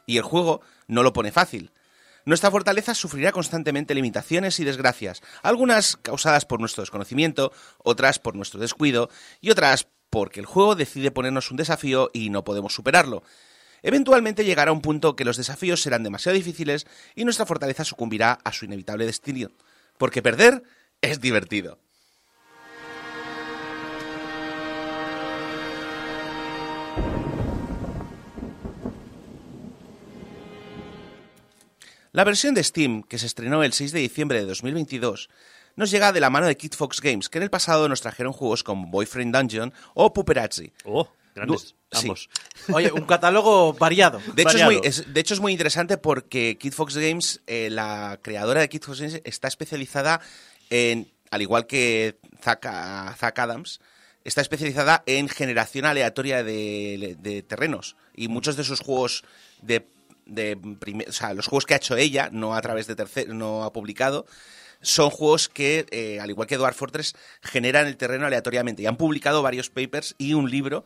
Y 0.06 0.18
el 0.18 0.24
juego 0.24 0.62
no 0.86 1.02
lo 1.02 1.14
pone 1.14 1.32
fácil. 1.32 1.72
Nuestra 2.26 2.52
fortaleza 2.52 2.94
sufrirá 2.94 3.32
constantemente 3.32 3.96
limitaciones 3.96 4.60
y 4.60 4.66
desgracias, 4.66 5.24
algunas 5.42 5.98
causadas 5.98 6.46
por 6.46 6.60
nuestro 6.60 6.84
desconocimiento, 6.84 7.52
otras 7.80 8.20
por 8.20 8.36
nuestro 8.36 8.60
descuido 8.60 9.10
y 9.42 9.50
otras 9.50 9.88
porque 10.12 10.40
el 10.40 10.46
juego 10.46 10.76
decide 10.76 11.10
ponernos 11.10 11.50
un 11.50 11.58
desafío 11.58 12.12
y 12.14 12.30
no 12.30 12.44
podemos 12.44 12.76
superarlo. 12.76 13.24
Eventualmente 13.82 14.46
llegará 14.46 14.72
un 14.72 14.84
punto 14.84 15.16
que 15.16 15.26
los 15.26 15.38
desafíos 15.38 15.82
serán 15.82 16.04
demasiado 16.04 16.36
difíciles 16.36 16.86
y 17.16 17.24
nuestra 17.24 17.48
fortaleza 17.48 17.84
sucumbirá 17.84 18.34
a 18.44 18.54
su 18.54 18.66
inevitable 18.66 19.08
destino, 19.08 19.50
porque 19.98 20.22
perder 20.22 20.62
es 21.02 21.20
divertido. 21.20 21.80
La 32.12 32.24
versión 32.24 32.54
de 32.56 32.64
Steam, 32.64 33.04
que 33.04 33.18
se 33.20 33.26
estrenó 33.28 33.64
el 33.64 33.74
6 33.74 33.92
de 33.92 34.00
diciembre 34.00 34.40
de 34.40 34.46
2022, 34.46 35.30
nos 35.76 35.92
llega 35.92 36.12
de 36.12 36.20
la 36.20 36.30
mano 36.30 36.48
de 36.48 36.58
Kid 36.58 36.74
Fox 36.74 37.00
Games, 37.02 37.30
que 37.30 37.38
en 37.38 37.44
el 37.44 37.50
pasado 37.50 37.88
nos 37.88 38.02
trajeron 38.02 38.34
juegos 38.34 38.64
como 38.64 38.88
Boyfriend 38.88 39.36
Dungeon 39.36 39.74
o 39.94 40.12
Puperazzi. 40.12 40.74
Oh, 40.86 41.08
grandes. 41.36 41.62
Du- 41.92 42.00
sí. 42.00 42.06
ambos. 42.08 42.30
Oye, 42.74 42.92
un 42.92 43.06
catálogo 43.06 43.74
variado. 43.74 44.20
De 44.36 44.42
hecho, 44.44 44.58
es 44.58 44.64
muy, 44.66 44.80
es- 44.84 45.14
de 45.14 45.20
hecho, 45.22 45.34
es 45.36 45.40
muy 45.40 45.52
interesante 45.52 45.98
porque 45.98 46.58
Kid 46.60 46.74
Fox 46.74 46.98
Games, 46.98 47.42
eh, 47.48 47.70
la 47.72 48.20
creadora 48.22 48.60
de 48.62 48.70
Kid 48.70 48.82
Fox 48.84 49.00
Games, 49.00 49.22
está 49.24 49.48
especializada 49.48 50.20
en, 50.70 51.12
al 51.32 51.42
igual 51.42 51.66
que 51.68 52.18
Zack, 52.44 52.64
Zack 53.18 53.40
Adams, 53.40 53.80
está 54.26 54.42
especializada 54.42 55.04
en 55.06 55.30
generación 55.30 55.86
aleatoria 55.86 56.44
de, 56.44 57.16
de 57.20 57.42
terrenos. 57.44 57.96
Y 58.16 58.28
muchos 58.28 58.58
de 58.58 58.64
sus 58.66 58.82
juegos 58.82 59.24
de, 59.62 59.88
de 60.30 60.56
prime- 60.80 61.06
o 61.08 61.12
sea, 61.12 61.34
los 61.34 61.48
juegos 61.48 61.66
que 61.66 61.74
ha 61.74 61.78
hecho 61.78 61.98
ella, 61.98 62.30
no 62.32 62.56
a 62.56 62.62
través 62.62 62.88
de 62.88 62.96
terceros, 62.96 63.36
no 63.36 63.64
ha 63.64 63.74
publicado, 63.74 64.26
son 64.82 65.10
juegos 65.10 65.50
que, 65.50 65.86
eh, 65.92 66.20
al 66.22 66.30
igual 66.30 66.48
que 66.48 66.58
Dwarf 66.58 66.78
Fortress, 66.78 67.16
generan 67.42 67.88
el 67.88 67.98
terreno 67.98 68.26
aleatoriamente. 68.28 68.82
Y 68.84 68.86
han 68.86 68.96
publicado 68.98 69.42
varios 69.42 69.70
papers 69.70 70.16
y 70.18 70.34
un 70.34 70.50
libro 70.50 70.86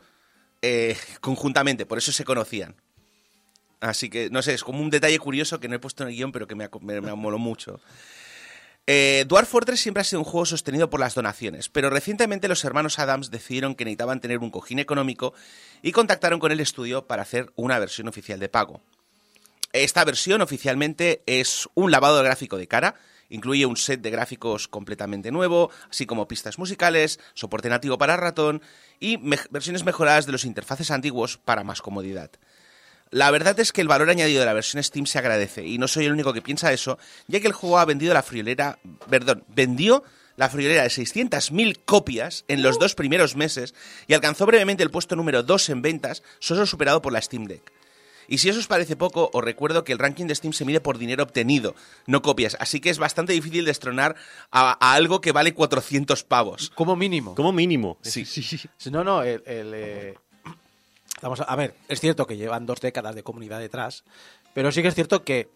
eh, 0.62 0.98
conjuntamente, 1.22 1.86
por 1.86 1.98
eso 1.98 2.12
se 2.12 2.24
conocían. 2.26 2.76
Así 3.82 4.10
que, 4.10 4.30
no 4.30 4.42
sé, 4.42 4.54
es 4.54 4.64
como 4.64 4.82
un 4.82 4.90
detalle 4.90 5.20
curioso 5.20 5.60
que 5.60 5.68
no 5.68 5.76
he 5.76 5.80
puesto 5.80 6.04
en 6.04 6.10
el 6.10 6.16
guion, 6.16 6.32
pero 6.32 6.48
que 6.48 6.56
me, 6.56 6.70
me, 6.82 7.02
me 7.02 7.14
moló 7.16 7.38
mucho. 7.38 7.82
Eh, 8.86 9.24
Dwarf 9.28 9.48
Fortress 9.50 9.80
siempre 9.80 10.02
ha 10.02 10.04
sido 10.04 10.20
un 10.20 10.26
juego 10.26 10.46
sostenido 10.46 10.90
por 10.90 11.00
las 11.00 11.16
donaciones, 11.16 11.70
pero 11.70 11.90
recientemente 11.90 12.50
los 12.50 12.64
hermanos 12.66 13.00
Adams 13.00 13.32
decidieron 13.32 13.76
que 13.76 13.86
necesitaban 13.86 14.20
tener 14.20 14.40
un 14.40 14.52
cojín 14.52 14.80
económico 14.80 15.34
y 15.82 15.94
contactaron 15.94 16.40
con 16.40 16.52
el 16.52 16.60
estudio 16.60 17.08
para 17.08 17.22
hacer 17.22 17.52
una 17.56 17.80
versión 17.80 18.10
oficial 18.10 18.40
de 18.40 18.50
pago. 18.50 18.82
Esta 19.74 20.06
versión 20.06 20.44
oficialmente 20.44 21.24
es 21.26 21.68
un 21.74 21.90
lavado 21.90 22.18
de 22.18 22.24
gráfico 22.24 22.58
de 22.58 22.68
cara, 22.68 22.94
incluye 23.30 23.66
un 23.66 23.76
set 23.76 24.02
de 24.02 24.12
gráficos 24.12 24.68
completamente 24.68 25.32
nuevo, 25.32 25.72
así 25.90 26.06
como 26.06 26.28
pistas 26.28 26.60
musicales, 26.60 27.20
soporte 27.34 27.70
nativo 27.70 27.98
para 27.98 28.16
ratón 28.16 28.62
y 29.00 29.18
versiones 29.18 29.84
mejoradas 29.84 30.28
de 30.28 30.32
los 30.32 30.46
interfaces 30.46 30.92
antiguos 30.92 31.40
para 31.40 31.64
más 31.64 31.82
comodidad. 31.82 32.30
La 33.10 33.32
verdad 33.32 33.60
es 33.60 33.72
que 33.72 33.82
el 33.82 33.88
valor 33.88 34.12
añadido 34.12 34.42
de 34.42 34.46
la 34.46 34.54
versión 34.54 34.84
Steam 34.84 35.08
se 35.08 35.18
agradece 35.18 35.66
y 35.66 35.80
no 35.80 35.88
soy 35.88 36.06
el 36.06 36.12
único 36.12 36.34
que 36.34 36.44
piensa 36.44 36.72
eso, 36.72 37.00
ya 37.28 37.40
que 37.40 37.48
el 37.48 37.54
juego 37.54 37.80
ha 37.80 37.86
vendido 37.86 38.14
la 38.14 38.22
friolera, 38.22 38.78
perdón, 39.10 39.44
vendió 39.48 40.04
la 40.36 40.50
friolera 40.50 40.84
de 40.84 40.90
600.000 40.90 41.80
copias 41.84 42.46
en 42.48 42.62
los 42.62 42.78
dos 42.78 42.94
primeros 42.94 43.36
meses 43.36 43.74
y 44.06 44.14
alcanzó 44.14 44.46
brevemente 44.46 44.84
el 44.84 44.92
puesto 44.92 45.16
número 45.16 45.42
2 45.42 45.70
en 45.70 45.82
ventas, 45.82 46.22
solo 46.38 46.68
superado 46.68 47.02
por 47.02 47.12
la 47.12 47.22
Steam 47.22 47.46
Deck. 47.46 47.83
Y 48.28 48.38
si 48.40 48.50
eso 48.50 48.60
os 48.60 48.68
parece 48.68 48.96
poco, 48.96 49.30
os 49.34 49.44
recuerdo 49.44 49.84
que 49.84 49.92
el 49.94 50.00
ranking 50.00 50.26
de 50.28 50.36
Steam 50.36 50.54
se 50.54 50.66
mide 50.66 50.80
por 50.82 50.98
dinero 50.98 51.24
obtenido, 51.24 51.76
no 52.08 52.22
copias, 52.22 52.56
así 52.60 52.80
que 52.80 52.90
es 52.90 52.98
bastante 53.00 53.34
difícil 53.34 53.66
destronar 53.66 54.16
a, 54.52 54.72
a 54.86 54.94
algo 54.94 55.22
que 55.22 55.32
vale 55.32 55.54
400 55.54 56.24
pavos. 56.24 56.70
Como 56.72 56.96
mínimo. 56.96 57.36
Como 57.36 57.52
mínimo. 57.52 57.98
Sí. 58.02 58.26
Si 58.26 58.92
No, 58.92 59.04
no, 59.04 59.24
el... 59.24 59.44
el, 59.46 59.72
eh, 59.76 60.18
Vamos 61.22 61.40
a, 61.40 61.44
a 61.44 61.56
ver, 61.56 61.74
es 61.88 62.02
cierto 62.02 62.28
que 62.28 62.36
llevan 62.36 62.66
dos 62.66 62.82
décadas 62.82 63.16
de 63.16 63.24
comunidad 63.24 63.60
detrás, 63.60 64.04
pero 64.54 64.74
sí 64.74 64.82
que 64.82 64.90
es 64.90 64.96
cierto 64.96 65.24
que 65.24 65.50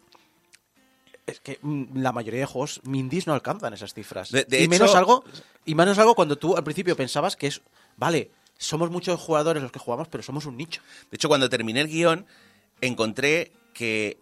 es 1.26 1.42
que 1.42 1.60
mm, 1.62 1.98
la 2.00 2.14
mayoría 2.14 2.40
de 2.40 2.46
juegos 2.46 2.80
Mindis 2.86 3.28
no 3.28 3.34
alcanzan 3.34 3.74
esas 3.74 3.94
cifras. 3.94 4.32
De- 4.32 4.46
de 4.46 4.64
y 4.64 4.68
menos 4.70 4.96
algo 4.96 5.26
y 5.66 5.76
menos 5.76 5.98
algo 5.98 6.16
cuando 6.16 6.38
tú 6.38 6.56
al 6.56 6.64
principio 6.64 6.96
pensabas 6.96 7.36
que 7.36 7.48
es 7.48 7.62
vale, 7.98 8.32
somos 8.58 8.90
muchos 8.90 9.20
jugadores 9.20 9.62
los 9.62 9.72
que 9.74 9.80
jugamos, 9.80 10.08
pero 10.08 10.24
somos 10.24 10.46
un 10.46 10.56
nicho. 10.56 10.82
De 11.12 11.16
hecho, 11.16 11.28
cuando 11.28 11.50
terminé 11.50 11.82
el 11.82 11.88
guion, 11.90 12.26
encontré 12.82 13.52
que 13.74 14.20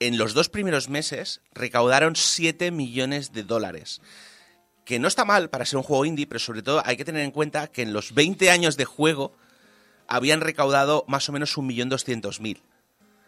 en 0.00 0.18
los 0.18 0.34
dos 0.34 0.48
primeros 0.48 0.88
meses 0.88 1.42
recaudaron 1.52 2.16
7 2.16 2.70
millones 2.70 3.32
de 3.32 3.42
dólares. 3.42 4.00
Que 4.84 4.98
no 4.98 5.08
está 5.08 5.24
mal 5.24 5.50
para 5.50 5.66
ser 5.66 5.76
un 5.76 5.82
juego 5.82 6.04
indie, 6.04 6.26
pero 6.26 6.40
sobre 6.40 6.62
todo 6.62 6.82
hay 6.84 6.96
que 6.96 7.04
tener 7.04 7.22
en 7.22 7.30
cuenta 7.30 7.68
que 7.68 7.82
en 7.82 7.92
los 7.92 8.14
20 8.14 8.50
años 8.50 8.76
de 8.76 8.86
juego 8.86 9.32
habían 10.08 10.40
recaudado 10.40 11.04
más 11.06 11.28
o 11.28 11.32
menos 11.32 11.56
1.200.000. 11.56 12.60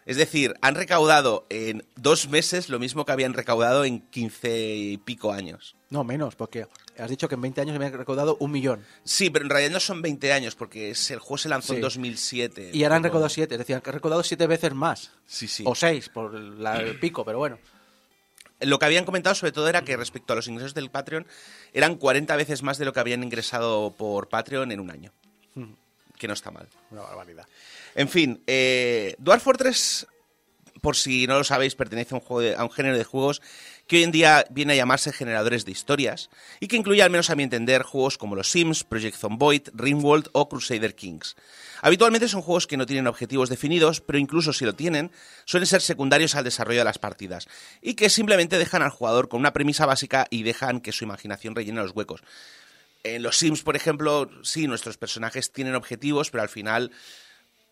Es 0.05 0.17
decir, 0.17 0.55
han 0.61 0.75
recaudado 0.75 1.45
en 1.49 1.85
dos 1.95 2.27
meses 2.27 2.67
lo 2.67 2.79
mismo 2.79 3.05
que 3.05 3.13
habían 3.13 3.33
recaudado 3.33 3.85
en 3.85 4.01
15 4.01 4.75
y 4.75 4.97
pico 4.97 5.31
años. 5.31 5.77
No, 5.89 6.03
menos, 6.03 6.35
porque 6.35 6.67
has 6.97 7.09
dicho 7.09 7.27
que 7.27 7.35
en 7.35 7.41
20 7.41 7.61
años 7.61 7.77
me 7.79 7.85
han 7.85 7.93
recaudado 7.93 8.37
un 8.39 8.51
millón. 8.51 8.85
Sí, 9.03 9.29
pero 9.29 9.45
en 9.45 9.49
realidad 9.49 9.71
no 9.71 9.79
son 9.79 10.01
20 10.01 10.31
años, 10.33 10.55
porque 10.55 10.89
el 10.91 11.19
juego 11.19 11.37
se 11.37 11.49
lanzó 11.49 11.73
en 11.73 11.77
Sí. 11.77 11.81
2007. 11.81 12.71
Y 12.73 12.83
ahora 12.83 12.97
han 12.97 13.03
recaudado 13.03 13.29
siete, 13.29 13.55
es 13.55 13.59
decir, 13.59 13.75
han 13.75 13.81
recaudado 13.83 14.23
siete 14.23 14.47
veces 14.47 14.73
más. 14.73 15.11
Sí, 15.25 15.47
sí. 15.47 15.63
O 15.65 15.75
seis, 15.75 16.09
por 16.09 16.33
la- 16.33 16.77
el 16.77 16.99
pico, 16.99 17.23
pero 17.25 17.37
bueno. 17.39 17.57
Lo 18.59 18.79
que 18.79 18.85
habían 18.85 19.03
comentado 19.03 19.35
sobre 19.35 19.51
todo 19.51 19.67
era 19.67 19.83
que 19.83 19.97
respecto 19.97 20.31
a 20.31 20.35
los 20.37 20.47
ingresos 20.47 20.73
del 20.73 20.89
Patreon 20.89 21.27
eran 21.73 21.95
40 21.95 22.35
veces 22.37 22.63
más 22.63 22.77
de 22.77 22.85
lo 22.85 22.93
que 22.93 22.99
habían 23.01 23.21
ingresado 23.23 23.93
por 23.97 24.29
Patreon 24.29 24.71
en 24.71 24.79
un 24.79 24.89
año. 24.91 25.11
Que 26.17 26.27
no 26.27 26.33
está 26.33 26.51
mal. 26.51 26.69
Una 26.91 27.01
barbaridad. 27.01 27.45
En 27.95 28.07
fin, 28.07 28.41
eh, 28.47 29.15
Dwarf 29.17 29.43
Fortress, 29.43 30.07
por 30.81 30.95
si 30.95 31.27
no 31.27 31.37
lo 31.39 31.43
sabéis, 31.43 31.75
pertenece 31.75 32.15
a 32.15 32.19
un, 32.19 32.23
juego 32.23 32.39
de- 32.41 32.55
a 32.55 32.63
un 32.63 32.71
género 32.71 32.97
de 32.97 33.03
juegos 33.03 33.41
que 33.87 33.97
hoy 33.97 34.03
en 34.03 34.11
día 34.11 34.45
viene 34.49 34.73
a 34.73 34.75
llamarse 34.77 35.11
generadores 35.11 35.65
de 35.65 35.71
historias 35.71 36.29
y 36.59 36.67
que 36.67 36.77
incluye, 36.77 37.03
al 37.03 37.09
menos 37.09 37.29
a 37.29 37.35
mi 37.35 37.43
entender, 37.43 37.83
juegos 37.83 38.17
como 38.17 38.35
los 38.35 38.49
Sims, 38.49 38.83
Project 38.83 39.17
Zomboid, 39.17 39.69
Ringworld 39.73 40.29
o 40.31 40.47
Crusader 40.47 40.95
Kings. 40.95 41.35
Habitualmente 41.81 42.29
son 42.29 42.41
juegos 42.41 42.65
que 42.65 42.77
no 42.77 42.85
tienen 42.85 43.07
objetivos 43.07 43.49
definidos, 43.49 43.99
pero 43.99 44.17
incluso 44.17 44.53
si 44.53 44.65
lo 44.65 44.73
tienen, 44.73 45.11
suelen 45.45 45.67
ser 45.67 45.81
secundarios 45.81 46.35
al 46.35 46.45
desarrollo 46.45 46.79
de 46.79 46.85
las 46.85 46.97
partidas 46.97 47.47
y 47.81 47.95
que 47.95 48.09
simplemente 48.09 48.57
dejan 48.57 48.81
al 48.81 48.89
jugador 48.89 49.27
con 49.27 49.41
una 49.41 49.53
premisa 49.53 49.85
básica 49.85 50.27
y 50.29 50.43
dejan 50.43 50.79
que 50.79 50.93
su 50.93 51.03
imaginación 51.03 51.55
rellene 51.55 51.81
los 51.81 51.95
huecos. 51.95 52.23
En 53.03 53.21
los 53.21 53.37
Sims, 53.37 53.63
por 53.63 53.75
ejemplo, 53.75 54.29
sí, 54.43 54.65
nuestros 54.65 54.97
personajes 54.97 55.51
tienen 55.51 55.75
objetivos, 55.75 56.31
pero 56.31 56.41
al 56.41 56.49
final 56.49 56.91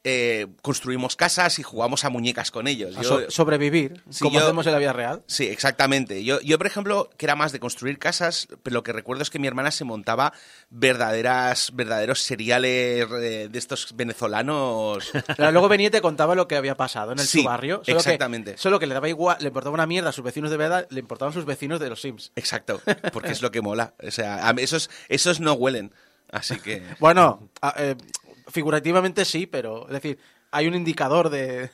eh, 0.04 0.47
construimos 0.64 1.16
casas 1.16 1.60
y 1.60 1.64
jugamos 1.64 2.06
a 2.06 2.10
muñecas 2.10 2.49
con 2.52 2.68
ellos. 2.68 2.97
A 2.97 3.02
Yo- 3.04 3.10
so- 3.10 3.30
sobrevivir, 3.32 4.02
Sí, 4.10 4.24
como 4.24 4.39
yo- 4.39 4.45
hacemos 4.45 4.66
en 4.66 4.72
la 4.74 4.80
vida 4.80 4.93
real. 4.93 5.22
Sí, 5.28 5.45
exactamente. 5.47 6.24
Yo, 6.24 6.41
yo, 6.41 6.58
por 6.58 6.66
ejemplo, 6.68 7.10
que 7.18 7.26
era 7.28 7.36
más 7.36 7.52
de 7.52 7.60
construir 7.60 7.99
casas, 7.99 8.47
pero 8.64 8.74
lo 8.76 8.84
que 8.84 8.93
recuerdo 8.93 9.22
es 9.22 9.30
que 9.30 9.38
mi 9.39 9.47
hermana 9.47 9.70
se 9.72 9.84
montaba 9.84 10.34
verdaderas, 10.70 11.72
verdaderos 11.76 12.22
seriales 12.22 13.08
eh, 13.22 13.47
de 13.52 13.60
estos 13.60 13.95
venezolanos. 13.95 15.12
Pero 15.38 15.52
luego 15.52 15.70
venía 15.70 15.88
y 15.88 15.91
te 15.91 16.02
contaba 16.02 16.36
lo 16.36 16.47
que 16.47 16.56
había 16.56 16.76
pasado 16.76 17.12
en 17.12 17.20
el 17.20 17.26
Sí, 17.26 17.39
su 17.41 17.45
barrio. 17.47 17.82
Solo 17.86 17.97
exactamente. 17.97 18.54
Que, 18.54 18.58
solo 18.58 18.80
que 18.80 18.88
le 18.88 18.93
daba 18.93 19.08
igual, 19.08 19.38
le 19.39 19.47
importaba 19.47 19.74
una 19.74 19.86
mierda 19.86 20.10
a 20.10 20.14
sus 20.14 20.24
vecinos 20.24 20.49
de 20.52 20.58
verdad, 20.58 20.88
le 20.89 20.99
importaban 20.99 21.34
sus 21.34 21.45
vecinos 21.45 21.80
de 21.80 21.89
los 21.89 22.02
Sims. 22.02 22.32
Exacto, 22.36 22.82
porque 23.14 23.32
es 23.32 23.41
lo 23.41 23.52
que 23.52 23.62
mola. 23.62 23.93
O 24.06 24.12
sea, 24.12 24.47
a 24.47 24.54
mí 24.54 24.62
esos, 24.64 24.89
esos 25.10 25.39
no 25.39 25.54
huelen. 25.54 25.93
Así 26.32 26.56
que... 26.60 26.82
Bueno, 26.99 27.49
eh, 27.78 27.95
figurativamente 28.52 29.26
sí, 29.26 29.47
pero 29.47 29.88
es 29.88 29.93
decir, 29.93 30.20
hay 30.52 30.68
un 30.68 30.76
indicador 30.76 31.30
de, 31.30 31.62
de 31.62 31.70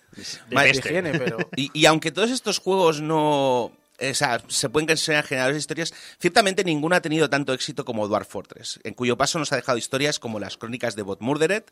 Maestre. 0.52 0.92
higiene, 0.92 1.18
pero 1.18 1.38
Y, 1.56 1.72
y 1.74 1.86
aunque 1.86 2.12
todos 2.12 2.32
estos 2.32 2.60
juegos 2.60 3.02
no. 3.02 3.72
O 4.00 4.14
sea, 4.14 4.44
se 4.48 4.70
pueden 4.70 4.86
considerar 4.86 5.26
generadores 5.26 5.56
de 5.56 5.60
historias, 5.60 5.94
ciertamente 6.20 6.64
ninguno 6.64 6.96
ha 6.96 7.02
tenido 7.02 7.32
tanto 7.32 7.52
éxito 7.54 7.84
como 7.84 8.08
Dwarf 8.08 8.28
Fortress, 8.30 8.80
en 8.84 8.94
cuyo 8.94 9.18
paso 9.18 9.40
nos 9.40 9.52
ha 9.52 9.56
dejado 9.56 9.78
historias 9.80 10.20
como 10.20 10.40
las 10.40 10.56
crónicas 10.56 10.96
de 10.96 11.02
Bot 11.02 11.20
Murdered, 11.22 11.64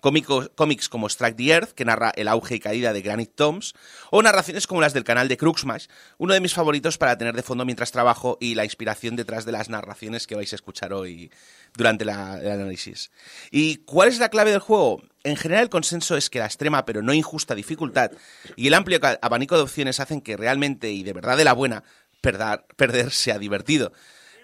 cómico- 0.00 0.50
cómics 0.54 0.90
como 0.90 1.08
Strike 1.08 1.36
the 1.36 1.48
Earth, 1.48 1.70
que 1.70 1.86
narra 1.86 2.12
el 2.16 2.28
auge 2.28 2.56
y 2.56 2.60
caída 2.60 2.92
de 2.92 3.00
Granite 3.00 3.32
Tombs, 3.34 3.74
o 4.10 4.20
narraciones 4.20 4.66
como 4.66 4.82
las 4.82 4.92
del 4.92 5.04
canal 5.04 5.28
de 5.28 5.38
Cruxmash, 5.38 5.86
uno 6.18 6.34
de 6.34 6.40
mis 6.40 6.52
favoritos 6.52 6.98
para 6.98 7.16
tener 7.16 7.34
de 7.34 7.42
fondo 7.42 7.64
mientras 7.64 7.92
trabajo 7.92 8.36
y 8.40 8.56
la 8.56 8.64
inspiración 8.64 9.16
detrás 9.16 9.46
de 9.46 9.52
las 9.52 9.70
narraciones 9.70 10.26
que 10.26 10.34
vais 10.34 10.52
a 10.52 10.56
escuchar 10.56 10.92
hoy 10.92 11.30
durante 11.74 12.04
el 12.04 12.10
análisis. 12.10 13.10
¿Y 13.50 13.76
cuál 13.78 14.10
es 14.10 14.18
la 14.18 14.28
clave 14.28 14.50
del 14.50 14.60
juego? 14.60 15.02
En 15.22 15.36
general 15.36 15.64
el 15.64 15.70
consenso 15.70 16.16
es 16.16 16.30
que 16.30 16.38
la 16.38 16.46
extrema 16.46 16.84
pero 16.84 17.02
no 17.02 17.12
injusta 17.12 17.54
dificultad 17.54 18.10
y 18.56 18.68
el 18.68 18.74
amplio 18.74 18.98
abanico 19.20 19.56
de 19.56 19.62
opciones 19.62 20.00
hacen 20.00 20.20
que 20.20 20.36
realmente 20.36 20.90
y 20.90 21.02
de 21.02 21.12
verdad 21.12 21.36
de 21.36 21.44
la 21.44 21.52
buena 21.52 21.84
perder 22.20 23.10
sea 23.10 23.38
divertido. 23.38 23.92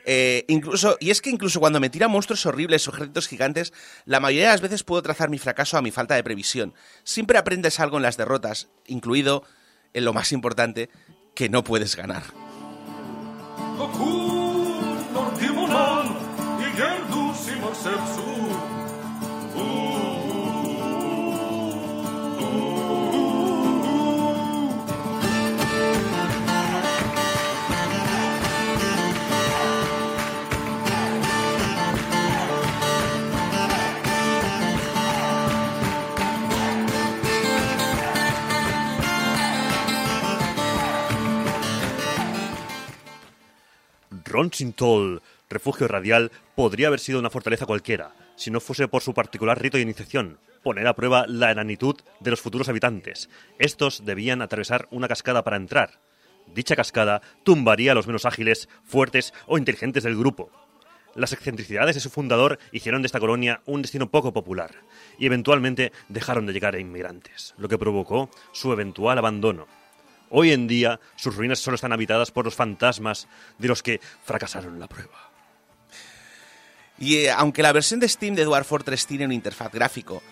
Eh, 0.08 0.44
incluso, 0.46 0.96
y 1.00 1.10
es 1.10 1.20
que 1.20 1.30
incluso 1.30 1.58
cuando 1.58 1.80
me 1.80 1.90
tira 1.90 2.06
monstruos 2.06 2.46
horribles 2.46 2.86
o 2.86 2.92
ejércitos 2.92 3.26
gigantes, 3.26 3.72
la 4.04 4.20
mayoría 4.20 4.46
de 4.46 4.54
las 4.54 4.60
veces 4.60 4.84
puedo 4.84 5.02
trazar 5.02 5.28
mi 5.28 5.38
fracaso 5.38 5.76
a 5.76 5.82
mi 5.82 5.90
falta 5.90 6.14
de 6.14 6.22
previsión. 6.22 6.74
Siempre 7.02 7.38
aprendes 7.38 7.80
algo 7.80 7.96
en 7.96 8.04
las 8.04 8.16
derrotas, 8.16 8.68
incluido, 8.86 9.42
en 9.94 10.04
lo 10.04 10.12
más 10.12 10.30
importante, 10.30 10.90
que 11.34 11.48
no 11.48 11.64
puedes 11.64 11.96
ganar. 11.96 12.22
Ronsintol, 44.36 45.22
refugio 45.48 45.88
radial, 45.88 46.30
podría 46.54 46.88
haber 46.88 47.00
sido 47.00 47.18
una 47.18 47.30
fortaleza 47.30 47.64
cualquiera, 47.64 48.12
si 48.36 48.50
no 48.50 48.60
fuese 48.60 48.86
por 48.86 49.00
su 49.00 49.14
particular 49.14 49.58
rito 49.58 49.78
de 49.78 49.82
iniciación, 49.82 50.38
poner 50.62 50.86
a 50.86 50.94
prueba 50.94 51.24
la 51.26 51.50
enanitud 51.50 51.96
de 52.20 52.30
los 52.32 52.42
futuros 52.42 52.68
habitantes. 52.68 53.30
Estos 53.58 54.04
debían 54.04 54.42
atravesar 54.42 54.88
una 54.90 55.08
cascada 55.08 55.42
para 55.42 55.56
entrar. 55.56 56.02
Dicha 56.54 56.76
cascada 56.76 57.22
tumbaría 57.44 57.92
a 57.92 57.94
los 57.94 58.06
menos 58.06 58.26
ágiles, 58.26 58.68
fuertes 58.84 59.32
o 59.46 59.56
inteligentes 59.56 60.04
del 60.04 60.18
grupo. 60.18 60.50
Las 61.14 61.32
excentricidades 61.32 61.94
de 61.94 62.02
su 62.02 62.10
fundador 62.10 62.58
hicieron 62.72 63.00
de 63.00 63.06
esta 63.06 63.20
colonia 63.20 63.62
un 63.64 63.80
destino 63.80 64.10
poco 64.10 64.34
popular 64.34 64.82
y 65.18 65.24
eventualmente 65.24 65.92
dejaron 66.10 66.44
de 66.44 66.52
llegar 66.52 66.74
a 66.74 66.78
inmigrantes, 66.78 67.54
lo 67.56 67.70
que 67.70 67.78
provocó 67.78 68.28
su 68.52 68.70
eventual 68.70 69.16
abandono. 69.16 69.66
Hoy 70.30 70.52
en 70.52 70.66
día 70.66 70.98
sus 71.16 71.36
ruinas 71.36 71.58
solo 71.58 71.76
están 71.76 71.92
habitadas 71.92 72.30
por 72.30 72.44
los 72.44 72.54
fantasmas 72.54 73.28
de 73.58 73.68
los 73.68 73.82
que 73.82 74.00
fracasaron 74.24 74.74
en 74.74 74.80
la 74.80 74.88
prueba. 74.88 75.30
Y 76.98 77.16
eh, 77.16 77.30
aunque 77.30 77.62
la 77.62 77.72
versión 77.72 78.00
de 78.00 78.08
Steam 78.08 78.34
de 78.34 78.44
Dwarf 78.44 78.68
Fortress 78.68 79.06
tiene 79.06 79.26
un 79.26 79.32
interfaz 79.32 79.70
gráfico, 79.72 80.22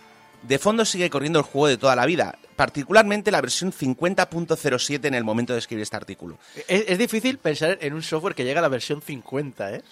de 0.43 0.59
fondo 0.59 0.85
sigue 0.85 1.09
corriendo 1.09 1.39
el 1.39 1.45
juego 1.45 1.69
de 1.69 1.79
toda 1.79 1.95
la 1.97 2.05
vida, 2.07 2.39
particularmente 2.57 3.31
la 3.31 3.41
versión 3.41 3.73
50.07 3.73 5.07
en 5.07 5.15
el 5.15 5.25
momento 5.25 5.55
de 5.55 5.59
escribir 5.59 5.83
este 5.83 5.97
artículo. 5.97 6.39
Es, 6.69 6.85
es 6.87 6.99
difícil 6.99 7.39
pensar 7.39 7.79
en 7.81 7.95
un 7.95 8.03
software 8.03 8.35
que 8.35 8.45
llega 8.45 8.59
a 8.59 8.63
la 8.63 8.69
versión 8.69 9.01
50, 9.01 9.77
¿eh? 9.77 9.83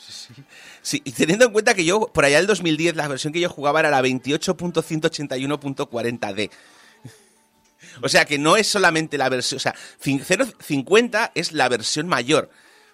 Sí, 0.82 1.00
y 1.05 1.12
teniendo 1.12 1.46
en 1.46 1.53
cuenta 1.53 1.72
que 1.74 1.86
yo, 1.86 2.11
por 2.12 2.26
allá 2.26 2.36
del 2.36 2.46
2010, 2.46 2.96
la 2.96 3.09
versión 3.09 3.32
que 3.32 3.40
yo 3.40 3.48
jugaba 3.48 3.80
era 3.80 3.88
la 3.90 4.03
28.181.40D. 4.03 6.50
O 8.01 8.09
sea 8.09 8.24
que 8.24 8.38
no 8.38 8.57
es 8.57 8.66
solamente 8.68 9.18
la 9.18 9.28
versión, 9.28 9.57
o 9.57 9.61
sea, 9.61 9.74
cin- 10.03 10.24
0.50 10.24 11.32
es 11.34 11.53
la 11.53 11.68
versión 11.68 12.09
mayor. 12.09 12.51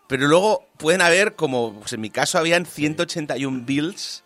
Pero 0.09 0.27
luego 0.27 0.67
pueden 0.79 1.03
haber, 1.03 1.35
como 1.37 1.79
pues 1.81 1.93
en 1.93 2.01
mi 2.01 2.11
caso 2.11 2.39
habían 2.39 2.65
181 2.67 3.63
builds 3.67 4.25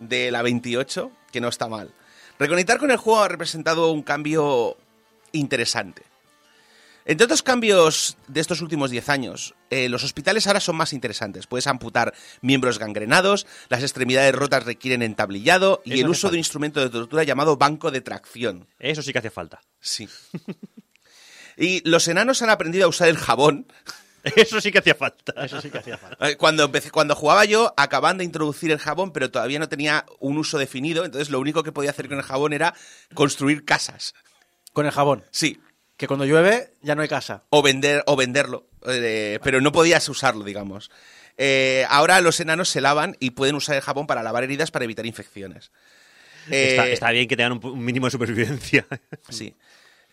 de 0.00 0.30
la 0.30 0.42
28, 0.42 1.12
que 1.32 1.40
no 1.40 1.48
está 1.48 1.68
mal. 1.68 1.92
Reconectar 2.38 2.78
con 2.78 2.90
el 2.90 2.96
juego 2.96 3.20
ha 3.20 3.28
representado 3.28 3.92
un 3.92 4.02
cambio 4.02 4.76
interesante. 5.32 6.02
Entre 7.08 7.24
otros 7.24 7.42
cambios 7.42 8.18
de 8.26 8.38
estos 8.38 8.60
últimos 8.60 8.90
10 8.90 9.08
años, 9.08 9.54
eh, 9.70 9.88
los 9.88 10.04
hospitales 10.04 10.46
ahora 10.46 10.60
son 10.60 10.76
más 10.76 10.92
interesantes. 10.92 11.46
Puedes 11.46 11.66
amputar 11.66 12.12
miembros 12.42 12.78
gangrenados, 12.78 13.46
las 13.70 13.80
extremidades 13.82 14.34
rotas 14.34 14.66
requieren 14.66 15.00
entablillado 15.00 15.80
y 15.86 15.94
Eso 15.94 16.04
el 16.04 16.10
uso 16.10 16.28
de 16.28 16.34
un 16.34 16.40
instrumento 16.40 16.80
de 16.80 16.90
tortura 16.90 17.24
llamado 17.24 17.56
banco 17.56 17.90
de 17.90 18.02
tracción. 18.02 18.68
Eso 18.78 19.00
sí 19.00 19.14
que 19.14 19.20
hace 19.20 19.30
falta. 19.30 19.62
Sí. 19.80 20.06
y 21.56 21.80
los 21.88 22.06
enanos 22.08 22.42
han 22.42 22.50
aprendido 22.50 22.84
a 22.84 22.88
usar 22.88 23.08
el 23.08 23.16
jabón. 23.16 23.66
Eso 24.36 24.60
sí 24.60 24.70
que 24.70 24.80
hacía 24.80 24.94
falta. 24.94 25.32
Eso 25.46 25.62
sí 25.62 25.70
que 25.70 25.78
hacía 25.78 25.96
falta. 25.96 26.28
Eh, 26.28 26.36
Cuando, 26.36 26.64
empecé, 26.64 26.90
cuando 26.90 27.14
jugaba 27.14 27.46
yo, 27.46 27.72
acaban 27.78 28.18
de 28.18 28.24
introducir 28.24 28.70
el 28.70 28.78
jabón, 28.80 29.12
pero 29.12 29.30
todavía 29.30 29.58
no 29.58 29.70
tenía 29.70 30.04
un 30.18 30.36
uso 30.36 30.58
definido. 30.58 31.06
Entonces, 31.06 31.30
lo 31.30 31.40
único 31.40 31.62
que 31.62 31.72
podía 31.72 31.88
hacer 31.88 32.08
con 32.08 32.18
el 32.18 32.24
jabón 32.24 32.52
era 32.52 32.74
construir 33.14 33.64
casas. 33.64 34.14
Con 34.74 34.84
el 34.84 34.92
jabón. 34.92 35.24
Sí. 35.30 35.58
Que 35.98 36.06
cuando 36.06 36.24
llueve 36.24 36.72
ya 36.80 36.94
no 36.94 37.02
hay 37.02 37.08
casa. 37.08 37.44
o 37.50 37.60
vender 37.60 38.02
o 38.06 38.16
venderlo, 38.16 38.66
eh, 38.86 39.38
pero 39.42 39.60
no 39.60 39.72
podías 39.72 40.08
usarlo, 40.08 40.44
digamos. 40.44 40.90
Eh, 41.36 41.84
ahora 41.90 42.20
los 42.22 42.40
enanos 42.40 42.68
se 42.70 42.80
lavan 42.80 43.16
y 43.20 43.30
pueden 43.30 43.54
usar 43.56 43.76
el 43.76 43.82
jabón 43.82 44.06
para 44.06 44.22
lavar 44.22 44.44
heridas 44.44 44.70
para 44.70 44.84
evitar 44.86 45.04
infecciones. 45.04 45.70
Eh, 46.50 46.68
Está, 46.70 46.88
está 46.88 47.10
bien 47.10 47.28
que 47.28 47.36
tengan 47.36 47.52
un, 47.52 47.64
un 47.66 47.84
mínimo 47.84 48.06
de 48.06 48.12
supervivencia. 48.12 48.86
Sí. 49.28 49.54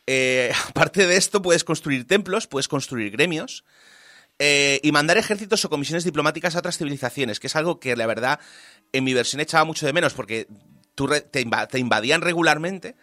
Eh, 0.07 0.51
aparte 0.69 1.07
de 1.07 1.15
esto, 1.17 1.41
puedes 1.41 1.63
construir 1.63 2.05
templos, 2.05 2.45
puedes 2.47 2.67
construir 2.67 3.09
gremios 3.11 3.63
eh, 4.37 4.79
y 4.83 4.91
mandar 4.91 5.17
ejércitos 5.17 5.63
o 5.65 5.69
comisiones 5.69 6.03
diplomáticas 6.03 6.55
a 6.55 6.59
otras 6.59 6.77
civilizaciones, 6.77 7.39
que 7.39 7.47
es 7.47 7.55
algo 7.55 7.79
que 7.79 7.95
la 7.95 8.05
verdad 8.05 8.39
en 8.91 9.03
mi 9.03 9.13
versión 9.13 9.39
echaba 9.39 9.63
mucho 9.65 9.85
de 9.85 9.93
menos 9.93 10.13
porque 10.13 10.47
tú 10.93 11.07
te, 11.07 11.43
inva- 11.45 11.67
te 11.67 11.79
invadían 11.79 12.21
regularmente 12.21 12.95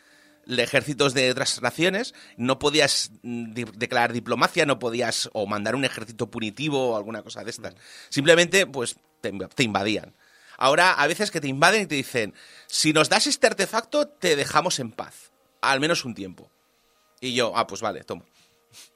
ejércitos 0.47 1.15
de 1.15 1.31
otras 1.31 1.61
naciones, 1.63 2.15
no 2.37 2.59
podías 2.59 3.11
mm, 3.23 3.53
di- 3.55 3.65
declarar 3.75 4.13
diplomacia, 4.13 4.67
no 4.67 4.79
podías 4.79 5.31
o 5.33 5.47
mandar 5.47 5.75
un 5.75 5.85
ejército 5.85 6.31
punitivo 6.31 6.91
o 6.91 6.97
alguna 6.97 7.23
cosa 7.23 7.45
de 7.45 7.51
estas. 7.51 7.75
Simplemente, 8.09 8.67
pues, 8.67 8.97
te, 9.21 9.33
inv- 9.33 9.49
te 9.55 9.63
invadían. 9.63 10.15
Ahora, 10.59 10.93
a 10.93 11.07
veces 11.07 11.31
que 11.31 11.41
te 11.41 11.49
invaden 11.49 11.83
y 11.83 11.87
te 11.87 11.95
dicen, 11.95 12.35
si 12.67 12.93
nos 12.93 13.09
das 13.09 13.27
este 13.27 13.47
artefacto, 13.47 14.07
te 14.09 14.37
dejamos 14.37 14.79
en 14.79 14.93
paz. 14.93 15.33
Al 15.61 15.81
menos 15.81 16.05
un 16.05 16.15
tiempo. 16.15 16.51
Y 17.21 17.35
yo, 17.35 17.53
ah, 17.57 17.67
pues 17.67 17.81
vale, 17.81 18.03
tomo. 18.05 18.25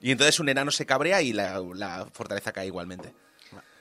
Y 0.01 0.11
entonces 0.11 0.41
un 0.41 0.49
enano 0.49 0.71
se 0.71 0.87
cabrea 0.87 1.23
y 1.23 1.33
la, 1.33 1.61
la 1.75 2.07
fortaleza 2.13 2.53
cae 2.53 2.67
igualmente. 2.67 3.15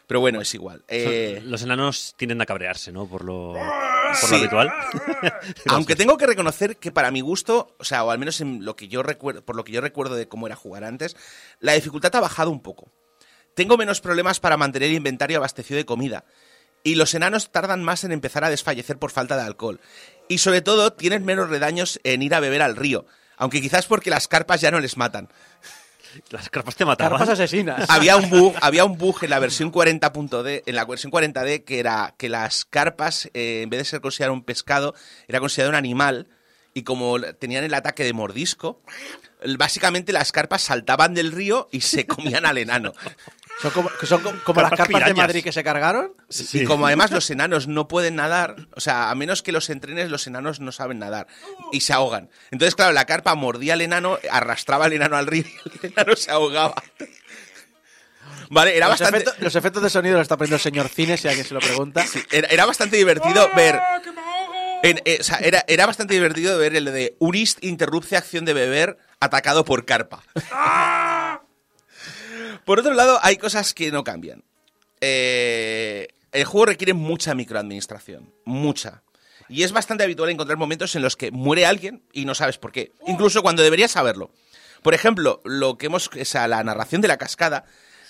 Pero 0.07 0.19
bueno, 0.19 0.39
es 0.41 0.53
igual. 0.53 0.83
Eh, 0.87 1.41
Los 1.43 1.63
enanos 1.63 2.13
tienden 2.17 2.41
a 2.41 2.45
cabrearse, 2.45 2.91
¿no? 2.91 3.07
Por 3.07 3.23
lo, 3.23 3.53
por 3.53 4.15
Sí. 4.19 4.27
lo 4.31 4.37
habitual. 4.37 4.71
Aunque 5.67 5.95
tengo 5.95 6.17
que 6.17 6.27
reconocer 6.27 6.77
que 6.77 6.91
para 6.91 7.11
mi 7.11 7.21
gusto, 7.21 7.75
o 7.79 7.83
sea, 7.83 8.03
o 8.03 8.11
al 8.11 8.19
menos 8.19 8.39
en 8.41 8.63
lo 8.63 8.75
que 8.75 8.87
yo 8.87 9.01
recuerdo, 9.03 9.43
por 9.43 9.55
lo 9.55 9.63
que 9.63 9.71
yo 9.71 9.81
recuerdo 9.81 10.15
de 10.15 10.27
cómo 10.27 10.45
era 10.47 10.55
jugar 10.55 10.83
antes, 10.83 11.15
la 11.59 11.73
dificultad 11.73 12.15
ha 12.15 12.21
bajado 12.21 12.51
un 12.51 12.61
poco. 12.61 12.91
Tengo 13.55 13.77
menos 13.77 14.01
problemas 14.01 14.39
para 14.39 14.57
mantener 14.57 14.89
el 14.89 14.95
inventario 14.95 15.37
abastecido 15.37 15.77
de 15.77 15.85
comida. 15.85 16.25
Y 16.83 16.95
los 16.95 17.15
enanos 17.15 17.51
tardan 17.51 17.83
más 17.83 18.03
en 18.03 18.11
empezar 18.11 18.43
a 18.43 18.49
desfallecer 18.51 18.99
por 18.99 19.09
falta 19.09 19.35
de 19.35 19.41
alcohol. 19.41 19.79
Y 20.27 20.37
sobre 20.37 20.61
todo, 20.61 20.93
tienen 20.93 21.25
menos 21.25 21.49
redaños 21.49 21.99
en 22.03 22.21
ir 22.21 22.35
a 22.35 22.39
beber 22.39 22.61
al 22.61 22.75
río. 22.75 23.07
Aunque 23.37 23.59
quizás 23.59 23.87
porque 23.87 24.11
las 24.11 24.27
carpas 24.27 24.61
ya 24.61 24.69
no 24.69 24.79
les 24.79 24.95
matan. 24.97 25.29
Las 26.30 26.49
carpas 26.49 26.76
te 26.76 26.86
mataban. 26.86 27.18
Carpas 27.18 27.34
asesinas. 27.34 27.89
había 27.89 28.18
un 28.18 28.30
bug, 28.30 28.55
había 28.61 28.86
un 28.86 28.97
bug 28.97 29.24
en 29.24 29.30
la 29.30 29.39
versión 29.39 29.72
40.d, 29.72 30.63
en 30.66 30.76
la 30.76 30.86
versión 30.86 31.11
40d 31.11 31.63
que 31.63 31.80
era 31.80 32.13
que 32.18 32.30
las 32.30 32.66
carpas 32.66 33.30
eh, 33.34 33.61
en 33.63 33.70
vez 33.70 33.80
de 33.80 33.86
ser 33.86 34.01
considerado 34.01 34.34
un 34.34 34.43
pescado, 34.43 34.95
era 35.28 35.39
considerado 35.39 35.72
un 35.72 35.76
animal 35.76 36.28
y 36.74 36.84
como 36.84 37.20
tenían 37.22 37.63
el 37.63 37.74
ataque 37.74 38.03
de 38.03 38.13
mordisco, 38.13 38.82
básicamente 39.57 40.11
las 40.11 40.32
carpas 40.32 40.61
saltaban 40.61 41.13
del 41.13 41.32
río 41.32 41.70
y 41.72 41.82
se 41.82 42.05
comían 42.05 42.45
al 42.45 42.57
enano. 42.57 42.93
Son 43.61 43.71
como, 43.71 43.89
que 43.89 44.05
son 44.05 44.21
como, 44.21 44.37
como 44.43 44.61
las 44.61 44.71
Carpas 44.71 45.05
de. 45.05 45.13
Madrid 45.13 45.43
que 45.43 45.51
se 45.51 45.63
cargaron. 45.63 46.13
Y 46.53 46.65
como 46.65 46.87
además 46.87 47.11
los 47.11 47.29
enanos 47.29 47.67
no 47.67 47.87
pueden 47.87 48.15
nadar, 48.15 48.55
o 48.75 48.79
sea, 48.81 49.09
a 49.09 49.15
menos 49.15 49.41
que 49.43 49.51
los 49.53 49.69
entrenes, 49.69 50.09
los 50.11 50.27
enanos 50.27 50.59
no 50.59 50.71
saben 50.71 50.99
nadar 50.99 51.27
y 51.71 51.81
se 51.81 51.93
ahogan. 51.93 52.29
Entonces, 52.51 52.75
claro, 52.75 52.91
la 52.91 53.05
carpa 53.05 53.33
mordía 53.35 53.73
al 53.73 53.81
enano, 53.81 54.19
arrastraba 54.29 54.85
al 54.85 54.93
enano 54.93 55.15
al 55.15 55.27
río 55.27 55.45
y 55.45 55.85
el 55.87 55.93
enano 55.93 56.15
se 56.15 56.31
ahogaba. 56.31 56.75
Vale, 58.49 58.75
era 58.77 58.87
Los, 58.87 58.99
bastante... 58.99 59.19
efectos, 59.19 59.41
los 59.43 59.55
efectos 59.55 59.83
de 59.83 59.89
sonido 59.89 60.15
los 60.17 60.23
está 60.23 60.37
poniendo 60.37 60.57
el 60.57 60.61
señor 60.61 60.89
Cine, 60.89 61.17
si 61.17 61.27
alguien 61.27 61.45
se 61.47 61.53
lo 61.53 61.59
pregunta. 61.61 62.05
Era, 62.31 62.47
era 62.49 62.65
bastante 62.65 62.97
divertido 62.97 63.49
ver. 63.55 63.79
en- 64.83 65.01
eh, 65.05 65.17
o 65.21 65.23
sea, 65.23 65.37
era, 65.39 65.63
era 65.67 65.85
bastante 65.87 66.13
divertido 66.13 66.57
ver 66.59 66.75
el 66.75 66.85
de 66.85 67.15
Urist 67.19 67.63
interrupce 67.63 68.17
acción 68.17 68.45
de 68.45 68.53
beber 68.53 68.97
atacado 69.19 69.65
por 69.65 69.85
carpa. 69.85 70.21
Por 72.66 72.80
otro 72.80 72.93
lado, 72.93 73.20
hay 73.22 73.38
cosas 73.38 73.74
que 73.74 73.91
no 73.91 74.03
cambian. 74.03 74.43
Eh, 75.01 76.07
el 76.32 76.45
juego 76.45 76.66
requiere 76.68 76.93
mucha 76.93 77.34
microadministración. 77.36 78.34
Mucha. 78.43 79.03
Y 79.47 79.63
es 79.63 79.72
bastante 79.72 80.03
habitual 80.03 80.30
encontrar 80.30 80.57
momentos 80.57 80.95
en 80.95 81.03
los 81.03 81.16
que 81.16 81.32
muere 81.32 81.66
alguien 81.66 82.01
y 82.11 82.26
no 82.26 82.34
sabes 82.36 82.57
por 82.57 82.72
qué. 82.72 82.91
Incluso 83.07 83.41
cuando 83.43 83.61
deberías 83.63 83.91
saberlo. 83.91 84.32
Por 84.82 84.93
ejemplo, 84.93 85.41
lo 85.45 85.78
que 85.78 85.86
hemos. 85.88 86.07
O 86.09 86.26
sea, 86.26 86.47
la 86.47 86.63
narración 86.63 87.01
de 87.01 87.07
la 87.07 87.18
cascada 87.18 87.66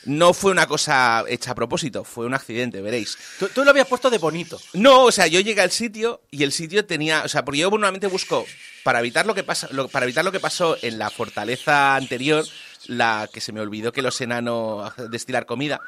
no 0.05 0.33
fue 0.33 0.51
una 0.51 0.67
cosa 0.67 1.23
hecha 1.27 1.51
a 1.51 1.55
propósito, 1.55 2.03
fue 2.03 2.25
un 2.27 2.33
accidente, 2.35 2.79
veréis. 2.81 3.17
Tú, 3.39 3.47
tú 3.49 3.63
lo 3.63 3.71
habías 3.71 3.87
puesto 3.87 4.09
de 4.11 4.19
bonito. 4.19 4.61
No, 4.73 5.03
o 5.05 5.11
sea, 5.11 5.25
yo 5.27 5.39
llegué 5.39 5.61
al 5.61 5.71
sitio 5.71 6.21
y 6.31 6.43
el 6.43 6.51
sitio 6.51 6.85
tenía, 6.85 7.23
o 7.23 7.27
sea, 7.27 7.43
porque 7.43 7.59
yo 7.61 7.71
normalmente 7.71 8.05
busco 8.07 8.45
para 8.83 8.99
evitar 8.99 9.25
lo 9.25 9.33
que 9.33 9.43
pasa, 9.43 9.67
lo- 9.71 9.87
para 9.87 10.05
evitar 10.05 10.23
lo 10.23 10.31
que 10.31 10.39
pasó 10.39 10.77
en 10.83 10.99
la 10.99 11.09
fortaleza 11.09 11.95
anterior, 11.95 12.45
la 12.87 13.29
que 13.31 13.41
se 13.41 13.51
me 13.51 13.61
olvidó 13.61 13.91
que 13.91 14.01
los 14.01 14.19
enanos 14.21 14.93
destilar 15.09 15.45
comida, 15.45 15.79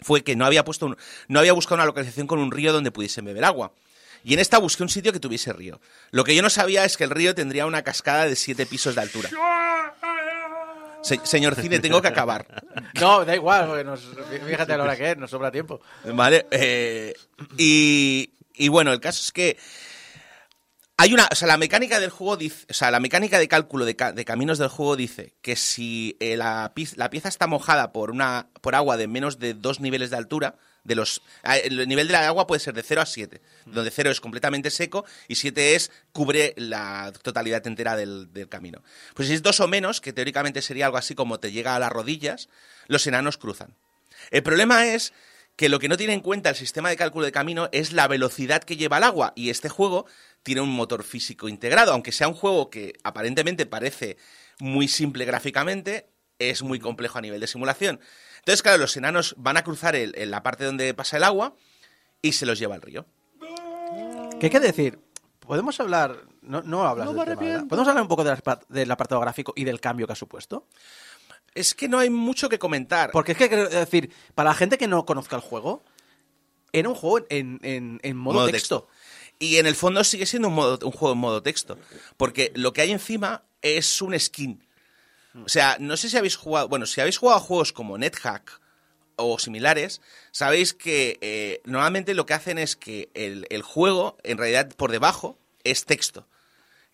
fue 0.00 0.22
que 0.22 0.36
no 0.36 0.46
había 0.46 0.64
puesto 0.64 0.86
un- 0.86 0.96
no 1.28 1.38
había 1.40 1.52
buscado 1.52 1.76
una 1.76 1.84
localización 1.84 2.26
con 2.26 2.38
un 2.38 2.50
río 2.50 2.72
donde 2.72 2.90
pudiesen 2.90 3.24
beber 3.24 3.44
agua. 3.44 3.72
Y 4.24 4.34
en 4.34 4.40
esta 4.40 4.58
busqué 4.58 4.82
un 4.82 4.88
sitio 4.90 5.12
que 5.12 5.20
tuviese 5.20 5.52
río. 5.52 5.80
Lo 6.10 6.24
que 6.24 6.34
yo 6.34 6.42
no 6.42 6.50
sabía 6.50 6.84
es 6.84 6.96
que 6.96 7.04
el 7.04 7.10
río 7.10 7.34
tendría 7.34 7.64
una 7.66 7.82
cascada 7.82 8.26
de 8.26 8.36
siete 8.36 8.66
pisos 8.66 8.94
de 8.94 9.00
altura. 9.00 9.30
Se- 11.02 11.20
señor 11.24 11.54
Cine, 11.54 11.78
tengo 11.80 12.02
que 12.02 12.08
acabar. 12.08 12.46
No, 13.00 13.24
da 13.24 13.34
igual, 13.34 13.66
porque 13.66 13.84
nos, 13.84 14.00
fíjate 14.46 14.72
a 14.74 14.76
la 14.76 14.84
hora 14.84 14.96
que 14.96 15.12
es, 15.12 15.16
nos 15.16 15.30
sobra 15.30 15.50
tiempo. 15.50 15.80
¿Vale? 16.04 16.46
Eh, 16.50 17.14
y, 17.56 18.30
y 18.54 18.68
bueno, 18.68 18.92
el 18.92 19.00
caso 19.00 19.22
es 19.22 19.32
que 19.32 19.56
hay 21.00 21.14
una. 21.14 21.28
O 21.32 21.34
sea, 21.34 21.48
la 21.48 21.56
mecánica 21.56 21.98
del 22.00 22.10
juego 22.10 22.36
dice. 22.36 22.66
O 22.70 22.74
sea, 22.74 22.90
la 22.90 23.00
mecánica 23.00 23.38
de 23.38 23.48
cálculo 23.48 23.84
de, 23.84 23.96
ca- 23.96 24.12
de 24.12 24.24
caminos 24.24 24.58
del 24.58 24.68
juego 24.68 24.96
dice 24.96 25.34
que 25.42 25.56
si 25.56 26.16
eh, 26.20 26.36
la, 26.36 26.72
pi- 26.74 26.88
la 26.96 27.08
pieza 27.10 27.28
está 27.28 27.46
mojada 27.46 27.92
por 27.92 28.10
una 28.10 28.48
por 28.60 28.74
agua 28.74 28.96
de 28.96 29.06
menos 29.08 29.38
de 29.38 29.54
dos 29.54 29.80
niveles 29.80 30.10
de 30.10 30.16
altura, 30.16 30.56
de 30.84 30.94
los. 30.94 31.22
ah, 31.42 31.56
El 31.56 31.88
nivel 31.88 32.06
de 32.06 32.12
la 32.12 32.26
agua 32.26 32.46
puede 32.46 32.60
ser 32.60 32.74
de 32.74 32.82
0 32.82 33.00
a 33.00 33.06
7, 33.06 33.40
donde 33.66 33.90
0 33.90 34.10
es 34.10 34.20
completamente 34.20 34.70
seco 34.70 35.04
y 35.26 35.36
7 35.36 35.74
es. 35.74 35.90
cubre 36.12 36.54
la 36.56 37.12
totalidad 37.22 37.66
entera 37.66 37.96
del, 37.96 38.32
del 38.32 38.48
camino. 38.48 38.82
Pues 39.14 39.28
si 39.28 39.34
es 39.34 39.42
2 39.42 39.60
o 39.60 39.68
menos, 39.68 40.00
que 40.00 40.12
teóricamente 40.12 40.60
sería 40.62 40.86
algo 40.86 40.98
así 40.98 41.14
como 41.14 41.40
te 41.40 41.50
llega 41.52 41.76
a 41.76 41.78
las 41.78 41.90
rodillas, 41.92 42.48
los 42.88 43.06
enanos 43.06 43.38
cruzan. 43.38 43.74
El 44.30 44.42
problema 44.42 44.86
es 44.86 45.12
que 45.56 45.68
lo 45.68 45.78
que 45.78 45.88
no 45.88 45.98
tiene 45.98 46.14
en 46.14 46.20
cuenta 46.20 46.48
el 46.48 46.56
sistema 46.56 46.88
de 46.88 46.96
cálculo 46.96 47.26
de 47.26 47.32
camino 47.32 47.68
es 47.72 47.92
la 47.92 48.08
velocidad 48.08 48.62
que 48.64 48.76
lleva 48.78 48.96
el 48.96 49.04
agua. 49.04 49.34
Y 49.36 49.50
este 49.50 49.68
juego 49.68 50.06
tiene 50.42 50.60
un 50.60 50.70
motor 50.70 51.02
físico 51.04 51.48
integrado. 51.48 51.92
Aunque 51.92 52.12
sea 52.12 52.28
un 52.28 52.34
juego 52.34 52.70
que 52.70 52.94
aparentemente 53.04 53.66
parece 53.66 54.16
muy 54.58 54.88
simple 54.88 55.24
gráficamente, 55.24 56.08
es 56.38 56.62
muy 56.62 56.78
complejo 56.78 57.18
a 57.18 57.20
nivel 57.20 57.40
de 57.40 57.46
simulación. 57.46 58.00
Entonces, 58.38 58.62
claro, 58.62 58.78
los 58.78 58.96
enanos 58.96 59.34
van 59.36 59.56
a 59.58 59.64
cruzar 59.64 59.94
el- 59.96 60.14
la 60.30 60.42
parte 60.42 60.64
donde 60.64 60.94
pasa 60.94 61.18
el 61.18 61.24
agua 61.24 61.54
y 62.22 62.32
se 62.32 62.46
los 62.46 62.58
lleva 62.58 62.74
al 62.74 62.82
río. 62.82 63.04
¿Qué 64.38 64.46
hay 64.46 64.50
que 64.50 64.60
decir? 64.60 64.98
Podemos 65.40 65.78
hablar. 65.80 66.24
No, 66.42 66.62
no 66.62 66.86
hablas 66.86 67.06
del 67.08 67.16
tema, 67.34 67.42
¿verdad? 67.52 67.66
¿Podemos 67.68 67.88
hablar 67.88 68.02
un 68.02 68.08
poco 68.08 68.24
de 68.24 68.36
del 68.68 68.90
apartado 68.90 69.20
gráfico 69.20 69.52
y 69.56 69.64
del 69.64 69.80
cambio 69.80 70.06
que 70.06 70.14
ha 70.14 70.16
supuesto? 70.16 70.66
Es 71.54 71.74
que 71.74 71.88
no 71.88 71.98
hay 71.98 72.08
mucho 72.08 72.48
que 72.48 72.58
comentar. 72.58 73.10
Porque 73.10 73.32
es 73.32 73.38
que, 73.38 73.48
decir, 73.48 74.10
para 74.34 74.50
la 74.50 74.54
gente 74.54 74.78
que 74.78 74.86
no 74.86 75.04
conozca 75.04 75.36
el 75.36 75.42
juego, 75.42 75.82
era 76.72 76.88
un 76.88 76.94
juego 76.94 77.26
en, 77.28 77.58
en- 77.62 78.00
en 78.02 78.16
modo, 78.16 78.38
texto. 78.52 78.88
Y 79.40 79.56
en 79.56 79.66
el 79.66 79.74
fondo 79.74 80.04
sigue 80.04 80.26
siendo 80.26 80.46
un, 80.48 80.54
modo- 80.54 80.78
un 80.86 80.92
juego 80.92 81.14
en 81.14 81.18
modo 81.18 81.42
texto. 81.42 81.76
Porque 82.16 82.52
lo 82.54 82.72
que 82.72 82.82
hay 82.82 82.92
encima 82.92 83.42
es 83.62 84.00
un 84.00 84.16
skin. 84.20 84.62
O 85.44 85.48
sea, 85.48 85.76
no 85.80 85.96
sé 85.96 86.08
si 86.08 86.16
habéis 86.16 86.36
jugado. 86.36 86.68
Bueno, 86.68 86.86
si 86.86 87.00
habéis 87.00 87.16
jugado 87.18 87.38
a 87.38 87.42
juegos 87.42 87.72
como 87.72 87.96
NetHack 87.98 88.60
o 89.16 89.38
similares, 89.38 90.00
sabéis 90.30 90.74
que 90.74 91.18
eh, 91.20 91.60
normalmente 91.64 92.14
lo 92.14 92.26
que 92.26 92.34
hacen 92.34 92.58
es 92.58 92.76
que 92.76 93.10
el, 93.14 93.46
el 93.50 93.62
juego, 93.62 94.16
en 94.24 94.38
realidad, 94.38 94.68
por 94.76 94.92
debajo, 94.92 95.38
es 95.64 95.84
texto. 95.84 96.26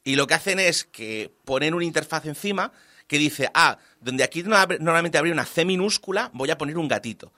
Y 0.04 0.14
lo 0.16 0.26
que 0.26 0.34
hacen 0.34 0.60
es 0.60 0.84
que 0.84 1.32
ponen 1.44 1.74
una 1.74 1.84
interfaz 1.84 2.26
encima 2.26 2.72
que 3.08 3.18
dice, 3.18 3.50
ah, 3.54 3.78
donde 4.00 4.22
aquí 4.24 4.42
normalmente 4.44 5.18
habría 5.18 5.32
una 5.32 5.44
C 5.46 5.64
minúscula, 5.64 6.30
voy 6.32 6.50
a 6.50 6.58
poner 6.58 6.78
un 6.78 6.88
gatito. 6.88 7.32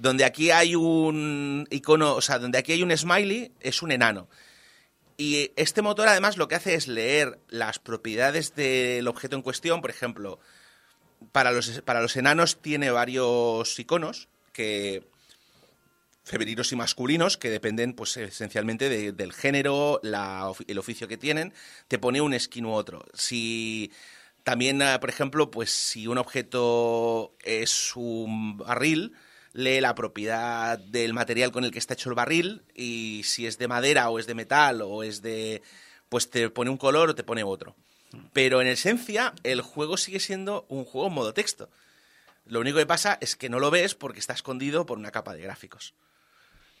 Donde 0.00 0.24
aquí 0.24 0.50
hay 0.50 0.74
un 0.74 1.66
icono, 1.70 2.14
o 2.14 2.20
sea, 2.22 2.38
donde 2.38 2.56
aquí 2.58 2.72
hay 2.72 2.82
un 2.82 2.96
smiley, 2.96 3.52
es 3.60 3.82
un 3.82 3.92
enano. 3.92 4.28
Y 5.18 5.52
este 5.56 5.82
motor 5.82 6.08
además 6.08 6.38
lo 6.38 6.48
que 6.48 6.54
hace 6.54 6.74
es 6.74 6.88
leer 6.88 7.38
las 7.48 7.78
propiedades 7.78 8.54
del 8.54 9.06
objeto 9.06 9.36
en 9.36 9.42
cuestión, 9.42 9.82
por 9.82 9.90
ejemplo, 9.90 10.40
para 11.32 11.52
los, 11.52 11.82
para 11.82 12.00
los 12.00 12.16
enanos 12.16 12.62
tiene 12.62 12.90
varios 12.90 13.78
iconos 13.78 14.28
que 14.54 15.04
femeninos 16.24 16.72
y 16.72 16.76
masculinos 16.76 17.36
que 17.36 17.50
dependen 17.50 17.92
pues 17.92 18.16
esencialmente 18.16 18.88
de- 18.88 19.12
del 19.12 19.34
género, 19.34 20.00
la 20.02 20.50
el 20.66 20.78
oficio 20.78 21.08
que 21.08 21.18
tienen, 21.18 21.52
te 21.88 21.98
pone 21.98 22.22
un 22.22 22.38
skin 22.40 22.64
u 22.64 22.72
otro. 22.72 23.04
Si 23.12 23.92
también, 24.44 24.80
ah, 24.80 24.98
por 25.00 25.10
ejemplo, 25.10 25.50
pues 25.50 25.70
si 25.70 26.06
un 26.06 26.16
objeto 26.16 27.34
es 27.42 27.94
un 27.96 28.56
barril, 28.56 29.12
lee 29.52 29.80
la 29.80 29.94
propiedad 29.94 30.78
del 30.78 31.12
material 31.12 31.50
con 31.52 31.64
el 31.64 31.70
que 31.70 31.78
está 31.78 31.94
hecho 31.94 32.08
el 32.08 32.14
barril 32.14 32.62
y 32.74 33.22
si 33.24 33.46
es 33.46 33.58
de 33.58 33.68
madera 33.68 34.08
o 34.10 34.18
es 34.18 34.26
de 34.26 34.34
metal 34.34 34.82
o 34.82 35.02
es 35.02 35.22
de... 35.22 35.62
pues 36.08 36.30
te 36.30 36.50
pone 36.50 36.70
un 36.70 36.76
color 36.76 37.10
o 37.10 37.14
te 37.14 37.24
pone 37.24 37.42
otro. 37.42 37.74
Pero 38.32 38.60
en 38.60 38.66
esencia 38.68 39.34
el 39.42 39.60
juego 39.60 39.96
sigue 39.96 40.20
siendo 40.20 40.66
un 40.68 40.84
juego 40.84 41.08
en 41.08 41.14
modo 41.14 41.34
texto. 41.34 41.68
Lo 42.46 42.60
único 42.60 42.78
que 42.78 42.86
pasa 42.86 43.18
es 43.20 43.36
que 43.36 43.48
no 43.48 43.60
lo 43.60 43.70
ves 43.70 43.94
porque 43.94 44.18
está 44.20 44.32
escondido 44.32 44.86
por 44.86 44.98
una 44.98 45.10
capa 45.12 45.34
de 45.34 45.42
gráficos. 45.42 45.94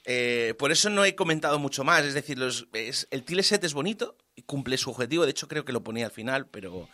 Eh, 0.04 0.54
por 0.58 0.72
eso 0.72 0.90
no 0.90 1.04
he 1.04 1.14
comentado 1.14 1.58
mucho 1.58 1.84
más. 1.84 2.04
Es 2.04 2.14
decir, 2.14 2.38
los, 2.38 2.66
es- 2.72 3.06
el 3.10 3.22
tileset 3.24 3.62
es 3.64 3.74
bonito 3.74 4.16
y 4.34 4.42
cumple 4.42 4.78
su 4.78 4.90
objetivo. 4.90 5.24
De 5.24 5.30
hecho, 5.30 5.46
creo 5.46 5.64
que 5.64 5.72
lo 5.72 5.82
ponía 5.84 6.06
al 6.06 6.12
final, 6.12 6.46
pero, 6.46 6.88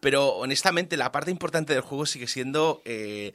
pero 0.00 0.28
honestamente 0.36 0.96
la 0.96 1.12
parte 1.12 1.30
importante 1.30 1.72
del 1.74 1.82
juego 1.82 2.06
sigue 2.06 2.26
siendo 2.26 2.82
eh, 2.84 3.32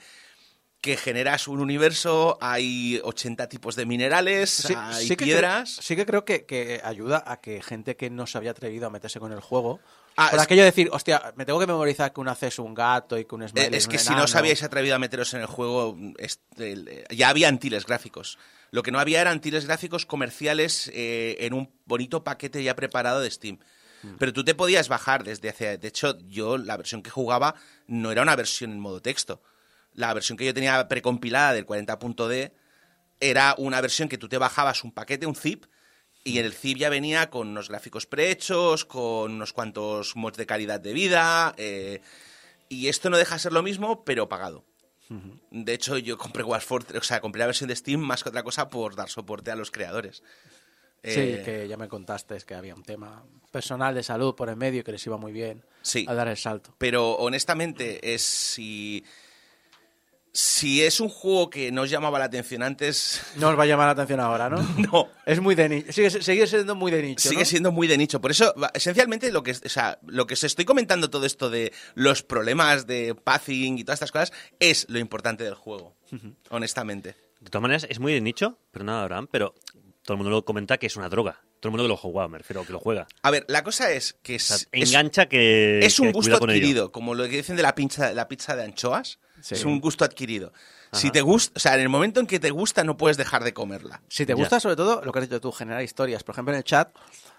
que 0.82 0.96
generas 0.96 1.48
un 1.48 1.60
universo, 1.60 2.38
hay 2.40 3.02
80 3.04 3.50
tipos 3.50 3.76
de 3.76 3.86
minerales, 3.86 4.50
Sí, 4.50 4.74
hay 4.78 5.08
sí 5.08 5.16
que 5.16 5.26
piedras. 5.26 5.74
creo- 5.74 5.84
sí 5.84 5.96
que 5.96 6.06
creo 6.06 6.24
que, 6.26 6.46
que 6.46 6.82
ayuda 6.84 7.24
a 7.26 7.42
que 7.42 7.62
gente 7.62 7.96
que 7.96 8.10
no 8.10 8.28
se 8.28 8.38
había 8.38 8.52
atrevido 8.52 8.88
a 8.88 8.90
meterse 8.90 9.20
con 9.20 9.32
el 9.32 9.40
juego. 9.40 9.80
Ah, 10.16 10.28
por 10.30 10.40
es- 10.40 10.46
aquello 10.46 10.62
de 10.62 10.68
decir, 10.68 10.90
hostia, 10.92 11.34
me 11.36 11.46
tengo 11.46 11.60
que 11.60 11.68
memorizar 11.68 12.14
que 12.14 12.22
una 12.22 12.36
C 12.36 12.48
es 12.48 12.60
un 12.60 12.74
gato 12.74 13.18
y 13.18 13.26
que 13.26 13.36
un 13.36 13.44
Eh, 13.44 13.50
smiley 13.50 13.76
es 13.78 13.86
un 13.86 13.92
que 13.92 13.98
si 13.98 14.12
no 14.14 14.24
os 14.24 14.36
habíais 14.36 14.64
atrevido 14.64 14.96
a 14.96 15.00
meteros 15.00 15.34
en 15.34 15.42
el 15.42 15.48
juego, 15.48 15.98
es- 16.18 16.40
el- 16.58 17.06
ya 17.10 17.30
había 17.30 17.48
antiles 17.50 17.86
gráficos. 17.86 18.38
Lo 18.72 18.84
que 18.84 18.92
no 18.92 19.00
había 19.00 19.22
eran 19.22 19.42
tiles 19.42 19.66
gráficos 19.66 20.06
comerciales 20.06 20.92
eh, 20.94 21.38
en 21.42 21.54
un 21.54 21.72
bonito 21.86 22.24
paquete 22.24 22.64
ya 22.64 22.76
preparado 22.76 23.20
de 23.22 23.32
Steam. 23.32 23.60
Pero 24.20 24.32
tú 24.32 24.44
te 24.46 24.54
podías 24.56 24.90
bajar 24.90 25.24
desde 25.24 25.50
hace... 25.50 25.78
De 25.80 25.88
hecho, 25.88 26.18
yo 26.28 26.58
la 26.58 26.78
versión 26.78 27.02
que 27.02 27.10
jugaba 27.10 27.56
no 27.88 28.12
era 28.12 28.22
una 28.22 28.36
versión 28.36 28.72
en 28.72 28.80
modo 28.80 29.02
texto. 29.02 29.42
La 29.98 30.14
versión 30.14 30.38
que 30.38 30.46
yo 30.46 30.54
tenía 30.54 30.88
precompilada 30.88 31.54
del 31.54 31.66
40.d 31.66 32.54
era 33.20 33.56
una 33.58 33.82
versión 33.82 34.08
que 34.08 34.18
tú 34.20 34.30
te 34.30 34.38
bajabas 34.38 34.84
un 34.84 34.92
paquete, 34.92 35.26
un 35.26 35.36
zip, 35.36 35.66
y 36.24 36.38
el 36.38 36.54
zip 36.54 36.78
ya 36.78 36.90
venía 36.90 37.30
con 37.32 37.48
unos 37.48 37.68
gráficos 37.68 38.06
prehechos, 38.06 38.86
con 38.86 39.32
unos 39.34 39.54
cuantos 39.54 40.16
mods 40.16 40.38
de 40.38 40.46
calidad 40.46 40.80
de 40.80 40.94
vida. 40.94 41.54
eh, 41.58 42.00
y 42.70 42.90
esto 42.90 43.10
no 43.10 43.18
deja 43.18 43.36
de 43.36 43.40
ser 43.40 43.54
lo 43.54 43.64
mismo, 43.64 44.04
pero 44.06 44.30
pagado. 44.30 44.64
De 45.52 45.74
hecho, 45.74 45.98
yo 45.98 46.18
compré 46.18 46.44
War 46.44 46.62
Fortress, 46.62 47.00
o 47.02 47.04
sea, 47.04 47.22
compré 47.22 47.40
la 47.40 47.46
versión 47.46 47.70
de 47.70 47.76
Steam 47.78 48.00
más 48.02 48.24
que 48.24 48.30
otra 48.30 48.44
cosa 48.44 48.70
por 48.70 48.94
dar 48.96 49.10
soporte 49.10 49.50
a 49.52 49.56
los 49.56 49.72
creadores. 49.72 50.22
Sí, 51.04 51.20
Eh, 51.22 51.42
que 51.46 51.68
ya 51.70 51.78
me 51.78 51.88
contaste 51.88 52.38
que 52.46 52.54
había 52.56 52.76
un 52.76 52.84
tema 52.84 53.24
personal 53.52 53.96
de 53.96 54.04
salud 54.04 54.36
por 54.36 54.50
en 54.50 54.58
medio 54.58 54.84
que 54.84 54.92
les 54.92 55.06
iba 55.08 55.16
muy 55.18 55.32
bien 55.32 55.64
Sí. 55.82 56.06
a 56.10 56.14
dar 56.14 56.28
el 56.28 56.36
salto. 56.36 56.76
Pero 56.78 57.14
honestamente, 57.14 58.14
es 58.14 58.22
si. 58.24 59.06
Si 60.40 60.84
es 60.84 61.00
un 61.00 61.10
juego 61.10 61.50
que 61.50 61.72
no 61.72 61.82
os 61.82 61.90
llamaba 61.90 62.20
la 62.20 62.26
atención 62.26 62.62
antes, 62.62 63.24
No 63.38 63.50
os 63.50 63.58
va 63.58 63.64
a 63.64 63.66
llamar 63.66 63.88
la 63.88 63.94
atención 63.94 64.20
ahora, 64.20 64.52
¿no? 64.52 64.62
no. 64.92 65.10
Es 65.26 65.42
muy 65.42 65.56
de 65.56 65.68
nicho. 65.68 65.92
Sigue, 65.92 66.12
sigue 66.12 66.46
siendo 66.46 66.76
muy 66.76 66.92
de 66.92 67.02
nicho. 67.02 67.28
Sigue 67.28 67.42
¿no? 67.42 67.46
siendo 67.46 67.72
muy 67.72 67.88
de 67.88 67.98
nicho. 67.98 68.22
Por 68.22 68.30
eso, 68.30 68.54
va, 68.62 68.70
esencialmente, 68.76 69.32
lo 69.32 69.42
que, 69.42 69.54
o 69.54 69.70
sea, 69.70 69.98
lo 70.06 70.28
que 70.28 70.36
os 70.36 70.44
estoy 70.44 70.64
comentando 70.64 71.10
todo 71.10 71.26
esto 71.26 71.50
de 71.50 71.74
los 71.96 72.22
problemas 72.22 72.86
de 72.86 73.16
pathing 73.16 73.80
y 73.80 73.84
todas 73.84 73.96
estas 73.96 74.12
cosas 74.12 74.32
es 74.60 74.86
lo 74.90 75.00
importante 75.00 75.44
del 75.44 75.56
juego. 75.56 75.96
Honestamente. 76.52 77.16
De 77.40 77.50
todas 77.50 77.64
maneras, 77.64 77.88
es 77.90 77.98
muy 78.00 78.14
de 78.14 78.22
nicho, 78.22 78.60
pero 78.70 78.86
nada, 78.86 79.02
Abraham, 79.02 79.28
pero 79.32 79.56
todo 80.04 80.14
el 80.14 80.18
mundo 80.18 80.30
lo 80.30 80.46
comenta 80.46 80.78
que 80.78 80.86
es 80.86 80.96
una 80.98 81.10
droga. 81.10 81.42
Todo 81.60 81.70
el 81.70 81.72
mundo 81.72 81.86
que 81.86 81.90
lo 81.90 81.98
juega, 81.98 82.28
me 82.28 82.38
refiero, 82.38 82.64
que 82.64 82.74
lo 82.74 82.80
juega. 82.80 83.08
A 83.24 83.32
ver, 83.32 83.44
la 83.48 83.64
cosa 83.64 83.92
es 83.92 84.20
que 84.22 84.36
O 84.36 84.40
sea, 84.40 84.58
es, 84.58 84.68
es- 84.72 84.90
engancha 84.90 85.26
que. 85.28 85.80
es 85.80 86.00
un 86.00 86.08
que 86.10 86.14
gusto 86.14 86.36
adquirido, 86.36 86.92
como 86.92 87.16
lo 87.16 87.24
que 87.24 87.38
dicen 87.38 87.56
de 87.56 87.64
la 87.64 87.74
pizza, 87.74 88.14
la 88.14 88.28
pizza 88.28 88.56
de 88.56 88.64
anchoas. 88.66 89.18
Sí. 89.42 89.56
Es 89.56 89.66
un 89.66 89.80
gusto 89.80 90.04
adquirido. 90.06 90.52
Si 90.94 91.12
te 91.12 91.22
gusta, 91.22 91.54
o 91.58 91.60
sea, 91.60 91.76
en 91.76 91.82
el 91.82 91.90
momento 91.90 92.20
en 92.20 92.28
que 92.28 92.40
te 92.40 92.50
gusta, 92.50 92.84
no 92.84 92.96
puedes 92.98 93.18
dejar 93.18 93.44
de 93.44 93.54
comerla. 93.54 94.02
Si 94.08 94.26
te 94.26 94.32
Ya. 94.32 94.36
gusta, 94.36 94.60
sobre 94.60 94.76
todo, 94.78 95.02
lo 95.04 95.12
que 95.12 95.20
has 95.20 95.30
dicho 95.30 95.42
tú, 95.42 95.52
generar 95.52 95.84
historias. 95.84 96.24
Por 96.24 96.34
ejemplo, 96.34 96.54
en 96.54 96.58
el 96.60 96.64
chat, 96.64 96.96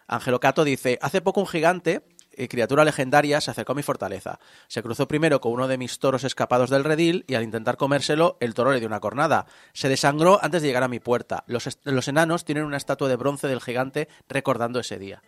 Angelo 0.06 0.38
Cato 0.38 0.64
dice: 0.64 0.98
Hace 1.02 1.20
poco 1.22 1.40
un 1.40 1.46
gigante, 1.46 2.02
eh, 2.32 2.46
criatura 2.46 2.84
legendaria, 2.84 3.40
se 3.40 3.50
acercó 3.50 3.72
a 3.72 3.74
mi 3.74 3.82
fortaleza. 3.82 4.38
Se 4.68 4.82
cruzó 4.82 5.08
primero 5.08 5.40
con 5.40 5.52
uno 5.52 5.66
de 5.66 5.78
mis 5.78 5.98
toros 5.98 6.24
escapados 6.24 6.70
del 6.70 6.84
redil 6.84 7.24
y 7.26 7.34
al 7.34 7.42
intentar 7.42 7.76
comérselo, 7.78 8.36
el 8.40 8.54
toro 8.54 8.70
le 8.72 8.78
dio 8.80 8.86
una 8.86 9.00
cornada. 9.00 9.46
Se 9.72 9.88
desangró 9.88 10.38
antes 10.42 10.60
de 10.62 10.68
llegar 10.68 10.82
a 10.84 10.88
mi 10.88 11.00
puerta. 11.00 11.42
Los, 11.46 11.68
los 11.84 12.06
enanos 12.06 12.44
tienen 12.44 12.64
una 12.64 12.76
estatua 12.76 13.08
de 13.08 13.16
bronce 13.16 13.48
del 13.48 13.60
gigante 13.60 14.08
recordando 14.28 14.78
ese 14.78 14.98
día. 14.98 15.22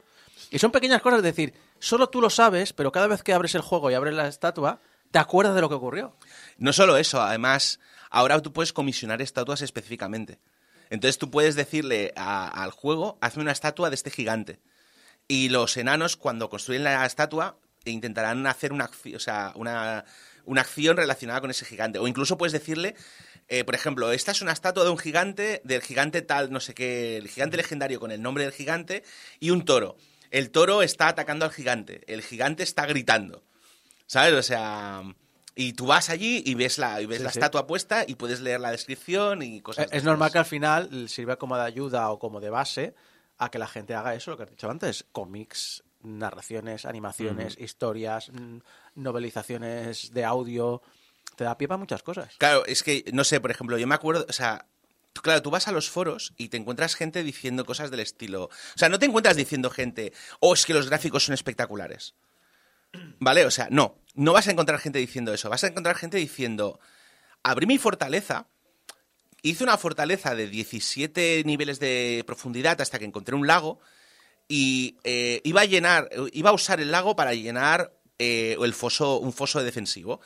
Y 0.51 0.59
son 0.59 0.70
pequeñas 0.73 1.01
cosas, 1.03 1.19
es 1.19 1.24
decir, 1.24 1.55
solo 1.78 2.09
tú 2.11 2.20
lo 2.20 2.28
sabes, 2.31 2.73
pero 2.74 2.93
cada 2.93 3.07
vez 3.07 3.23
que 3.23 3.32
abres 3.32 3.55
el 3.55 3.61
juego 3.62 3.90
y 3.90 3.94
abres 3.94 4.15
la 4.15 4.27
estatua, 4.28 4.81
te 5.11 5.19
acuerdas 5.19 5.55
de 5.55 5.61
lo 5.61 5.69
que 5.69 5.74
ocurrió. 5.74 6.16
No 6.59 6.73
solo 6.73 6.97
eso, 6.97 7.20
además, 7.20 7.81
ahora 8.11 8.41
tú 8.41 8.53
puedes 8.53 8.73
comisionar 8.73 9.23
estatuas 9.23 9.62
específicamente. 9.62 10.39
Entonces 10.91 11.19
tú 11.19 11.31
puedes 11.31 11.55
decirle 11.55 12.12
al 12.16 12.70
juego, 12.73 13.19
hazme 13.20 13.43
una 13.43 13.53
estatua 13.53 13.91
de 13.91 13.95
este 13.95 14.11
gigante. 14.11 14.61
Y 15.28 15.49
los 15.49 15.77
enanos, 15.77 16.16
cuando 16.16 16.51
construyen 16.51 16.82
la 16.82 17.07
estatua, 17.07 17.57
intentarán 17.85 18.47
hacer 18.47 18.73
una, 18.73 18.91
o 19.15 19.19
sea, 19.20 19.53
una, 19.55 20.05
una 20.45 20.61
acción 20.62 20.97
relacionada 20.97 21.41
con 21.41 21.51
ese 21.51 21.65
gigante. 21.65 22.01
O 22.01 22.09
incluso 22.09 22.37
puedes 22.37 22.53
decirle, 22.53 22.97
eh, 23.49 23.65
por 23.65 23.77
ejemplo, 23.77 24.11
esta 24.11 24.32
es 24.32 24.43
una 24.43 24.53
estatua 24.53 24.85
de 24.85 24.91
un 24.91 24.99
gigante, 24.99 25.61
del 25.65 25.82
gigante 25.82 26.23
tal, 26.23 26.51
no 26.51 26.59
sé 26.59 26.74
qué, 26.74 27.16
el 27.16 27.28
gigante 27.28 27.57
legendario 27.57 28.01
con 28.01 28.11
el 28.11 28.20
nombre 28.20 28.45
del 28.45 28.53
gigante, 28.53 29.05
y 29.39 29.51
un 29.51 29.65
toro. 29.65 29.97
El 30.32 30.51
toro 30.51 30.82
está 30.82 31.09
atacando 31.09 31.45
al 31.45 31.53
gigante, 31.53 32.03
el 32.07 32.23
gigante 32.23 32.62
está 32.62 32.87
gritando. 32.87 33.45
¿Sabes? 34.11 34.35
O 34.35 34.43
sea. 34.43 35.05
Y 35.55 35.74
tú 35.74 35.87
vas 35.87 36.11
allí 36.11 36.43
y 36.45 36.55
ves 36.55 36.78
la, 36.78 37.01
y 37.01 37.07
ves 37.07 37.19
Sí, 37.19 37.24
la 37.24 37.31
sí. 37.31 37.39
estatua 37.39 37.69
puesta 37.69 38.05
y 38.07 38.16
puedes 38.16 38.41
leer 38.41 38.59
la 38.59 38.73
descripción 38.73 39.41
y 39.43 39.61
cosas. 39.61 39.85
Es 39.85 39.91
de 39.93 39.97
es 39.99 40.05
normal 40.05 40.32
que 40.32 40.39
al 40.39 40.45
final 40.45 41.09
sirva 41.09 41.37
como 41.37 41.57
de 41.57 41.62
ayuda 41.62 42.11
o 42.11 42.19
como 42.19 42.41
de 42.41 42.51
base 42.51 42.95
a 43.39 43.53
que 43.53 43.59
la 43.61 43.69
gente 43.69 43.95
haga 43.95 44.15
eso, 44.16 44.32
lo 44.32 44.37
que 44.37 44.43
has 44.45 44.51
dicho 44.51 44.69
antes, 44.69 45.05
cómics, 45.12 45.85
narraciones, 46.03 46.87
animaciones, 46.87 47.57
historias, 47.57 48.31
mm, 48.32 48.59
novelizaciones 48.97 50.12
de 50.12 50.24
audio, 50.24 50.82
te 51.37 51.45
da 51.45 51.57
pie 51.57 51.69
para 51.69 51.78
muchas 51.78 52.03
cosas. 52.03 52.35
Claro, 52.39 52.66
es 52.66 52.82
que, 52.82 53.05
no 53.12 53.23
sé, 53.23 53.41
por 53.41 53.53
ejemplo, 53.53 53.78
yo 53.78 53.87
me 53.87 53.95
acuerdo, 53.95 54.27
o 54.28 54.32
sea, 54.32 54.66
claro, 55.23 55.41
tú 55.41 55.51
vas 55.51 55.69
a 55.69 55.73
los 55.73 55.89
foros 55.89 56.32
y 56.37 56.49
te 56.49 56.57
encuentras 56.57 56.97
gente 56.97 57.23
diciendo 57.23 57.65
cosas 57.65 57.93
del 57.93 58.01
estilo. 58.01 58.45
O 58.45 58.51
sea, 58.78 58.89
no 58.89 58.99
te 58.99 59.07
encuentras 59.07 59.37
diciendo 59.37 59.70
gente, 59.70 60.12
oh, 60.41 60.55
es 60.55 60.66
que 60.66 60.74
los 60.74 60.89
gráficos 60.89 61.24
son 61.27 61.35
espectaculares. 61.35 62.15
¿Vale? 63.19 63.45
O 63.45 63.51
sea, 63.51 63.69
no, 63.71 63.97
no 64.15 64.33
vas 64.33 64.49
a 64.49 64.53
encontrar 64.53 64.81
gente 64.81 64.99
diciendo 64.99 65.33
eso. 65.33 65.49
Vas 65.49 65.65
a 65.65 65.69
encontrar 65.69 65.97
gente 65.97 66.17
diciendo, 66.17 66.81
abrí 67.43 67.67
mi 67.67 67.79
fortaleza, 67.79 68.47
hice 69.43 69.65
una 69.65 69.79
fortaleza 69.79 70.35
de 70.35 70.49
17 70.49 71.43
niveles 71.45 71.81
de 71.81 72.25
profundidad 72.27 72.81
hasta 72.81 72.99
que 72.99 73.05
encontré 73.05 73.35
un 73.35 73.47
lago 73.47 73.81
y 74.49 74.99
eh, 75.05 75.41
iba 75.45 75.61
a 75.61 75.65
llenar, 75.65 76.11
iba 76.33 76.51
a 76.51 76.55
usar 76.55 76.81
el 76.81 76.91
lago 76.91 77.15
para 77.15 77.35
llenar 77.35 77.93
eh, 78.19 78.57
el 78.61 78.75
foso, 78.75 79.19
un 79.19 79.33
foso 79.33 79.62
defensivo. 79.62 80.21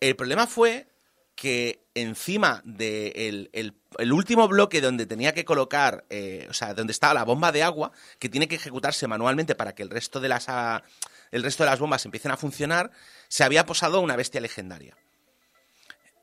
El 0.00 0.16
problema 0.16 0.46
fue 0.46 0.88
que 1.34 1.84
encima 1.94 2.62
del 2.64 3.50
el, 3.52 4.12
último 4.12 4.48
bloque 4.48 4.80
donde 4.80 5.06
tenía 5.06 5.34
que 5.34 5.44
colocar, 5.44 6.04
eh, 6.10 6.46
o 6.48 6.54
sea, 6.54 6.74
donde 6.74 6.92
estaba 6.92 7.14
la 7.14 7.24
bomba 7.24 7.52
de 7.52 7.62
agua, 7.62 7.92
que 8.18 8.28
tiene 8.28 8.48
que 8.48 8.56
ejecutarse 8.56 9.06
manualmente 9.06 9.54
para 9.54 9.74
que 9.74 9.82
el 9.82 9.90
resto 9.90 10.20
de 10.20 10.28
las, 10.28 10.48
ah, 10.48 10.82
el 11.30 11.42
resto 11.42 11.64
de 11.64 11.70
las 11.70 11.80
bombas 11.80 12.04
empiecen 12.04 12.30
a 12.30 12.36
funcionar, 12.36 12.90
se 13.28 13.44
había 13.44 13.66
posado 13.66 14.00
una 14.00 14.16
bestia 14.16 14.40
legendaria. 14.40 14.96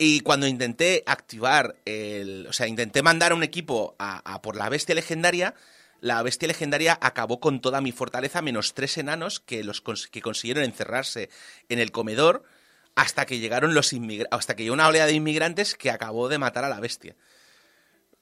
Y 0.02 0.22
cuando 0.22 0.48
intenté 0.48 1.03
activar 1.06 1.76
el. 1.84 2.48
O 2.48 2.53
sea, 2.53 2.68
intenté 2.68 3.03
mandar 3.03 3.34
a 3.34 3.36
un 3.36 3.44
equipo 3.44 3.98
a, 3.99 4.41
por 4.41 4.56
la 4.56 4.69
bestia 4.69 4.95
legendaria, 4.95 5.56
la 5.99 6.23
bestia 6.23 6.48
legendaria 6.48 6.98
acabó 7.02 7.41
con 7.41 7.60
toda 7.60 7.81
mi 7.81 7.91
fortaleza, 7.91 8.41
menos 8.41 8.73
tres 8.73 8.98
enanos 8.98 9.41
que, 9.41 9.61
los 9.65 9.81
que 9.81 10.22
consiguieron 10.22 10.64
encerrarse 10.64 11.30
en 11.68 11.80
el 11.80 11.91
comedor 11.91 12.45
hasta 12.99 13.26
que 13.26 13.39
llegaron 13.39 13.73
los 13.73 13.93
inmigra- 13.93 14.27
hasta 14.31 14.55
que 14.55 14.63
llegó 14.63 14.73
una 14.73 14.88
oleada 14.89 15.07
de 15.07 15.13
inmigrantes 15.13 15.76
que 15.76 15.89
acabó 15.89 16.27
de 16.27 16.38
matar 16.38 16.65
a 16.65 16.69
la 16.69 16.80
bestia. 16.81 17.15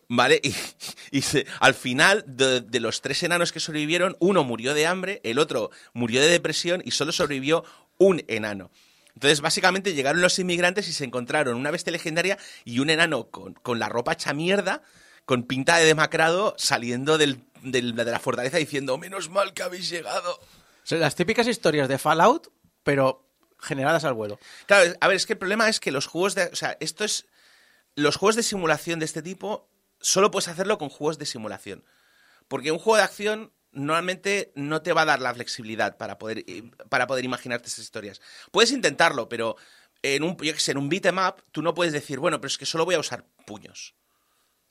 ¿Vale? 0.08 0.40
Y, 1.12 1.24
al 1.62 1.74
final, 1.74 2.24
de, 2.28 2.80
los 2.80 3.02
tres 3.02 3.24
enanos 3.24 3.52
que 3.52 3.60
sobrevivieron, 3.60 4.18
uno 4.20 4.44
murió 4.44 4.74
de 4.74 4.86
hambre, 4.86 5.20
el 5.24 5.40
otro 5.40 5.72
murió 5.94 6.22
de 6.22 6.28
depresión 6.28 6.82
y 6.86 6.92
solo 6.92 7.12
sobrevivió 7.12 7.64
un 7.98 8.24
enano. 8.28 8.70
Entonces, 9.16 9.42
básicamente, 9.42 9.94
llegaron 9.96 10.22
los 10.22 10.38
inmigrantes 10.38 10.88
y 10.90 10.94
se 10.94 11.06
encontraron 11.06 11.56
una 11.58 11.72
bestia 11.72 11.92
legendaria 11.92 12.38
y 12.66 12.80
un 12.80 12.90
enano 12.92 13.30
con, 13.32 13.54
con 13.54 13.80
la 13.80 13.90
ropa 13.90 14.14
hecha 14.14 14.34
mierda, 14.34 14.84
con 15.26 15.44
pinta 15.44 15.78
de 15.78 15.86
demacrado, 15.86 16.54
saliendo 16.58 17.18
del- 17.18 17.42
de 17.64 17.82
la 17.82 18.20
fortaleza 18.20 18.58
diciendo, 18.58 18.98
menos 18.98 19.30
mal 19.30 19.54
que 19.54 19.64
habéis 19.64 19.90
llegado. 19.90 20.40
Las 20.90 21.16
típicas 21.16 21.48
historias 21.48 21.88
de 21.90 21.98
Fallout, 21.98 22.50
pero 22.84 23.27
generadas 23.60 24.04
al 24.04 24.14
vuelo. 24.14 24.40
Claro, 24.66 24.94
a 25.00 25.08
ver, 25.08 25.18
es 25.18 25.26
que 25.26 25.34
el 25.34 25.40
problema 25.40 25.70
es 25.70 25.80
que 25.80 25.92
los 25.92 26.08
juegos 26.08 26.36
de. 26.36 26.46
O 26.46 26.56
sea, 26.56 26.78
esto 26.80 27.04
es. 27.04 27.26
Los 27.96 28.16
juegos 28.16 28.36
de 28.36 28.44
simulación 28.44 29.00
de 29.00 29.06
este 29.06 29.22
tipo 29.22 29.70
solo 30.00 30.32
puedes 30.32 30.48
hacerlo 30.48 30.78
con 30.78 30.90
juegos 30.90 31.18
de 31.18 31.26
simulación. 31.26 31.84
Porque 32.48 32.72
un 32.72 32.80
juego 32.80 32.98
de 32.98 33.04
acción 33.04 33.52
normalmente 33.72 34.52
no 34.56 34.82
te 34.82 34.94
va 34.94 35.02
a 35.02 35.06
dar 35.06 35.22
la 35.22 35.34
flexibilidad 35.34 35.98
para 35.98 36.18
poder, 36.18 36.44
para 36.90 37.08
poder 37.08 37.26
imaginarte 37.26 37.68
esas 37.68 37.80
historias. 37.80 38.22
Puedes 38.52 38.72
intentarlo, 38.72 39.30
pero 39.30 39.56
en 40.02 40.24
un, 40.24 40.38
yo 40.38 40.54
qué 40.54 40.60
sé, 40.60 40.72
en 40.72 40.78
un 40.78 40.90
beat'em 40.90 41.18
up 41.18 41.44
tú 41.52 41.62
no 41.62 41.74
puedes 41.74 41.94
decir, 41.94 42.20
bueno, 42.20 42.40
pero 42.40 42.48
es 42.48 42.58
que 42.58 42.66
solo 42.66 42.86
voy 42.86 42.96
a 42.96 43.00
usar 43.00 43.26
puños. 43.46 43.96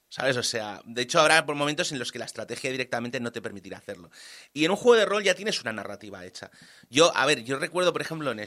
¿Sabes? 0.09 0.37
O 0.37 0.43
sea, 0.43 0.81
de 0.85 1.03
hecho 1.03 1.21
habrá 1.21 1.43
momentos 1.43 1.91
en 1.91 1.99
los 1.99 2.13
que 2.13 2.21
la 2.21 2.27
estrategia 2.27 2.71
directamente 2.71 3.19
no 3.19 3.33
te 3.33 3.43
permitirá 3.43 3.79
hacerlo. 3.79 4.11
Y 4.53 4.65
en 4.65 4.71
un 4.71 4.77
juego 4.77 4.99
de 4.99 5.05
rol 5.05 5.25
ya 5.25 5.35
tienes 5.35 5.61
una 5.61 5.73
narrativa 5.73 6.25
hecha. 6.25 6.51
Yo, 6.89 7.15
a 7.17 7.27
ver, 7.27 7.43
yo 7.43 7.59
recuerdo, 7.59 7.93
por 7.93 8.03
ejemplo, 8.03 8.31
en, 8.31 8.39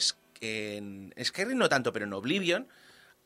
en 0.41 1.13
Skyrim 1.21 1.57
no 1.57 1.69
tanto, 1.69 1.93
pero 1.93 2.05
en 2.05 2.13
Oblivion, 2.13 2.67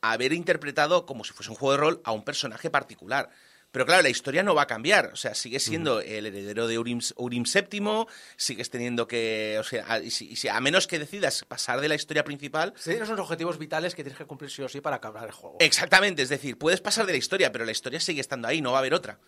haber 0.00 0.32
interpretado 0.32 1.06
como 1.06 1.24
si 1.24 1.32
fuese 1.32 1.50
un 1.50 1.56
juego 1.56 1.72
de 1.72 1.78
rol 1.78 2.00
a 2.04 2.12
un 2.12 2.24
personaje 2.24 2.70
particular. 2.70 3.30
Pero 3.74 3.86
claro, 3.86 4.04
la 4.04 4.08
historia 4.08 4.44
no 4.44 4.54
va 4.54 4.62
a 4.62 4.66
cambiar. 4.68 5.06
O 5.12 5.16
sea, 5.16 5.34
sigues 5.34 5.64
siendo 5.64 6.00
el 6.00 6.26
heredero 6.26 6.68
de 6.68 6.78
Urim, 6.78 7.00
Urim 7.16 7.42
VII, 7.42 8.06
sigues 8.36 8.70
teniendo 8.70 9.08
que. 9.08 9.56
O 9.58 9.64
sea, 9.64 9.84
a, 9.88 9.98
y 9.98 10.36
menos 10.60 10.86
que 10.86 11.00
decidas 11.00 11.44
pasar 11.44 11.80
de 11.80 11.88
la 11.88 11.96
historia 11.96 12.22
principal, 12.22 12.72
Sí, 12.76 12.90
tienes 12.90 13.08
unos 13.08 13.22
objetivos 13.22 13.58
vitales 13.58 13.96
que 13.96 14.04
tienes 14.04 14.16
que 14.16 14.26
cumplir 14.26 14.48
sí 14.52 14.62
o 14.62 14.68
sí 14.68 14.80
para 14.80 14.96
acabar 14.96 15.24
el 15.24 15.32
juego. 15.32 15.56
Exactamente, 15.58 16.22
es 16.22 16.28
decir, 16.28 16.56
puedes 16.56 16.80
pasar 16.80 17.04
de 17.04 17.14
la 17.14 17.18
historia, 17.18 17.50
pero 17.50 17.64
la 17.64 17.72
historia 17.72 17.98
sigue 17.98 18.20
estando 18.20 18.46
ahí, 18.46 18.60
no 18.60 18.70
va 18.70 18.78
a 18.78 18.80
haber 18.80 18.94
otra. 18.94 19.18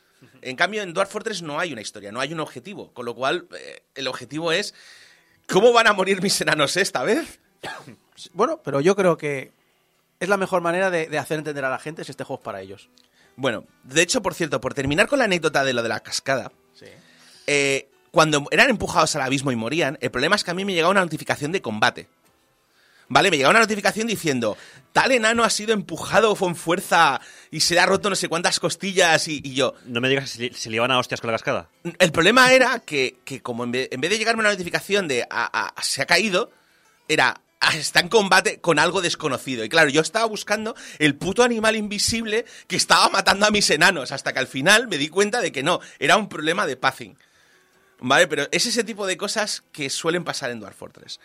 En 0.42 0.54
cambio, 0.54 0.82
en 0.82 0.94
Dwarf 0.94 1.10
Fortress 1.10 1.42
no 1.42 1.58
hay 1.58 1.72
una 1.72 1.82
historia, 1.82 2.12
no 2.12 2.20
hay 2.20 2.32
un 2.32 2.38
objetivo, 2.38 2.94
con 2.94 3.04
lo 3.04 3.16
cual 3.16 3.48
eh, 3.58 3.82
el 3.96 4.06
objetivo 4.06 4.52
es 4.52 4.74
¿cómo 5.48 5.72
van 5.72 5.88
a 5.88 5.92
morir 5.92 6.22
mis 6.22 6.40
enanos 6.40 6.76
esta 6.76 7.02
vez? 7.02 7.40
Bueno, 8.32 8.60
pero 8.64 8.80
yo 8.80 8.96
creo 8.96 9.16
que 9.18 9.52
es 10.20 10.28
la 10.28 10.36
mejor 10.38 10.62
manera 10.62 10.90
de, 10.90 11.06
de 11.06 11.18
hacer 11.18 11.38
entender 11.38 11.64
a 11.64 11.70
la 11.70 11.78
gente 11.78 12.02
si 12.04 12.10
este 12.10 12.24
juego 12.24 12.40
es 12.40 12.44
para 12.44 12.62
ellos. 12.62 12.88
Bueno, 13.36 13.64
de 13.84 14.00
hecho, 14.02 14.22
por 14.22 14.32
cierto, 14.34 14.60
por 14.60 14.72
terminar 14.72 15.06
con 15.08 15.18
la 15.18 15.26
anécdota 15.26 15.62
de 15.64 15.74
lo 15.74 15.82
de 15.82 15.88
la 15.90 16.00
cascada, 16.00 16.50
Sí. 16.72 16.86
eh, 17.46 17.88
cuando 18.10 18.44
eran 18.50 18.70
empujados 18.70 19.14
al 19.16 19.22
abismo 19.22 19.52
y 19.52 19.56
morían, 19.56 19.98
el 20.00 20.10
problema 20.10 20.36
es 20.36 20.44
que 20.44 20.50
a 20.50 20.54
mí 20.54 20.64
me 20.64 20.72
llegaba 20.72 20.90
una 20.92 21.02
notificación 21.02 21.52
de 21.52 21.60
combate. 21.60 22.08
¿Vale? 23.08 23.30
Me 23.30 23.36
llegaba 23.36 23.50
una 23.52 23.60
notificación 23.60 24.06
diciendo, 24.08 24.56
tal 24.92 25.12
enano 25.12 25.44
ha 25.44 25.50
sido 25.50 25.72
empujado 25.74 26.34
con 26.34 26.56
fuerza 26.56 27.20
y 27.52 27.60
se 27.60 27.74
le 27.74 27.80
ha 27.80 27.86
roto 27.86 28.08
no 28.10 28.16
sé 28.16 28.28
cuántas 28.28 28.58
costillas 28.58 29.28
y, 29.28 29.40
y 29.44 29.54
yo, 29.54 29.74
No 29.84 30.00
me 30.00 30.08
digas 30.08 30.30
si 30.30 30.48
se 30.50 30.70
le 30.70 30.76
iban 30.76 30.90
a 30.90 30.98
hostias 30.98 31.20
con 31.20 31.28
la 31.30 31.34
cascada. 31.34 31.68
El 32.00 32.10
problema 32.10 32.52
era 32.52 32.80
que, 32.80 33.18
que 33.24 33.42
como 33.42 33.62
en 33.62 33.70
vez, 33.72 33.88
en 33.92 34.00
vez 34.00 34.10
de 34.10 34.18
llegarme 34.18 34.40
una 34.40 34.50
notificación 34.50 35.06
de 35.06 35.24
"Ah, 35.30 35.50
ah, 35.76 35.82
se 35.82 36.02
ha 36.02 36.06
caído, 36.06 36.50
era 37.06 37.28
"Ah, 37.28 37.40
está 37.74 38.00
en 38.00 38.08
combate 38.08 38.60
con 38.60 38.78
algo 38.78 39.02
desconocido. 39.02 39.64
Y 39.64 39.68
claro, 39.68 39.90
yo 39.90 40.00
estaba 40.00 40.26
buscando 40.26 40.74
el 40.98 41.16
puto 41.16 41.42
animal 41.42 41.76
invisible 41.76 42.44
que 42.66 42.76
estaba 42.76 43.08
matando 43.08 43.46
a 43.46 43.50
mis 43.50 43.68
enanos, 43.70 44.12
hasta 44.12 44.32
que 44.32 44.38
al 44.38 44.46
final 44.46 44.88
me 44.88 44.98
di 44.98 45.08
cuenta 45.08 45.40
de 45.40 45.52
que 45.52 45.62
no, 45.62 45.80
era 45.98 46.16
un 46.16 46.28
problema 46.28 46.66
de 46.66 46.76
pathing. 46.76 47.14
¿Vale? 47.98 48.26
Pero 48.26 48.46
es 48.52 48.66
ese 48.66 48.84
tipo 48.84 49.06
de 49.06 49.16
cosas 49.16 49.62
que 49.72 49.88
suelen 49.88 50.24
pasar 50.24 50.50
en 50.50 50.60
Dwarf 50.60 50.76
Fortress. 50.76 51.18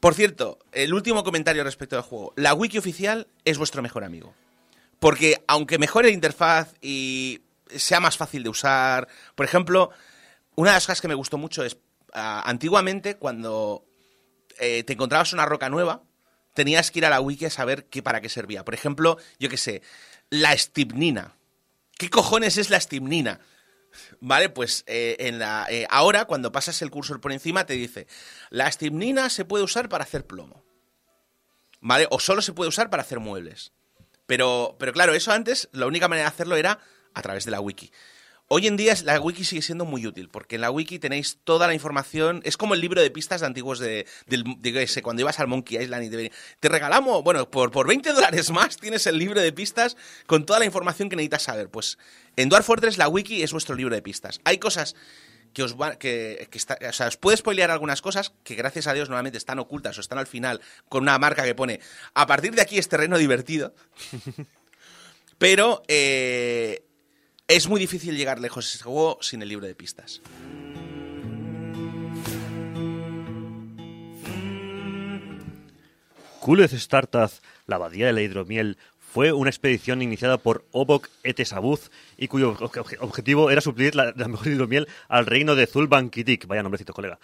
Por 0.00 0.14
cierto, 0.14 0.58
el 0.72 0.92
último 0.92 1.24
comentario 1.24 1.64
respecto 1.64 1.96
del 1.96 2.02
juego. 2.02 2.32
La 2.36 2.52
wiki 2.52 2.78
oficial 2.78 3.28
es 3.44 3.58
vuestro 3.58 3.80
mejor 3.80 4.04
amigo. 4.04 4.34
Porque 4.98 5.42
aunque 5.46 5.78
mejore 5.78 6.08
la 6.08 6.14
interfaz 6.14 6.74
y 6.82 7.42
sea 7.68 8.00
más 8.00 8.16
fácil 8.16 8.42
de 8.42 8.48
usar, 8.48 9.08
por 9.34 9.46
ejemplo, 9.46 9.90
una 10.56 10.70
de 10.70 10.76
las 10.76 10.86
cosas 10.86 11.00
que 11.00 11.08
me 11.08 11.14
gustó 11.14 11.38
mucho 11.38 11.64
es, 11.64 11.78
ah, 12.12 12.42
antiguamente 12.44 13.16
cuando 13.16 13.84
eh, 14.58 14.84
te 14.84 14.92
encontrabas 14.94 15.32
una 15.32 15.46
roca 15.46 15.68
nueva, 15.68 16.02
tenías 16.54 16.90
que 16.90 17.00
ir 17.00 17.06
a 17.06 17.10
la 17.10 17.20
wiki 17.20 17.46
a 17.46 17.50
saber 17.50 17.86
qué, 17.86 18.02
para 18.02 18.20
qué 18.20 18.28
servía. 18.28 18.64
Por 18.64 18.74
ejemplo, 18.74 19.18
yo 19.38 19.48
qué 19.48 19.56
sé, 19.56 19.82
la 20.30 20.56
stibnina. 20.56 21.34
¿Qué 21.98 22.10
cojones 22.10 22.56
es 22.56 22.70
la 22.70 22.80
stibnina? 22.80 23.40
Vale, 24.20 24.48
pues 24.48 24.84
eh, 24.86 25.16
en 25.20 25.38
la, 25.38 25.66
eh, 25.68 25.86
ahora 25.90 26.24
cuando 26.24 26.50
pasas 26.52 26.80
el 26.82 26.90
cursor 26.90 27.20
por 27.20 27.32
encima 27.32 27.66
te 27.66 27.74
dice, 27.74 28.06
la 28.50 28.70
stibnina 28.70 29.30
se 29.30 29.44
puede 29.44 29.64
usar 29.64 29.88
para 29.88 30.04
hacer 30.04 30.26
plomo. 30.26 30.64
¿Vale? 31.80 32.06
O 32.10 32.18
solo 32.18 32.42
se 32.42 32.52
puede 32.52 32.68
usar 32.68 32.90
para 32.90 33.02
hacer 33.02 33.20
muebles. 33.20 33.72
Pero, 34.26 34.76
pero 34.78 34.92
claro, 34.92 35.14
eso 35.14 35.32
antes, 35.32 35.68
la 35.72 35.86
única 35.86 36.08
manera 36.08 36.28
de 36.28 36.34
hacerlo 36.34 36.56
era 36.56 36.78
a 37.12 37.22
través 37.22 37.44
de 37.44 37.50
la 37.50 37.60
wiki. 37.60 37.92
Hoy 38.48 38.66
en 38.66 38.76
día 38.76 38.94
la 39.04 39.18
wiki 39.20 39.42
sigue 39.42 39.62
siendo 39.62 39.86
muy 39.86 40.06
útil, 40.06 40.28
porque 40.28 40.56
en 40.56 40.60
la 40.60 40.70
wiki 40.70 40.98
tenéis 40.98 41.38
toda 41.44 41.66
la 41.66 41.72
información, 41.72 42.42
es 42.44 42.58
como 42.58 42.74
el 42.74 42.80
libro 42.80 43.00
de 43.00 43.10
pistas 43.10 43.40
de 43.40 43.46
antiguos 43.46 43.78
de, 43.78 44.06
sé, 44.86 45.02
cuando 45.02 45.22
ibas 45.22 45.40
al 45.40 45.48
Monkey 45.48 45.82
Island 45.82 46.04
y 46.04 46.10
te, 46.10 46.32
te 46.60 46.68
regalamos, 46.68 47.24
bueno, 47.24 47.50
por, 47.50 47.70
por 47.70 47.88
20 47.88 48.12
dólares 48.12 48.50
más 48.50 48.76
tienes 48.76 49.06
el 49.06 49.18
libro 49.18 49.40
de 49.40 49.50
pistas 49.52 49.96
con 50.26 50.44
toda 50.44 50.58
la 50.58 50.66
información 50.66 51.08
que 51.08 51.16
necesitas 51.16 51.44
saber. 51.44 51.70
Pues 51.70 51.96
en 52.36 52.50
Dwarf 52.50 52.66
Fortress 52.66 52.98
la 52.98 53.08
wiki 53.08 53.42
es 53.42 53.52
vuestro 53.52 53.74
libro 53.76 53.94
de 53.94 54.02
pistas. 54.02 54.40
Hay 54.44 54.58
cosas 54.58 54.94
que 55.54 55.62
os 55.62 55.76
van, 55.78 55.96
que, 55.96 56.46
que 56.50 56.58
o 56.88 56.92
sea, 56.92 57.08
os 57.08 57.16
puede 57.16 57.38
spoilear 57.38 57.70
algunas 57.70 58.02
cosas 58.02 58.34
que 58.42 58.56
gracias 58.56 58.86
a 58.88 58.92
Dios 58.92 59.08
normalmente 59.08 59.38
están 59.38 59.58
ocultas 59.58 59.96
o 59.96 60.02
están 60.02 60.18
al 60.18 60.26
final 60.26 60.60
con 60.90 61.04
una 61.04 61.18
marca 61.18 61.44
que 61.44 61.54
pone 61.54 61.80
a 62.12 62.26
partir 62.26 62.54
de 62.54 62.60
aquí 62.60 62.76
es 62.76 62.88
terreno 62.88 63.16
divertido. 63.16 63.74
Pero 65.38 65.82
eh, 65.88 66.84
es 67.48 67.68
muy 67.68 67.80
difícil 67.80 68.16
llegar 68.16 68.40
lejos 68.40 68.66
a 68.66 68.68
ese 68.76 68.84
juego 68.84 69.18
sin 69.20 69.42
el 69.42 69.48
libro 69.48 69.66
de 69.66 69.74
pistas. 69.74 70.20
Kulez 76.40 76.72
Startaz, 76.72 77.40
la 77.66 77.76
abadía 77.76 78.06
de 78.06 78.12
la 78.12 78.22
hidromiel, 78.22 78.76
fue 78.98 79.32
una 79.32 79.48
expedición 79.48 80.02
iniciada 80.02 80.38
por 80.38 80.66
Obok 80.72 81.08
Etesabuz 81.22 81.90
y 82.18 82.28
cuyo 82.28 82.54
obje- 82.56 82.80
obje- 82.82 82.96
objetivo 83.00 83.50
era 83.50 83.60
suplir 83.60 83.94
la, 83.94 84.12
la 84.16 84.28
mejor 84.28 84.48
hidromiel 84.48 84.88
al 85.08 85.24
reino 85.26 85.54
de 85.54 85.66
Zulban 85.66 86.10
Kitik. 86.10 86.46
Vaya 86.46 86.62
nombrecito, 86.62 86.92
colega. 86.92 87.18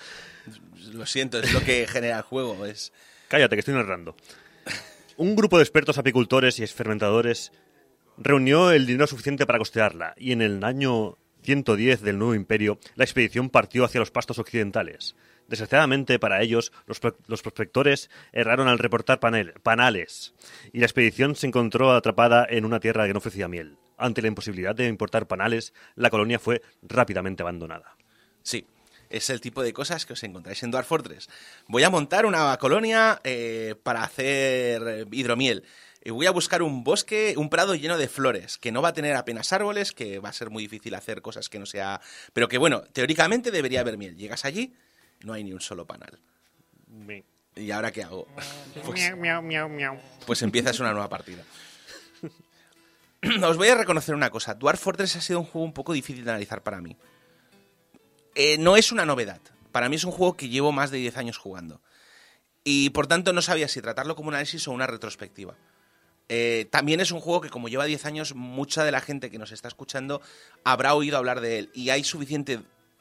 Lo 0.92 1.04
siento, 1.04 1.40
es 1.40 1.52
lo 1.52 1.60
que 1.60 1.86
genera 1.90 2.18
el 2.18 2.22
juego. 2.22 2.64
Es... 2.64 2.92
Cállate, 3.28 3.56
que 3.56 3.60
estoy 3.60 3.74
narrando. 3.74 4.14
Un 5.16 5.34
grupo 5.36 5.58
de 5.58 5.64
expertos 5.64 5.98
apicultores 5.98 6.58
y 6.60 6.66
fermentadores 6.68 7.52
reunió 8.20 8.70
el 8.70 8.86
dinero 8.86 9.06
suficiente 9.08 9.46
para 9.46 9.58
costearla 9.58 10.14
y 10.16 10.30
en 10.32 10.42
el 10.42 10.62
año 10.62 11.16
110 11.42 12.02
del 12.02 12.18
nuevo 12.18 12.34
imperio 12.34 12.78
la 12.94 13.04
expedición 13.04 13.50
partió 13.50 13.84
hacia 13.84 13.98
los 14.00 14.10
pastos 14.10 14.38
occidentales. 14.38 15.16
Desgraciadamente 15.48 16.20
para 16.20 16.42
ellos, 16.42 16.70
los, 16.86 17.00
los 17.26 17.42
prospectores 17.42 18.08
erraron 18.32 18.68
al 18.68 18.78
reportar 18.78 19.18
panel- 19.18 19.54
panales 19.62 20.34
y 20.72 20.78
la 20.78 20.86
expedición 20.86 21.34
se 21.34 21.48
encontró 21.48 21.90
atrapada 21.92 22.46
en 22.48 22.64
una 22.64 22.78
tierra 22.78 23.06
que 23.06 23.12
no 23.14 23.18
ofrecía 23.18 23.48
miel. 23.48 23.76
Ante 23.96 24.22
la 24.22 24.28
imposibilidad 24.28 24.74
de 24.76 24.86
importar 24.86 25.26
panales, 25.26 25.74
la 25.96 26.08
colonia 26.10 26.38
fue 26.38 26.62
rápidamente 26.82 27.42
abandonada. 27.42 27.96
Sí, 28.42 28.64
es 29.10 29.28
el 29.28 29.40
tipo 29.40 29.62
de 29.62 29.72
cosas 29.72 30.06
que 30.06 30.12
os 30.12 30.22
encontráis 30.22 30.62
en 30.62 30.70
Dwarf 30.70 30.86
Fortress. 30.86 31.28
Voy 31.66 31.82
a 31.82 31.90
montar 31.90 32.24
una 32.26 32.56
colonia 32.58 33.20
eh, 33.24 33.74
para 33.82 34.04
hacer 34.04 34.82
eh, 34.86 35.04
hidromiel. 35.10 35.64
Y 36.02 36.10
voy 36.10 36.26
a 36.26 36.30
buscar 36.30 36.62
un 36.62 36.82
bosque, 36.82 37.34
un 37.36 37.50
prado 37.50 37.74
lleno 37.74 37.98
de 37.98 38.08
flores, 38.08 38.56
que 38.56 38.72
no 38.72 38.80
va 38.80 38.88
a 38.88 38.92
tener 38.94 39.16
apenas 39.16 39.52
árboles, 39.52 39.92
que 39.92 40.18
va 40.18 40.30
a 40.30 40.32
ser 40.32 40.48
muy 40.48 40.62
difícil 40.62 40.94
hacer 40.94 41.20
cosas 41.20 41.48
que 41.48 41.58
no 41.58 41.66
sea... 41.66 42.00
Pero 42.32 42.48
que 42.48 42.56
bueno, 42.56 42.82
teóricamente 42.92 43.50
debería 43.50 43.80
haber 43.80 43.98
miel. 43.98 44.16
Llegas 44.16 44.46
allí, 44.46 44.74
no 45.20 45.34
hay 45.34 45.44
ni 45.44 45.52
un 45.52 45.60
solo 45.60 45.86
panal. 45.86 46.18
¿Y 47.54 47.70
ahora 47.70 47.92
qué 47.92 48.02
hago? 48.02 48.26
Pues, 48.84 49.12
pues 50.26 50.42
empiezas 50.42 50.78
una 50.80 50.92
nueva 50.92 51.08
partida. 51.08 51.42
Os 53.42 53.56
voy 53.56 53.68
a 53.68 53.74
reconocer 53.74 54.14
una 54.14 54.30
cosa. 54.30 54.54
Dwarf 54.54 54.80
Fortress 54.80 55.16
ha 55.16 55.20
sido 55.20 55.40
un 55.40 55.44
juego 55.44 55.64
un 55.64 55.74
poco 55.74 55.92
difícil 55.92 56.24
de 56.24 56.30
analizar 56.30 56.62
para 56.62 56.80
mí. 56.80 56.96
Eh, 58.34 58.56
no 58.58 58.76
es 58.76 58.92
una 58.92 59.04
novedad. 59.04 59.40
Para 59.72 59.88
mí 59.88 59.96
es 59.96 60.04
un 60.04 60.12
juego 60.12 60.36
que 60.36 60.48
llevo 60.48 60.72
más 60.72 60.90
de 60.90 60.98
10 60.98 61.16
años 61.18 61.36
jugando. 61.36 61.82
Y 62.64 62.90
por 62.90 63.06
tanto 63.06 63.32
no 63.32 63.42
sabía 63.42 63.68
si 63.68 63.82
tratarlo 63.82 64.16
como 64.16 64.28
un 64.28 64.34
análisis 64.34 64.66
o 64.68 64.72
una 64.72 64.86
retrospectiva. 64.86 65.56
Eh, 66.32 66.68
también 66.70 67.00
es 67.00 67.10
un 67.10 67.18
juego 67.18 67.40
que 67.40 67.50
como 67.50 67.68
lleva 67.68 67.84
10 67.84 68.06
años, 68.06 68.36
mucha 68.36 68.84
de 68.84 68.92
la 68.92 69.00
gente 69.00 69.30
que 69.30 69.38
nos 69.38 69.50
está 69.50 69.66
escuchando 69.66 70.22
habrá 70.62 70.94
oído 70.94 71.18
hablar 71.18 71.40
de 71.40 71.58
él. 71.58 71.70
Y 71.74 71.90
hay 71.90 72.04
suficiente 72.04 72.60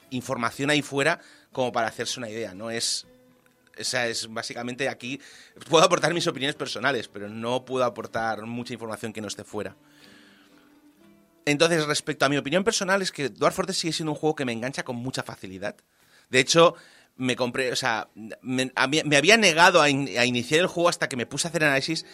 información 0.10 0.72
ahí 0.72 0.82
fuera 0.82 1.22
como 1.52 1.72
para 1.72 1.88
hacerse 1.88 2.20
una 2.20 2.30
idea. 2.30 2.56
No 2.56 2.72
es... 2.72 3.06
O 3.80 3.84
sea, 3.84 4.08
es 4.08 4.28
básicamente 4.34 4.90
aquí... 4.90 5.22
Puedo 5.70 5.86
aportar 5.86 6.12
mis 6.12 6.26
opiniones 6.26 6.56
personales, 6.56 7.08
pero 7.08 7.30
no 7.30 7.66
puedo 7.66 7.86
aportar 7.86 8.42
mucha 8.48 8.74
información 8.74 9.14
que 9.14 9.22
no 9.22 9.28
esté 9.28 9.44
fuera. 9.44 9.76
Entonces, 11.46 11.86
respecto 11.86 12.26
a 12.26 12.30
mi 12.30 12.38
opinión 12.38 12.64
personal, 12.64 13.04
es 13.04 13.12
que 13.12 13.30
Dwarf 13.30 13.56
Fortress 13.56 13.78
sigue 13.78 13.94
siendo 13.94 14.14
un 14.14 14.18
juego 14.18 14.36
que 14.36 14.46
me 14.46 14.54
engancha 14.54 14.84
con 14.84 14.96
mucha 14.96 15.22
facilidad. 15.22 15.76
De 16.32 16.40
hecho, 16.40 16.74
me 17.16 17.36
compré, 17.36 17.72
o 17.72 17.76
sea, 17.76 18.10
me, 18.42 18.72
había 18.76 19.38
negado 19.38 19.82
a 19.82 19.90
iniciar 19.90 20.62
el 20.62 20.68
juego 20.68 20.90
hasta 20.90 21.08
que 21.08 21.16
me 21.16 21.28
puse 21.28 21.48
a 21.48 21.50
hacer 21.50 21.64
análisis 21.64 22.06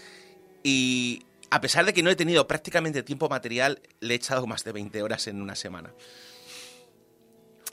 y 0.66 1.24
a 1.52 1.62
pesar 1.62 1.86
de 1.86 1.94
que 1.94 2.02
no 2.02 2.10
he 2.10 2.16
tenido 2.16 2.48
prácticamente 2.48 3.04
tiempo 3.04 3.30
material, 3.30 3.84
le 4.00 4.16
he 4.16 4.18
echado 4.18 4.48
más 4.48 4.64
de 4.64 4.72
20 4.72 5.04
horas 5.04 5.28
en 5.28 5.40
una 5.40 5.56
semana. 5.56 5.94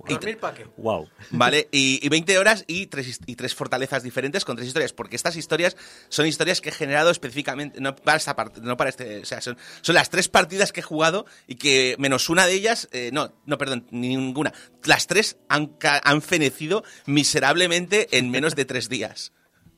¿Dormir 0.06 0.38
para 0.38 0.54
qué? 0.54 0.66
Wow. 0.76 1.08
¿Vale? 1.30 1.68
Y, 1.72 2.04
y 2.04 2.08
20 2.10 2.38
horas 2.38 2.64
y 2.66 2.88
tres, 2.88 3.18
y 3.24 3.34
tres 3.34 3.54
fortalezas 3.54 4.02
diferentes 4.02 4.44
con 4.44 4.56
tres 4.56 4.68
historias. 4.68 4.92
Porque 4.92 5.16
estas 5.16 5.36
historias 5.36 5.74
son 6.10 6.26
historias 6.26 6.60
que 6.60 6.68
he 6.68 6.72
generado 6.72 7.10
específicamente, 7.10 7.80
no 7.80 7.96
para 7.96 8.18
esta 8.18 8.36
parte, 8.36 8.60
no 8.60 8.76
para 8.76 8.90
este. 8.90 9.20
O 9.20 9.24
sea, 9.24 9.40
son, 9.40 9.56
son 9.80 9.94
las 9.94 10.10
tres 10.10 10.28
partidas 10.28 10.70
que 10.70 10.80
he 10.80 10.82
jugado 10.82 11.24
y 11.46 11.54
que 11.54 11.96
menos 11.98 12.28
una 12.28 12.46
de 12.46 12.52
ellas, 12.52 12.90
eh, 12.92 13.08
no, 13.10 13.32
no, 13.46 13.56
perdón, 13.56 13.86
ninguna. 13.90 14.52
Las 14.84 15.06
tres 15.06 15.38
han, 15.48 15.78
han 15.80 16.20
fenecido 16.20 16.84
miserablemente 17.06 18.18
en 18.18 18.30
menos 18.30 18.54
de 18.54 18.66
tres 18.66 18.90
días. 18.90 19.32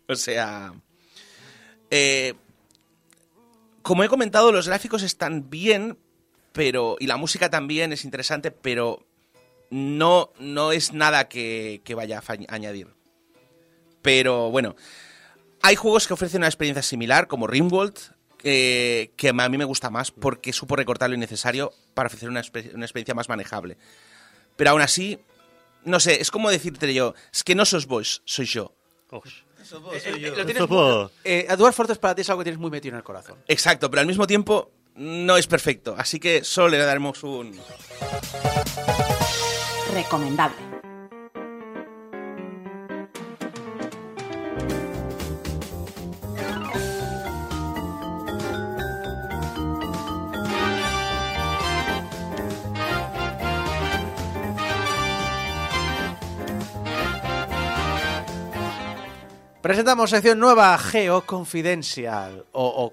O 0.09 0.17
sea. 0.17 0.75
eh, 1.91 2.35
como 3.85 4.03
he 4.03 4.09
comentado, 4.09 4.51
los 4.51 4.67
gráficos 4.67 5.03
están 5.03 5.51
bien, 5.51 5.99
pero. 6.53 6.97
Y 6.99 7.07
la 7.07 7.19
música 7.19 7.51
también 7.51 7.93
es 7.93 8.07
interesante, 8.07 8.51
pero 8.51 9.07
no, 9.69 10.33
no 10.39 10.73
es 10.73 10.95
nada 10.95 11.29
que, 11.29 11.83
que 11.85 11.95
vaya 11.95 12.19
a 12.27 12.33
añadir. 12.49 12.89
Pero 14.01 14.51
bueno, 14.51 14.75
hay 15.61 15.77
juegos 15.77 16.07
que 16.07 16.15
ofrecen 16.15 16.41
una 16.41 16.49
experiencia 16.49 16.83
similar, 16.83 17.27
como 17.29 17.47
Rimworld, 17.47 17.99
eh, 18.43 19.11
que 19.17 19.29
a 19.29 19.49
mí 19.51 19.59
me 19.59 19.65
gusta 19.65 19.91
más 19.91 20.11
porque 20.11 20.55
supo 20.55 20.77
recortar 20.77 21.11
lo 21.11 21.17
innecesario 21.17 21.71
para 21.93 22.07
ofrecer 22.07 22.31
una, 22.31 22.43
una 22.75 22.87
experiencia 22.87 23.15
más 23.15 23.29
manejable. 23.29 23.77
Pero 24.57 24.71
aún 24.71 24.81
así, 24.81 25.19
no 25.85 26.01
sé, 26.01 26.23
es 26.23 26.31
como 26.31 26.51
decirte 26.51 26.95
yo, 26.95 27.15
es 27.31 27.45
que 27.45 27.55
no 27.55 27.67
sos 27.67 27.87
vos, 27.87 28.23
soy 28.25 28.47
yo. 28.47 28.75
Eh, 29.93 30.33
lo 30.37 30.45
tienes 30.45 30.63
Ojo. 30.63 31.01
muy- 31.03 31.11
eh, 31.25 31.47
Dwarf 31.57 31.75
Fortress 31.77 31.99
para 31.99 32.15
ti 32.15 32.21
es 32.23 32.29
algo 32.31 32.41
que 32.41 32.45
tienes 32.45 32.61
muy 32.61 32.71
metido 32.71 32.95
en 32.95 32.99
el 32.99 33.05
corazón. 33.05 33.37
Exacto, 33.49 33.91
pero 33.91 34.01
al 34.01 34.07
mismo 34.07 34.27
tiempo 34.27 34.71
no 34.97 35.37
es 35.37 35.47
perfecto. 35.47 35.95
Así 35.99 36.21
que 36.21 36.45
solo 36.45 36.69
le 36.69 36.79
daremos 36.79 37.23
un... 37.25 37.59
Recomendable. 39.93 40.57
Presentamos 59.65 60.11
sección 60.11 60.39
nueva, 60.39 60.77
Geo 60.77 61.23
Confidential. 61.25 62.45
O, 62.53 62.93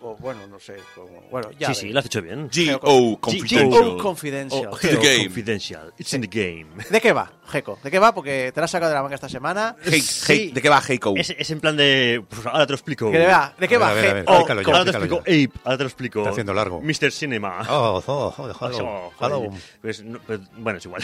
o, 0.00 0.06
o, 0.06 0.16
bueno, 0.18 0.46
no 0.46 0.60
sé. 0.60 0.76
Como, 0.94 1.20
bueno, 1.32 1.50
ya. 1.58 1.74
Sí, 1.74 1.80
sí, 1.80 1.88
lo 1.88 1.98
has 1.98 2.06
hecho 2.06 2.22
bien. 2.22 2.48
G.O. 2.48 3.18
Geo 3.18 3.18
Confidential. 3.20 4.68
Oh, 4.70 4.78
game. 5.02 5.24
Confidential. 5.24 5.92
It's 5.98 6.12
in 6.14 6.20
the 6.20 6.28
game. 6.28 6.84
¿De 6.90 7.00
qué 7.00 7.12
va, 7.12 7.32
Geco? 7.48 7.80
¿De 7.82 7.90
qué 7.90 7.98
va? 7.98 8.14
Porque 8.14 8.52
te 8.54 8.60
la 8.60 8.66
has 8.66 8.70
sacado 8.70 8.90
de 8.90 8.94
la 8.94 9.02
manga 9.02 9.16
esta 9.16 9.28
semana. 9.28 9.74
Hey- 9.82 10.00
Sí. 10.00 10.22
hey- 10.28 10.50
¿De 10.54 10.62
qué 10.62 10.68
va 10.68 10.80
Heiko? 10.88 11.12
Es, 11.16 11.30
es 11.36 11.50
en 11.50 11.58
plan 11.58 11.76
de. 11.76 12.24
pues 12.28 12.46
ahora 12.46 12.66
te 12.66 12.70
lo 12.72 12.76
explico. 12.76 13.06
¿De 13.06 13.18
qué 13.18 13.26
va? 13.26 13.54
¿De 13.58 13.66
qué 13.66 13.76
va, 13.76 13.88
a 13.88 13.92
ver, 13.94 14.04
a 14.10 14.14
ver, 14.14 14.24
Geo? 14.24 14.34
explícalo 14.36 14.62
ya, 14.62 14.68
ahora 14.68 14.84
te 14.84 14.90
explícalo 14.90 15.16
explico 15.22 15.50
Ape. 15.50 15.60
Ahora 15.64 15.76
te 15.76 15.82
lo 15.82 15.88
explico. 15.88 16.18
Está 16.20 16.30
haciendo 16.30 16.54
largo. 16.54 16.80
Mr. 16.80 17.10
Cinema. 17.10 17.66
Oh, 17.68 18.00
oh, 18.06 18.34
oh. 18.38 19.50
Pues, 19.80 20.04
no, 20.04 20.20
pues, 20.24 20.38
bueno, 20.56 20.78
es 20.78 20.84
igual. 20.84 21.02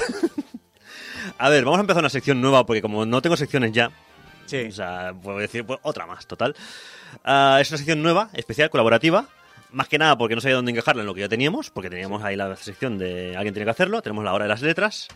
a 1.39 1.49
ver, 1.49 1.65
vamos 1.65 1.79
a 1.79 1.81
empezar 1.81 2.03
una 2.05 2.09
sección 2.09 2.41
nueva 2.41 2.65
porque 2.65 2.81
como 2.83 3.05
no 3.05 3.21
tengo 3.21 3.37
secciones 3.37 3.73
ya, 3.73 3.91
Sí. 4.49 4.67
o 4.69 4.73
sea, 4.73 5.13
puedo 5.23 5.39
decir 5.39 5.65
pues, 5.65 5.79
otra 5.83 6.07
más, 6.07 6.27
total. 6.27 6.55
Ah, 7.25 7.59
es 7.61 7.71
una 7.71 7.79
sección 7.79 8.03
nueva, 8.03 8.31
especial, 8.35 8.71
colaborativa. 8.71 9.27
Más 9.71 9.87
que 9.89 9.99
nada 9.99 10.17
porque 10.17 10.35
no 10.35 10.41
sabía 10.41 10.57
dónde 10.57 10.73
encajarla 10.73 11.03
en 11.03 11.07
lo 11.07 11.15
que 11.15 11.21
ya 11.21 11.29
teníamos, 11.29 11.71
porque 11.71 11.91
teníamos 11.91 12.23
ahí 12.25 12.37
la 12.37 12.57
sección 12.57 12.97
de 12.97 13.37
alguien 13.37 13.53
tiene 13.53 13.65
que 13.67 13.71
hacerlo, 13.71 14.01
tenemos 14.01 14.25
la 14.25 14.33
hora 14.33 14.45
de 14.45 14.49
las 14.49 14.63
letras, 14.63 15.09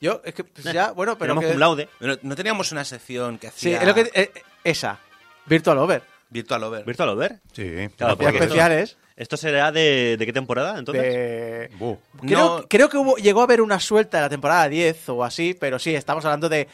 Yo, 0.00 0.20
es 0.24 0.34
que 0.34 0.44
pues 0.44 0.72
ya, 0.72 0.92
bueno, 0.92 1.16
pero. 1.18 1.32
tenemos 1.32 1.44
que- 1.48 1.54
un 1.54 1.60
laude, 1.60 1.88
Pero 1.98 2.16
¿No 2.22 2.36
teníamos 2.36 2.70
una 2.70 2.84
sección 2.84 3.38
que 3.38 3.48
Sí, 3.50 3.72
hacía 3.74 3.80
es 3.80 3.86
lo 3.86 3.94
que. 3.94 4.00
eh, 4.02 4.10
eh, 4.14 4.42
esa. 4.62 4.98
Virtual 5.46 5.78
Over. 5.78 6.02
Virtual 6.30 6.62
Over? 6.64 6.84
Virtual 6.84 7.08
Over. 7.08 7.40
Sí, 7.52 7.88
Claro, 7.96 8.12
esto- 8.12 8.28
especiales. 8.28 8.96
¿Esto 9.16 9.36
será 9.36 9.72
de, 9.72 10.16
de 10.16 10.26
qué 10.26 10.32
temporada 10.32 10.78
entonces? 10.78 11.02
de- 11.02 11.70
Buh. 11.78 11.98
Creo, 12.20 12.58
No. 12.60 12.68
creo 12.68 12.88
que 12.88 12.96
hubo, 12.98 13.16
llegó 13.16 13.40
a 13.40 13.44
haber 13.44 13.60
una 13.62 13.80
suelta 13.80 14.18
de 14.18 14.22
la 14.24 14.28
temporada 14.28 14.68
10 14.68 15.08
o 15.08 15.24
así, 15.24 15.56
pero 15.58 15.80
sí, 15.80 15.92
estamos 15.94 16.24
hablando 16.24 16.48
de 16.48 16.68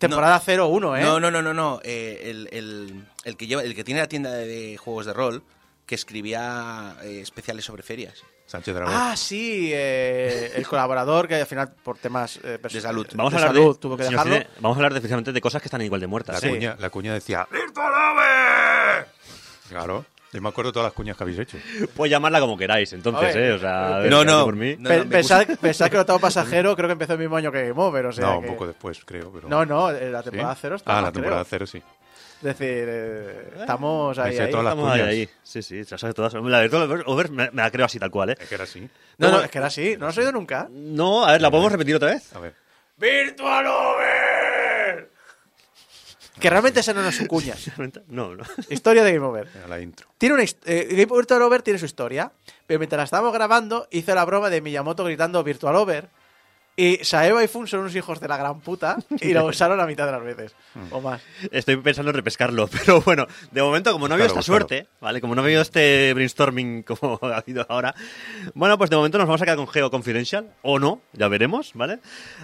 temporada 0.00 0.40
0 0.44 0.66
o 0.66 0.68
1, 0.70 0.96
¿eh? 0.96 1.02
No, 1.02 1.20
no, 1.20 1.30
no, 1.30 1.40
no, 1.42 1.54
no. 1.54 1.80
Eh, 1.84 2.22
el, 2.24 2.48
el- 2.50 3.04
el 3.24 3.36
que 3.36 3.46
lleva, 3.46 3.62
el 3.62 3.74
que 3.76 3.84
tiene 3.84 4.00
la 4.00 4.08
tienda 4.08 4.32
de, 4.32 4.46
de 4.46 4.76
juegos 4.76 5.06
de 5.06 5.12
rol, 5.12 5.44
que 5.86 5.94
escribía 5.94 6.96
eh, 7.02 7.20
especiales 7.20 7.64
sobre 7.64 7.82
ferias. 7.82 8.22
Sánchez 8.46 8.74
Dragón. 8.74 8.92
Ah, 8.96 9.14
sí, 9.16 9.70
eh, 9.72 10.52
el 10.56 10.66
colaborador 10.66 11.28
que 11.28 11.36
al 11.36 11.46
final 11.46 11.72
por 11.84 11.98
temas 11.98 12.40
eh, 12.42 12.58
De 12.60 12.80
salud. 12.80 13.06
Vamos 13.14 13.32
a 13.34 13.36
de 13.36 13.42
hablar 13.44 13.54
salud 13.62 13.74
de, 13.76 13.80
tuvo 13.80 13.96
que 13.96 14.02
dejarlo. 14.04 14.32
Cine, 14.34 14.46
vamos 14.58 14.76
a 14.76 14.78
hablar 14.78 14.94
de, 14.94 15.00
precisamente 15.00 15.32
de 15.32 15.40
cosas 15.40 15.62
que 15.62 15.68
están 15.68 15.82
igual 15.82 16.00
de 16.00 16.08
muertas. 16.08 16.42
la, 16.42 16.48
¿eh? 16.48 16.50
cuña, 16.52 16.76
la 16.80 16.90
cuña 16.90 17.14
decía. 17.14 17.46
Claro. 19.68 20.04
Yo 20.32 20.40
me 20.40 20.48
acuerdo 20.48 20.70
de 20.70 20.74
todas 20.74 20.86
las 20.86 20.92
cuñas 20.92 21.16
que 21.16 21.24
habéis 21.24 21.38
hecho. 21.40 21.58
Puedes 21.96 22.10
llamarla 22.10 22.38
como 22.40 22.56
queráis, 22.56 22.92
entonces, 22.92 23.34
¿eh? 23.34 23.52
O 23.52 23.58
sea, 23.58 24.02
No, 24.08 24.24
no. 24.24 24.44
por 24.44 24.54
mí. 24.54 24.76
No, 24.78 24.88
no, 24.96 25.08
pensad, 25.08 25.44
pensad 25.60 25.88
que 25.88 25.96
el 25.96 26.00
octavo 26.02 26.18
pasajero 26.20 26.76
creo 26.76 26.88
que 26.88 26.92
empezó 26.92 27.14
el 27.14 27.18
mismo 27.18 27.36
año 27.36 27.50
que 27.50 27.68
Game 27.68 27.80
Over, 27.82 28.06
o 28.06 28.12
sea 28.12 28.26
no, 28.26 28.38
un 28.38 28.44
que- 28.44 28.50
poco 28.50 28.66
después, 28.68 29.00
creo. 29.04 29.32
Pero... 29.32 29.48
No, 29.48 29.64
no, 29.66 29.90
la 29.90 30.22
¿Sí? 30.22 30.30
temporada 30.30 30.54
0 30.60 30.74
Ah, 30.74 30.76
estamos, 30.78 31.02
la 31.02 31.12
temporada 31.12 31.42
creo. 31.44 31.48
cero, 31.50 31.66
sí. 31.66 31.78
Es 32.38 32.44
decir, 32.44 32.84
eh, 32.88 33.50
estamos 33.60 34.18
ahí, 34.18 34.38
ahí. 34.38 34.50
todas 34.50 34.64
las 34.64 34.74
ahí, 34.74 34.80
cuñas. 34.80 35.08
ahí. 35.08 35.28
Sí, 35.42 35.62
sí, 35.62 35.84
se 35.84 35.98
sabe 35.98 36.14
todas. 36.14 36.32
La 36.32 36.60
Virtual 36.62 36.82
Over- 36.88 37.02
Over 37.06 37.30
me, 37.30 37.50
me 37.50 37.60
la 37.62 37.70
creo 37.70 37.84
así, 37.84 37.98
tal 37.98 38.10
cual, 38.10 38.30
¿eh? 38.30 38.36
Es 38.40 38.48
que 38.48 38.54
era 38.54 38.64
así. 38.64 38.88
No, 39.18 39.30
no, 39.30 39.38
No, 39.38 39.42
es 39.44 39.50
que 39.50 39.58
era 39.58 39.66
así, 39.66 39.92
no 39.94 40.04
lo 40.04 40.08
has 40.08 40.16
oído 40.18 40.32
nunca. 40.32 40.66
No, 40.70 41.26
a 41.26 41.32
ver, 41.32 41.42
¿la 41.42 41.50
podemos 41.50 41.70
repetir 41.72 41.96
otra 41.96 42.12
vez? 42.12 42.34
A 42.34 42.38
ver. 42.38 42.54
¡Virtual 42.96 43.66
Over! 43.66 44.19
Que 46.40 46.50
realmente 46.50 46.80
esa 46.80 46.92
no 46.94 47.06
es 47.06 47.16
su 47.16 47.26
cuña. 47.26 47.54
No, 48.08 48.34
no. 48.34 48.44
Historia 48.68 49.04
de 49.04 49.12
Game 49.12 49.26
Over. 49.26 49.48
Era 49.54 49.68
la 49.68 49.80
intro. 49.80 50.08
Tiene 50.18 50.34
una 50.34 50.44
eh, 50.44 50.88
Game 50.90 51.06
Virtual 51.06 51.42
Over 51.42 51.62
tiene 51.62 51.78
su 51.78 51.86
historia, 51.86 52.32
pero 52.66 52.78
mientras 52.78 52.98
la 52.98 53.04
estábamos 53.04 53.32
grabando 53.32 53.86
hizo 53.90 54.14
la 54.14 54.24
broma 54.24 54.50
de 54.50 54.60
Miyamoto 54.60 55.04
gritando 55.04 55.42
Virtual 55.44 55.76
Over 55.76 56.08
Y 56.80 57.04
Saeva 57.04 57.44
y 57.44 57.48
Fun 57.48 57.66
son 57.66 57.80
unos 57.80 57.94
hijos 57.94 58.20
de 58.20 58.28
la 58.28 58.38
gran 58.38 58.60
puta 58.60 58.96
y 59.20 59.34
lo 59.34 59.44
usaron 59.46 59.76
la 59.76 59.84
mitad 59.86 60.06
de 60.06 60.12
las 60.12 60.22
veces. 60.22 60.54
O 60.90 61.00
más. 61.02 61.20
Estoy 61.50 61.76
pensando 61.76 62.10
en 62.10 62.16
repescarlo, 62.16 62.68
pero 62.72 63.02
bueno, 63.02 63.26
de 63.50 63.62
momento, 63.62 63.92
como 63.92 64.08
no 64.08 64.14
ha 64.14 64.16
habido 64.16 64.28
esta 64.28 64.38
Búscalo, 64.38 64.58
suerte, 64.60 64.86
¿vale? 65.00 65.20
Como 65.20 65.34
no 65.34 65.42
ha 65.42 65.44
habido 65.44 65.60
este 65.60 66.14
brainstorming 66.14 66.82
como 66.84 67.18
ha 67.22 67.36
habido 67.36 67.66
ahora, 67.68 67.94
bueno, 68.54 68.78
pues 68.78 68.88
de 68.88 68.96
momento 68.96 69.18
nos 69.18 69.26
vamos 69.26 69.42
a 69.42 69.44
quedar 69.44 69.58
con 69.58 69.68
Geo 69.68 69.90
Confidential, 69.90 70.54
o 70.62 70.78
no, 70.78 71.02
ya 71.12 71.28
veremos, 71.28 71.72
¿vale? 71.74 71.98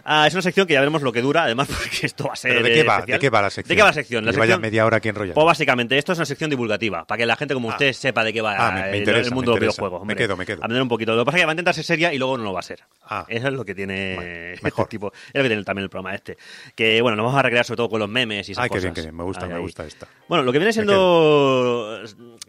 Ah, 0.04 0.26
es 0.26 0.34
una 0.34 0.42
sección 0.42 0.66
que 0.66 0.74
ya 0.74 0.80
veremos 0.80 1.00
lo 1.00 1.12
que 1.12 1.22
dura, 1.22 1.44
además, 1.44 1.68
porque 1.68 2.04
esto 2.06 2.24
va 2.26 2.34
a 2.34 2.36
ser. 2.36 2.52
¿Pero 2.52 2.66
de 2.68 2.74
qué 2.74 2.82
va? 2.82 2.94
especial. 2.96 3.18
¿De 3.18 3.20
qué 3.20 3.30
va 3.30 3.40
la 3.42 3.50
sección? 3.50 3.68
¿De 3.70 3.76
qué 3.76 3.82
va 3.82 3.88
la 3.88 3.94
sección? 3.94 4.24
La 4.26 4.32
Lleva 4.32 4.44
ya 4.44 4.48
sección 4.52 4.60
media 4.60 4.84
hora 4.84 4.96
aquí 4.98 5.08
enrollando. 5.08 5.34
Pues 5.34 5.46
básicamente, 5.46 5.96
esto 5.96 6.12
es 6.12 6.18
una 6.18 6.26
sección 6.26 6.50
divulgativa, 6.50 7.06
para 7.06 7.16
que 7.16 7.24
la 7.26 7.36
gente 7.36 7.54
como 7.54 7.68
usted 7.68 7.92
sepa 7.94 8.22
de 8.22 8.32
qué 8.34 8.42
va 8.42 8.54
Ah, 8.58 8.72
me- 8.72 8.82
me 8.82 8.90
el- 8.90 8.96
interesa, 8.96 9.28
el 9.28 9.34
mundo 9.34 9.52
me 9.54 9.60
de 9.60 9.66
los 9.66 9.74
interesa. 9.76 9.82
videojuegos. 9.82 9.98
Me 10.06 10.12
hombre. 10.12 10.16
quedo, 10.16 10.36
me 10.36 10.44
quedo. 10.46 10.58
Aprender 10.58 10.82
un 10.82 10.88
poquito. 10.88 11.14
Lo 11.14 11.22
que 11.22 11.26
pasa 11.26 11.38
es 11.38 11.42
que 11.42 11.46
va 11.46 11.52
a 11.52 11.54
intentar 11.54 11.74
ser 11.74 11.84
seria 11.84 12.12
y 12.12 12.18
luego 12.18 12.36
no 12.36 12.44
lo 12.44 12.52
va 12.52 12.60
a 12.60 12.62
ser. 12.62 12.80
Ah. 13.08 13.24
Eso 13.28 13.48
es 13.48 13.54
lo 13.54 13.64
que 13.64 13.74
tiene 13.74 14.16
Bueno, 14.28 14.54
este 14.54 14.64
mejor. 14.64 14.88
tipo. 14.88 15.12
Es 15.12 15.34
lo 15.34 15.42
que 15.42 15.48
tiene 15.48 15.64
también 15.64 15.84
el 15.84 15.90
programa 15.90 16.14
este. 16.14 16.36
Que 16.74 17.00
bueno, 17.02 17.16
nos 17.16 17.24
vamos 17.26 17.38
a 17.38 17.42
recrear 17.42 17.64
sobre 17.64 17.76
todo 17.76 17.88
con 17.90 18.00
los 18.00 18.08
memes 18.08 18.48
y 18.48 18.52
esas 18.52 18.62
Ay, 18.64 18.68
qué 18.68 18.74
cosas. 18.74 18.82
bien, 18.84 18.94
qué 18.94 19.00
bien. 19.02 19.16
Me 19.16 19.22
gusta, 19.24 19.44
Ahí, 19.44 19.48
me 19.50 19.56
ahí. 19.56 19.62
gusta 19.62 19.84
esta. 19.86 20.06
Bueno, 20.28 20.44
lo 20.44 20.52
que 20.52 20.58
viene 20.58 20.72
siendo. 20.72 22.02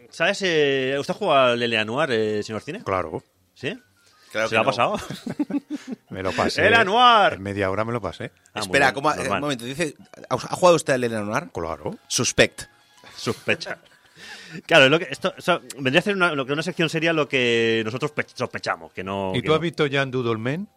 ¿Sabes? 0.10 0.42
Eh, 0.44 0.96
¿Usted 1.00 1.14
juega 1.14 1.52
al 1.52 1.62
L.A. 1.62 1.86
Noir, 1.86 2.12
eh, 2.12 2.44
señor 2.44 2.62
Cine? 2.62 2.84
Claro, 2.84 3.24
¿Sí? 3.54 3.78
Claro 4.32 4.50
¿Se 4.50 4.56
lo 4.56 4.62
ha 4.62 4.64
no. 4.64 4.70
pasado? 4.70 4.98
me 6.10 6.22
lo 6.22 6.32
pasé. 6.34 6.68
¡El 6.68 6.74
Anuar! 6.74 7.36
En 7.36 7.42
media 7.44 7.72
hora 7.72 7.86
me 7.86 7.94
lo 7.94 8.02
pasé. 8.02 8.32
Ah, 8.54 8.60
Espera, 8.60 8.94
¿cómo, 8.94 9.12
eh, 9.14 9.30
un 9.30 9.40
momento, 9.40 9.64
dice, 9.66 9.96
¿ha 10.30 10.36
ha 10.36 10.38
jugado 10.38 10.76
usted 10.76 10.94
al 10.94 11.04
Elena 11.04 11.22
Noir? 11.24 11.48
Claro. 11.54 11.98
Suspect. 12.08 12.64
Sospecha. 13.16 13.78
Claro, 14.66 14.86
es 14.86 14.92
lo 14.92 15.00
que, 15.00 15.08
esto, 15.10 15.34
eso 15.38 15.62
vendría 15.78 16.00
a 16.00 16.04
ser 16.04 16.16
una, 16.16 16.34
lo 16.34 16.46
que 16.46 16.54
una 16.54 16.64
sección 16.64 16.90
sería 16.90 17.14
lo 17.14 17.28
que 17.28 17.82
nosotros 17.86 18.12
pe- 18.12 18.26
sospechamos, 18.34 18.92
que 18.94 19.04
no... 19.04 19.32
¿Y 19.34 19.42
que 19.42 19.48
tú 19.48 19.54
has 19.54 19.60
no. 19.60 19.64
visto 19.64 19.86
Jan 19.92 20.12
Doodleman? 20.12 20.68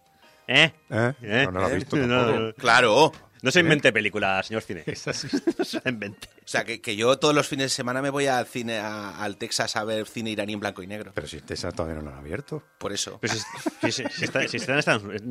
¿Eh? 0.52 0.72
¿Eh? 0.90 1.12
¿Eh? 1.22 1.42
No, 1.44 1.52
no 1.52 1.60
lo 1.60 1.66
has 1.66 1.74
visto 1.74 1.96
No, 1.96 2.26
tampoco. 2.26 2.54
Claro. 2.58 3.12
No 3.42 3.50
se 3.50 3.60
invente 3.60 3.92
películas, 3.92 4.46
señor 4.46 4.62
Cine. 4.62 4.84
No 5.58 5.64
se 5.64 5.80
invente. 5.86 6.28
O 6.44 6.48
sea, 6.50 6.64
que, 6.64 6.80
que 6.80 6.96
yo 6.96 7.16
todos 7.18 7.34
los 7.34 7.46
fines 7.46 7.66
de 7.66 7.68
semana 7.70 8.02
me 8.02 8.10
voy 8.10 8.26
al 8.26 8.44
cine, 8.46 8.78
a- 8.78 9.22
al 9.22 9.36
Texas 9.36 9.76
a 9.76 9.84
ver 9.84 10.06
cine 10.06 10.30
iraní 10.30 10.52
en 10.54 10.60
blanco 10.60 10.82
y 10.82 10.86
negro. 10.86 11.12
Pero 11.14 11.26
si 11.28 11.40
esa 11.48 11.70
todavía 11.72 11.96
no 11.96 12.02
lo 12.02 12.10
han 12.10 12.18
abierto. 12.18 12.62
Por 12.78 12.92
eso. 12.92 13.18
Pero 13.20 13.34
si, 13.34 13.40
si- 13.40 13.92
si- 13.92 14.08
si 14.10 14.24
está, 14.24 14.46
si 14.48 14.56
está 14.56 14.72
en 14.72 14.78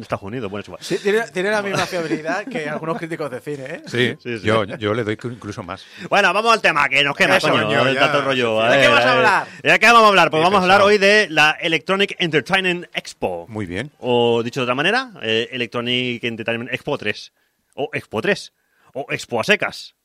Estados 0.01 0.23
Unidos, 0.23 0.49
bueno, 0.49 0.61
es 0.61 0.67
igual. 0.67 0.81
Sí, 0.83 0.97
tiene, 0.97 1.27
tiene 1.29 1.51
la 1.51 1.61
misma 1.61 1.85
fiabilidad 1.85 2.45
que 2.45 2.69
algunos 2.69 2.97
críticos 2.97 3.29
de 3.31 3.39
cine, 3.41 3.65
¿eh? 3.65 3.81
Sí, 3.85 4.15
Sí, 4.23 4.39
sí. 4.39 4.45
Yo, 4.45 4.63
yo 4.63 4.93
le 4.93 5.03
doy 5.03 5.17
incluso 5.23 5.61
más. 5.63 5.83
Bueno, 6.09 6.33
vamos 6.33 6.53
al 6.53 6.61
tema, 6.61 6.87
que 6.87 7.03
nos 7.03 7.15
quema, 7.15 7.37
Eso, 7.37 7.49
coño, 7.49 7.83
de 7.83 7.93
ya. 7.93 7.99
tanto 7.99 8.21
rollo. 8.21 8.61
¿De 8.63 8.79
qué 8.81 8.87
vas 8.87 9.05
a 9.05 9.13
hablar? 9.13 9.47
¿De 9.61 9.79
qué 9.79 9.85
vamos 9.87 10.03
a 10.03 10.07
hablar? 10.07 10.31
Pues 10.31 10.41
vamos 10.43 10.59
a 10.59 10.63
hablar 10.63 10.81
hoy 10.81 10.97
de 10.97 11.27
la 11.29 11.57
Electronic 11.59 12.15
Entertainment 12.19 12.85
Expo. 12.93 13.45
Muy 13.49 13.65
bien. 13.65 13.91
O 13.99 14.41
dicho 14.43 14.61
de 14.61 14.63
otra 14.63 14.75
manera, 14.75 15.11
eh, 15.21 15.49
Electronic 15.51 16.23
Entertainment 16.23 16.71
Expo 16.73 16.97
3. 16.97 17.33
O 17.81 17.89
Expo 17.93 18.21
3. 18.21 18.53
O 18.93 19.05
Expo 19.09 19.39
a 19.39 19.43
secas. 19.43 19.95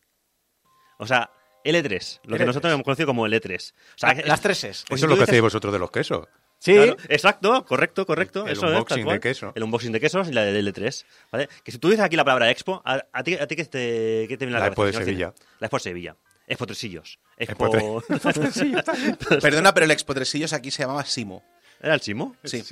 O 0.98 1.06
sea, 1.06 1.30
L3. 1.64 2.20
Lo 2.24 2.36
que 2.36 2.42
L3. 2.44 2.46
nosotros 2.46 2.72
hemos 2.72 2.84
conocido 2.84 3.06
como 3.08 3.26
L3. 3.26 3.72
O 3.72 3.98
sea, 3.98 4.12
La- 4.14 4.20
es- 4.20 4.26
las 4.28 4.40
treses. 4.40 4.84
pues 4.88 5.00
Eso 5.00 5.06
es 5.06 5.10
lo 5.10 5.16
que 5.16 5.24
hacéis 5.24 5.42
vosotros 5.42 5.72
de 5.72 5.78
los 5.78 5.90
quesos. 5.90 6.28
Sí. 6.60 6.74
Claro, 6.74 6.96
exacto, 7.08 7.64
correcto, 7.66 8.06
correcto. 8.06 8.46
El 8.46 8.52
eso 8.52 8.66
es, 8.66 8.72
unboxing 8.72 8.96
tal 8.98 9.04
cual. 9.04 9.16
de 9.16 9.20
queso. 9.20 9.52
El 9.54 9.62
unboxing 9.64 9.92
de 9.92 10.00
quesos 10.00 10.28
y 10.28 10.32
la 10.32 10.42
de 10.44 10.62
L3. 10.62 11.04
¿vale? 11.32 11.48
Que 11.62 11.72
si 11.72 11.78
tú 11.78 11.88
dices 11.90 12.04
aquí 12.04 12.16
la 12.16 12.24
palabra 12.24 12.50
Expo, 12.50 12.80
¿a, 12.84 13.04
a 13.12 13.22
ti, 13.22 13.34
a 13.34 13.46
ti 13.46 13.56
qué 13.56 13.64
te, 13.64 14.26
qué 14.28 14.36
te 14.38 14.46
viene 14.46 14.52
la, 14.52 14.60
La 14.60 14.66
Expo 14.68 14.86
de 14.86 14.92
Sevilla. 14.92 15.34
La 15.58 15.66
Expo 15.66 15.76
de 15.76 15.82
Sevilla. 15.82 16.16
Expo 16.46 16.66
Tresillos. 16.66 17.18
Expo 17.38 17.66
Expo... 17.74 18.02
Perdona, 19.40 19.72
pero 19.74 19.84
el 19.84 19.90
Expotresillos 19.90 20.52
aquí 20.52 20.70
se 20.70 20.82
llamaba 20.82 21.04
Simo. 21.06 21.42
¿Era 21.84 21.94
el 21.94 22.00
Chimo? 22.00 22.34
Sí. 22.42 22.62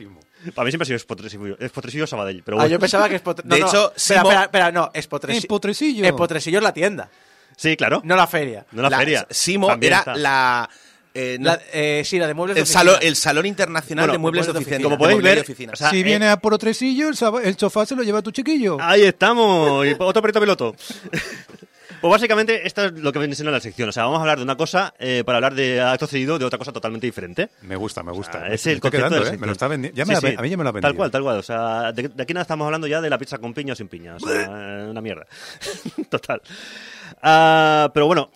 Para 0.54 0.64
mí 0.64 0.70
siempre 0.72 0.84
ha 0.84 0.86
sido 0.86 0.96
Expo 0.96 1.80
Tresillos 1.82 2.10
Sabadell. 2.10 2.42
Pero 2.42 2.60
Ah, 2.60 2.66
yo 2.66 2.78
pensaba 2.78 3.08
que 3.08 3.16
Expo... 3.16 3.34
De 3.44 3.56
hecho, 3.58 3.92
espera, 3.94 4.22
Simo- 4.22 4.28
espera, 4.30 4.42
espera, 4.44 4.72
no, 4.72 4.90
Expotresillo. 4.94 5.38
Expotresillo. 5.40 6.04
Expotresillo 6.06 6.58
es 6.58 6.64
la 6.64 6.72
tienda, 6.72 7.10
Sí, 7.56 7.76
claro. 7.76 8.00
no 8.04 8.16
la 8.16 8.26
feria. 8.26 8.64
No 8.72 8.82
la, 8.82 8.90
La- 8.90 8.98
feria. 8.98 9.26
Simo 9.30 9.66
También 9.68 9.92
era 9.92 9.98
está. 10.00 10.16
la... 10.16 10.70
eh, 11.14 11.36
no- 11.38 11.50
La- 11.50 11.60
eh, 11.72 12.02
sí, 12.06 12.18
la 12.18 12.26
de 12.26 12.34
muebles 12.34 12.54
de 12.54 12.60
el, 12.60 12.64
oficina. 12.64 12.80
salón, 12.80 12.98
el 13.02 13.16
Salón 13.16 13.46
Internacional 13.46 14.02
Bueno, 14.04 14.12
de 14.14 14.18
Muebles 14.18 14.46
de 14.46 14.52
de 14.54 14.58
Oficina. 14.58 14.82
Como 14.82 14.94
de 14.96 14.98
podéis 14.98 15.22
ver, 15.22 15.34
de 15.36 15.40
oficina. 15.42 15.72
o 15.74 15.76
sea, 15.76 15.90
si 15.90 16.00
eh, 16.00 16.02
viene 16.02 16.28
a 16.28 16.38
por 16.38 16.56
tresillo, 16.58 17.08
el, 17.10 17.16
el 17.44 17.58
sofá 17.58 17.84
se 17.84 17.94
lo 17.94 18.02
lleva 18.02 18.22
tu 18.22 18.30
chiquillo. 18.30 18.78
Ahí 18.80 19.02
estamos. 19.02 19.86
Y 19.86 19.94
otro 19.98 20.22
perito 20.22 20.40
piloto. 20.40 20.74
Pues 22.02 22.10
básicamente, 22.10 22.66
esto 22.66 22.84
es 22.86 22.92
lo 22.94 23.12
que 23.12 23.20
viene 23.20 23.34
siendo 23.36 23.52
la 23.52 23.60
sección. 23.60 23.88
O 23.88 23.92
sea, 23.92 24.02
vamos 24.04 24.18
a 24.18 24.22
hablar 24.22 24.38
de 24.38 24.42
una 24.42 24.56
cosa 24.56 24.92
eh, 24.98 25.22
para 25.24 25.38
hablar 25.38 25.54
de 25.54 25.80
acto 25.80 26.08
cedido 26.08 26.36
de 26.36 26.44
otra 26.44 26.58
cosa 26.58 26.72
totalmente 26.72 27.06
diferente. 27.06 27.48
Me 27.62 27.76
gusta, 27.76 28.02
me 28.02 28.10
gusta. 28.10 28.48
Es 28.48 28.66
el 28.66 28.80
concepto 28.80 29.06
quedando, 29.08 29.24
de 29.24 29.30
la 29.30 29.36
¿eh? 29.36 29.38
Me 29.38 29.46
lo 29.46 29.52
está 29.52 29.68
vendiendo. 29.68 29.96
Ya 29.96 30.04
Sí, 30.04 30.08
me 30.08 30.14
la 30.14 30.20
sí. 30.20 30.26
ve- 30.26 30.34
A 30.36 30.42
mí 30.42 30.50
ya 30.50 30.56
me 30.56 30.64
lo 30.64 30.68
ha 30.70 30.72
vendido. 30.72 30.88
Tal 30.90 30.96
cual, 30.96 31.10
tal 31.12 31.22
cual. 31.22 31.38
O 31.38 31.42
sea, 31.44 31.92
de, 31.92 32.08
de 32.08 32.22
aquí 32.24 32.34
nada 32.34 32.42
estamos 32.42 32.64
hablando 32.64 32.88
ya 32.88 33.00
de 33.00 33.08
la 33.08 33.18
pizza 33.18 33.38
con 33.38 33.54
piña 33.54 33.74
o 33.74 33.76
sin 33.76 33.86
piña. 33.86 34.16
O 34.16 34.18
sea, 34.18 34.48
una 34.90 35.00
mierda. 35.00 35.26
Total. 36.10 36.42
Ah, 37.22 37.88
pero 37.94 38.06
bueno, 38.06 38.30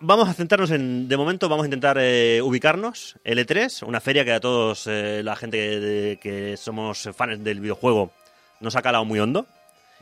vamos 0.00 0.26
a 0.26 0.32
centrarnos 0.32 0.70
en. 0.70 1.06
De 1.06 1.16
momento, 1.18 1.46
vamos 1.50 1.64
a 1.64 1.66
intentar 1.66 1.98
eh, 2.00 2.40
ubicarnos. 2.42 3.16
L3, 3.22 3.86
una 3.86 4.00
feria 4.00 4.24
que 4.24 4.32
a 4.32 4.40
todos 4.40 4.86
eh, 4.86 5.20
la 5.22 5.36
gente 5.36 5.58
que, 5.58 6.18
que 6.22 6.56
somos 6.56 7.06
fans 7.14 7.44
del 7.44 7.60
videojuego 7.60 8.12
nos 8.60 8.76
ha 8.76 8.80
calado 8.82 9.04
muy 9.04 9.20
hondo. 9.20 9.46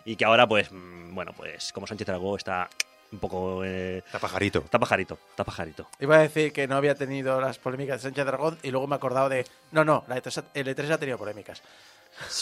Y 0.04 0.14
que 0.16 0.24
ahora, 0.24 0.46
pues, 0.48 0.70
mm, 0.70 1.14
bueno, 1.14 1.32
pues 1.36 1.72
como 1.72 1.86
Sánchez 1.88 2.06
Dragó 2.08 2.36
está 2.36 2.68
un 3.12 3.18
poco. 3.18 3.62
eh, 3.64 3.98
Está 4.04 4.18
pajarito. 4.18 4.58
está 4.60 4.78
pajarito, 4.78 5.18
está 5.30 5.44
pajarito. 5.44 5.88
Iba 6.00 6.16
a 6.16 6.20
decir 6.22 6.52
que 6.52 6.66
no 6.66 6.76
había 6.76 6.94
tenido 6.94 7.40
las 7.40 7.58
polémicas 7.58 7.98
de 8.02 8.08
Sánchez 8.08 8.24
Dragón 8.26 8.58
y 8.62 8.70
luego 8.70 8.86
me 8.86 8.94
he 8.94 8.96
acordado 8.96 9.28
de... 9.28 9.44
No, 9.70 9.84
no, 9.84 10.04
la 10.08 10.16
E3, 10.22 10.38
ha- 10.38 10.44
el 10.54 10.66
E3 10.68 10.90
ha 10.90 10.98
tenido 10.98 11.18
polémicas. 11.18 11.62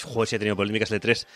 Joder, 0.05 0.28
si 0.28 0.36
he 0.36 0.38
tenido 0.38 0.56
polémicas 0.56 0.90
L3. 0.90 1.26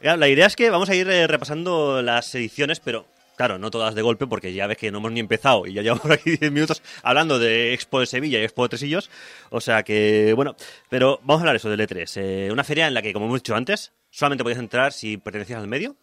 Claro, 0.00 0.16
La 0.18 0.28
idea 0.28 0.46
es 0.46 0.56
que 0.56 0.70
vamos 0.70 0.88
a 0.88 0.94
ir 0.94 1.08
eh, 1.08 1.26
repasando 1.26 2.02
las 2.02 2.34
ediciones, 2.34 2.80
pero 2.80 3.06
claro, 3.36 3.58
no 3.58 3.70
todas 3.70 3.94
de 3.94 4.02
golpe, 4.02 4.26
porque 4.26 4.52
ya 4.52 4.66
ves 4.66 4.76
que 4.78 4.90
no 4.90 4.98
hemos 4.98 5.12
ni 5.12 5.20
empezado 5.20 5.66
y 5.66 5.72
ya 5.72 5.82
llevamos 5.82 6.02
por 6.02 6.12
aquí 6.12 6.36
10 6.36 6.52
minutos 6.52 6.82
hablando 7.02 7.38
de 7.38 7.72
Expo 7.74 8.00
de 8.00 8.06
Sevilla 8.06 8.38
y 8.40 8.44
Expo 8.44 8.64
de 8.64 8.68
Tresillos. 8.70 9.10
O 9.50 9.60
sea 9.60 9.82
que, 9.82 10.32
bueno, 10.34 10.56
pero 10.88 11.18
vamos 11.22 11.38
a 11.38 11.42
hablar 11.42 11.56
eso 11.56 11.70
del 11.70 11.80
E3. 11.80 12.12
Eh, 12.20 12.48
una 12.52 12.64
feria 12.64 12.86
en 12.88 12.94
la 12.94 13.02
que, 13.02 13.12
como 13.12 13.26
hemos 13.26 13.40
dicho 13.40 13.54
antes, 13.54 13.92
solamente 14.10 14.42
podías 14.44 14.58
entrar 14.58 14.92
si 14.92 15.16
pertenecías 15.16 15.60
al 15.60 15.68
medio, 15.68 15.96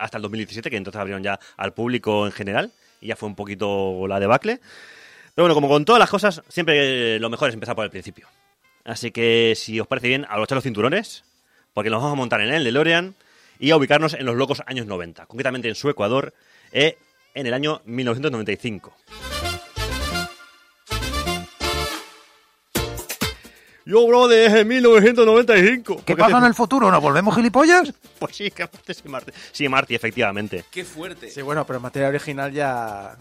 hasta 0.00 0.18
el 0.18 0.22
2017, 0.22 0.70
que 0.70 0.76
entonces 0.76 1.00
abrieron 1.00 1.22
ya 1.22 1.38
al 1.56 1.72
público 1.72 2.26
en 2.26 2.32
general, 2.32 2.72
y 3.00 3.08
ya 3.08 3.16
fue 3.16 3.28
un 3.28 3.34
poquito 3.34 4.06
la 4.08 4.18
debacle. 4.18 4.60
Pero 5.34 5.44
bueno, 5.44 5.54
como 5.54 5.68
con 5.68 5.84
todas 5.84 6.00
las 6.00 6.10
cosas, 6.10 6.42
siempre 6.48 7.16
eh, 7.16 7.18
lo 7.18 7.30
mejor 7.30 7.48
es 7.48 7.54
empezar 7.54 7.76
por 7.76 7.84
el 7.84 7.90
principio. 7.90 8.26
Así 8.84 9.10
que, 9.10 9.54
si 9.56 9.78
os 9.78 9.86
parece 9.86 10.08
bien, 10.08 10.26
abrochar 10.28 10.56
los 10.56 10.64
cinturones, 10.64 11.24
porque 11.74 11.90
nos 11.90 12.02
vamos 12.02 12.14
a 12.14 12.16
montar 12.16 12.40
en 12.40 12.52
el 12.52 12.64
DeLorean 12.64 13.14
y 13.58 13.70
a 13.70 13.76
ubicarnos 13.76 14.14
en 14.14 14.26
los 14.26 14.36
locos 14.36 14.62
años 14.66 14.86
90, 14.86 15.26
concretamente 15.26 15.68
en 15.68 15.74
su 15.74 15.88
Ecuador, 15.88 16.34
eh, 16.72 16.96
en 17.34 17.46
el 17.46 17.54
año 17.54 17.82
1995. 17.84 18.94
Yo, 23.90 24.06
brother, 24.06 24.56
en 24.58 24.68
1995. 24.68 26.02
¿Qué 26.06 26.16
pasa 26.16 26.38
en 26.38 26.44
el 26.44 26.54
futuro? 26.54 26.90
¿Nos 26.92 27.02
volvemos 27.02 27.34
gilipollas? 27.34 27.92
Pues 28.20 28.36
sí, 28.36 28.50
que 28.50 28.64
aparte 28.64 28.92
sí, 28.92 29.02
Marty. 29.08 29.32
Sí, 29.50 29.66
Marty, 29.66 29.94
efectivamente. 29.94 30.62
Qué 30.70 30.84
fuerte. 30.84 31.30
Sí, 31.30 31.40
bueno, 31.40 31.66
pero 31.66 31.78
el 31.78 31.82
material 31.82 32.10
original 32.14 32.52
ya... 32.52 33.16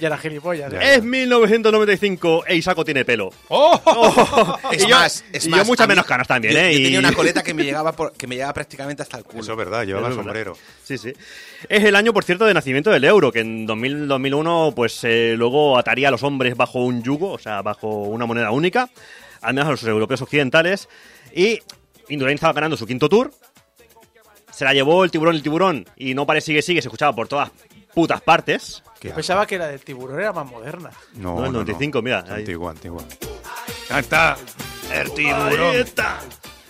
Ya 0.00 0.08
era 0.08 0.18
gilipollas. 0.18 0.72
Ya. 0.72 0.80
Es 0.82 1.02
1995 1.04 2.44
e 2.48 2.56
Isaco 2.56 2.84
tiene 2.84 3.04
pelo. 3.04 3.30
Es 4.72 4.82
Y 4.84 4.88
yo- 4.88 4.96
más, 4.96 5.24
es 5.32 5.46
y 5.46 5.50
yo 5.50 5.56
más, 5.56 5.66
muchas 5.68 5.86
menos 5.88 6.04
canas 6.04 6.26
también, 6.26 6.52
yo, 6.54 6.60
¿eh? 6.60 6.72
yo 6.72 6.78
Y- 6.80 6.82
tenía 6.84 6.98
una 6.98 7.12
coleta 7.12 7.42
que 7.44 7.54
me 7.54 7.62
llegaba 7.64 7.92
por- 7.92 8.12
que 8.12 8.26
me 8.26 8.34
llegaba 8.34 8.52
prácticamente 8.54 9.02
hasta 9.02 9.18
el 9.18 9.24
culo. 9.24 9.40
Eso 9.42 9.52
es 9.52 9.58
verdad, 9.58 9.84
llevaba 9.84 10.08
es 10.08 10.14
sombrero. 10.16 10.56
Sí, 10.84 10.98
sí. 10.98 11.12
Es 11.68 11.84
el 11.84 11.94
año, 11.96 12.12
por 12.12 12.24
cierto, 12.24 12.44
de 12.44 12.54
nacimiento 12.54 12.90
del 12.90 13.04
euro, 13.04 13.30
que 13.32 13.40
en 13.40 13.66
2000, 13.66 14.08
2001, 14.08 14.72
pues 14.74 14.98
eh, 15.04 15.34
luego 15.36 15.78
ataría 15.78 16.08
a 16.08 16.10
los 16.10 16.22
hombres 16.24 16.56
bajo 16.56 16.80
un 16.84 17.02
yugo, 17.04 17.30
o 17.32 17.38
sea, 17.38 17.62
bajo 17.62 17.88
una 17.88 18.26
moneda 18.26 18.50
única, 18.50 18.90
al 19.42 19.54
menos 19.54 19.68
a 19.68 19.70
los 19.72 19.82
europeos 19.84 20.22
occidentales. 20.22 20.88
Y 21.34 21.60
Indurain 22.08 22.34
estaba 22.34 22.52
ganando 22.52 22.76
su 22.76 22.86
quinto 22.86 23.08
tour. 23.08 23.32
Se 24.52 24.64
la 24.64 24.72
llevó 24.74 25.04
el 25.04 25.10
tiburón, 25.10 25.34
el 25.36 25.42
tiburón, 25.42 25.86
y 25.96 26.12
no 26.14 26.26
parece 26.26 26.46
sigue, 26.46 26.62
sigue, 26.62 26.82
se 26.82 26.88
escuchaba 26.88 27.14
por 27.14 27.28
todas 27.28 27.50
putas 27.94 28.20
partes. 28.20 28.82
Qué 29.00 29.08
Yo 29.08 29.14
pensaba 29.14 29.46
que 29.46 29.56
la 29.58 29.68
del 29.68 29.80
tiburón 29.80 30.20
era 30.20 30.32
más 30.32 30.46
moderna. 30.46 30.90
No, 31.14 31.36
No, 31.36 31.46
el 31.46 31.52
95, 31.52 32.02
mira, 32.02 32.24
ahí. 32.28 32.40
Antigua, 32.40 32.70
antigua. 32.72 33.02
Canta. 33.88 34.36
El 34.92 35.06
Ahí 35.06 35.12
tiburón. 35.14 35.76
está. 35.76 36.18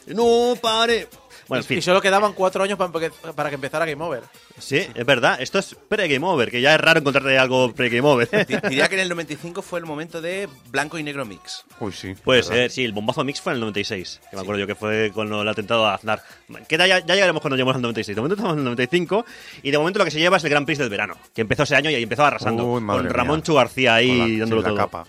No 0.09 0.55
pare. 0.61 1.09
Bueno, 1.51 1.63
en 1.63 1.67
fin. 1.67 1.79
Y 1.79 1.83
solo 1.83 2.01
quedaban 2.01 2.33
cuatro 2.33 2.63
años 2.65 2.79
para, 2.79 3.11
para 3.35 3.49
que 3.51 3.57
empezara 3.57 3.85
Game 3.85 4.03
Over. 4.03 4.23
Sí, 4.59 4.77
es 4.95 5.05
verdad. 5.05 5.39
Esto 5.43 5.59
es 5.59 5.75
pre-game 5.89 6.25
over, 6.27 6.51
que 6.51 6.61
ya 6.61 6.75
es 6.75 6.81
raro 6.81 7.01
encontrarte 7.01 7.37
algo 7.37 7.73
pre-game 7.75 8.07
over. 8.09 8.29
Di- 8.47 8.57
Diría 8.69 8.89
que 8.89 8.95
en 8.95 9.01
el 9.01 9.09
95 9.09 9.61
fue 9.61 9.81
el 9.81 9.85
momento 9.85 10.23
de 10.23 10.49
blanco 10.71 10.97
y 10.99 11.03
negro 11.03 11.25
mix. 11.27 11.65
Uy, 11.81 11.93
sí. 11.93 12.15
Puede 12.25 12.43
ser, 12.45 12.71
sí, 12.71 12.85
el 12.85 12.93
bombazo 12.93 13.25
mix 13.25 13.41
fue 13.41 13.53
en 13.53 13.57
el 13.57 13.61
96, 13.61 14.21
que 14.31 14.37
me 14.37 14.43
acuerdo 14.43 14.61
yo 14.61 14.67
que 14.67 14.75
fue 14.77 15.11
con 15.13 15.33
el 15.33 15.49
atentado 15.49 15.87
a 15.87 15.95
Aznar. 15.97 16.23
Que 16.69 16.79
ya, 16.79 16.87
ya 16.87 17.01
llegaremos 17.15 17.43
cuando 17.43 17.57
lleguemos 17.57 17.75
al 17.75 17.83
96. 17.83 18.15
De 18.17 18.23
momento 18.23 18.37
estamos 18.37 18.53
en 18.55 18.59
el 18.61 18.65
95 18.65 19.27
y 19.65 19.71
de 19.73 19.79
momento 19.79 19.99
lo 19.99 20.05
que 20.05 20.11
se 20.13 20.21
lleva 20.21 20.37
es 20.37 20.45
el 20.45 20.51
Gran 20.51 20.65
Prix 20.65 20.79
del 20.79 20.89
verano, 20.89 21.17
que 21.35 21.41
empezó 21.41 21.65
ese 21.65 21.75
año 21.75 21.91
y 21.91 21.95
empezó 22.01 22.25
arrasando. 22.25 22.65
Uy, 22.65 22.87
con 22.87 23.09
Ramón. 23.11 23.43
Chu 23.43 23.55
García 23.55 23.95
ahí 23.97 24.37
la- 24.37 24.41
dándolo 24.41 24.63
la 24.63 24.69
todo. 24.69 24.77
capa. 24.77 25.07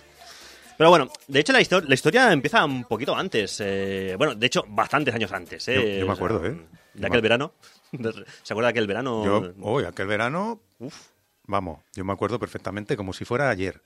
Pero 0.77 0.89
bueno, 0.89 1.09
de 1.27 1.39
hecho 1.39 1.53
la, 1.53 1.59
la 1.59 1.93
historia 1.93 2.31
empieza 2.31 2.65
un 2.65 2.83
poquito 2.85 3.15
antes. 3.15 3.57
eh, 3.61 4.15
bueno, 4.17 4.35
de 4.35 4.45
hecho, 4.47 4.63
bastantes 4.67 5.13
años 5.13 5.31
antes. 5.31 5.67
eh, 5.67 5.75
Yo- 5.75 5.81
yo 5.81 5.87
me 5.97 6.01
o 6.03 6.05
sea, 6.05 6.13
acuerdo, 6.13 6.45
¿eh? 6.45 6.57
de 6.93 7.07
aquel 7.07 7.21
verano. 7.21 7.53
¿Se 8.43 8.53
acuerda 8.53 8.67
de 8.67 8.71
aquel 8.71 8.87
verano? 8.87 9.23
Yo, 9.25 9.53
hoy, 9.61 9.85
aquel 9.85 10.07
verano, 10.07 10.59
uf, 10.79 10.95
vamos, 11.45 11.79
yo 11.93 12.03
me 12.05 12.13
acuerdo 12.13 12.39
perfectamente 12.39 12.95
como 12.97 13.13
si 13.13 13.25
fuera 13.25 13.49
ayer. 13.49 13.81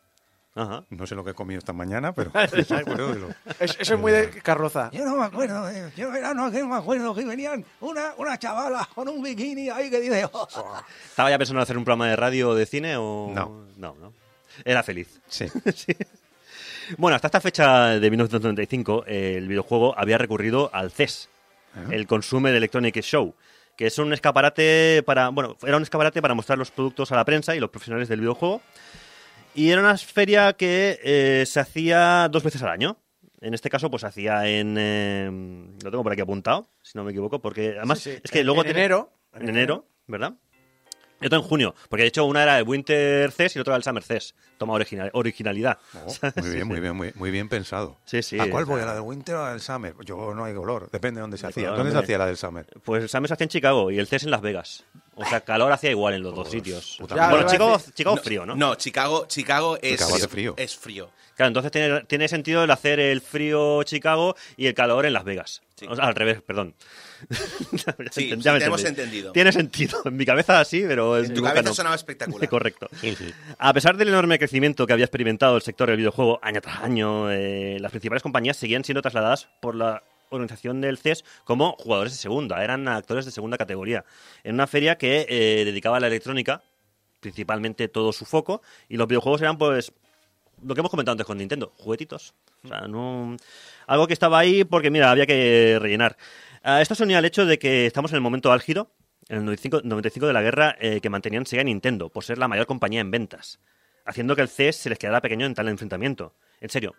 Ajá. 0.57 0.85
No 0.89 1.05
sé 1.05 1.15
lo 1.15 1.23
que 1.25 1.31
he 1.31 1.33
comido 1.33 1.57
esta 1.59 1.73
mañana, 1.73 2.13
pero 2.13 2.31
me 2.69 2.77
acuerdo 2.77 3.13
de 3.13 3.19
lo- 3.19 3.29
Es- 3.59 3.75
eso 3.77 3.95
es 3.95 3.99
muy 3.99 4.13
de 4.13 4.29
carroza. 4.41 4.89
Yo 4.93 5.03
no 5.03 5.17
me 5.17 5.25
acuerdo, 5.25 5.69
eh, 5.69 5.91
yo 5.97 6.09
verano 6.11 6.49
que 6.49 6.59
no 6.61 6.67
me 6.69 6.77
acuerdo 6.77 7.13
que 7.13 7.25
venían 7.25 7.65
una, 7.81 8.13
una 8.17 8.39
chavala 8.39 8.87
con 8.95 9.09
un 9.09 9.21
bikini 9.21 9.69
ahí 9.69 9.89
que 9.89 9.99
dice, 9.99 10.23
"Oh, 10.31 10.47
oh". 10.55 10.75
¿Estaba 11.09 11.29
ya 11.29 11.37
pensando 11.37 11.59
en 11.59 11.63
hacer 11.63 11.77
un 11.77 11.83
programa 11.83 12.07
de 12.07 12.15
radio 12.15 12.51
o 12.51 12.55
de 12.55 12.65
cine 12.65 12.95
o...? 12.95 13.31
No. 13.35 13.65
No, 13.75 13.95
no. 13.99 14.13
Era 14.63 14.81
feliz. 14.83 15.19
Sí. 15.27 15.45
Sí. 15.75 15.93
Bueno, 16.97 17.15
hasta 17.15 17.27
esta 17.27 17.41
fecha 17.41 17.99
de 17.99 18.09
1995, 18.09 19.05
eh, 19.07 19.35
el 19.37 19.47
videojuego 19.47 19.97
había 19.97 20.17
recurrido 20.17 20.69
al 20.73 20.91
CES, 20.91 21.29
el 21.91 22.07
Consumer 22.07 22.53
Electronic 22.55 22.99
Show, 23.01 23.35
que 23.75 23.87
es 23.87 23.97
un 23.97 24.13
escaparate 24.13 25.03
para, 25.05 25.29
bueno, 25.29 25.57
era 25.65 25.77
un 25.77 25.83
escaparate 25.83 26.21
para 26.21 26.33
mostrar 26.33 26.57
los 26.57 26.71
productos 26.71 27.11
a 27.11 27.15
la 27.15 27.25
prensa 27.25 27.55
y 27.55 27.59
los 27.59 27.69
profesionales 27.69 28.07
del 28.07 28.21
videojuego. 28.21 28.61
Y 29.53 29.69
era 29.71 29.81
una 29.81 29.97
feria 29.97 30.53
que 30.53 30.99
eh, 31.03 31.45
se 31.47 31.59
hacía 31.59 32.27
dos 32.29 32.43
veces 32.43 32.61
al 32.61 32.69
año. 32.69 32.97
En 33.41 33.53
este 33.53 33.69
caso, 33.69 33.89
pues 33.89 34.01
se 34.01 34.07
hacía 34.07 34.47
en. 34.47 34.75
eh, 34.77 35.29
lo 35.83 35.91
tengo 35.91 36.03
por 36.03 36.11
aquí 36.11 36.21
apuntado, 36.21 36.67
si 36.81 36.97
no 36.97 37.03
me 37.03 37.11
equivoco, 37.11 37.39
porque 37.39 37.75
además 37.77 37.99
Sí, 37.99 38.11
sí. 38.13 38.19
es 38.23 38.31
que 38.31 38.39
En- 38.39 38.45
luego. 38.47 38.61
en 38.61 38.65
tiene- 38.67 38.79
enero. 38.81 39.11
En 39.33 39.49
enero, 39.49 39.85
¿verdad? 40.07 40.33
Y 41.21 41.27
otro 41.27 41.39
en 41.39 41.45
junio, 41.45 41.75
porque 41.89 42.03
de 42.03 42.07
hecho 42.09 42.25
una 42.25 42.43
era 42.43 42.59
el 42.59 42.67
Winter 42.67 43.31
CES 43.31 43.55
y 43.55 43.59
el 43.59 43.61
otro 43.61 43.71
era 43.73 43.77
el 43.77 43.83
Summer 43.83 44.03
CES. 44.03 44.35
Toma 44.57 44.73
original, 44.73 45.09
originalidad. 45.13 45.77
Oh, 46.05 46.13
muy 46.41 46.49
bien, 46.49 46.67
muy 46.67 46.79
bien, 46.79 46.95
muy, 46.95 47.11
muy 47.15 47.31
bien 47.31 47.49
pensado. 47.49 47.97
Sí, 48.05 48.21
sí. 48.21 48.39
¿A 48.39 48.49
cuál 48.49 48.65
voy? 48.65 48.81
¿A 48.81 48.85
la 48.85 48.93
del 48.93 49.03
Winter 49.03 49.35
o 49.35 49.41
a 49.41 49.45
la 49.45 49.51
del 49.51 49.61
Summer? 49.61 49.95
Yo 50.03 50.33
no 50.33 50.43
hay 50.43 50.53
color, 50.53 50.89
depende 50.91 51.19
de 51.19 51.21
dónde 51.21 51.37
se 51.37 51.47
hacía. 51.47 51.71
¿Dónde 51.71 51.91
se 51.91 51.97
hacía 51.97 52.17
la 52.17 52.25
del 52.25 52.37
Summer? 52.37 52.65
Pues 52.83 53.03
el 53.03 53.09
Summer 53.09 53.27
se 53.29 53.33
hacía 53.33 53.45
en 53.45 53.49
Chicago 53.49 53.91
y 53.91 53.99
el 53.99 54.07
CES 54.07 54.23
en 54.25 54.31
Las 54.31 54.41
Vegas. 54.41 54.83
O 55.15 55.25
sea, 55.25 55.41
calor 55.41 55.71
hacía 55.71 55.91
igual 55.91 56.13
en 56.13 56.23
los 56.23 56.35
dos 56.35 56.49
sitios. 56.49 56.97
Ya, 57.15 57.29
bueno, 57.29 57.47
Chicago, 57.47 57.81
Chicago 57.93 58.17
frío, 58.17 58.45
¿no? 58.45 58.55
No, 58.55 58.75
Chicago, 58.75 59.25
Chicago 59.27 59.77
es 59.81 59.99
Chicago 59.99 60.27
frío. 60.27 60.53
Es 60.57 60.75
frío. 60.75 61.09
Claro, 61.35 61.49
entonces 61.49 61.71
tiene, 61.71 62.01
tiene 62.03 62.27
sentido 62.27 62.63
el 62.63 62.71
hacer 62.71 62.99
el 62.99 63.19
frío 63.19 63.83
Chicago 63.83 64.35
y 64.55 64.67
el 64.67 64.73
calor 64.73 65.05
en 65.05 65.13
Las 65.13 65.25
Vegas. 65.25 65.61
Sí. 65.75 65.85
O 65.89 65.95
sea, 65.95 66.05
al 66.05 66.15
revés, 66.15 66.41
perdón. 66.41 66.75
Sí, 68.11 68.33
ya 68.37 68.53
me 68.53 68.59
te 68.59 68.65
hemos 68.65 68.83
entendido. 68.83 69.31
Tiene 69.33 69.51
sentido. 69.51 70.01
En 70.05 70.15
mi 70.15 70.25
cabeza 70.25 70.63
sí, 70.63 70.83
pero 70.87 71.17
en, 71.17 71.33
tu 71.33 71.43
cabeza 71.43 71.63
no. 71.63 71.73
sonaba 71.73 71.95
espectacular. 71.95 72.47
Correcto. 72.49 72.87
A 73.57 73.73
pesar 73.73 73.97
del 73.97 74.09
enorme 74.09 74.39
crecimiento 74.39 74.87
que 74.87 74.93
había 74.93 75.05
experimentado 75.05 75.57
el 75.57 75.61
sector 75.61 75.89
del 75.89 75.97
videojuego 75.97 76.39
año 76.41 76.61
tras 76.61 76.79
año, 76.79 77.29
eh, 77.31 77.77
las 77.79 77.91
principales 77.91 78.23
compañías 78.23 78.55
seguían 78.55 78.85
siendo 78.85 79.01
trasladadas 79.01 79.49
por 79.59 79.75
la 79.75 80.03
organización 80.35 80.81
del 80.81 80.97
CES 80.97 81.25
como 81.43 81.73
jugadores 81.77 82.13
de 82.13 82.19
segunda, 82.19 82.63
eran 82.63 82.87
actores 82.87 83.25
de 83.25 83.31
segunda 83.31 83.57
categoría, 83.57 84.05
en 84.43 84.55
una 84.55 84.67
feria 84.67 84.97
que 84.97 85.25
eh, 85.29 85.65
dedicaba 85.65 85.97
a 85.97 85.99
la 85.99 86.07
electrónica, 86.07 86.63
principalmente 87.19 87.87
todo 87.87 88.13
su 88.13 88.25
foco, 88.25 88.61
y 88.89 88.97
los 88.97 89.07
videojuegos 89.07 89.41
eran 89.41 89.57
pues 89.57 89.91
lo 90.63 90.73
que 90.73 90.81
hemos 90.81 90.91
comentado 90.91 91.13
antes 91.13 91.27
con 91.27 91.37
Nintendo, 91.37 91.73
juguetitos. 91.77 92.33
O 92.63 92.67
sea. 92.67 92.79
Algo 93.87 94.07
que 94.07 94.13
estaba 94.13 94.39
ahí 94.39 94.63
porque, 94.63 94.89
mira, 94.89 95.11
había 95.11 95.25
que 95.25 95.77
rellenar. 95.79 96.17
Esto 96.63 96.95
se 96.95 97.03
unía 97.03 97.19
al 97.19 97.25
hecho 97.25 97.45
de 97.45 97.59
que 97.59 97.85
estamos 97.85 98.11
en 98.11 98.15
el 98.15 98.21
momento 98.21 98.51
álgido, 98.51 98.91
en 99.29 99.37
el 99.37 99.45
95, 99.45 99.81
95 99.83 100.27
de 100.27 100.33
la 100.33 100.41
guerra, 100.41 100.75
eh, 100.79 100.99
que 101.01 101.09
mantenían 101.09 101.45
Sega 101.45 101.61
y 101.61 101.65
Nintendo, 101.65 102.09
por 102.09 102.23
ser 102.23 102.37
la 102.37 102.47
mayor 102.47 102.65
compañía 102.65 103.01
en 103.01 103.11
ventas, 103.11 103.59
haciendo 104.05 104.35
que 104.35 104.41
el 104.41 104.49
CES 104.49 104.75
se 104.77 104.89
les 104.89 104.97
quedara 104.97 105.21
pequeño 105.21 105.45
en 105.45 105.53
tal 105.53 105.67
enfrentamiento. 105.67 106.33
En 106.61 106.69
serio, 106.69 106.95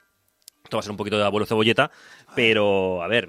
esto 0.66 0.76
va 0.76 0.80
a 0.80 0.82
ser 0.82 0.90
un 0.90 0.96
poquito 0.96 1.16
de 1.18 1.24
abuelo 1.24 1.46
cebolleta, 1.46 1.90
pero, 2.34 3.02
a 3.02 3.08
ver, 3.08 3.28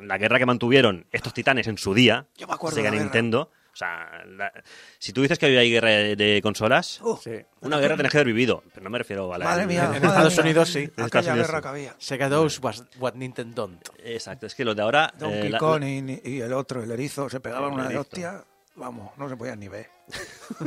la 0.00 0.18
guerra 0.18 0.38
que 0.38 0.46
mantuvieron 0.46 1.06
estos 1.10 1.32
titanes 1.32 1.66
en 1.66 1.78
su 1.78 1.94
día, 1.94 2.26
Yo 2.36 2.46
me 2.46 2.54
acuerdo 2.54 2.76
Sega 2.76 2.90
de 2.90 2.96
la. 2.98 3.02
Nintendo, 3.02 3.50
o 3.72 3.76
sea, 3.78 4.24
la- 4.26 4.52
si 4.98 5.12
tú 5.12 5.20
dices 5.22 5.38
que 5.38 5.46
hoy 5.46 5.56
hay 5.56 5.70
guerra 5.70 5.90
de, 5.90 6.16
de 6.16 6.40
consolas, 6.42 7.00
Uh, 7.02 7.16
Sí. 7.22 7.32
una 7.60 7.78
guerra 7.78 7.96
tenés 7.96 8.10
que 8.12 8.18
haber 8.18 8.26
vivido, 8.28 8.62
pero 8.72 8.84
no 8.84 8.90
me 8.90 8.98
refiero 8.98 9.32
a 9.34 9.38
la... 9.38 9.44
Madre 9.44 9.66
mía, 9.66 9.82
En 9.84 9.88
madre 9.90 10.06
Estados 10.08 10.32
mía. 10.34 10.42
Unidos, 10.42 10.68
sí. 10.70 10.90
En 10.96 11.04
Aquella 11.04 11.32
Unidos, 11.32 11.46
guerra 11.48 11.58
sí. 11.58 11.62
que 11.62 11.68
había. 11.68 11.94
Sega 11.98 12.28
knows 12.28 12.58
what, 12.62 12.74
what 12.98 13.14
Nintendo 13.14 13.54
don't. 13.66 13.86
Exacto, 14.02 14.46
es 14.46 14.54
que 14.54 14.64
los 14.64 14.74
de 14.76 14.82
ahora... 14.82 15.10
eh, 15.14 15.18
Donkey 15.18 15.48
la- 15.50 15.58
Kong 15.58 15.82
y, 15.84 16.20
y 16.24 16.40
el 16.40 16.52
otro, 16.54 16.82
el 16.82 16.90
erizo, 16.90 17.28
se 17.30 17.40
pegaban 17.40 17.72
una 17.72 17.82
de 17.84 17.88
erizo. 17.88 18.00
hostia. 18.02 18.44
Vamos, 18.76 19.10
no 19.18 19.28
se 19.28 19.36
podían 19.36 19.58
ni 19.60 19.68
ver. 19.68 19.88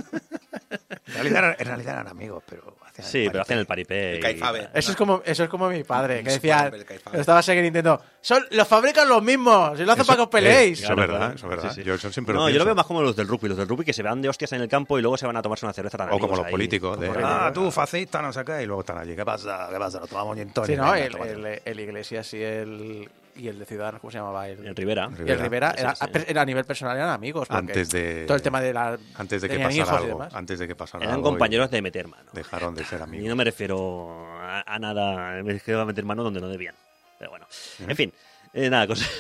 en, 1.08 1.14
realidad, 1.14 1.38
eran- 1.40 1.56
en 1.60 1.66
realidad 1.68 1.94
eran 1.96 2.08
amigos, 2.08 2.44
pero 2.48 2.76
Sí, 3.02 3.28
pero 3.32 3.42
hacen 3.44 3.58
el 3.60 3.66
paripé. 3.66 4.12
El 4.14 4.18
y- 4.18 4.22
caifabe. 4.22 4.70
Eso 4.74 4.92
es 4.92 4.98
como, 4.98 5.22
eso 5.26 5.44
es 5.44 5.50
como 5.50 5.70
mi 5.70 5.84
padre, 5.84 6.24
que 6.24 6.32
decía, 6.32 6.72
estaba 7.14 7.42
Sega 7.42 7.60
y 7.60 7.64
Nintendo, 7.64 8.02
son, 8.22 8.46
los 8.52 8.68
fabrican 8.68 9.08
los 9.08 9.22
mismos, 9.24 9.80
y 9.80 9.84
lo 9.86 9.92
hacen 9.94 10.06
para 10.06 10.18
que 10.18 10.24
os 10.24 10.30
peleéis. 10.30 10.84
Eso 10.84 10.92
es 10.94 10.98
verdad, 10.98 11.34
eso 11.36 11.46
es 11.46 11.50
verdad. 11.50 11.70
Sí, 11.70 11.76
sí. 11.82 11.84
Yo 11.84 11.94
eso 11.96 12.12
siempre 12.12 12.34
No, 12.36 12.42
lo 12.42 12.50
yo 12.50 12.60
lo 12.60 12.66
veo 12.66 12.76
más 12.76 12.86
como 12.86 13.02
los 13.02 13.16
del 13.16 13.28
rugby, 13.28 13.50
los 13.50 13.58
del 13.58 13.68
rugby 13.68 13.86
que 13.86 13.94
se 13.94 14.04
van 14.04 14.22
de 14.22 14.30
hostias 14.30 14.52
en 14.54 14.62
el 14.62 14.68
campo 14.68 14.98
y 15.00 15.02
luego 15.02 15.18
se 15.18 15.26
van 15.26 15.38
a 15.38 15.42
tomarse 15.42 15.66
una 15.66 15.74
cerveza 15.74 15.98
tan 15.98 16.12
O 16.12 16.20
como 16.20 16.36
los 16.36 16.46
ahí. 16.46 16.52
políticos. 16.52 17.00
De, 17.00 17.10
ah, 17.24 17.52
tú 17.54 17.72
fascista, 17.72 18.22
no 18.22 18.32
sé 18.34 18.44
qué, 18.46 18.64
y 18.64 18.66
luego 18.66 18.82
están 18.82 18.98
allí. 18.98 19.16
¿Qué 19.16 19.26
pasa? 19.26 19.68
¿Qué 19.72 19.78
pasa? 19.80 20.00
Lo 20.00 20.08
tomamos 20.08 20.38
y 20.38 20.42
Sí, 20.66 20.76
no, 20.76 20.94
el, 20.96 21.16
el, 21.16 21.46
el, 21.46 21.62
el 21.66 21.80
Iglesias 21.80 22.34
y 22.34 22.42
el, 22.44 23.10
y 23.40 23.48
el 23.48 23.58
de 23.60 23.66
Ciudadanos, 23.66 24.02
¿cómo 24.02 24.12
se 24.12 24.18
llamaba? 24.18 24.48
El, 24.48 24.66
En 24.68 24.76
Rivera. 24.76 25.08
y 25.10 25.14
el 25.14 25.18
Rivera. 25.18 25.44
Rivera, 25.44 25.72
Sí, 25.76 25.80
era, 25.82 25.96
sí. 25.96 26.06
a- 26.06 26.32
era 26.32 26.42
a 26.42 26.46
nivel 26.46 26.66
personal 26.66 26.96
eran 26.98 27.10
amigos. 27.10 27.48
Antes 27.50 27.90
de- 27.90 28.26
Todo 28.26 28.36
el 28.38 28.42
tema 28.44 28.62
de 28.62 28.74
la... 28.74 28.98
Antes 29.16 29.42
de 29.42 29.50
que 29.50 29.60
pasara 29.60 30.02
y 30.02 30.06
algo. 30.06 30.28
Antes 30.32 30.60
de 30.60 30.68
que 30.68 30.76
pasara 30.76 31.04
Eran 31.04 31.16
algo 31.16 31.28
y 31.28 31.32
compañeros 31.32 31.72
de 31.72 31.82
meter 31.82 32.08
mano. 32.08 32.30
Dejaron 32.34 32.76
de 32.76 32.84
ser 32.86 33.00
Y 33.00 33.04
amigos. 33.04 33.30
no 33.30 33.36
me 33.36 33.44
refiero 33.44 34.26
a, 34.42 34.64
a 34.76 34.80
nada, 34.80 35.42
me 35.44 35.54
refiero 35.54 35.82
a 35.82 35.86
meter 35.86 36.04
mano 36.06 36.24
donde 36.24 36.42
no 36.42 36.48
debían. 36.48 36.76
Pero 37.18 37.32
bueno, 37.32 37.48
en 37.88 37.96
fin, 37.96 38.14
eh, 38.54 38.70
nada, 38.70 38.88
cosa. 38.88 39.06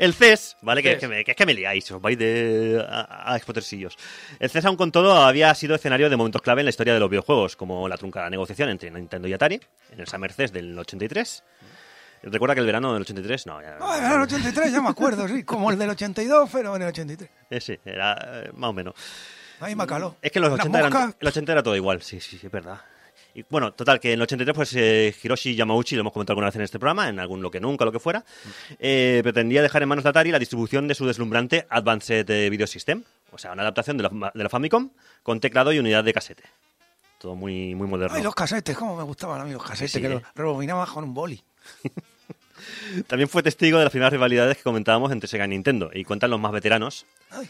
El 0.00 0.14
CES, 0.14 0.56
¿vale? 0.62 0.82
Que, 0.82 0.88
CES. 0.90 0.94
es 0.96 1.00
que, 1.00 1.08
me, 1.08 1.24
que 1.24 1.30
es 1.32 1.36
que 1.36 1.46
me 1.46 1.54
liáis, 1.54 1.90
os 1.92 2.00
vais 2.00 2.18
de, 2.18 2.84
a, 2.88 3.32
a 3.32 3.36
expotersillos. 3.36 3.96
El 4.40 4.50
CES, 4.50 4.64
aún 4.64 4.76
con 4.76 4.90
todo, 4.90 5.14
había 5.14 5.54
sido 5.54 5.74
escenario 5.76 6.10
de 6.10 6.16
momentos 6.16 6.42
clave 6.42 6.62
en 6.62 6.66
la 6.66 6.70
historia 6.70 6.92
de 6.94 6.98
los 7.00 7.08
videojuegos, 7.10 7.56
como 7.56 7.86
la 7.88 7.96
truncada 7.96 8.28
negociación 8.30 8.68
entre 8.70 8.90
Nintendo 8.90 9.28
y 9.28 9.32
Atari, 9.34 9.60
en 9.92 10.00
el 10.00 10.06
Summer 10.08 10.32
CES 10.32 10.52
del 10.52 10.76
83. 10.78 11.44
Recuerda 12.30 12.54
que 12.54 12.60
el 12.60 12.66
verano 12.66 12.92
del 12.92 13.02
83, 13.02 13.46
no, 13.46 13.62
ya, 13.62 13.76
era 13.96 14.14
el 14.16 14.20
83, 14.22 14.72
ya 14.72 14.80
me 14.82 14.88
acuerdo, 14.88 15.28
sí, 15.28 15.44
como 15.44 15.70
el 15.70 15.78
del 15.78 15.90
82, 15.90 16.50
pero 16.52 16.74
en 16.76 16.82
el 16.82 16.88
83. 16.88 17.30
eh, 17.50 17.60
sí, 17.60 17.78
era 17.84 18.16
eh, 18.42 18.50
más 18.54 18.70
o 18.70 18.72
menos. 18.72 18.94
Ahí 19.60 19.74
me 19.76 19.86
caló. 19.86 20.16
Es 20.20 20.32
que 20.32 20.38
en 20.38 20.42
los 20.42 20.52
Unas 20.52 20.66
80, 20.66 20.78
eran, 20.88 21.14
el 21.20 21.28
80 21.28 21.52
era 21.52 21.62
todo 21.62 21.76
igual, 21.76 22.02
sí, 22.02 22.20
sí, 22.20 22.36
sí, 22.36 22.46
es 22.46 22.52
verdad. 22.52 22.80
Y 23.34 23.44
bueno, 23.50 23.72
total, 23.74 24.00
que 24.00 24.08
en 24.12 24.14
el 24.18 24.22
83, 24.22 24.54
pues 24.54 24.74
eh, 24.76 25.14
Hiroshi 25.22 25.54
Yamauchi, 25.54 25.94
lo 25.94 26.00
hemos 26.00 26.12
comentado 26.12 26.32
alguna 26.32 26.46
vez 26.48 26.56
en 26.56 26.62
este 26.62 26.78
programa, 26.78 27.08
en 27.08 27.20
algún 27.20 27.42
lo 27.42 27.50
que 27.50 27.60
nunca, 27.60 27.84
lo 27.84 27.92
que 27.92 28.00
fuera, 28.00 28.24
eh, 28.78 29.20
pretendía 29.22 29.60
dejar 29.62 29.82
en 29.82 29.88
manos 29.90 30.04
de 30.04 30.10
Atari 30.10 30.30
la 30.30 30.38
distribución 30.38 30.88
de 30.88 30.94
su 30.94 31.06
deslumbrante 31.06 31.66
Advanced 31.68 32.28
eh, 32.30 32.50
Video 32.50 32.66
System, 32.66 33.04
o 33.30 33.38
sea, 33.38 33.52
una 33.52 33.62
adaptación 33.62 33.98
de 33.98 34.04
la, 34.04 34.32
de 34.34 34.42
la 34.42 34.48
Famicom 34.48 34.90
con 35.22 35.38
teclado 35.38 35.70
y 35.72 35.78
unidad 35.78 36.02
de 36.02 36.12
casete. 36.14 36.44
Todo 37.18 37.34
muy, 37.34 37.74
muy 37.74 37.86
moderno. 37.86 38.16
Ay, 38.16 38.22
los 38.22 38.34
casetes, 38.34 38.76
cómo 38.76 38.96
me 38.96 39.02
gustaban 39.02 39.40
a 39.40 39.44
mí 39.44 39.52
los 39.52 39.62
casetes, 39.62 39.92
Sí. 39.92 40.00
que 40.00 40.08
los 40.08 40.22
rebobinabas 40.34 40.88
con 40.90 41.04
un 41.04 41.12
boli. 41.14 41.42
También 43.06 43.28
fue 43.28 43.42
testigo 43.42 43.78
de 43.78 43.84
las 43.84 43.90
primeras 43.90 44.12
rivalidades 44.12 44.56
que 44.56 44.62
comentábamos 44.62 45.12
entre 45.12 45.28
Sega 45.28 45.44
y 45.44 45.48
Nintendo, 45.48 45.90
y 45.92 46.04
cuentan 46.04 46.30
los 46.30 46.40
más 46.40 46.52
veteranos 46.52 47.06
Ay, 47.30 47.48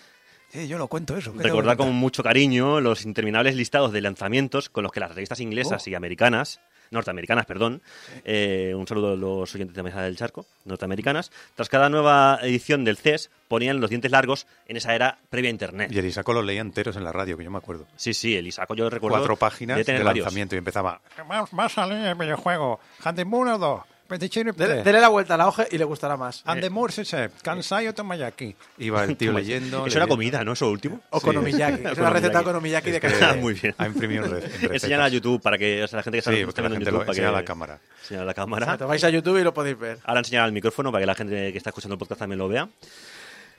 sí, 0.50 0.68
yo 0.68 0.78
lo 0.78 0.88
cuento 0.88 1.16
eso. 1.16 1.32
¿qué 1.32 1.38
tengo 1.38 1.48
Recordar 1.56 1.76
con 1.76 1.92
mucho 1.94 2.22
cariño 2.22 2.80
los 2.80 3.04
interminables 3.04 3.54
listados 3.56 3.92
de 3.92 4.00
lanzamientos 4.00 4.68
con 4.68 4.82
los 4.82 4.92
que 4.92 5.00
las 5.00 5.14
revistas 5.14 5.40
inglesas 5.40 5.82
Oh. 5.86 5.90
y 5.90 5.94
americanas, 5.94 6.60
norteamericanas, 6.90 7.46
perdón, 7.46 7.82
eh, 8.24 8.72
un 8.76 8.86
saludo 8.86 9.12
a 9.14 9.16
los 9.16 9.52
oyentes 9.56 9.74
de 9.74 9.82
Mesa 9.82 10.02
del 10.02 10.16
Charco, 10.16 10.46
norteamericanas, 10.64 11.32
tras 11.56 11.68
cada 11.68 11.88
nueva 11.88 12.38
edición 12.42 12.84
del 12.84 12.96
CES 12.96 13.28
ponían 13.48 13.80
los 13.80 13.90
dientes 13.90 14.12
largos 14.12 14.46
en 14.68 14.76
esa 14.76 14.94
era 14.94 15.18
previa 15.28 15.48
a 15.48 15.50
Internet. 15.50 15.90
Y 15.92 15.98
el 15.98 16.06
Isaco 16.06 16.32
los 16.32 16.44
leía 16.44 16.60
enteros 16.60 16.96
en 16.96 17.02
la 17.02 17.10
radio, 17.10 17.36
que 17.36 17.42
yo 17.42 17.50
me 17.50 17.58
acuerdo. 17.58 17.86
Sí, 17.96 18.14
sí, 18.14 18.36
el 18.36 18.46
Isaco 18.46 18.76
yo 18.76 18.88
recuerdo 18.88 19.16
Cuatro 19.18 19.36
páginas 19.36 19.76
de 19.76 19.80
de, 19.80 19.84
tener 19.84 20.04
varios. 20.04 20.24
lanzamiento 20.26 20.54
y 20.54 20.58
empezaba. 20.58 21.00
Va 21.28 21.64
a 21.64 21.68
salir 21.68 21.98
el 22.06 22.14
videojuego. 22.14 22.78
Handemoon 23.02 23.58
2. 23.60 23.80
Petichino 24.06 24.52
Dele, 24.52 24.82
dele 24.82 25.00
la 25.00 25.08
vuelta 25.08 25.34
a 25.34 25.36
la 25.36 25.48
hoja 25.48 25.64
y 25.70 25.78
le 25.78 25.84
gustará 25.84 26.16
más. 26.16 26.42
Andemur, 26.46 26.92
sí, 26.92 27.04
sí. 27.04 27.16
Kansai 27.42 27.92
Tomayaki. 27.92 28.54
Iba 28.78 29.04
el 29.04 29.16
tío 29.16 29.32
leyendo. 29.32 29.86
Eso 29.86 29.98
era 29.98 30.06
comida, 30.06 30.44
¿no? 30.44 30.52
Eso 30.52 30.70
último. 30.70 31.00
O 31.10 31.20
Sí. 31.20 31.26
Konomiyaki. 31.26 31.82
Es 31.92 31.98
una 31.98 32.10
receta 32.10 32.42
Konomiyaki 32.42 32.90
de. 32.90 33.00
Ah, 33.22 33.34
muy 33.40 33.54
bien. 33.54 33.74
Ha 33.78 33.86
imprimido 33.86 34.24
en 34.26 34.30
re- 34.30 34.38
en 34.38 34.42
recetas. 34.50 34.70
Enseñan 34.74 35.00
a 35.00 35.08
YouTube 35.08 35.40
para 35.42 35.58
que 35.58 35.82
o 35.84 35.88
sea, 35.88 35.98
la 35.98 36.02
gente 36.02 36.16
que 36.16 36.18
está 36.20 36.30
Sí, 36.30 36.36
la 36.38 36.44
viendo 36.46 36.60
en 36.66 36.72
gente 36.72 36.84
YouTube 36.86 36.92
lo 37.00 37.06
para 37.06 37.14
que 37.18 37.24
a 37.24 37.32
la 37.32 37.44
cámara. 37.44 37.78
enseña 38.02 38.22
a 38.22 38.24
la 38.24 38.32
O 38.32 38.34
cámara. 38.34 38.66
sea, 38.66 38.78
te 38.78 38.84
vais 38.84 39.04
a 39.04 39.10
YouTube 39.10 39.38
y 39.38 39.44
lo 39.44 39.52
podéis 39.54 39.78
ver. 39.78 39.98
Ahora 40.04 40.20
enseñar 40.20 40.44
al 40.44 40.52
micrófono 40.52 40.92
para 40.92 41.02
que 41.02 41.06
la 41.06 41.14
gente 41.14 41.52
que 41.52 41.58
está 41.58 41.70
escuchando 41.70 41.94
el 41.94 41.98
podcast 41.98 42.20
también 42.20 42.38
lo 42.38 42.48
vea. 42.48 42.68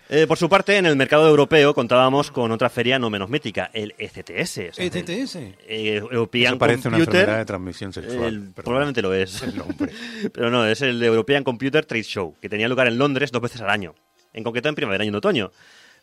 Eh, 0.10 0.26
por 0.26 0.38
su 0.38 0.48
parte, 0.48 0.78
en 0.78 0.86
el 0.86 0.96
mercado 0.96 1.28
europeo 1.28 1.74
contábamos 1.74 2.32
con 2.32 2.50
otra 2.52 2.70
feria 2.70 2.98
no 2.98 3.10
menos 3.10 3.30
mítica, 3.30 3.70
el 3.74 3.94
ECTS. 3.98 4.70
o 4.70 4.74
sea, 4.74 4.86
el, 4.86 4.96
ETTS. 4.96 5.36
eh, 5.36 5.96
European 5.98 6.54
Eso 6.54 6.58
parece 6.60 6.88
una 6.88 6.98
Computer. 6.98 7.20
enfermedad 7.22 7.40
de 7.40 7.46
transmisión 7.46 7.92
sexual. 7.94 8.26
El- 8.34 8.52
probablemente 8.54 9.02
lo 9.02 9.14
es. 9.14 9.42
El 9.44 9.58
nombre. 9.58 9.92
Pero 10.34 10.50
no, 10.50 10.66
es 10.66 10.82
el 10.82 11.04
European 11.04 11.44
Computer 11.44 11.86
Trade 11.86 12.04
Show, 12.04 12.36
que 12.42 12.48
tenía 12.48 12.70
lugar 12.70 12.88
en 12.88 12.98
Londres 12.98 13.32
dos 13.34 13.42
veces 13.42 13.60
al 13.62 13.70
año, 13.70 13.96
en 14.34 14.44
concreto 14.46 14.70
en 14.70 14.76
primavera 14.76 15.04
y 15.04 15.10
en 15.10 15.16
otoño. 15.16 15.52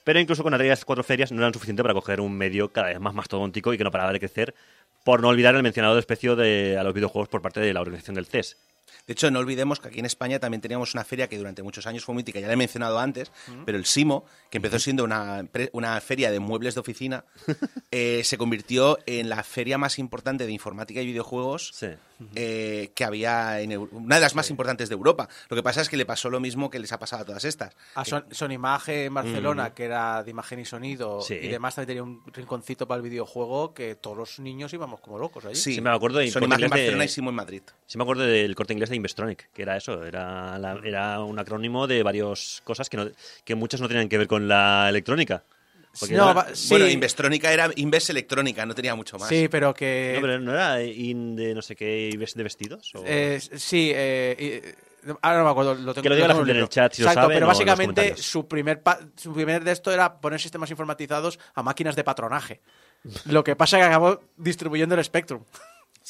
Pero 0.05 0.20
incluso 0.20 0.43
con 0.43 0.52
aquellas 0.52 0.85
cuatro 0.85 1.02
ferias 1.02 1.32
no 1.32 1.39
eran 1.40 1.55
suficientes 1.55 1.82
para 1.82 1.94
coger 1.94 2.20
un 2.20 2.36
medio 2.36 2.70
cada 2.70 2.89
vez 2.89 3.01
más 3.01 3.14
mastodóntico 3.14 3.72
y 3.72 3.78
que 3.78 3.85
no 3.85 3.90
paraba 3.90 4.12
de 4.12 4.18
crecer, 4.20 4.55
por 5.02 5.22
no 5.22 5.28
olvidar 5.28 5.55
el 5.55 5.62
mencionado 5.62 5.97
desprecio 5.97 6.36
de, 6.36 6.76
a 6.78 6.82
los 6.85 6.93
videojuegos 6.93 7.31
por 7.31 7.40
parte 7.40 7.60
de 7.60 7.72
la 7.72 7.81
organización 7.81 8.16
del 8.16 8.26
CES. 8.26 8.59
De 9.06 9.12
hecho, 9.12 9.31
no 9.31 9.39
olvidemos 9.39 9.81
que 9.81 9.89
aquí 9.89 9.98
en 9.98 10.06
España 10.06 10.39
también 10.39 10.60
teníamos 10.60 10.94
una 10.94 11.05
feria 11.05 11.28
que 11.28 11.36
durante 11.36 11.62
muchos 11.62 11.86
años 11.86 12.05
fue 12.05 12.14
mítica, 12.14 12.40
ya 12.40 12.47
la 12.47 12.55
he 12.55 12.56
mencionado 12.56 12.98
antes, 12.98 13.31
pero 13.66 13.76
el 13.76 13.85
SIMO, 13.85 14.24
que 14.51 14.59
empezó 14.59 14.78
siendo 14.78 15.05
una, 15.05 15.47
una 15.72 16.01
feria 16.01 16.31
de 16.31 16.40
muebles 16.40 16.74
de 16.74 16.81
oficina, 16.81 17.24
eh, 17.90 18.22
se 18.24 18.39
convirtió 18.39 18.98
en 19.06 19.28
la 19.28 19.43
feria 19.43 19.76
más 19.76 19.98
importante 19.98 20.47
de 20.47 20.52
informática 20.52 21.02
y 21.02 21.06
videojuegos 21.06 21.70
Sí. 21.74 21.89
Eh, 22.34 22.92
que 22.94 23.04
había 23.04 23.60
en 23.60 23.70
Eu- 23.72 23.88
una 23.92 24.16
de 24.16 24.20
las 24.20 24.34
más 24.34 24.50
importantes 24.50 24.88
de 24.88 24.94
Europa. 24.94 25.28
Lo 25.48 25.56
que 25.56 25.62
pasa 25.62 25.80
es 25.80 25.88
que 25.88 25.96
le 25.96 26.06
pasó 26.06 26.30
lo 26.30 26.40
mismo 26.40 26.70
que 26.70 26.78
les 26.78 26.92
ha 26.92 26.98
pasado 26.98 27.22
a 27.22 27.24
todas 27.26 27.44
estas. 27.44 27.74
A 27.94 28.04
Son, 28.04 28.24
Sonimaje 28.30 29.06
en 29.06 29.14
Barcelona, 29.14 29.74
que 29.74 29.84
era 29.84 30.22
de 30.22 30.30
imagen 30.30 30.60
y 30.60 30.64
sonido, 30.64 31.20
Sí. 31.20 31.34
y 31.34 31.48
demás 31.48 31.74
también 31.74 31.86
tenía 31.88 32.02
un 32.02 32.22
rinconcito 32.32 32.86
para 32.86 32.96
el 32.96 33.02
videojuego 33.08 33.74
que 33.74 33.94
todos 33.96 34.16
los 34.16 34.38
niños 34.40 34.72
íbamos 34.72 35.00
como 35.00 35.18
locos 35.18 35.44
allí. 35.44 35.56
Sí, 35.56 35.80
me 35.80 35.90
acuerdo 35.90 36.18
de 36.18 36.30
Son 36.30 36.42
imagen 36.44 36.64
de- 36.64 36.68
Barcelona 36.70 37.04
y 37.04 37.08
Simo 37.08 37.30
en 37.30 37.36
Madrid. 37.36 37.62
Sí 37.86 37.98
me 37.98 38.04
acuerdo 38.04 38.22
del 38.24 38.54
corte 38.54 38.72
inglés 38.72 38.90
de 38.90 38.96
Investronic, 38.96 39.50
que 39.52 39.62
era 39.62 39.76
eso, 39.76 40.04
era, 40.04 40.58
la- 40.58 40.80
era 40.84 41.20
un 41.20 41.38
acrónimo 41.38 41.86
de 41.86 42.02
varias 42.02 42.62
cosas 42.64 42.88
que, 42.88 42.96
no, 42.96 43.08
que 43.44 43.54
muchas 43.54 43.80
no 43.80 43.88
tenían 43.88 44.08
que 44.08 44.18
ver 44.18 44.26
con 44.28 44.48
la 44.48 44.88
electrónica. 44.88 45.42
Porque 45.98 46.14
No, 46.14 46.24
era- 46.30 46.32
va- 46.32 46.54
sí. 46.54 46.68
Bueno, 46.70 46.88
Investrónica 46.88 47.52
era 47.52 47.70
Inves 47.76 48.10
Electrónica, 48.10 48.66
no 48.66 48.74
tenía 48.74 48.94
mucho 48.94 49.18
más. 49.18 49.28
Sí, 49.28 49.48
pero 49.48 49.72
que... 49.74 50.12
no, 50.16 50.20
pero 50.20 50.40
no 50.40 50.52
era 50.52 50.82
in 50.82 51.36
de 51.36 51.54
no 51.54 51.62
sé 51.62 51.76
qué 51.76 52.10
de 52.34 52.42
vestidos. 52.42 52.92
¿O? 52.94 53.02
Eh, 53.06 53.40
sí, 53.40 53.92
eh, 53.94 54.74
ahora 55.22 55.38
no 55.38 55.44
me 55.44 55.50
acuerdo. 55.50 55.74
Lo 55.74 55.94
tengo, 55.94 56.02
Que 56.02 56.08
lo 56.08 56.14
diga 56.14 56.28
la 56.28 56.34
tengo 56.34 56.44
gente 56.46 56.58
en 56.58 56.62
el 56.64 56.68
chat, 56.68 56.92
si 56.94 57.02
lo 57.02 57.12
saben, 57.12 57.36
pero 57.36 57.46
básicamente 57.46 58.16
su 58.16 58.48
primer, 58.48 58.82
pa- 58.82 58.98
su 59.16 59.32
primer 59.32 59.62
de 59.62 59.72
esto 59.72 59.92
era 59.92 60.20
poner 60.20 60.40
sistemas 60.40 60.70
informatizados 60.70 61.38
a 61.54 61.62
máquinas 61.62 61.94
de 61.96 62.04
patronaje. 62.04 62.60
Lo 63.26 63.44
que 63.44 63.54
pasa 63.54 63.76
es 63.78 63.82
que 63.82 63.88
acabó 63.88 64.20
distribuyendo 64.36 64.94
el 64.94 65.04
Spectrum. 65.04 65.42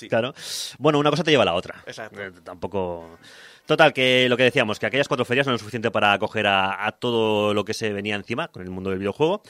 Claro. 0.08 0.34
Bueno, 0.78 0.98
una 0.98 1.10
cosa 1.10 1.22
te 1.24 1.30
lleva 1.30 1.42
a 1.42 1.46
la 1.46 1.54
otra. 1.54 1.82
Exacto. 1.86 2.20
Eh, 2.20 2.32
tampoco. 2.42 3.18
Total, 3.66 3.92
que 3.92 4.28
lo 4.28 4.36
que 4.36 4.42
decíamos, 4.42 4.78
que 4.78 4.86
aquellas 4.86 5.08
cuatro 5.08 5.24
ferias 5.24 5.46
no 5.46 5.52
eran 5.52 5.58
suficiente 5.58 5.90
para 5.90 6.12
acoger 6.12 6.46
a, 6.46 6.84
a 6.86 6.92
todo 6.92 7.54
lo 7.54 7.64
que 7.64 7.72
se 7.74 7.92
venía 7.92 8.14
encima 8.14 8.48
con 8.48 8.62
el 8.62 8.70
mundo 8.70 8.90
del 8.90 8.98
videojuego. 8.98 9.42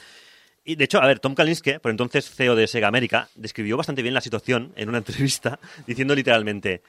Y 0.64 0.76
de 0.76 0.84
hecho, 0.84 1.00
a 1.00 1.06
ver, 1.06 1.20
Tom 1.20 1.34
Kalinske, 1.34 1.78
por 1.78 1.90
entonces 1.90 2.30
CEO 2.30 2.56
de 2.56 2.66
Sega 2.66 2.88
América, 2.88 3.28
describió 3.34 3.76
bastante 3.76 4.02
bien 4.02 4.14
la 4.14 4.20
situación 4.20 4.72
en 4.76 4.88
una 4.88 4.98
entrevista, 5.04 5.58
diciendo 5.86 6.14
literalmente: 6.14 6.82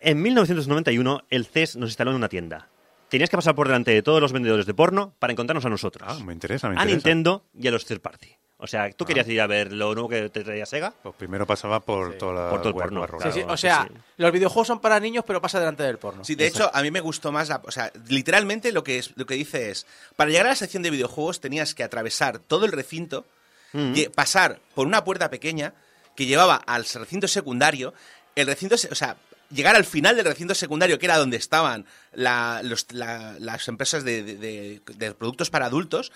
En 0.00 0.22
1991, 0.22 1.24
el 1.30 1.46
CES 1.46 1.76
nos 1.76 1.90
instaló 1.90 2.10
en 2.10 2.16
una 2.16 2.28
tienda. 2.28 2.68
Tenías 3.08 3.30
que 3.30 3.36
pasar 3.36 3.54
por 3.54 3.66
delante 3.66 3.90
de 3.90 4.02
todos 4.02 4.20
los 4.20 4.32
vendedores 4.32 4.66
de 4.66 4.74
porno 4.74 5.14
para 5.18 5.32
encontrarnos 5.32 5.64
a 5.64 5.70
nosotros. 5.70 6.08
Ah, 6.08 6.22
me 6.24 6.32
interesa, 6.32 6.68
me 6.68 6.74
a 6.74 6.76
interesa. 6.76 6.94
Nintendo 6.94 7.44
y 7.58 7.66
a 7.66 7.70
los 7.70 7.86
third 7.86 8.00
party. 8.00 8.28
O 8.60 8.66
sea, 8.66 8.90
tú 8.90 9.04
querías 9.04 9.28
ir 9.28 9.40
a 9.40 9.46
ver 9.46 9.72
lo 9.72 9.94
nuevo 9.94 10.08
que 10.08 10.28
te 10.30 10.42
traía 10.42 10.66
Sega. 10.66 10.92
Pues 11.02 11.14
primero 11.14 11.46
pasaba 11.46 11.78
por 11.78 12.18
toda 12.18 12.44
la 12.46 12.50
Por 12.50 12.58
todo 12.60 12.70
el 12.70 12.74
web 12.74 12.84
porno. 12.86 13.00
barroca. 13.02 13.24
Sí, 13.26 13.30
sí, 13.32 13.38
Claro, 13.40 13.54
o 13.54 13.56
sea, 13.56 13.88
los 14.16 14.32
videojuegos 14.32 14.66
son 14.66 14.80
para 14.80 14.98
niños, 14.98 15.22
pero 15.24 15.40
pasa 15.40 15.60
delante 15.60 15.84
del 15.84 15.98
porno. 15.98 16.24
Sí, 16.24 16.34
de 16.34 16.48
hecho, 16.48 16.68
a 16.74 16.82
mí 16.82 16.90
me 16.90 16.98
gustó 17.00 17.30
más 17.30 17.48
la. 17.48 17.62
O 17.64 17.70
sea, 17.70 17.92
literalmente 18.08 18.72
lo 18.72 18.82
que, 18.82 18.98
es, 18.98 19.12
lo 19.16 19.26
que 19.26 19.34
dice 19.34 19.70
es: 19.70 19.86
para 20.16 20.30
llegar 20.30 20.46
a 20.46 20.50
la 20.50 20.56
sección 20.56 20.82
de 20.82 20.90
videojuegos 20.90 21.40
tenías 21.40 21.74
que 21.76 21.84
atravesar 21.84 22.40
todo 22.40 22.64
el 22.66 22.72
recinto, 22.72 23.24
lle- 23.72 24.10
pasar 24.10 24.58
por 24.74 24.86
una 24.88 25.04
puerta 25.04 25.30
pequeña 25.30 25.74
que 26.16 26.26
llevaba 26.26 26.56
al 26.56 26.84
recinto 26.84 27.28
secundario. 27.28 27.94
El 28.34 28.48
recinto. 28.48 28.76
se- 28.76 28.88
O 28.90 28.94
sea, 28.96 29.16
llegar 29.50 29.76
al 29.76 29.84
final 29.84 30.14
del 30.16 30.24
recinto 30.26 30.54
secundario, 30.54 30.98
que 30.98 31.06
era 31.06 31.16
donde 31.16 31.36
estaban 31.36 31.86
la- 32.12 32.60
los- 32.62 32.86
la- 32.92 33.36
las 33.38 33.66
empresas 33.68 34.04
de, 34.04 34.22
de- 34.22 34.36
de- 34.36 34.80
de 34.94 35.12
productos 35.14 35.50
para 35.50 35.66
adultos, 35.66 36.12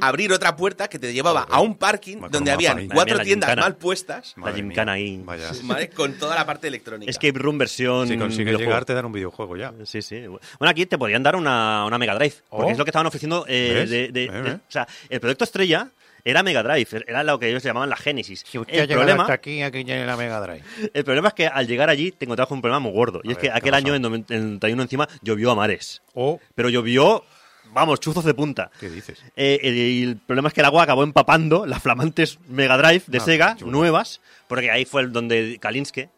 abrir 0.00 0.32
otra 0.32 0.56
puerta 0.56 0.88
que 0.88 0.98
te 0.98 1.12
llevaba 1.12 1.42
a 1.50 1.60
un 1.60 1.76
parking 1.76 2.16
Macro 2.18 2.30
donde 2.30 2.50
habían 2.50 2.78
ahí. 2.78 2.88
cuatro 2.88 3.14
mía, 3.14 3.18
la 3.18 3.24
tiendas 3.24 3.48
gincana. 3.50 3.62
mal 3.62 3.76
puestas, 3.76 4.34
La 4.36 4.42
Madre 4.42 4.56
gincana 4.62 4.94
mía, 4.94 5.04
ahí. 5.04 5.20
Vaya. 5.24 5.50
¿vale? 5.64 5.90
con 5.90 6.12
toda 6.14 6.34
la 6.34 6.44
parte 6.46 6.68
electrónica. 6.68 7.10
Escape 7.10 7.38
Room 7.38 7.58
versión. 7.58 8.06
Si 8.08 8.16
consigues 8.16 8.46
videojuego. 8.46 8.70
llegar, 8.70 8.84
te 8.84 8.94
dan 8.94 9.04
un 9.06 9.12
videojuego 9.12 9.56
ya. 9.56 9.72
Sí, 9.84 10.02
sí. 10.02 10.20
Bueno, 10.26 10.40
aquí 10.70 10.86
te 10.86 10.98
podían 10.98 11.22
dar 11.22 11.36
una, 11.36 11.84
una 11.86 11.98
Mega 11.98 12.14
Drive. 12.14 12.34
Porque 12.50 12.66
Oh. 12.66 12.70
es 12.72 12.78
lo 12.78 12.84
que 12.84 12.90
estaban 12.90 13.06
ofreciendo. 13.06 13.44
eh, 13.48 14.10
o 14.66 14.72
sea, 14.72 14.86
el 15.08 15.20
proyecto 15.20 15.44
estrella 15.44 15.90
era 16.26 16.42
Mega 16.42 16.60
Drive. 16.62 17.04
Era 17.06 17.22
lo 17.22 17.38
que 17.38 17.48
ellos 17.48 17.62
llamaban 17.62 17.88
la 17.88 17.96
Génesis. 17.96 18.44
Si 18.44 18.58
usted 18.58 18.74
El 18.74 18.90
ha 18.90 18.94
problema, 18.96 19.22
hasta 19.22 19.34
aquí, 19.34 19.62
aquí 19.62 19.84
tiene 19.84 20.04
la 20.04 20.16
Mega 20.16 20.40
Drive. 20.40 20.64
el 20.92 21.04
problema 21.04 21.28
es 21.28 21.34
que 21.34 21.46
al 21.46 21.68
llegar 21.68 21.88
allí 21.88 22.10
te 22.10 22.24
encontrabas 22.24 22.48
con 22.48 22.58
un 22.58 22.62
problema 22.62 22.80
muy 22.80 22.92
gordo. 22.92 23.20
Y 23.22 23.28
A 23.28 23.32
es 23.32 23.38
que 23.38 23.46
ver, 23.46 23.52
¿qué 23.52 23.58
aquel 23.58 23.74
año, 23.74 23.94
en 23.94 24.02
90 24.02 24.34
en 24.34 24.40
el 24.40 24.46
91 24.54 24.82
encima, 24.82 25.08
llovió 25.22 25.52
a 25.52 25.54
mares. 25.54 26.02
O, 26.14 26.40
Pero 26.56 26.68
llovió, 26.68 27.24
vamos, 27.72 28.00
chuzos 28.00 28.24
de 28.24 28.34
punta. 28.34 28.72
¿qué 28.80 28.90
dices? 28.90 29.22
Eh, 29.36 29.60
el, 29.62 30.16
problema 30.16 30.48
es 30.48 30.54
que 30.54 30.62
el 30.62 30.66
agua 30.66 30.82
acabó 30.82 31.04
empapando 31.04 31.64
las 31.64 31.80
flamantes 31.80 32.40
Mega 32.48 32.76
Drive 32.76 33.04
de 33.06 33.18
Ah, 33.18 33.24
Sega, 33.24 33.56
chulo. 33.56 33.70
nuevas, 33.70 34.20
porque 34.48 34.72
ahí 34.72 34.84
fue 34.84 35.02
el 35.02 35.12
donde 35.12 35.58
Kalinske, 35.60 36.08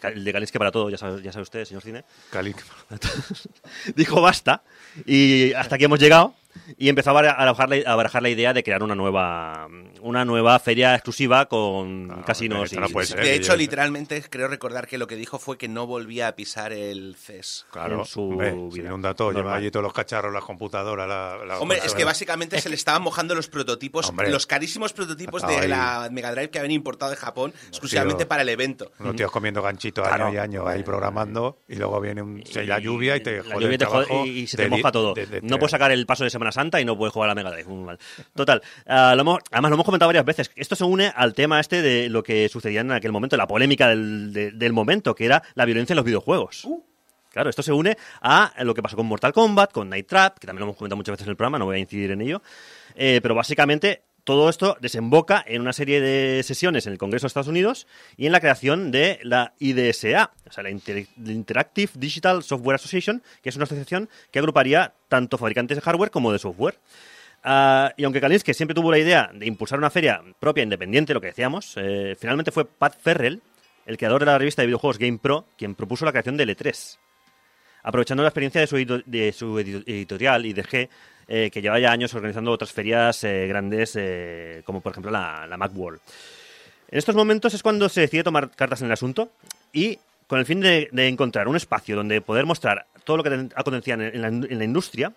el 0.00 0.24
de 0.24 0.32
Kalinske 0.32 0.58
para 0.60 0.70
todo, 0.70 0.90
ya 0.90 0.96
sabe, 0.96 1.22
ya 1.22 1.32
sabe 1.32 1.42
usted, 1.42 1.64
señor 1.64 1.82
Cine, 1.82 2.04
Cali. 2.30 2.54
dijo 3.96 4.20
basta 4.20 4.62
y 5.04 5.52
hasta 5.54 5.74
aquí 5.74 5.84
hemos 5.86 5.98
llegado 5.98 6.34
y 6.76 6.88
empezó 6.88 7.10
a 7.10 7.12
bara- 7.14 7.32
a 7.32 7.44
barajar, 7.44 7.68
la, 7.68 7.90
a 7.92 7.96
barajar 7.96 8.22
la 8.22 8.28
idea 8.28 8.52
de 8.52 8.62
crear 8.62 8.82
una 8.82 8.94
nueva 8.94 9.68
una 10.02 10.24
nueva 10.24 10.58
feria 10.60 10.94
exclusiva 10.94 11.46
con 11.46 12.06
No, 12.08 12.24
casinos 12.24 12.64
esto 12.64 12.76
y 12.76 12.80
no 12.80 12.88
puede 12.90 13.06
y- 13.06 13.08
ser. 13.08 13.18
De 13.18 13.24
que 13.24 13.34
hecho, 13.34 13.52
yo- 13.52 13.56
literalmente 13.56 14.22
creo 14.30 14.46
recordar 14.48 14.86
que 14.86 14.98
lo 14.98 15.06
que 15.06 15.16
dijo 15.16 15.38
fue 15.38 15.58
que 15.58 15.68
no 15.68 15.86
volvía 15.86 16.28
a 16.28 16.36
pisar 16.36 16.72
el 16.72 17.16
CES. 17.16 17.66
Claro, 17.72 18.00
en 18.00 18.04
su 18.06 18.22
hombre, 18.22 18.52
vida. 18.52 18.70
se 18.72 18.80
inunda 18.80 19.14
todo, 19.14 19.30
lleva 19.30 19.42
Normal. 19.44 19.58
allí 19.58 19.70
todos 19.70 19.82
los 19.84 19.92
cacharros, 19.92 20.32
las 20.32 20.44
computadoras, 20.44 21.08
la, 21.08 21.38
la 21.44 21.58
Hombre, 21.58 21.80
es 21.84 21.94
que 21.94 22.04
básicamente 22.04 22.60
se 22.60 22.68
le 22.68 22.76
estaban 22.76 23.02
mojando 23.02 23.34
los 23.34 23.48
prototipos, 23.48 24.08
Hombre. 24.10 24.30
los 24.30 24.46
carísimos 24.46 24.92
prototipos 24.92 25.44
de 25.46 25.56
ahí. 25.56 25.68
la 25.68 26.08
Mega 26.12 26.30
Drive 26.32 26.50
que 26.50 26.58
habían 26.58 26.72
importado 26.72 27.10
de 27.10 27.16
Japón 27.16 27.52
exclusivamente 27.68 28.24
Tío. 28.24 28.28
para 28.28 28.42
el 28.42 28.48
evento. 28.48 28.92
Unos 29.00 29.16
tíos 29.16 29.30
comiendo 29.32 29.62
ganchitos 29.62 30.06
Claro. 30.06 30.26
año 30.26 30.34
y 30.34 30.38
año 30.38 30.66
ahí 30.68 30.82
programando 30.82 31.58
y 31.68 31.76
luego 31.76 32.00
viene 32.00 32.22
un, 32.22 32.42
la 32.54 32.78
lluvia 32.78 33.16
y 33.16 33.20
te 33.22 33.38
la 33.38 33.42
jode 33.54 33.64
lluvia 33.64 33.78
te 33.78 33.86
trabajo 33.86 34.24
y, 34.26 34.28
y 34.40 34.46
se 34.46 34.56
te 34.56 34.62
de- 34.64 34.68
moja 34.70 34.92
todo. 34.92 35.14
de- 35.14 35.26
de- 35.26 35.42
no 35.42 35.48
de- 35.54 35.58
puedes 35.58 35.70
sacar 35.72 35.90
el 35.90 36.06
paso 36.06 36.24
de 36.24 36.30
Semana 36.30 36.45
Santa 36.52 36.80
y 36.80 36.84
no 36.84 36.96
puedes 36.96 37.12
jugar 37.12 37.30
a 37.30 37.34
Mega 37.34 37.50
Drive. 37.50 37.68
Muy 37.68 37.84
mal. 37.84 37.98
Total. 38.34 38.62
ah, 38.86 39.14
lo 39.14 39.22
hemos- 39.22 39.38
además, 39.50 39.70
lo 39.70 39.74
hemos 39.76 39.86
comentado 39.86 40.08
varias 40.08 40.24
veces. 40.24 40.50
Esto 40.56 40.76
se 40.76 40.84
une 40.84 41.12
al 41.14 41.34
tema 41.34 41.60
este 41.60 41.82
de 41.82 42.08
lo 42.08 42.22
que 42.22 42.48
sucedía 42.48 42.80
en 42.80 42.92
aquel 42.92 43.12
momento, 43.12 43.36
la 43.36 43.46
polémica 43.46 43.88
del, 43.88 44.32
de- 44.32 44.52
del 44.52 44.72
momento, 44.72 45.14
que 45.14 45.24
era 45.26 45.42
la 45.54 45.64
violencia 45.64 45.92
en 45.94 45.96
los 45.96 46.04
videojuegos. 46.04 46.66
Claro, 47.30 47.50
esto 47.50 47.62
se 47.62 47.70
une 47.72 47.96
a 48.22 48.52
lo 48.64 48.72
que 48.74 48.82
pasó 48.82 48.96
con 48.96 49.04
Mortal 49.06 49.32
Kombat, 49.32 49.70
con 49.70 49.90
Night 49.90 50.06
Trap, 50.06 50.38
que 50.38 50.46
también 50.46 50.60
lo 50.60 50.66
hemos 50.66 50.76
comentado 50.78 50.96
muchas 50.96 51.12
veces 51.12 51.26
en 51.26 51.30
el 51.32 51.36
programa, 51.36 51.58
no 51.58 51.66
voy 51.66 51.76
a 51.76 51.80
incidir 51.80 52.10
en 52.10 52.22
ello. 52.22 52.40
Eh, 52.94 53.20
pero 53.22 53.34
básicamente 53.34 54.02
todo 54.26 54.50
esto 54.50 54.76
desemboca 54.80 55.42
en 55.46 55.60
una 55.62 55.72
serie 55.72 56.00
de 56.00 56.42
sesiones 56.42 56.86
en 56.86 56.92
el 56.92 56.98
Congreso 56.98 57.24
de 57.24 57.28
Estados 57.28 57.46
Unidos 57.48 57.86
y 58.16 58.26
en 58.26 58.32
la 58.32 58.40
creación 58.40 58.90
de 58.90 59.20
la 59.22 59.54
IDSA, 59.60 60.32
o 60.48 60.52
sea, 60.52 60.64
la 60.64 60.70
Inter- 60.70 61.06
Interactive 61.24 61.92
Digital 61.94 62.42
Software 62.42 62.74
Association, 62.74 63.22
que 63.40 63.48
es 63.50 63.56
una 63.56 63.64
asociación 63.66 64.08
que 64.32 64.40
agruparía 64.40 64.92
tanto 65.08 65.38
fabricantes 65.38 65.76
de 65.76 65.80
hardware 65.80 66.10
como 66.10 66.32
de 66.32 66.40
software. 66.40 66.76
Ah, 67.44 67.92
y 67.96 68.02
aunque 68.02 68.20
Kalinske 68.20 68.52
siempre 68.52 68.74
tuvo 68.74 68.90
la 68.90 68.98
idea 68.98 69.30
de 69.32 69.46
impulsar 69.46 69.78
una 69.78 69.90
feria 69.90 70.20
propia, 70.40 70.64
independiente, 70.64 71.14
lo 71.14 71.20
que 71.20 71.28
decíamos, 71.28 71.74
eh, 71.76 72.16
finalmente 72.18 72.50
fue 72.50 72.64
Pat 72.64 72.96
Ferrell, 73.00 73.40
el 73.86 73.96
creador 73.96 74.20
de 74.22 74.26
la 74.26 74.38
revista 74.38 74.60
de 74.62 74.66
videojuegos 74.66 74.98
Game 74.98 75.18
Pro, 75.18 75.46
quien 75.56 75.76
propuso 75.76 76.04
la 76.04 76.10
creación 76.10 76.36
del 76.36 76.50
E3 76.50 76.98
aprovechando 77.84 78.24
la 78.24 78.30
experiencia 78.30 78.60
de 78.60 78.66
su, 78.66 78.76
de 79.06 79.32
su 79.32 79.60
edi- 79.60 79.84
editorial 79.86 80.44
IDG, 80.44 80.88
eh, 81.28 81.50
que 81.50 81.60
lleva 81.60 81.78
ya 81.78 81.90
años 81.90 82.14
organizando 82.14 82.52
otras 82.52 82.72
ferias 82.72 83.24
eh, 83.24 83.46
grandes, 83.48 83.94
eh, 83.96 84.62
como 84.64 84.80
por 84.80 84.92
ejemplo 84.92 85.10
la, 85.10 85.46
la 85.46 85.56
Macworld. 85.56 86.00
En 86.88 86.98
estos 86.98 87.16
momentos 87.16 87.52
es 87.54 87.62
cuando 87.62 87.88
se 87.88 88.02
decide 88.02 88.22
tomar 88.22 88.50
cartas 88.50 88.80
en 88.80 88.86
el 88.86 88.92
asunto 88.92 89.30
y 89.72 89.98
con 90.26 90.38
el 90.38 90.46
fin 90.46 90.60
de, 90.60 90.88
encontrar 90.92 91.48
un 91.48 91.56
espacio 91.56 91.96
donde 91.96 92.20
poder 92.20 92.46
mostrar 92.46 92.86
todo 93.04 93.16
lo 93.16 93.22
que 93.24 93.48
acontecía 93.54 93.94
en, 93.94 94.24
en 94.24 94.58
la 94.58 94.64
industria, 94.64 95.12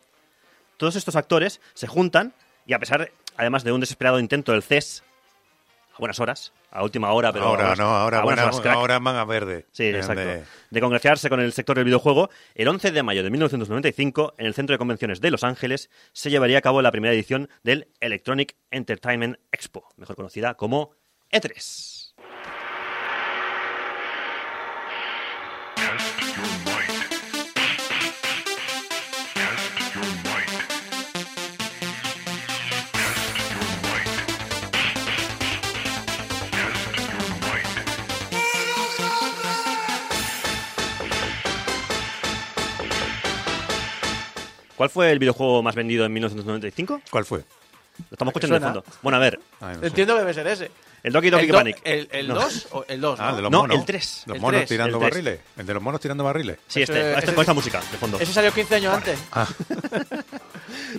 todos 0.77 0.95
estos 0.95 1.15
actores 1.15 1.61
se 1.73 1.87
juntan 1.87 2.33
y 2.65 2.73
a 2.73 2.79
pesar, 2.79 3.11
además 3.37 3.63
de 3.63 3.71
un 3.71 3.79
desesperado 3.81 4.19
intento 4.19 4.51
del 4.51 4.63
CES, 4.63 5.03
a 5.99 6.01
buenas 6.01 6.19
horas, 6.19 6.53
a 6.71 6.83
última 6.83 7.11
hora, 7.11 7.33
pero 7.33 7.45
ahora 7.45 7.73
a 7.73 7.75
no, 7.75 7.83
ahora, 7.83 8.19
a 8.19 8.23
buenas 8.23 8.45
buena- 8.45 8.51
horas, 8.57 8.61
crack. 8.61 8.75
ahora 8.75 8.99
manga 8.99 9.25
verde. 9.25 9.65
Sí, 9.71 9.83
exacto. 9.87 10.21
de- 10.21 10.43
De 10.69 10.81
congraciarse 10.81 11.29
con 11.29 11.39
el 11.41 11.51
sector 11.51 11.75
del 11.75 11.85
videojuego, 11.85 12.29
el 12.55 12.67
11 12.69 12.91
de 12.91 13.03
mayo 13.03 13.21
de 13.23 13.29
1995, 13.29 14.33
en 14.37 14.45
el 14.45 14.53
Centro 14.53 14.73
de 14.73 14.77
Convenciones 14.77 15.19
de 15.21 15.29
Los 15.31 15.43
Ángeles, 15.43 15.89
se 16.13 16.29
llevaría 16.29 16.57
a 16.59 16.61
cabo 16.61 16.81
la 16.81 16.91
primera 16.91 17.13
edición 17.13 17.49
del 17.63 17.89
Electronic 17.99 18.55
Entertainment 18.71 19.37
Expo, 19.51 19.87
mejor 19.97 20.15
conocida 20.15 20.53
como 20.55 20.91
E 21.31 21.39
E3. 21.41 21.98
¿Cuál 44.79 44.89
fue 44.89 45.11
el 45.11 45.19
videojuego 45.19 45.61
más 45.61 45.75
vendido 45.75 46.05
en 46.05 46.13
1995? 46.13 47.01
¿Cuál 47.11 47.25
fue? 47.25 47.39
Lo 47.39 47.45
estamos 48.13 48.31
escuchando 48.31 48.55
de 48.55 48.61
fondo. 48.61 48.83
Bueno, 49.01 49.17
a 49.17 49.19
ver, 49.19 49.37
Ay, 49.59 49.75
no 49.75 49.81
sé. 49.81 49.87
Entiendo 49.87 50.13
que 50.13 50.19
debe 50.21 50.33
ser 50.33 50.47
ese. 50.47 50.71
El 51.03 51.11
Doki 51.11 51.29
Doki 51.29 51.43
el, 51.43 51.51
do- 51.51 51.57
Panic. 51.57 51.81
el, 51.83 52.07
el 52.13 52.27
No. 52.29 52.35
2 52.35 52.67
o 52.71 52.85
el 52.87 53.01
2, 53.01 53.19
Ah, 53.19 53.29
el 53.31 53.35
de 53.35 53.41
los 53.41 53.51
No, 53.51 53.59
monos. 53.63 53.77
el 53.77 53.83
tres. 53.85 54.23
Los 54.25 54.35
El 54.35 54.41
monos 54.41 54.59
tres, 54.59 54.69
tirando 54.69 54.97
el 54.97 55.03
barriles. 55.03 55.39
El 55.57 55.65
de 55.65 55.73
los 55.73 55.83
monos 55.83 55.99
tirando 55.99 56.23
barriles. 56.23 56.59
Sí, 56.69 56.81
este, 56.81 56.93
Ese- 56.97 57.11
este 57.11 57.25
ese- 57.25 57.33
con 57.35 57.41
esta 57.41 57.53
música 57.53 57.81
de 57.91 57.97
fondo. 57.97 58.17
Ese 58.21 58.31
salió 58.31 58.53
15 58.53 58.75
años 58.75 58.93
antes. 58.93 59.19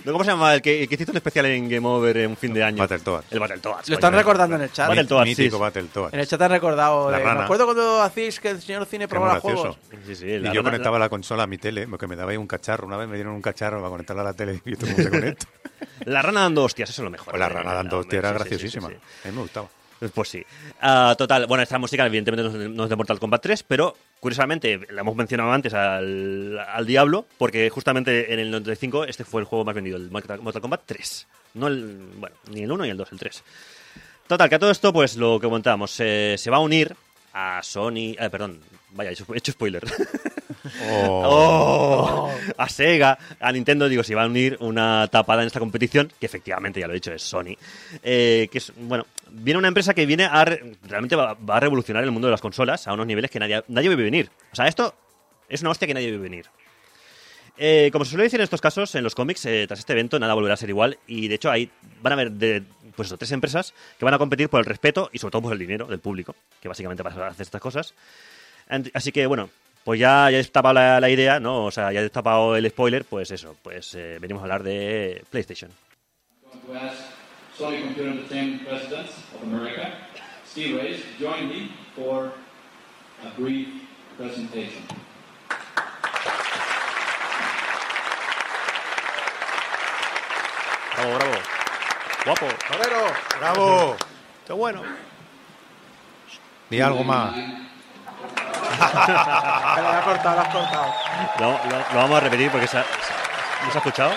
¿No, 0.05 0.11
¿Cómo 0.11 0.23
se 0.23 0.31
llama 0.31 0.53
el 0.55 0.61
que, 0.61 0.83
el 0.83 0.87
que 0.89 0.95
hiciste 0.95 1.11
un 1.11 1.17
especial 1.17 1.45
en 1.47 1.69
Game 1.69 1.87
Over 1.87 2.17
en 2.17 2.31
un 2.31 2.37
fin 2.37 2.53
de 2.53 2.63
año? 2.63 2.77
Battletoads. 2.77 3.31
El 3.31 3.39
Battletoads. 3.39 3.89
Lo 3.89 3.95
están 3.95 4.13
recordando 4.13 4.55
en 4.55 4.63
el 4.63 4.71
chat. 4.71 4.87
Battletoads, 4.89 5.29
sí. 5.35 5.41
Mítico 5.43 5.59
Battletoads. 5.59 6.13
En 6.13 6.19
el 6.19 6.27
chat 6.27 6.41
han 6.41 6.51
recordado. 6.51 7.09
La 7.11 7.17
de- 7.17 7.23
rana. 7.23 7.39
me 7.39 7.43
acuerdo 7.45 7.65
cuando 7.65 8.01
hacéis 8.01 8.39
que 8.39 8.49
el 8.49 8.61
señor 8.61 8.85
Cine 8.85 9.07
probaba 9.07 9.39
juegos. 9.39 9.77
Sí, 10.05 10.15
sí, 10.15 10.25
Y 10.25 10.39
la 10.39 10.53
yo 10.53 10.61
rana- 10.61 10.71
conectaba 10.71 10.99
la 10.99 11.09
consola 11.09 11.43
a 11.43 11.47
mi 11.47 11.57
tele, 11.57 11.87
porque 11.87 12.07
me 12.07 12.15
daba 12.15 12.31
ahí 12.31 12.37
un 12.37 12.47
cacharro. 12.47 12.87
Una 12.87 12.97
vez 12.97 13.07
me 13.07 13.15
dieron 13.15 13.33
un 13.33 13.41
cacharro 13.41 13.77
para 13.79 13.89
conectarla 13.89 14.21
a 14.21 14.25
la 14.25 14.33
tele 14.33 14.61
y 14.65 14.75
todo 14.75 14.87
el 14.89 14.95
mundo 14.97 15.03
se 15.03 15.09
conecta. 15.09 15.45
La 16.05 16.21
rana 16.21 16.41
dando 16.41 16.63
hostias, 16.63 16.89
eso 16.89 17.01
es 17.01 17.03
lo 17.05 17.09
mejor. 17.11 17.33
O 17.35 17.37
la 17.37 17.45
Eh, 17.47 17.49
rana 17.49 17.73
dando 17.73 17.97
hombre, 17.99 18.17
hostia 18.17 18.19
era 18.19 18.29
sí, 18.29 18.33
sí, 18.33 18.43
sí, 18.43 18.49
graciosísima. 18.49 18.87
sí, 18.89 18.93
sí. 18.95 19.27
A 19.27 19.31
mí 19.31 19.35
me 19.35 19.41
gustaba. 19.43 19.67
Pues 20.15 20.29
sí. 20.29 20.43
Ah, 20.81 21.13
total, 21.15 21.45
bueno, 21.45 21.61
esta 21.61 21.77
música 21.77 22.03
evidentemente 22.05 22.41
no 22.43 22.49
es, 22.49 22.55
de- 22.55 22.69
no 22.69 22.83
es 22.85 22.89
de 22.89 22.95
Mortal 22.95 23.19
Kombat 23.19 23.41
3, 23.43 23.63
pero 23.63 23.95
curiosamente 24.21 24.79
la 24.91 25.01
hemos 25.01 25.15
mencionado 25.15 25.51
antes 25.51 25.73
al, 25.73 26.57
al 26.57 26.85
Diablo, 26.85 27.25
porque 27.37 27.69
justamente 27.69 28.31
en 28.31 28.39
el 28.39 28.51
95 28.51 29.03
este 29.03 29.25
fue 29.25 29.41
el 29.41 29.47
juego 29.47 29.65
más 29.65 29.75
vendido, 29.75 29.97
el 29.97 30.09
Mortal 30.09 30.39
Kombat 30.61 30.83
3. 30.85 31.27
No 31.55 31.67
el, 31.67 32.11
bueno, 32.15 32.35
ni 32.51 32.61
el 32.61 32.71
1 32.71 32.83
ni 32.85 32.89
el 32.91 32.97
2, 32.97 33.11
el 33.11 33.19
3. 33.19 33.43
Total, 34.27 34.47
que 34.47 34.55
a 34.55 34.59
todo 34.59 34.71
esto, 34.71 34.93
pues 34.93 35.17
lo 35.17 35.39
que 35.39 35.47
comentábamos, 35.47 35.93
eh, 35.99 36.35
se 36.37 36.49
va 36.49 36.57
a 36.57 36.61
unir 36.61 36.95
a 37.33 37.61
Sony, 37.63 38.15
eh, 38.17 38.29
perdón, 38.31 38.61
vaya, 38.91 39.09
he 39.09 39.13
hecho, 39.13 39.25
he 39.33 39.37
hecho 39.37 39.51
spoiler. 39.51 39.83
Oh. 40.87 41.90
A 42.61 42.69
Sega, 42.69 43.17
a 43.39 43.51
Nintendo, 43.51 43.89
digo, 43.89 44.03
se 44.03 44.15
va 44.15 44.23
a 44.23 44.27
unir 44.27 44.57
una 44.59 45.07
tapada 45.07 45.41
en 45.41 45.47
esta 45.47 45.59
competición, 45.59 46.11
que 46.19 46.25
efectivamente, 46.25 46.79
ya 46.79 46.87
lo 46.87 46.93
he 46.93 46.95
dicho, 46.95 47.11
es 47.11 47.21
Sony. 47.21 47.55
Eh, 48.03 48.47
que 48.51 48.57
es, 48.59 48.71
bueno, 48.75 49.05
viene 49.31 49.57
una 49.57 49.67
empresa 49.67 49.93
que 49.93 50.05
viene 50.05 50.25
a, 50.25 50.45
re- 50.45 50.75
realmente 50.87 51.15
va, 51.15 51.33
va 51.33 51.57
a 51.57 51.59
revolucionar 51.59 52.03
el 52.03 52.11
mundo 52.11 52.27
de 52.27 52.31
las 52.31 52.41
consolas 52.41 52.87
a 52.87 52.93
unos 52.93 53.07
niveles 53.07 53.31
que 53.31 53.39
nadie, 53.39 53.63
nadie 53.67 53.89
ve 53.89 53.95
venir. 53.95 54.29
O 54.51 54.55
sea, 54.55 54.67
esto 54.67 54.93
es 55.49 55.61
una 55.61 55.71
hostia 55.71 55.87
que 55.87 55.93
nadie 55.93 56.11
ve 56.11 56.17
venir. 56.17 56.45
Eh, 57.57 57.89
como 57.91 58.05
se 58.05 58.11
suele 58.11 58.23
decir 58.23 58.39
en 58.39 58.45
estos 58.45 58.61
casos, 58.61 58.95
en 58.95 59.03
los 59.03 59.13
cómics, 59.13 59.45
eh, 59.45 59.65
tras 59.67 59.79
este 59.79 59.93
evento 59.93 60.17
nada 60.17 60.33
volverá 60.33 60.53
a 60.53 60.57
ser 60.57 60.69
igual 60.69 60.97
y 61.05 61.27
de 61.27 61.35
hecho 61.35 61.51
ahí 61.51 61.69
van 62.01 62.13
a 62.13 62.15
haber 62.21 62.63
pues 62.95 63.13
tres 63.17 63.31
empresas 63.33 63.73
que 63.99 64.05
van 64.05 64.13
a 64.13 64.17
competir 64.17 64.49
por 64.49 64.59
el 64.59 64.65
respeto 64.65 65.09
y 65.13 65.19
sobre 65.19 65.31
todo 65.33 65.43
por 65.43 65.53
el 65.53 65.59
dinero 65.59 65.85
del 65.85 65.99
público, 65.99 66.35
que 66.61 66.67
básicamente 66.67 67.03
para 67.03 67.27
hacer 67.27 67.41
estas 67.43 67.61
cosas. 67.61 67.93
Así 68.93 69.11
que 69.11 69.25
bueno, 69.27 69.49
pues 69.83 69.99
ya, 69.99 70.29
ya 70.29 70.35
he 70.35 70.37
destapado 70.37 70.73
la, 70.73 70.99
la 70.99 71.09
idea, 71.09 71.39
¿no? 71.39 71.65
O 71.65 71.71
sea, 71.71 71.91
ya 71.91 71.99
he 71.99 72.03
destapado 72.03 72.55
el 72.55 72.69
spoiler, 72.69 73.05
pues 73.05 73.31
eso, 73.31 73.55
pues 73.61 73.95
eh, 73.95 74.17
venimos 74.19 74.41
a 74.41 74.43
hablar 74.43 74.63
de 74.63 75.23
PlayStation. 75.29 75.71
Bravo, 90.95 91.15
bravo. 91.15 91.33
Guapo. 92.25 92.45
¡Torero! 92.67 93.05
¡Bravo! 93.39 93.97
Qué 94.45 94.53
bueno. 94.53 94.83
Ni 96.69 96.79
algo 96.79 97.03
más. 97.03 97.33
Que 99.75 99.81
lo 99.81 99.89
has 99.89 100.03
cortado, 100.03 100.35
lo 100.35 100.41
has 100.41 100.47
cortado. 100.53 100.93
Lo, 101.39 101.51
lo- 101.69 101.77
lo 101.93 101.95
vamos 101.95 102.17
a 102.17 102.19
repetir 102.21 102.49
porque 102.51 102.67
se 102.67 102.77
ha, 102.79 102.83
se- 102.83 103.65
¿no 103.65 103.71
se 103.71 103.77
ha 103.77 103.79
escuchado? 103.79 104.11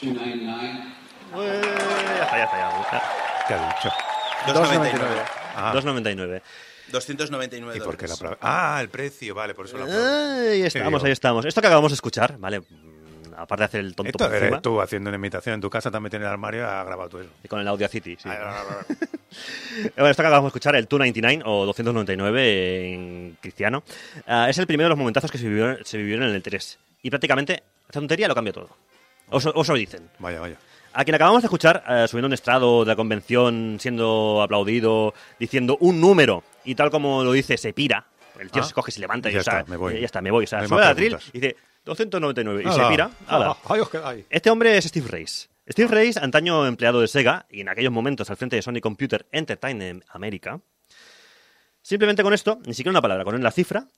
299. 0.00 0.94
Ué, 1.34 1.60
ya 1.60 2.24
está, 2.24 2.36
ya 2.38 2.44
está, 2.44 2.58
ya. 2.58 3.44
¿Qué 3.48 3.54
ha 3.54 3.68
dicho? 3.68 3.90
299. 4.46 5.22
Ah, 5.56 5.72
2.99. 5.74 6.42
299 6.90 7.76
¿Y 7.76 7.80
por 7.80 7.96
qué 7.96 8.06
la? 8.08 8.38
Ah, 8.40 8.78
el 8.80 8.88
precio, 8.88 9.34
vale, 9.34 9.54
por 9.54 9.66
eso 9.66 9.76
la. 9.76 9.84
Ahí 9.84 10.62
estamos, 10.62 11.04
ahí 11.04 11.10
estamos. 11.12 11.44
Esto 11.44 11.60
que 11.60 11.66
acabamos 11.66 11.90
de 11.90 11.96
escuchar, 11.96 12.38
¿vale? 12.38 12.62
Aparte 13.38 13.60
de 13.62 13.64
hacer 13.66 13.80
el 13.80 13.94
tonto 13.94 14.10
Esto 14.10 14.24
por 14.26 14.34
encima, 14.36 14.60
tú 14.60 14.80
haciendo 14.80 15.10
una 15.10 15.16
imitación 15.16 15.54
en 15.54 15.60
tu 15.60 15.70
casa, 15.70 15.90
también 15.90 16.10
tienes 16.10 16.26
el 16.26 16.32
armario 16.32 16.62
y 16.62 16.64
has 16.64 16.84
grabado 16.86 17.08
tú 17.08 17.18
eso. 17.20 17.30
y 17.44 17.48
con 17.48 17.60
el 17.60 17.68
Audacity, 17.68 18.16
sí. 18.16 18.28
Ah, 18.28 18.64
Bueno, 19.96 20.10
esto 20.10 20.22
que 20.22 20.26
acabamos 20.26 20.44
de 20.44 20.48
escuchar, 20.48 20.74
el 20.76 20.86
299 20.86 21.42
o 21.46 21.66
299 21.66 22.92
en 22.94 23.36
cristiano, 23.40 23.82
ah, 24.26 24.48
es 24.48 24.58
el 24.58 24.66
primero 24.66 24.86
de 24.86 24.90
los 24.90 24.98
momentazos 24.98 25.30
que 25.30 25.38
se 25.38 25.48
vivieron, 25.48 25.78
se 25.84 25.98
vivieron 25.98 26.28
en 26.28 26.34
el 26.34 26.42
3. 26.42 26.78
Y 27.02 27.10
prácticamente, 27.10 27.62
esta 27.86 28.00
tontería 28.00 28.26
lo 28.28 28.34
cambia 28.34 28.52
todo. 28.52 28.70
O 29.30 29.40
so- 29.40 29.50
o 29.54 29.62
eso 29.62 29.74
dicen. 29.74 30.08
Vaya, 30.18 30.40
vaya. 30.40 30.56
A 30.94 31.04
quien 31.04 31.14
acabamos 31.14 31.42
de 31.42 31.46
escuchar 31.46 31.84
eh, 31.88 32.06
subiendo 32.08 32.26
un 32.26 32.32
estrado 32.32 32.84
de 32.84 32.88
la 32.88 32.96
convención, 32.96 33.76
siendo 33.78 34.40
aplaudido, 34.42 35.14
diciendo 35.38 35.76
un 35.80 36.00
número, 36.00 36.42
y 36.64 36.74
tal 36.74 36.90
como 36.90 37.22
lo 37.22 37.32
dice, 37.32 37.56
se 37.56 37.72
pira. 37.72 38.06
El 38.40 38.50
tío 38.50 38.62
Ah. 38.62 38.64
se 38.66 38.72
coge, 38.72 38.90
se 38.92 39.00
levanta 39.00 39.28
y 39.30 39.34
Ya 39.34 39.40
o 39.40 39.42
sea, 39.42 39.58
está, 39.60 39.70
me 39.70 39.76
voy. 39.76 40.00
Ya 40.00 40.06
está, 40.06 40.20
me 40.22 40.30
voy. 40.30 40.44
O 40.44 40.46
sea, 40.46 40.60
sube 40.66 40.76
más 40.76 40.86
la 40.86 40.94
tril 40.94 41.08
preguntas. 41.08 41.30
y 41.34 41.40
dice 41.40 41.56
299 41.84 42.62
y 42.66 42.72
se 42.72 42.80
pira. 42.88 43.10
ala. 43.26 43.56
Quedáis. 43.90 44.24
Este 44.30 44.50
hombre 44.50 44.76
es 44.76 44.84
Steve 44.84 45.08
Reyes. 45.08 45.48
Steve 45.70 45.88
Reyes, 45.88 46.16
antaño 46.16 46.66
empleado 46.66 47.00
de 47.00 47.08
Sega 47.08 47.46
y 47.50 47.60
en 47.60 47.68
aquellos 47.68 47.92
momentos 47.92 48.30
al 48.30 48.36
frente 48.36 48.56
de 48.56 48.62
Sony 48.62 48.80
Computer 48.80 49.26
Entertainment 49.32 50.02
America, 50.10 50.60
simplemente 51.82 52.22
con 52.22 52.32
esto, 52.32 52.58
ni 52.66 52.72
siquiera 52.74 52.90
una 52.90 53.02
palabra, 53.02 53.24
con 53.24 53.42
la 53.42 53.50
cifra, 53.50 53.88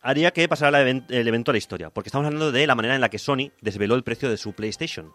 haría 0.00 0.30
que 0.32 0.48
pasara 0.48 0.70
la 0.70 0.80
el 0.82 1.28
evento 1.28 1.50
a 1.50 1.54
la 1.54 1.58
historia, 1.58 1.90
porque 1.90 2.08
estamos 2.08 2.26
hablando 2.26 2.52
de 2.52 2.66
la 2.66 2.74
manera 2.74 2.94
en 2.94 3.00
la 3.00 3.08
que 3.08 3.18
Sony 3.18 3.50
desveló 3.60 3.94
el 3.94 4.04
precio 4.04 4.28
de 4.30 4.36
su 4.36 4.52
PlayStation. 4.52 5.12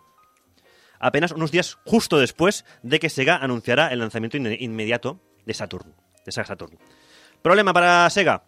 Apenas 1.00 1.32
unos 1.32 1.52
días 1.52 1.78
justo 1.86 2.18
después 2.20 2.66
de 2.82 3.00
que 3.00 3.10
Sega 3.10 3.38
anunciara 3.38 3.90
el 3.90 4.00
lanzamiento 4.00 4.38
in- 4.38 4.56
inmediato 4.60 5.20
de 5.46 5.54
Saturn, 5.54 5.94
de 6.26 6.32
Sega 6.32 6.46
Saturn. 6.48 6.78
Problema 7.42 7.74
para 7.74 8.10
Sega, 8.10 8.44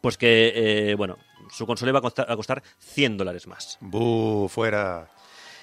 pues 0.00 0.16
que, 0.16 0.52
eh, 0.90 0.94
bueno, 0.94 1.18
su 1.52 1.66
consola 1.66 1.90
iba 1.90 1.98
a 1.98 2.02
costar, 2.02 2.30
a 2.30 2.34
costar 2.36 2.62
100 2.78 3.16
dólares 3.18 3.46
más. 3.46 3.78
Bu, 3.80 4.48
fuera. 4.48 5.08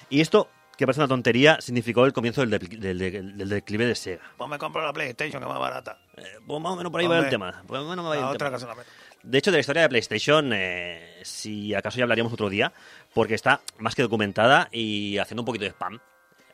Y 0.08 0.20
esto, 0.20 0.48
que 0.76 0.86
parece 0.86 1.00
una 1.00 1.08
tontería, 1.08 1.60
significó 1.60 2.04
el 2.06 2.12
comienzo 2.12 2.40
del, 2.44 2.50
depli- 2.50 2.78
del, 2.78 2.98
del- 2.98 3.36
del 3.36 3.48
declive 3.48 3.86
de 3.86 3.94
Sega. 3.94 4.22
Pues 4.36 4.48
me 4.50 4.58
compro 4.58 4.82
la 4.84 4.92
PlayStation, 4.92 5.40
que 5.40 5.46
es 5.46 5.50
más 5.52 5.58
barata. 5.60 5.98
Eh, 6.16 6.22
pues 6.46 6.60
más 6.60 6.72
o 6.72 6.76
menos 6.76 6.90
por 6.92 7.00
ahí 7.00 7.06
va 7.06 7.18
el 7.18 7.28
tema. 7.28 7.62
Pues 7.66 7.80
más 7.80 7.86
o 7.86 7.90
menos 7.90 8.04
va 8.06 8.14
La 8.14 8.20
el 8.30 8.34
otra 8.34 8.56
tema. 8.56 8.74
De 9.22 9.36
hecho, 9.38 9.50
de 9.50 9.58
la 9.58 9.60
historia 9.60 9.82
de 9.82 9.88
PlayStation, 9.90 10.50
eh, 10.54 11.18
si 11.22 11.74
acaso 11.74 11.98
ya 11.98 12.04
hablaríamos 12.04 12.32
otro 12.32 12.48
día, 12.48 12.72
porque 13.12 13.34
está 13.34 13.60
más 13.78 13.94
que 13.94 14.00
documentada 14.02 14.68
y 14.72 15.18
haciendo 15.18 15.42
un 15.42 15.46
poquito 15.46 15.64
de 15.64 15.70
spam. 15.72 15.98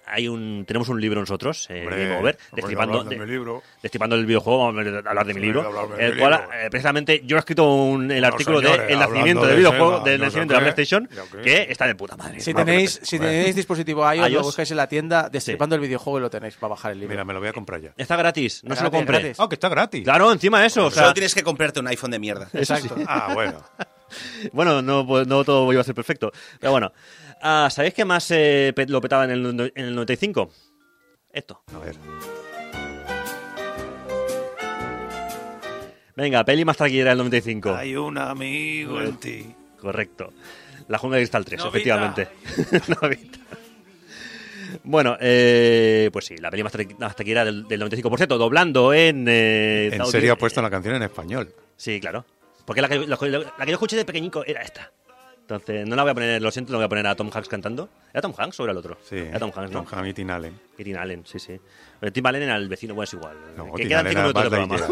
Hay 0.09 0.29
un, 0.29 0.65
tenemos 0.67 0.89
un 0.89 1.01
libro 1.01 1.19
nosotros, 1.21 1.67
eh, 1.69 1.81
Hombre, 1.83 2.05
Game 2.05 2.21
Over, 2.21 2.39
destripando, 2.53 2.99
hablar 3.01 3.11
de 3.13 3.19
mi 3.19 3.27
libro. 3.27 3.63
destripando 3.83 4.15
el 4.17 4.25
videojuego, 4.25 4.59
vamos 4.67 4.87
a 4.87 5.09
hablar 5.11 5.27
de 5.27 5.35
mi 5.35 5.41
libro, 5.41 5.63
de 5.97 6.07
el 6.07 6.15
mi 6.15 6.21
cual, 6.21 6.33
libro. 6.35 6.53
eh, 6.55 6.71
precisamente, 6.71 7.23
yo 7.25 7.37
he 7.37 7.39
escrito 7.41 7.69
un- 7.73 8.11
el 8.11 8.21
No, 8.21 8.27
artículo 8.29 8.61
señores, 8.61 8.87
de 8.87 8.93
el 8.93 8.99
nacimiento 9.01 9.41
del 9.43 9.51
de 9.51 9.57
videojuego, 9.57 10.01
del 10.01 10.21
nacimiento 10.21 10.55
de 10.55 10.61
la 10.61 10.65
PlayStation, 10.65 11.09
que 11.43 11.67
está 11.69 11.87
de 11.87 11.95
puta 11.97 12.17
madre. 12.17 12.39
Si 12.41 12.55
tenéis, 12.55 13.01
si 13.03 13.19
tenéis 13.19 13.57
dispositivo 13.57 14.11
iOS, 14.15 14.31
lo 14.31 14.43
buscáis 14.43 14.71
en 14.71 14.77
la 14.77 14.89
tienda, 14.89 15.29
destripando 15.29 15.75
el 15.75 15.81
videojuego 15.81 16.19
y 16.19 16.21
lo 16.23 16.31
tenéis 16.31 16.55
para 16.55 16.71
bajar 16.71 16.93
el 16.93 17.01
libro. 17.01 17.13
Mira, 17.13 17.25
me 17.25 17.33
lo 17.35 17.41
voy 17.41 17.49
a 17.49 17.53
comprar 17.53 17.81
ya. 17.81 17.93
Está 17.97 18.15
gratis, 18.17 18.63
no 18.65 18.77
se 18.77 18.85
lo 18.85 18.91
gratis. 18.91 19.37
Ah, 19.41 19.49
que 19.49 19.55
está 19.57 19.69
gratis. 19.69 20.05
Claro, 20.05 20.33
encima 20.33 20.61
de 20.61 20.67
eso. 20.69 20.87
O 20.87 20.91
sea, 20.91 21.03
Solo 21.03 21.15
tienes 21.15 21.35
que 21.35 21.43
comprarte 21.43 21.81
un 21.81 21.89
iPhone 21.89 22.11
de 22.13 22.19
mierda. 22.19 22.49
Exacto. 22.53 22.95
Ah, 23.07 23.31
bueno. 23.35 23.63
Bueno, 24.53 24.83
no, 24.83 25.05
pues, 25.05 25.27
no 25.27 25.43
todo 25.45 25.73
iba 25.73 25.81
a 25.81 25.85
ser 25.85 25.97
perfecto. 25.97 26.31
Pero 26.61 26.71
bueno, 26.71 26.93
Ah, 27.49 27.69
¿sabéis 27.71 27.95
qué 27.95 28.05
más 28.05 28.29
eh, 28.33 28.75
lo 28.89 29.01
petaba 29.01 29.25
en 29.25 29.31
el, 29.31 29.57
no- 29.57 29.65
en 29.65 29.73
el 29.85 29.95
95? 29.95 30.51
Esto. 31.33 31.63
A 31.73 31.79
ver. 31.79 31.95
Venga, 36.17 36.45
peli 36.45 36.65
más 36.65 36.77
taquillera 36.77 37.11
del 37.11 37.19
95. 37.19 37.75
Hay 37.75 37.95
un 37.95 38.19
amigo 38.19 39.01
en 39.01 39.17
ti. 39.19 39.55
Correcto. 39.79 40.33
La 40.89 40.99
jungla 40.99 41.19
de 41.19 41.23
cristal 41.25 41.45
3, 41.45 41.59
Novita. 41.61 41.69
efectivamente. 41.77 42.29
Novita. 43.03 43.39
Bueno, 44.83 45.17
eh, 45.21 46.11
pues 46.13 46.25
sí, 46.25 46.37
la 46.39 46.51
peli 46.51 46.63
más, 46.65 46.73
más 46.99 47.15
taquillera 47.15 47.45
del, 47.45 47.69
del 47.69 47.79
95. 47.81 48.09
Por 48.09 48.19
cierto, 48.19 48.39
doblando 48.39 48.93
en... 48.95 49.27
eh, 49.29 49.91
En 49.93 50.05
serio 50.07 50.33
ha 50.33 50.37
puesto 50.37 50.61
la 50.63 50.71
canción 50.71 50.95
en 50.97 51.03
español. 51.03 51.55
Sí, 51.77 52.01
claro. 52.01 52.25
Porque 52.65 52.81
la 52.81 52.89
que, 52.89 53.07
la, 53.07 53.17
que- 53.17 53.29
la 53.29 53.45
que 53.65 53.67
yo 53.67 53.73
escuché 53.75 53.95
de 53.97 54.05
pequeñico 54.05 54.45
era 54.45 54.63
esta. 54.63 54.91
Entonces, 55.47 55.87
no 55.87 55.95
la 55.95 56.03
voy 56.03 56.11
a 56.11 56.15
poner, 56.15 56.43
lo 56.43 56.51
siento, 56.51 56.73
no 56.73 56.79
voy 56.79 56.87
a 56.87 56.89
poner 56.89 57.07
a 57.07 57.15
Tom 57.15 57.31
Hanks 57.33 57.49
cantando. 57.49 57.89
¿Era 58.13 58.21
Tom 58.21 58.35
Hanks 58.37 58.59
o 58.59 58.65
era 58.65 58.73
el 58.73 58.79
otro? 58.79 58.99
Sí. 59.09 59.15
Era 59.15 59.39
Tom 59.39 59.53
Hanks, 59.55 59.71
¿no? 59.71 59.85
Tom 59.85 59.99
Hanks 59.99 60.11
y 60.11 60.13
Tim 60.13 60.29
Allen. 60.29 60.59
Y 60.77 60.83
Tim 60.83 60.97
Allen, 60.97 61.23
sí, 61.25 61.39
sí. 61.39 61.61
Pero 62.01 62.13
Tim 62.13 62.27
Allen 62.27 62.43
era 62.43 62.57
el 62.57 62.69
vecino, 62.69 62.97
bueno, 62.97 63.05
es 63.05 63.15
igual. 63.15 63.37
No, 63.57 63.73
que 63.73 63.87
quedan 63.87 64.09
cinco 64.09 64.23
minutos 64.23 64.43
de 64.43 64.51
programa. 64.51 64.89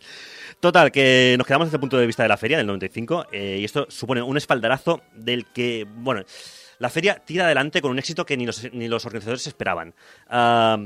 Total, 0.60 0.90
que 0.90 1.34
nos 1.36 1.46
quedamos 1.46 1.66
desde 1.66 1.76
el 1.76 1.80
punto 1.80 1.98
de 1.98 2.06
vista 2.06 2.22
de 2.22 2.30
la 2.30 2.38
feria 2.38 2.56
del 2.56 2.66
95 2.66 3.26
eh, 3.30 3.58
y 3.60 3.64
esto 3.64 3.86
supone 3.90 4.22
un 4.22 4.38
espaldarazo 4.38 5.02
del 5.14 5.44
que, 5.44 5.86
bueno, 5.86 6.24
la 6.78 6.88
feria 6.88 7.22
tira 7.22 7.44
adelante 7.44 7.82
con 7.82 7.90
un 7.90 7.98
éxito 7.98 8.24
que 8.24 8.38
ni 8.38 8.46
los, 8.46 8.72
ni 8.72 8.88
los 8.88 9.04
organizadores 9.04 9.46
esperaban. 9.46 9.92
Ah, 10.30 10.78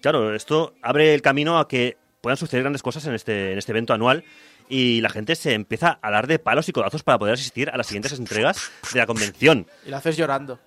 claro, 0.00 0.34
esto 0.34 0.74
abre 0.80 1.12
el 1.12 1.20
camino 1.20 1.58
a 1.58 1.68
que 1.68 1.98
puedan 2.22 2.38
suceder 2.38 2.62
grandes 2.62 2.82
cosas 2.82 3.06
en 3.06 3.14
este, 3.14 3.52
en 3.52 3.58
este 3.58 3.72
evento 3.72 3.92
anual 3.92 4.24
y 4.70 5.02
la 5.02 5.10
gente 5.10 5.34
se 5.34 5.52
empieza 5.52 5.98
a 6.00 6.10
dar 6.10 6.26
de 6.26 6.38
palos 6.38 6.68
y 6.68 6.72
codazos 6.72 7.02
para 7.02 7.18
poder 7.18 7.34
asistir 7.34 7.68
a 7.68 7.76
las 7.76 7.88
siguientes 7.88 8.18
entregas 8.18 8.70
de 8.92 9.00
la 9.00 9.06
convención. 9.06 9.66
Y 9.84 9.90
lo 9.90 9.96
haces 9.96 10.16
llorando. 10.16 10.58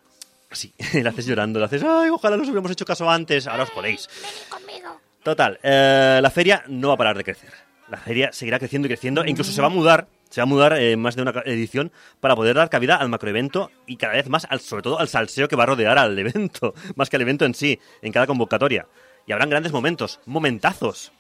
Sí, 0.52 0.74
lo 1.02 1.10
haces 1.10 1.26
llorando, 1.26 1.60
lo 1.60 1.66
haces, 1.66 1.84
ay, 1.84 2.10
ojalá 2.10 2.38
nos 2.38 2.48
hubiéramos 2.48 2.70
hecho 2.70 2.86
caso 2.86 3.10
antes, 3.10 3.48
ahora 3.48 3.64
os 3.64 3.70
jodéis. 3.72 4.08
Total, 5.24 5.58
eh, 5.64 6.20
la 6.22 6.30
feria 6.30 6.64
no 6.68 6.90
va 6.90 6.94
a 6.96 6.98
parar 6.98 7.18
de 7.18 7.24
crecer. 7.24 7.50
La 7.90 7.98
feria 7.98 8.32
seguirá 8.32 8.60
creciendo 8.60 8.88
y 8.88 8.90
creciendo, 8.90 9.24
e 9.24 9.30
incluso 9.30 9.52
se 9.52 9.62
va 9.62 9.68
a 9.68 9.70
mudar, 9.70 10.08
se 10.30 10.42
va 10.42 10.44
a 10.44 10.48
mudar 10.48 10.74
eh, 10.78 10.98
más 10.98 11.16
de 11.16 11.22
una 11.22 11.32
edición 11.46 11.92
para 12.20 12.36
poder 12.36 12.56
dar 12.56 12.70
cabida 12.70 12.98
al 12.98 13.10
macroevento 13.10 13.72
y 13.88 13.96
cada 13.96 14.14
vez 14.14 14.28
más, 14.30 14.46
al, 14.50 14.60
sobre 14.60 14.84
todo, 14.84 15.00
al 15.00 15.08
salseo 15.08 15.48
que 15.48 15.56
va 15.56 15.64
a 15.64 15.68
rodear 15.68 15.98
al 15.98 16.18
evento, 16.20 16.74
más 16.96 17.10
que 17.10 17.16
al 17.16 17.22
evento 17.22 17.46
en 17.46 17.54
sí, 17.54 17.80
en 18.02 18.12
cada 18.12 18.28
convocatoria. 18.28 18.86
Y 19.26 19.32
habrán 19.32 19.50
grandes 19.50 19.72
momentos, 19.72 20.20
momentazos. 20.26 21.14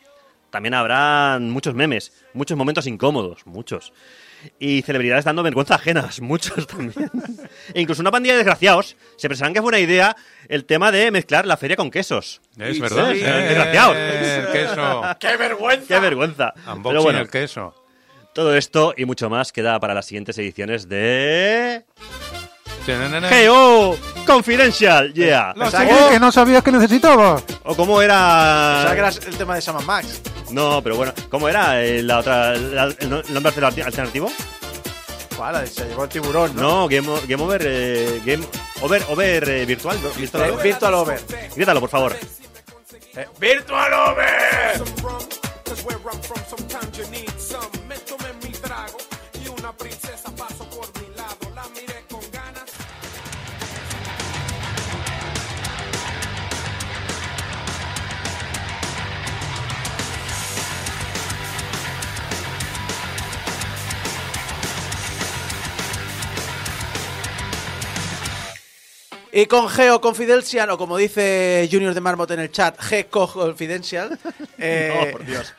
También 0.54 0.76
habrán 0.76 1.50
muchos 1.50 1.74
memes, 1.74 2.14
muchos 2.34 2.56
momentos 2.56 2.86
incómodos, 2.86 3.46
muchos. 3.48 3.92
Y 4.60 4.84
celebridades 4.84 5.26
dando 5.26 5.42
vergüenza 5.42 5.74
ajenas, 5.76 6.22
muchos 6.22 6.68
también. 6.68 7.10
e 7.74 7.82
incluso 7.82 8.04
una 8.04 8.12
pandilla 8.12 8.34
de 8.36 8.38
desgraciados 8.44 8.96
se 9.18 9.28
pensarán 9.30 9.54
que 9.54 9.60
es 9.60 9.64
buena 9.64 9.80
idea 9.80 10.16
el 10.48 10.66
tema 10.66 10.92
de 10.92 11.10
mezclar 11.10 11.48
la 11.48 11.58
feria 11.58 11.76
con 11.76 11.90
quesos. 11.90 12.40
Es 12.60 12.80
verdad. 12.80 13.14
Sí, 13.14 13.22
Eh, 13.24 13.32
desgraciados. 13.48 13.98
el 13.98 14.52
queso. 14.52 15.02
¡Qué 15.20 15.38
vergüenza! 15.38 15.88
¡Qué 15.88 16.00
vergüenza! 16.00 16.54
Unboxing 16.68 16.84
Pero 16.84 17.02
bueno, 17.02 17.20
el 17.20 17.30
queso. 17.32 17.74
todo 18.36 18.56
esto 18.56 18.94
y 18.96 19.06
mucho 19.06 19.32
más 19.32 19.52
queda 19.52 19.80
para 19.80 19.96
las 19.96 20.06
siguientes 20.06 20.38
ediciones 20.38 20.88
de... 20.88 21.84
GO 22.86 23.98
Confidential, 24.26 25.14
yeah. 25.14 25.54
Pensaba 25.54 25.86
serie 25.86 26.04
que- 26.06 26.14
que 26.14 26.20
no 26.20 26.32
sabías 26.32 26.64
que 26.64 26.72
necesitaba. 26.72 27.42
O 27.64 27.76
cómo 27.76 28.02
era... 28.02 28.84
Pensaba 28.86 28.94
que 28.94 29.00
era 29.00 29.10
el 29.30 29.38
tema 29.38 29.56
de 29.56 29.62
Sam 29.62 29.84
Max. 29.86 30.22
No, 30.52 30.82
pero 30.82 30.96
bueno, 30.96 31.14
¿cómo 31.30 31.50
era 31.50 31.82
eh, 31.84 32.02
la 32.04 32.20
otra, 32.20 32.54
la- 32.56 32.94
el 33.00 33.10
no- 33.10 33.20
el 33.20 33.34
nombre 33.34 33.52
alterna- 33.52 33.86
alternativo? 33.86 34.32
¿Cuál? 35.36 35.68
Se 35.68 35.86
llevó 35.86 36.04
el 36.04 36.10
tiburón, 36.10 36.56
¿no? 36.56 36.62
No, 36.62 36.88
Game, 36.88 37.08
O- 37.10 37.22
Game 37.28 37.44
Over, 37.44 37.62
eh, 37.66 38.22
Game 38.26 38.46
Over, 38.82 39.04
over 39.10 39.50
eh, 39.50 39.66
virtual, 39.66 39.98
¿no? 40.02 40.10
Virtual 40.12 40.44
Eh, 40.44 40.52
Over. 40.52 40.64
Virtual 40.64 40.94
Over. 40.94 41.20
Grítalo, 41.56 41.80
por 41.80 41.90
favor. 41.90 42.16
Eh, 43.16 43.28
¡Virtual 43.40 43.94
Over! 43.94 44.84
Y 69.36 69.48
con 69.48 69.68
Geo 69.68 70.00
Confidential, 70.00 70.70
o 70.70 70.78
como 70.78 70.96
dice 70.98 71.68
Junior 71.72 71.94
de 71.96 72.02
Marmot 72.02 72.30
en 72.32 72.40
el 72.40 72.52
chat, 72.52 72.78
G 72.80 73.08
Confidential. 73.10 74.18
eh, 74.60 74.94
Oh, 74.96 75.12
por 75.12 75.26
Dios. 75.26 75.54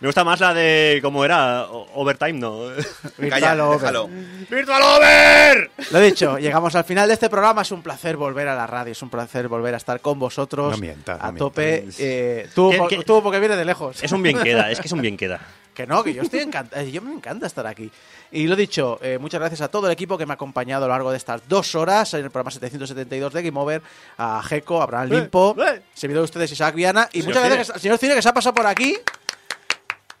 Me 0.00 0.08
gusta 0.08 0.24
más 0.24 0.38
la 0.40 0.52
de 0.52 0.98
cómo 1.02 1.24
era 1.24 1.62
o- 1.70 1.88
Overtime, 1.94 2.34
¿no? 2.34 2.66
Virtual 3.16 3.30
Calla, 3.40 3.66
Over. 3.66 3.78
déjalo. 3.80 4.10
¡Virtual 4.50 4.82
Over! 4.82 5.70
Lo 5.92 6.00
dicho, 6.00 6.36
llegamos 6.38 6.74
al 6.74 6.84
final 6.84 7.08
de 7.08 7.14
este 7.14 7.30
programa. 7.30 7.62
Es 7.62 7.70
un 7.70 7.80
placer 7.82 8.16
volver 8.18 8.48
a 8.48 8.54
la 8.54 8.66
radio, 8.66 8.92
es 8.92 9.00
un 9.00 9.08
placer 9.08 9.48
volver 9.48 9.72
a 9.72 9.78
estar 9.78 10.00
con 10.00 10.18
vosotros 10.18 10.72
No 10.72 10.76
mientas, 10.78 11.18
no 11.18 11.24
a 11.26 11.34
tope. 11.34 11.86
Eh, 11.98 12.46
tú, 12.54 12.70
¿Qué- 12.88 12.96
qué? 12.98 13.04
tú 13.04 13.22
porque 13.22 13.38
viene 13.40 13.56
de 13.56 13.64
lejos. 13.64 14.02
Es 14.02 14.12
un 14.12 14.22
bien 14.22 14.38
queda, 14.42 14.70
es 14.70 14.80
que 14.80 14.86
es 14.88 14.92
un 14.92 15.00
bien 15.00 15.16
queda. 15.16 15.40
Que 15.74 15.86
no, 15.86 16.04
que 16.04 16.14
yo 16.14 16.22
estoy 16.22 16.40
encantado. 16.40 16.84
Yo 16.86 17.02
me 17.02 17.12
encanta 17.12 17.46
estar 17.46 17.66
aquí. 17.66 17.90
Y 18.30 18.46
lo 18.46 18.54
dicho, 18.56 18.98
eh, 19.02 19.18
muchas 19.20 19.40
gracias 19.40 19.60
a 19.60 19.68
todo 19.68 19.86
el 19.86 19.92
equipo 19.92 20.16
que 20.16 20.24
me 20.24 20.32
ha 20.32 20.34
acompañado 20.34 20.84
a 20.84 20.88
lo 20.88 20.94
largo 20.94 21.10
de 21.10 21.16
estas 21.16 21.46
dos 21.48 21.74
horas 21.74 22.14
en 22.14 22.24
el 22.24 22.30
programa 22.30 22.50
772 22.52 23.32
de 23.32 23.42
Game 23.42 23.58
Over. 23.60 23.82
A 24.18 24.40
Jeco, 24.44 24.80
a 24.80 24.84
Abraham 24.84 25.08
Limpo, 25.10 25.56
eh. 25.62 25.82
servidor 25.92 26.20
de 26.22 26.24
ustedes 26.26 26.52
Isaac 26.52 26.74
Viana. 26.76 27.08
Y 27.12 27.22
Señor 27.22 27.26
muchas 27.34 27.44
gracias 27.44 27.70
al 27.70 27.80
señor 27.80 27.98
Cine 27.98 28.14
que 28.14 28.22
se 28.22 28.28
ha 28.28 28.34
pasado 28.34 28.54
por 28.54 28.66
aquí. 28.66 28.96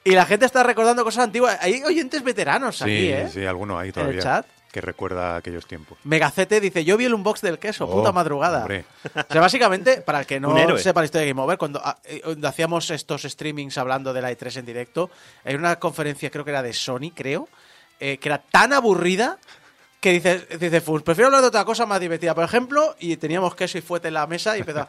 Y 0.02 0.10
la 0.10 0.26
gente 0.26 0.44
está 0.44 0.62
recordando 0.62 1.02
cosas 1.02 1.24
antiguas. 1.24 1.56
Hay 1.62 1.82
oyentes 1.82 2.22
veteranos 2.22 2.82
aquí, 2.82 2.90
Sí, 2.98 3.08
¿eh? 3.08 3.30
sí, 3.32 3.46
alguno 3.46 3.78
el 3.88 3.92
todavía. 3.92 4.20
chat. 4.20 4.46
Que 4.74 4.80
recuerda 4.80 5.36
aquellos 5.36 5.68
tiempos. 5.68 5.98
Megacete 6.02 6.58
dice, 6.60 6.84
yo 6.84 6.96
vi 6.96 7.04
el 7.04 7.14
unbox 7.14 7.42
del 7.42 7.60
queso, 7.60 7.84
Oh, 7.84 7.92
puta 7.92 8.10
madrugada. 8.10 8.62
hombre. 8.62 8.84
O 9.04 9.32
sea, 9.32 9.40
básicamente, 9.40 10.00
para 10.00 10.18
el 10.18 10.26
que 10.26 10.40
no 10.40 10.52
sepa 10.78 11.00
la 11.00 11.04
historia 11.04 11.26
de 11.26 11.32
Game 11.32 11.40
Over, 11.40 11.58
cuando, 11.58 11.80
ah, 11.84 11.96
eh, 12.02 12.20
cuando 12.24 12.48
hacíamos 12.48 12.90
estos 12.90 13.22
streamings 13.22 13.78
hablando 13.78 14.12
de 14.12 14.20
la 14.20 14.32
E3 14.32 14.56
en 14.56 14.66
directo, 14.66 15.12
hay 15.44 15.54
una 15.54 15.78
conferencia, 15.78 16.28
creo 16.28 16.44
que 16.44 16.50
era 16.50 16.60
de 16.60 16.72
Sony, 16.72 17.12
creo, 17.14 17.48
eh, 18.00 18.18
que 18.18 18.28
era 18.28 18.38
tan 18.38 18.72
aburrida 18.72 19.38
que 20.00 20.10
dice, 20.10 20.44
dice 20.58 20.80
Fus, 20.80 21.04
prefiero 21.04 21.28
hablar 21.28 21.42
de 21.42 21.46
otra 21.48 21.64
cosa 21.64 21.86
más 21.86 22.00
divertida. 22.00 22.34
Por 22.34 22.42
ejemplo, 22.42 22.96
y 22.98 23.16
teníamos 23.16 23.54
queso 23.54 23.78
y 23.78 23.80
fuete 23.80 24.08
en 24.08 24.14
la 24.14 24.26
mesa 24.26 24.56
y 24.56 24.60
empezó, 24.60 24.88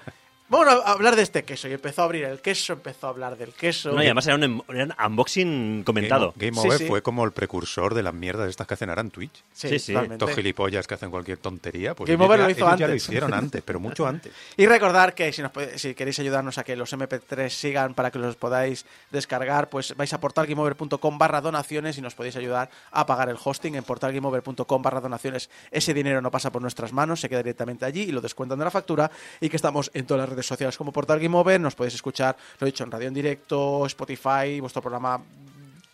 vamos 0.49 0.67
a 0.67 0.91
hablar 0.91 1.15
de 1.15 1.21
este 1.23 1.43
queso. 1.43 1.67
Y 1.67 1.73
empezó 1.73 2.01
a 2.01 2.05
abrir 2.05 2.23
el 2.25 2.39
queso, 2.41 2.73
empezó 2.73 3.07
a 3.07 3.09
hablar 3.11 3.37
del 3.37 3.53
queso. 3.53 3.91
No, 3.91 4.01
y 4.01 4.05
además 4.05 4.25
era 4.27 4.35
un, 4.35 4.43
em- 4.43 4.61
era 4.69 4.83
un 4.85 4.93
unboxing 5.07 5.83
comentado. 5.83 6.33
Game, 6.35 6.51
Game 6.51 6.61
Sí, 6.61 6.67
Over 6.67 6.77
sí. 6.79 6.87
fue 6.87 7.01
como 7.01 7.23
el 7.25 7.31
precursor 7.31 7.93
de 7.93 8.03
las 8.03 8.13
mierdas 8.13 8.49
estas 8.49 8.67
que 8.67 8.73
hacen 8.75 8.89
ahora 8.89 9.01
en 9.01 9.11
Twitch. 9.11 9.43
sí, 9.53 9.79
sí. 9.79 9.93
totalmente. 9.93 10.23
Estos 10.25 10.35
gilipollas 10.35 10.87
que 10.87 10.93
hacen 10.93 11.09
cualquier 11.11 11.37
tontería. 11.37 11.95
Pues 11.95 12.07
Game 12.09 12.15
ellos 12.23 12.27
Over 12.27 12.39
ya, 12.39 12.45
lo 12.45 12.51
hizo 12.51 12.59
ellos 12.67 12.79
ya 12.79 12.85
lo 12.87 12.91
antes. 12.93 13.03
hicieron 13.03 13.33
antes, 13.33 13.61
pero 13.63 13.79
mucho 13.79 14.05
antes. 14.07 14.31
Y 14.57 14.65
recordar 14.67 15.13
que 15.15 15.31
si, 15.33 15.41
nos 15.41 15.51
puede- 15.51 15.77
si 15.79 15.93
queréis 15.95 16.19
ayudarnos 16.19 16.57
a 16.57 16.63
que 16.63 16.75
los 16.75 16.91
MP3 16.93 17.49
sigan 17.49 17.93
para 17.93 18.11
que 18.11 18.19
los 18.19 18.35
podáis 18.35 18.85
descargar, 19.11 19.69
pues 19.69 19.95
vais 19.95 20.13
a 20.13 20.19
portalgameover.com 20.19 21.17
barra 21.17 21.41
donaciones 21.41 21.97
y 21.97 22.01
nos 22.01 22.15
podéis 22.15 22.35
ayudar 22.35 22.69
a 22.91 23.05
pagar 23.05 23.29
el 23.29 23.37
hosting 23.43 23.75
en 23.75 23.83
portalgameover.com 23.83 24.81
barra 24.81 25.01
donaciones. 25.01 25.49
Ese 25.71 25.93
dinero 25.93 26.21
no 26.21 26.31
pasa 26.31 26.51
por 26.51 26.61
nuestras 26.61 26.93
manos, 26.93 27.19
se 27.21 27.29
queda 27.29 27.39
directamente 27.43 27.85
allí 27.85 28.01
y 28.03 28.11
lo 28.11 28.21
descuentan 28.21 28.59
de 28.59 28.65
la 28.65 28.71
factura 28.71 29.11
y 29.41 29.49
que 29.49 29.55
estamos 29.55 29.91
en 29.93 30.05
todas 30.05 30.21
las 30.21 30.29
redes 30.35 30.45
sociales 30.45 30.77
como 30.77 30.91
Portal 30.91 31.19
Game. 31.19 31.59
Nos 31.59 31.75
podéis 31.75 31.95
escuchar, 31.95 32.35
lo 32.59 32.67
he 32.67 32.71
dicho, 32.71 32.83
en 32.83 32.91
radio 32.91 33.07
en 33.07 33.13
directo, 33.13 33.85
Spotify, 33.85 34.59
vuestro 34.59 34.81
programa 34.81 35.19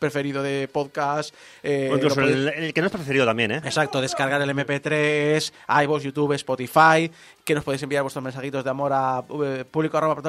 preferido 0.01 0.41
de 0.43 0.67
podcast. 0.67 1.33
eh, 1.63 1.89
O 1.91 1.95
incluso 1.95 2.15
podéis- 2.19 2.33
el, 2.35 2.47
el 2.49 2.73
que 2.73 2.81
no 2.81 2.87
es 2.87 2.93
preferido 2.93 3.25
también, 3.25 3.51
¿eh? 3.51 3.61
Exacto, 3.63 4.01
descargar 4.01 4.41
el 4.41 4.49
MP3, 4.49 5.53
iVoox, 5.83 6.03
YouTube, 6.03 6.33
Spotify, 6.33 7.09
que 7.45 7.53
nos 7.55 7.63
podéis 7.63 7.83
enviar 7.83 8.01
vuestros 8.03 8.23
mensajitos 8.23 8.63
de 8.63 8.69
amor 8.69 8.91
a 8.93 9.23
eh, 9.45 9.63
público 9.69 9.97
arroba 9.97 10.21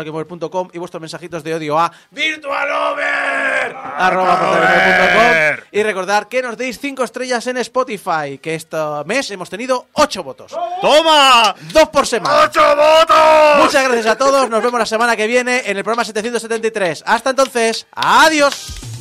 y 0.73 0.79
vuestros 0.79 1.01
mensajitos 1.01 1.43
de 1.43 1.55
odio 1.55 1.79
a 1.79 1.91
virtualover 2.11 3.75
arroba 3.97 4.39
portalgameover.com 4.39 5.65
y 5.73 5.83
recordar 5.83 6.29
que 6.29 6.43
nos 6.43 6.57
deis 6.57 6.79
5 6.79 7.05
estrellas 7.05 7.47
en 7.47 7.57
Spotify, 7.59 8.39
que 8.41 8.55
este 8.55 8.77
mes 9.07 9.31
hemos 9.31 9.49
tenido 9.51 9.87
8 9.93 10.23
votos, 10.23 10.53
¡Toma! 10.81 11.55
dos 11.73 11.89
por 11.89 12.07
semana. 12.07 12.43
¡Ocho 12.45 12.61
votos! 12.77 13.65
Muchas 13.65 13.85
gracias 13.85 14.07
a 14.07 14.17
todos, 14.19 14.51
nos 14.51 14.63
vemos 14.63 14.79
la 14.79 14.87
semana 14.87 15.17
que 15.17 15.27
viene 15.27 15.63
en 15.67 15.77
el 15.77 15.85
programa 15.85 16.05
773. 16.05 17.05
Hasta 17.07 17.31
entonces, 17.31 17.87
adiós. 17.93 18.92